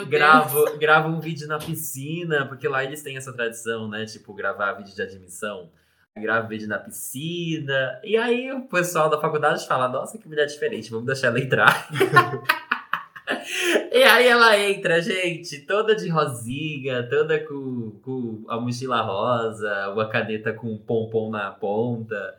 Gravo, 0.07 0.77
gravo 0.77 1.09
um 1.09 1.19
vídeo 1.19 1.47
na 1.47 1.57
piscina, 1.57 2.45
porque 2.45 2.67
lá 2.67 2.83
eles 2.83 3.01
têm 3.01 3.17
essa 3.17 3.33
tradição, 3.33 3.87
né? 3.87 4.05
Tipo, 4.05 4.33
gravar 4.33 4.73
vídeo 4.73 4.95
de 4.95 5.01
admissão. 5.01 5.69
Grava 6.17 6.47
vídeo 6.47 6.67
na 6.67 6.77
piscina. 6.77 7.99
E 8.03 8.15
aí 8.15 8.51
o 8.51 8.61
pessoal 8.61 9.09
da 9.09 9.19
faculdade 9.19 9.67
fala, 9.67 9.89
nossa, 9.89 10.17
que 10.17 10.27
mulher 10.27 10.45
diferente, 10.45 10.89
vamos 10.89 11.05
deixar 11.05 11.27
ela 11.27 11.39
entrar. 11.39 11.89
E 13.91 14.03
aí 14.03 14.27
ela 14.27 14.59
entra, 14.59 15.01
gente, 15.01 15.59
toda 15.61 15.95
de 15.95 16.09
rosinha, 16.09 17.07
toda 17.09 17.39
com, 17.39 17.91
com 18.03 18.43
a 18.47 18.59
mochila 18.59 19.01
rosa, 19.01 19.89
uma 19.93 20.07
caneta 20.09 20.53
com 20.53 20.67
um 20.67 20.77
pompom 20.77 21.31
na 21.31 21.49
ponta. 21.51 22.37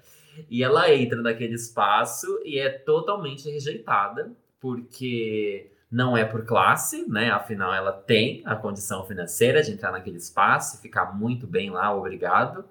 E 0.51 0.63
ela 0.63 0.93
entra 0.93 1.21
naquele 1.23 1.55
espaço 1.55 2.27
e 2.45 2.59
é 2.59 2.69
totalmente 2.69 3.51
rejeitada, 3.51 4.31
porque 4.61 5.71
não 5.91 6.17
é 6.17 6.25
por 6.25 6.45
classe, 6.45 7.09
né? 7.09 7.31
Afinal, 7.31 7.73
ela 7.73 7.93
tem 7.93 8.43
a 8.45 8.57
condição 8.57 9.05
financeira 9.07 9.63
de 9.63 9.73
entrar 9.73 9.93
naquele 9.93 10.17
espaço 10.17 10.81
ficar 10.81 11.17
muito 11.17 11.47
bem 11.47 11.71
lá, 11.71 11.95
obrigado. 11.95 12.65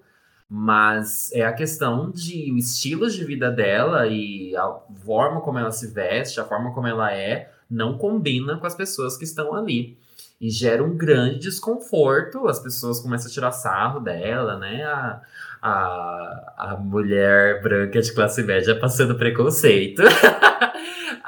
Mas 0.48 1.32
é 1.32 1.44
a 1.44 1.52
questão 1.52 2.10
de 2.10 2.52
o 2.52 2.56
estilo 2.56 3.10
de 3.10 3.24
vida 3.24 3.50
dela 3.50 4.06
e 4.06 4.54
a 4.56 4.76
forma 5.04 5.40
como 5.40 5.58
ela 5.58 5.72
se 5.72 5.88
veste, 5.88 6.38
a 6.38 6.44
forma 6.44 6.72
como 6.72 6.86
ela 6.86 7.12
é, 7.12 7.50
não 7.68 7.98
combina 7.98 8.56
com 8.56 8.66
as 8.66 8.74
pessoas 8.74 9.16
que 9.16 9.24
estão 9.24 9.54
ali. 9.54 9.98
E 10.40 10.50
gera 10.50 10.84
um 10.84 10.96
grande 10.96 11.40
desconforto, 11.40 12.46
as 12.46 12.60
pessoas 12.60 13.00
começam 13.00 13.28
a 13.28 13.32
tirar 13.32 13.52
sarro 13.52 13.98
dela, 13.98 14.58
né? 14.58 14.84
A, 14.84 15.22
a, 15.62 16.54
a 16.56 16.76
mulher 16.76 17.62
branca 17.62 18.00
de 18.00 18.12
classe 18.12 18.42
média 18.42 18.78
passando 18.78 19.16
preconceito. 19.16 20.02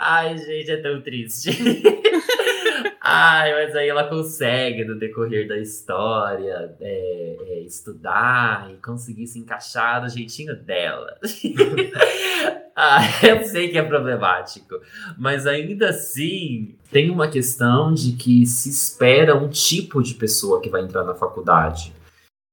Ai, 0.00 0.38
gente, 0.38 0.70
é 0.70 0.76
tão 0.76 1.02
triste. 1.02 1.50
Ai, 3.02 3.52
mas 3.52 3.74
aí 3.74 3.88
ela 3.88 4.04
consegue, 4.04 4.84
no 4.84 4.96
decorrer 4.96 5.48
da 5.48 5.58
história, 5.58 6.76
é, 6.80 7.36
é, 7.48 7.60
estudar 7.62 8.70
e 8.70 8.76
conseguir 8.76 9.26
se 9.26 9.40
encaixar 9.40 10.02
do 10.02 10.08
jeitinho 10.08 10.54
dela. 10.54 11.18
ah, 12.76 13.00
eu 13.26 13.42
sei 13.44 13.70
que 13.70 13.78
é 13.78 13.82
problemático, 13.82 14.80
mas 15.18 15.48
ainda 15.48 15.88
assim 15.88 16.76
tem 16.92 17.10
uma 17.10 17.26
questão 17.26 17.92
de 17.92 18.12
que 18.12 18.46
se 18.46 18.68
espera 18.68 19.34
um 19.34 19.48
tipo 19.48 20.00
de 20.00 20.14
pessoa 20.14 20.60
que 20.60 20.70
vai 20.70 20.82
entrar 20.82 21.02
na 21.02 21.14
faculdade 21.14 21.92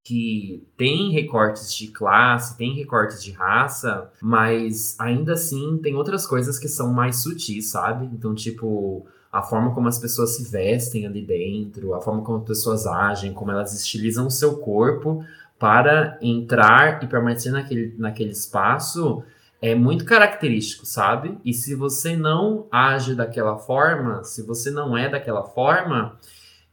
que 0.06 0.64
tem 0.78 1.10
recortes 1.10 1.74
de 1.74 1.88
classe, 1.88 2.56
tem 2.56 2.76
recortes 2.76 3.24
de 3.24 3.32
raça, 3.32 4.12
mas 4.22 4.96
ainda 5.00 5.34
assim 5.34 5.80
tem 5.82 5.96
outras 5.96 6.28
coisas 6.28 6.60
que 6.60 6.68
são 6.68 6.94
mais 6.94 7.24
sutis, 7.24 7.72
sabe? 7.72 8.06
Então, 8.14 8.36
tipo, 8.36 9.04
a 9.32 9.42
forma 9.42 9.74
como 9.74 9.88
as 9.88 9.98
pessoas 9.98 10.36
se 10.36 10.48
vestem 10.52 11.08
ali 11.08 11.24
dentro, 11.24 11.96
a 11.96 12.02
forma 12.02 12.22
como 12.22 12.38
as 12.38 12.46
pessoas 12.46 12.86
agem, 12.86 13.34
como 13.34 13.50
elas 13.50 13.74
estilizam 13.74 14.28
o 14.28 14.32
seu 14.32 14.58
corpo 14.58 15.26
para 15.58 16.20
entrar 16.22 17.04
e 17.04 17.08
permanecer 17.08 17.52
naquele, 17.52 17.96
naquele 17.98 18.32
espaço 18.32 19.24
é 19.60 19.74
muito 19.74 20.06
característico, 20.06 20.86
sabe? 20.86 21.36
E 21.44 21.52
se 21.52 21.74
você 21.74 22.16
não 22.16 22.68
age 22.72 23.16
daquela 23.16 23.58
forma, 23.58 24.24
se 24.24 24.44
você 24.44 24.70
não 24.70 24.96
é 24.96 25.10
daquela 25.10 25.44
forma, 25.46 26.20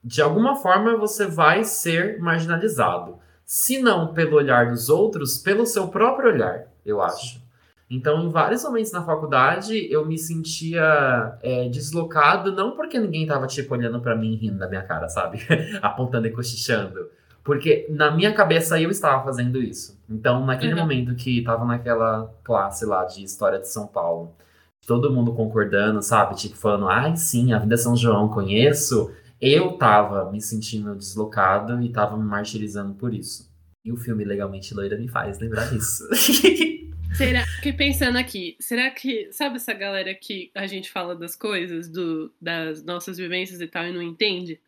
de 0.05 0.21
alguma 0.21 0.55
forma 0.57 0.99
você 0.99 1.27
vai 1.27 1.65
ser 1.65 2.21
marginalizado. 2.21 3.22
Se 3.53 3.83
não 3.83 4.15
pelo 4.15 4.37
olhar 4.39 4.71
dos 4.71 4.89
outros, 4.89 5.37
pelo 5.37 5.67
seu 5.67 5.89
próprio 5.89 6.33
olhar, 6.33 6.69
eu 6.87 7.03
acho. 7.03 7.39
Então, 7.91 8.25
em 8.25 8.31
vários 8.31 8.65
momentos 8.65 8.91
na 8.93 9.05
faculdade, 9.05 9.93
eu 9.93 10.07
me 10.07 10.17
sentia 10.17 11.37
é, 11.43 11.69
deslocado, 11.69 12.51
não 12.51 12.75
porque 12.75 12.99
ninguém 12.99 13.27
tava, 13.27 13.47
tipo, 13.47 13.75
olhando 13.75 14.01
para 14.01 14.17
mim 14.17 14.37
rindo 14.37 14.59
da 14.59 14.67
minha 14.67 14.83
cara, 14.83 15.07
sabe? 15.07 15.41
Apontando 15.83 16.27
e 16.27 16.31
cochichando. 16.31 17.11
Porque 17.45 17.87
na 17.91 18.11
minha 18.11 18.33
cabeça 18.33 18.81
eu 18.81 18.89
estava 18.89 19.23
fazendo 19.23 19.61
isso. 19.61 20.01
Então, 20.09 20.47
naquele 20.47 20.73
uhum. 20.73 20.81
momento 20.81 21.15
que 21.15 21.43
tava 21.43 21.67
naquela 21.67 22.35
classe 22.43 22.87
lá 22.87 23.05
de 23.05 23.23
História 23.23 23.59
de 23.59 23.69
São 23.69 23.87
Paulo, 23.87 24.35
todo 24.87 25.13
mundo 25.13 25.35
concordando, 25.35 26.01
sabe? 26.01 26.37
Tipo, 26.37 26.57
falando, 26.57 26.89
ai, 26.89 27.19
sim, 27.19 27.53
a 27.53 27.59
Vida 27.59 27.77
São 27.77 27.95
João 27.95 28.31
conheço. 28.31 29.13
Eu 29.45 29.73
tava 29.73 30.31
me 30.31 30.41
sentindo 30.41 30.95
deslocado 30.95 31.83
e 31.83 31.91
tava 31.91 32.17
me 32.17 32.23
martirizando 32.23 32.95
por 32.95 33.13
isso. 33.13 33.53
E 33.85 33.91
o 33.91 33.97
filme 33.97 34.25
Legalmente 34.25 34.73
Loira 34.73 34.97
me 34.97 35.09
faz 35.09 35.41
lembrar 35.41 35.69
disso. 35.69 36.09
Será 37.13 37.45
que 37.61 37.73
pensando 37.73 38.17
aqui, 38.17 38.57
será 38.59 38.91
que 38.91 39.31
sabe 39.33 39.57
essa 39.57 39.75
galera 39.75 40.15
que 40.15 40.51
a 40.55 40.67
gente 40.67 40.91
fala 40.91 41.15
das 41.15 41.37
coisas, 41.37 41.87
do, 41.87 42.33
das 42.41 42.83
nossas 42.83 43.19
vivências 43.19 43.61
e 43.61 43.67
tal 43.67 43.85
e 43.85 43.93
não 43.93 44.01
entende? 44.01 44.59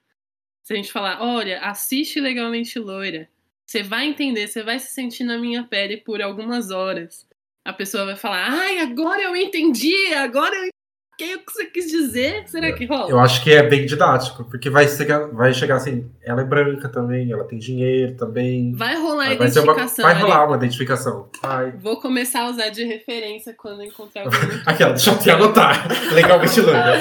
Se 0.62 0.74
a 0.74 0.76
gente 0.76 0.92
falar, 0.92 1.22
olha, 1.22 1.60
assiste 1.60 2.20
legalmente 2.20 2.78
loira, 2.78 3.30
você 3.64 3.82
vai 3.82 4.06
entender, 4.06 4.46
você 4.46 4.62
vai 4.62 4.78
se 4.78 4.92
sentir 4.92 5.24
na 5.24 5.38
minha 5.38 5.64
pele 5.64 5.96
por 5.96 6.20
algumas 6.20 6.70
horas. 6.70 7.26
A 7.64 7.72
pessoa 7.72 8.04
vai 8.04 8.16
falar, 8.16 8.50
ai, 8.50 8.78
agora 8.80 9.22
eu 9.22 9.34
entendi, 9.34 10.12
agora 10.12 10.54
eu 10.54 10.73
que 11.16 11.34
o 11.36 11.38
que 11.40 11.52
você 11.52 11.64
quis 11.66 11.86
dizer? 11.90 12.48
Será 12.48 12.72
que 12.72 12.84
rola? 12.84 13.10
Eu 13.10 13.18
acho 13.18 13.42
que 13.42 13.52
é 13.52 13.62
bem 13.62 13.86
didático, 13.86 14.44
porque 14.44 14.68
vai 14.68 14.88
chegar, 14.88 15.28
vai 15.28 15.52
chegar 15.54 15.76
assim, 15.76 16.10
ela 16.22 16.42
é 16.42 16.44
branca 16.44 16.88
também, 16.88 17.30
ela 17.30 17.44
tem 17.44 17.58
dinheiro 17.58 18.16
também. 18.16 18.72
Vai 18.74 18.96
rolar 18.96 19.28
a 19.28 19.34
identificação. 19.34 20.04
Uma, 20.04 20.14
vai 20.14 20.22
rolar 20.22 20.46
uma 20.46 20.56
identificação. 20.56 21.30
Vai. 21.42 21.72
Vou 21.72 22.00
começar 22.00 22.42
a 22.42 22.50
usar 22.50 22.68
de 22.68 22.84
referência 22.84 23.54
quando 23.54 23.82
encontrar 23.82 24.24
alguém. 24.24 24.60
Aquela, 24.66 24.92
deixa 24.92 25.10
eu 25.10 25.18
te 25.18 25.30
anotar. 25.30 25.88
Legalmente 26.12 26.60
loira. 26.60 27.00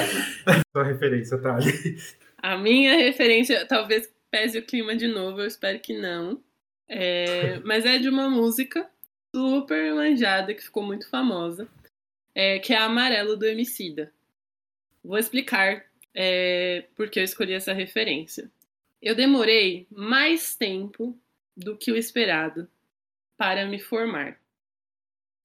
Sua 0.72 0.84
referência, 0.84 1.38
tá 1.38 1.56
ali. 1.56 1.96
A 2.42 2.56
minha 2.56 2.96
referência, 2.96 3.66
talvez 3.66 4.08
pese 4.30 4.58
o 4.58 4.62
clima 4.62 4.96
de 4.96 5.06
novo, 5.06 5.40
eu 5.40 5.46
espero 5.46 5.78
que 5.78 5.98
não. 5.98 6.40
É, 6.88 7.60
mas 7.64 7.86
é 7.86 7.98
de 7.98 8.08
uma 8.08 8.28
música 8.28 8.86
super 9.34 9.94
manjada 9.94 10.52
que 10.52 10.62
ficou 10.62 10.82
muito 10.82 11.08
famosa 11.08 11.66
é, 12.34 12.58
que 12.58 12.72
é 12.72 12.76
Amarelo 12.76 13.36
do 13.36 13.46
Emicida. 13.46 14.12
Vou 15.02 15.18
explicar 15.18 15.84
é, 16.14 16.84
por 16.96 17.10
que 17.10 17.20
eu 17.20 17.24
escolhi 17.24 17.52
essa 17.52 17.72
referência. 17.72 18.50
Eu 19.00 19.14
demorei 19.14 19.86
mais 19.90 20.54
tempo 20.54 21.16
do 21.56 21.76
que 21.76 21.92
o 21.92 21.96
esperado 21.96 22.68
para 23.36 23.66
me 23.66 23.78
formar. 23.78 24.38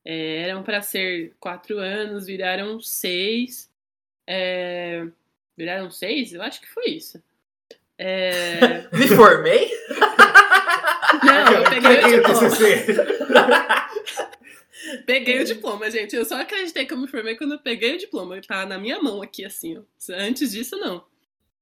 É, 0.06 0.44
eram 0.44 0.64
para 0.64 0.82
ser 0.82 1.34
quatro 1.40 1.78
anos, 1.78 2.26
viraram 2.26 2.80
seis. 2.80 3.70
É, 4.26 5.06
viraram 5.58 5.92
seis? 5.92 6.34
Eu 6.34 6.42
acho 6.42 6.62
que 6.62 6.70
foi 6.70 6.86
isso. 6.86 7.22
É... 7.98 8.88
Me 8.96 9.08
formei? 9.10 9.70
Não, 11.24 11.52
eu 11.52 11.64
peguei, 11.70 12.20
o. 12.20 12.24
TCC. 12.24 12.86
Peguei 15.06 15.40
o 15.40 15.46
diploma, 15.46 15.90
gente. 15.90 16.16
Eu 16.16 16.26
só 16.26 16.42
acreditei 16.42 16.86
que 16.86 16.94
eu 16.94 16.98
me 16.98 17.08
formei 17.08 17.36
quando 17.36 17.54
eu 17.54 17.60
peguei 17.60 17.96
o 17.96 17.98
diploma. 17.98 18.36
Ele 18.36 18.46
tá 18.46 18.66
na 18.66 18.78
minha 18.78 19.02
mão 19.02 19.22
aqui, 19.22 19.46
assim, 19.46 19.78
ó. 19.78 19.82
Antes 20.14 20.52
disso, 20.52 20.78
não. 20.78 21.04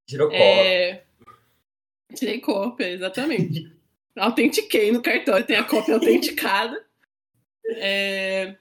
Tirou. 0.05 0.31
É... 0.31 1.03
Tirei 2.15 2.39
cópia, 2.39 2.89
exatamente. 2.89 3.71
Autentiquei 4.15 4.91
no 4.91 5.01
cartório, 5.01 5.45
tem 5.45 5.57
a 5.57 5.63
cópia 5.63 5.95
autenticada. 5.95 6.83
É... 7.75 8.55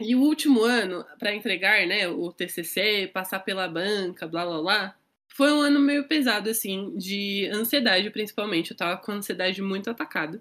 E 0.00 0.14
o 0.14 0.20
último 0.20 0.64
ano, 0.64 1.04
para 1.18 1.34
entregar, 1.34 1.86
né, 1.86 2.08
o 2.08 2.32
TCC, 2.32 3.10
passar 3.12 3.40
pela 3.40 3.68
banca, 3.68 4.26
blá 4.26 4.44
blá 4.44 4.60
blá, 4.60 4.96
foi 5.28 5.52
um 5.52 5.60
ano 5.60 5.80
meio 5.80 6.06
pesado, 6.06 6.48
assim, 6.48 6.96
de 6.96 7.48
ansiedade, 7.52 8.10
principalmente. 8.10 8.70
Eu 8.70 8.76
tava 8.76 8.96
com 9.00 9.12
ansiedade 9.12 9.60
muito 9.60 9.90
atacada. 9.90 10.40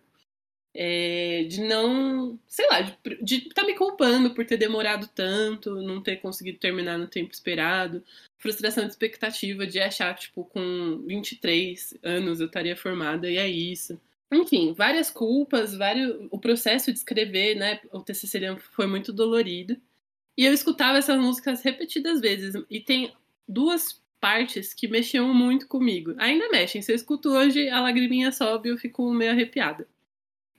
É, 0.75 1.45
de 1.47 1.61
não, 1.61 2.39
sei 2.47 2.67
lá, 2.67 2.81
de 3.21 3.35
estar 3.35 3.61
tá 3.61 3.67
me 3.67 3.75
culpando 3.75 4.33
por 4.33 4.43
ter 4.45 4.57
demorado 4.57 5.07
tanto, 5.07 5.75
não 5.81 6.01
ter 6.01 6.17
conseguido 6.17 6.57
terminar 6.57 6.97
no 6.97 7.07
tempo 7.07 7.31
esperado, 7.31 8.03
frustração 8.39 8.83
de 8.83 8.89
expectativa 8.89 9.67
de 9.67 9.79
achar, 9.79 10.15
tipo, 10.15 10.45
com 10.45 11.03
23 11.05 11.95
anos 12.01 12.39
eu 12.39 12.47
estaria 12.47 12.75
formada 12.75 13.29
e 13.29 13.37
é 13.37 13.47
isso. 13.47 13.99
Enfim, 14.31 14.73
várias 14.73 15.11
culpas, 15.11 15.75
vários, 15.75 16.27
o 16.31 16.39
processo 16.39 16.91
de 16.91 16.97
escrever, 16.97 17.55
né, 17.55 17.79
o 17.91 18.01
TCC 18.01 18.39
foi 18.71 18.87
muito 18.87 19.13
dolorido. 19.13 19.77
E 20.35 20.45
eu 20.45 20.53
escutava 20.53 20.97
essas 20.97 21.19
músicas 21.19 21.61
repetidas 21.61 22.19
vezes 22.19 22.55
e 22.69 22.79
tem 22.79 23.13
duas 23.47 24.01
partes 24.19 24.73
que 24.73 24.87
mexiam 24.87 25.33
muito 25.33 25.67
comigo. 25.67 26.15
Ainda 26.17 26.49
mexem, 26.49 26.81
se 26.81 26.91
eu 26.91 26.95
escuto 26.95 27.29
hoje, 27.29 27.69
a 27.69 27.81
lagriminha 27.81 28.31
sobe 28.31 28.69
e 28.69 28.71
eu 28.71 28.77
fico 28.77 29.11
meio 29.13 29.31
arrepiada. 29.31 29.87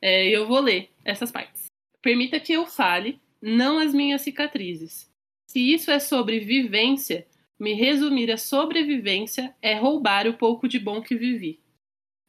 É, 0.04 0.28
eu 0.28 0.46
vou 0.46 0.60
ler 0.60 0.90
essas 1.02 1.32
partes. 1.32 1.64
Permita 2.02 2.38
que 2.38 2.52
eu 2.52 2.66
fale, 2.66 3.18
não 3.40 3.78
as 3.78 3.94
minhas 3.94 4.20
cicatrizes. 4.20 5.10
Se 5.48 5.58
isso 5.58 5.90
é 5.90 5.98
sobre 5.98 6.40
vivência, 6.40 7.26
me 7.58 7.72
resumir 7.72 8.30
a 8.30 8.36
sobrevivência 8.36 9.56
é 9.62 9.74
roubar 9.74 10.28
o 10.28 10.36
pouco 10.36 10.68
de 10.68 10.78
bom 10.78 11.00
que 11.00 11.16
vivi. 11.16 11.58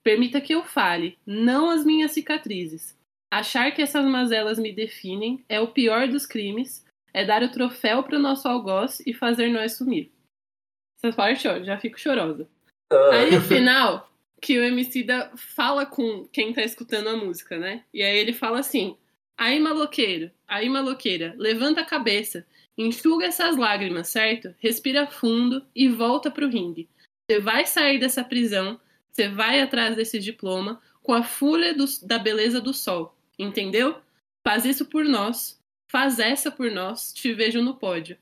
Permita 0.02 0.40
que 0.40 0.56
eu 0.56 0.64
fale, 0.64 1.20
não 1.26 1.70
as 1.70 1.84
minhas 1.84 2.12
cicatrizes. 2.12 2.98
Achar 3.30 3.70
que 3.74 3.82
essas 3.82 4.06
mazelas 4.06 4.58
me 4.58 4.72
definem 4.72 5.44
é 5.50 5.60
o 5.60 5.74
pior 5.74 6.08
dos 6.08 6.26
crimes, 6.26 6.86
é 7.14 7.26
dar 7.26 7.44
o 7.44 7.52
troféu 7.52 8.04
para 8.04 8.16
o 8.16 8.22
nosso 8.22 8.48
algoz 8.48 9.02
e 9.06 9.14
fazer 9.14 9.50
nós 9.50 9.74
sumir. 9.74 10.14
Essa 10.98 11.14
parte, 11.14 11.46
ó, 11.46 11.62
já 11.62 11.78
fico 11.78 12.00
chorosa. 12.00 12.48
Aí, 13.12 13.32
no 13.32 13.42
final, 13.42 14.10
que 14.46 14.60
o 14.60 14.64
Emicida 14.64 15.32
fala 15.36 15.88
com 15.88 16.28
quem 16.32 16.54
tá 16.54 16.62
escutando 16.62 17.10
a 17.10 17.18
música, 17.18 17.58
né? 17.58 17.84
E 17.92 18.04
aí 18.04 18.16
ele 18.16 18.32
fala 18.32 18.60
assim: 18.60 18.96
aí 19.36 19.60
maloqueiro, 19.60 20.30
aí 20.48 20.70
maloqueira, 20.70 21.34
levanta 21.36 21.82
a 21.82 21.86
cabeça, 21.86 22.46
enxuga 22.78 23.26
essas 23.26 23.58
lágrimas, 23.58 24.10
certo? 24.10 24.54
Respira 24.60 25.08
fundo 25.08 25.66
e 25.76 25.90
volta 25.90 26.30
pro 26.30 26.48
ringue. 26.48 26.88
Você 27.28 27.40
vai 27.40 27.66
sair 27.66 27.98
dessa 27.98 28.24
prisão, 28.24 28.80
você 29.12 29.28
vai 29.28 29.62
atrás 29.62 29.96
desse 29.96 30.20
diploma 30.20 30.80
com 31.02 31.14
a 31.14 31.24
fúria 31.24 31.74
do, 31.74 31.86
da 32.04 32.20
beleza 32.20 32.62
do 32.62 32.72
sol, 32.72 33.18
entendeu? 33.40 33.96
Faz 34.48 34.64
isso 34.64 34.86
por 34.86 35.06
nós, 35.06 35.60
faz 35.92 36.20
essa 36.20 36.52
por 36.52 36.70
nós, 36.70 37.12
te 37.12 37.34
vejo 37.34 37.64
no 37.64 37.78
pódio. 37.78 38.16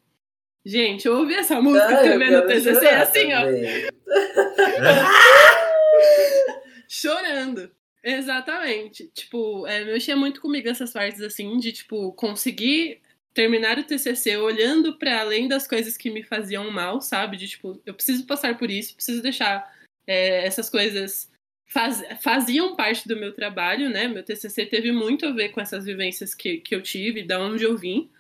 Gente, 0.66 1.06
eu 1.06 1.18
ouvi 1.18 1.34
essa 1.34 1.62
música 1.62 1.92
eu 1.92 2.14
também 2.14 2.32
no 2.32 2.48
TCC 2.48 2.88
assim, 2.88 3.34
ó, 3.34 3.42
chorando. 6.88 7.72
Exatamente. 8.04 9.10
Tipo, 9.14 9.66
é, 9.68 9.86
mexia 9.86 10.16
muito 10.16 10.42
comigo 10.42 10.68
essas 10.68 10.92
partes 10.92 11.22
assim, 11.22 11.58
de 11.58 11.72
tipo, 11.72 12.12
conseguir 12.14 13.02
terminar 13.34 13.80
o 13.80 13.84
TCC 13.84 14.38
olhando 14.38 14.98
para 14.98 15.22
além 15.22 15.48
das 15.48 15.68
coisas 15.68 15.98
que 15.98 16.12
me 16.12 16.24
faziam 16.24 16.70
mal, 16.70 17.02
sabe? 17.02 17.38
De 17.38 17.48
tipo, 17.48 17.82
eu 17.86 17.94
preciso 17.94 18.26
passar 18.26 18.58
por 18.58 18.70
isso, 18.70 18.96
preciso 18.96 19.22
deixar 19.22 19.74
é, 20.06 20.46
essas 20.46 20.70
coisas 20.70 21.32
faz, 21.68 22.04
faziam 22.22 22.76
parte 22.76 23.08
do 23.08 23.16
meu 23.16 23.34
trabalho, 23.34 23.90
né? 23.90 24.08
Meu 24.08 24.24
TCC 24.24 24.66
teve 24.68 24.92
muito 24.92 25.26
a 25.26 25.32
ver 25.32 25.50
com 25.50 25.60
essas 25.60 25.86
vivências 25.86 26.36
que, 26.36 26.58
que 26.60 26.76
eu 26.76 26.82
tive, 26.82 27.24
da 27.24 27.40
onde 27.40 27.64
eu 27.64 27.76
vim. 27.76 28.12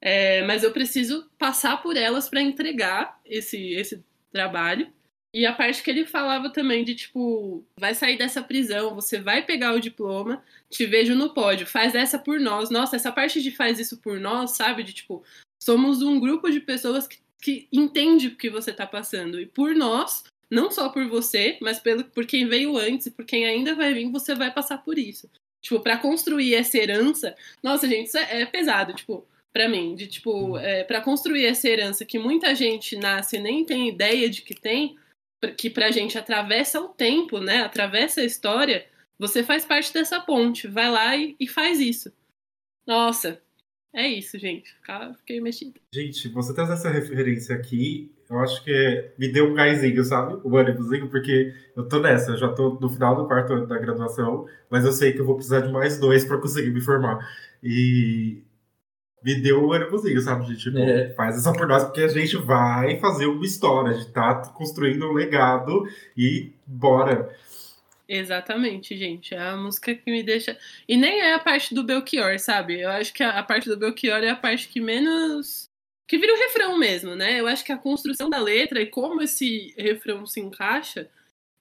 É, 0.00 0.42
mas 0.42 0.62
eu 0.64 0.72
preciso 0.72 1.30
passar 1.38 1.80
por 1.80 1.96
elas 1.96 2.28
para 2.28 2.42
entregar 2.42 3.20
esse, 3.24 3.72
esse 3.72 4.04
trabalho. 4.30 4.92
E 5.34 5.46
a 5.46 5.52
parte 5.52 5.82
que 5.82 5.90
ele 5.90 6.04
falava 6.04 6.50
também 6.50 6.84
de 6.84 6.94
tipo, 6.94 7.64
vai 7.78 7.94
sair 7.94 8.18
dessa 8.18 8.42
prisão, 8.42 8.94
você 8.94 9.18
vai 9.18 9.42
pegar 9.42 9.72
o 9.72 9.80
diploma, 9.80 10.44
te 10.68 10.84
vejo 10.84 11.14
no 11.14 11.32
pódio, 11.32 11.66
faz 11.66 11.94
essa 11.94 12.18
por 12.18 12.38
nós. 12.38 12.68
Nossa, 12.68 12.96
essa 12.96 13.10
parte 13.10 13.40
de 13.40 13.50
faz 13.50 13.78
isso 13.78 13.96
por 13.96 14.20
nós, 14.20 14.52
sabe? 14.52 14.82
De 14.82 14.92
tipo, 14.92 15.24
somos 15.62 16.02
um 16.02 16.20
grupo 16.20 16.50
de 16.50 16.60
pessoas 16.60 17.06
que, 17.06 17.18
que 17.40 17.66
entende 17.72 18.28
o 18.28 18.36
que 18.36 18.50
você 18.50 18.74
tá 18.74 18.86
passando. 18.86 19.40
E 19.40 19.46
por 19.46 19.74
nós, 19.74 20.24
não 20.50 20.70
só 20.70 20.90
por 20.90 21.08
você, 21.08 21.56
mas 21.62 21.80
pelo, 21.80 22.04
por 22.04 22.26
quem 22.26 22.46
veio 22.46 22.76
antes 22.76 23.06
e 23.06 23.10
por 23.10 23.24
quem 23.24 23.46
ainda 23.46 23.74
vai 23.74 23.94
vir, 23.94 24.10
você 24.10 24.34
vai 24.34 24.52
passar 24.52 24.84
por 24.84 24.98
isso. 24.98 25.30
Tipo, 25.62 25.80
para 25.80 25.96
construir 25.96 26.54
essa 26.54 26.76
herança, 26.76 27.34
nossa, 27.62 27.88
gente, 27.88 28.08
isso 28.08 28.18
é, 28.18 28.42
é 28.42 28.46
pesado, 28.46 28.92
tipo, 28.92 29.26
para 29.50 29.68
mim, 29.68 29.94
de 29.94 30.08
tipo, 30.08 30.58
é, 30.58 30.84
para 30.84 31.00
construir 31.00 31.46
essa 31.46 31.68
herança 31.68 32.04
que 32.04 32.18
muita 32.18 32.54
gente 32.54 32.96
nasce 32.96 33.36
e 33.36 33.40
nem 33.40 33.64
tem 33.64 33.88
ideia 33.88 34.28
de 34.28 34.42
que 34.42 34.54
tem, 34.54 34.96
que 35.56 35.68
pra 35.68 35.90
gente 35.90 36.16
atravessa 36.16 36.80
o 36.80 36.88
tempo, 36.88 37.38
né? 37.38 37.62
Atravessa 37.62 38.20
a 38.20 38.24
história, 38.24 38.86
você 39.18 39.42
faz 39.42 39.64
parte 39.64 39.92
dessa 39.92 40.20
ponte. 40.20 40.68
Vai 40.68 40.90
lá 40.90 41.16
e, 41.16 41.36
e 41.38 41.48
faz 41.48 41.80
isso. 41.80 42.12
Nossa, 42.86 43.40
é 43.92 44.08
isso, 44.08 44.38
gente. 44.38 44.74
Fiquei 45.18 45.40
mexida. 45.40 45.78
Gente, 45.92 46.28
você 46.28 46.54
traz 46.54 46.70
essa 46.70 46.90
referência 46.90 47.54
aqui, 47.54 48.10
eu 48.28 48.38
acho 48.38 48.64
que 48.64 49.12
me 49.18 49.28
deu 49.30 49.50
um 49.50 49.54
gásinho, 49.54 50.02
sabe? 50.04 50.40
O 50.42 50.56
ânimozinho, 50.56 51.10
porque 51.10 51.54
eu 51.76 51.86
tô 51.86 52.00
nessa, 52.00 52.32
eu 52.32 52.38
já 52.38 52.48
tô 52.52 52.78
no 52.80 52.88
final 52.88 53.14
do 53.14 53.26
quarto 53.26 53.52
ano 53.52 53.66
da 53.66 53.78
graduação, 53.78 54.46
mas 54.70 54.84
eu 54.84 54.92
sei 54.92 55.12
que 55.12 55.20
eu 55.20 55.26
vou 55.26 55.34
precisar 55.34 55.60
de 55.60 55.70
mais 55.70 55.98
dois 56.00 56.24
para 56.24 56.38
conseguir 56.38 56.70
me 56.70 56.80
formar. 56.80 57.18
E 57.62 58.42
me 59.24 59.40
deu 59.40 59.64
um 59.64 59.72
ânimozinho, 59.72 60.20
sabe? 60.20 60.46
De 60.46 60.56
tipo, 60.56 60.78
É. 60.78 61.10
faz 61.14 61.36
essa 61.36 61.52
por 61.52 61.66
nós, 61.66 61.84
porque 61.84 62.00
a 62.00 62.08
gente 62.08 62.36
vai 62.38 62.98
fazer 62.98 63.26
uma 63.26 63.44
história, 63.44 63.92
a 63.92 63.94
gente 63.94 64.10
tá 64.10 64.34
construindo 64.54 65.08
um 65.08 65.12
legado 65.12 65.84
e 66.16 66.52
bora. 66.66 67.34
Exatamente, 68.08 68.96
gente. 68.96 69.34
É 69.34 69.38
a 69.40 69.56
música 69.56 69.94
que 69.94 70.10
me 70.10 70.22
deixa. 70.22 70.58
E 70.88 70.96
nem 70.96 71.20
é 71.20 71.34
a 71.34 71.38
parte 71.38 71.74
do 71.74 71.82
Belchior, 71.84 72.38
sabe? 72.38 72.80
Eu 72.80 72.90
acho 72.90 73.12
que 73.14 73.22
a, 73.22 73.38
a 73.38 73.42
parte 73.42 73.68
do 73.68 73.76
Belchior 73.76 74.22
é 74.22 74.28
a 74.30 74.36
parte 74.36 74.68
que 74.68 74.80
menos. 74.80 75.66
que 76.08 76.18
vira 76.18 76.34
o 76.34 76.38
refrão 76.38 76.76
mesmo, 76.78 77.14
né? 77.14 77.40
Eu 77.40 77.46
acho 77.46 77.64
que 77.64 77.72
a 77.72 77.78
construção 77.78 78.28
da 78.28 78.38
letra 78.38 78.82
e 78.82 78.86
como 78.86 79.22
esse 79.22 79.72
refrão 79.78 80.26
se 80.26 80.40
encaixa 80.40 81.08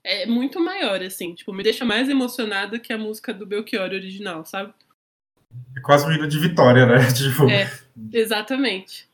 é 0.03 0.25
muito 0.25 0.59
maior, 0.59 1.01
assim. 1.01 1.33
Tipo, 1.33 1.53
me 1.53 1.63
deixa 1.63 1.85
mais 1.85 2.09
emocionada 2.09 2.79
que 2.79 2.91
a 2.91 2.97
música 2.97 3.33
do 3.33 3.45
Belchior 3.45 3.91
original, 3.91 4.43
sabe? 4.43 4.73
É 5.77 5.81
quase 5.81 6.05
um 6.05 6.11
hino 6.11 6.27
de 6.27 6.39
vitória, 6.39 6.85
né? 6.85 6.97
Tipo, 7.13 7.49
É. 7.49 7.69
Exatamente. 8.13 9.09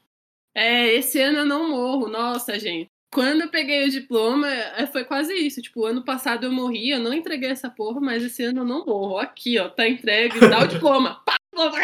É, 0.55 0.93
esse 0.93 1.19
ano 1.22 1.39
eu 1.39 1.45
não 1.45 1.69
morro, 1.69 2.07
nossa, 2.09 2.59
gente. 2.59 2.89
Quando 3.14 3.41
eu 3.41 3.49
peguei 3.49 3.85
o 3.85 3.91
diploma, 3.91 4.51
é, 4.51 4.85
foi 4.85 5.05
quase 5.05 5.34
isso. 5.34 5.61
Tipo, 5.61 5.85
ano 5.85 6.03
passado 6.03 6.45
eu 6.45 6.51
morri, 6.51 6.89
eu 6.89 6.99
não 6.99 7.14
entreguei 7.14 7.49
essa 7.49 7.69
porra, 7.69 8.01
mas 8.01 8.23
esse 8.23 8.43
ano 8.43 8.61
eu 8.61 8.65
não 8.65 8.85
morro. 8.85 9.18
Aqui, 9.18 9.57
ó, 9.59 9.69
tá 9.69 9.88
entregue, 9.88 10.39
dá 10.39 10.64
o 10.64 10.68
diploma. 10.68 11.22
Pá, 11.26 11.35
diploma. 11.51 11.77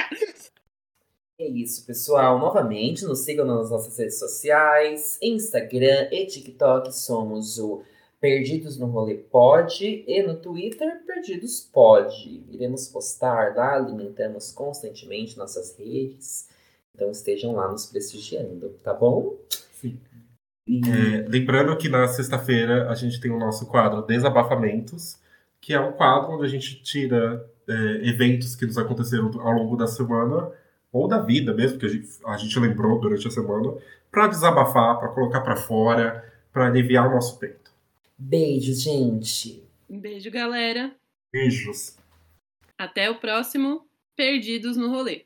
É 1.40 1.48
isso, 1.48 1.86
pessoal. 1.86 2.38
Novamente, 2.40 3.06
nos 3.06 3.20
sigam 3.20 3.46
nas 3.46 3.70
nossas 3.70 3.98
redes 3.98 4.20
sociais, 4.20 5.18
Instagram 5.22 6.10
e 6.12 6.26
TikTok. 6.26 6.92
Somos 6.92 7.58
o 7.58 7.84
Perdidos 8.24 8.80
no 8.80 8.86
Rolê 8.86 9.16
Pod 9.16 9.84
e 10.08 10.24
no 10.24 10.38
Twitter 10.38 11.04
Perdidos 11.06 11.60
Pod. 11.60 12.42
Iremos 12.50 12.88
postar 12.88 13.54
lá, 13.54 13.76
alimentamos 13.76 14.54
constantemente 14.54 15.38
nossas 15.38 15.78
redes. 15.78 16.48
Então 16.96 17.12
estejam 17.12 17.52
lá 17.52 17.70
nos 17.70 17.86
prestigiando, 17.86 18.70
tá 18.82 18.94
bom? 18.94 19.36
Sim. 19.74 20.00
E 20.66 20.80
É, 20.90 21.28
lembrando 21.28 21.76
que 21.76 21.90
na 21.90 22.08
sexta-feira 22.08 22.90
a 22.90 22.96
gente 22.96 23.20
tem 23.20 23.30
o 23.30 23.38
nosso 23.38 23.66
quadro 23.66 24.02
Desabafamentos, 24.04 25.20
que 25.60 25.74
é 25.74 25.80
um 25.82 25.92
quadro 25.92 26.36
onde 26.36 26.46
a 26.46 26.50
gente 26.50 26.82
tira 26.82 27.46
é, 27.68 27.74
eventos 28.08 28.56
que 28.56 28.66
nos 28.66 28.78
aconteceram 28.78 29.38
ao 29.42 29.52
longo 29.52 29.76
da 29.76 29.86
semana, 29.86 30.50
ou 30.94 31.10
da 31.10 31.20
vida 31.20 31.54
mesmo, 31.54 31.78
que 31.78 31.86
a 31.86 31.90
gente, 31.90 32.08
a 32.26 32.38
gente 32.38 32.58
lembrou 32.58 33.02
durante 33.02 33.28
a 33.28 33.32
semana, 33.32 33.74
para 34.10 34.28
desabafar, 34.28 34.98
para 34.98 35.10
colocar 35.10 35.42
para 35.42 35.58
fora, 35.58 36.24
para 36.54 36.68
aliviar 36.68 37.10
o 37.10 37.16
nosso 37.16 37.38
peito. 37.38 37.63
Beijos, 38.24 38.82
gente! 38.82 39.64
Um 39.90 40.00
beijo, 40.00 40.32
galera. 40.32 40.96
Beijos. 41.32 41.98
Até 42.78 43.10
o 43.10 43.20
próximo 43.20 43.86
Perdidos 44.16 44.78
no 44.78 44.90
Rolê. 44.90 45.26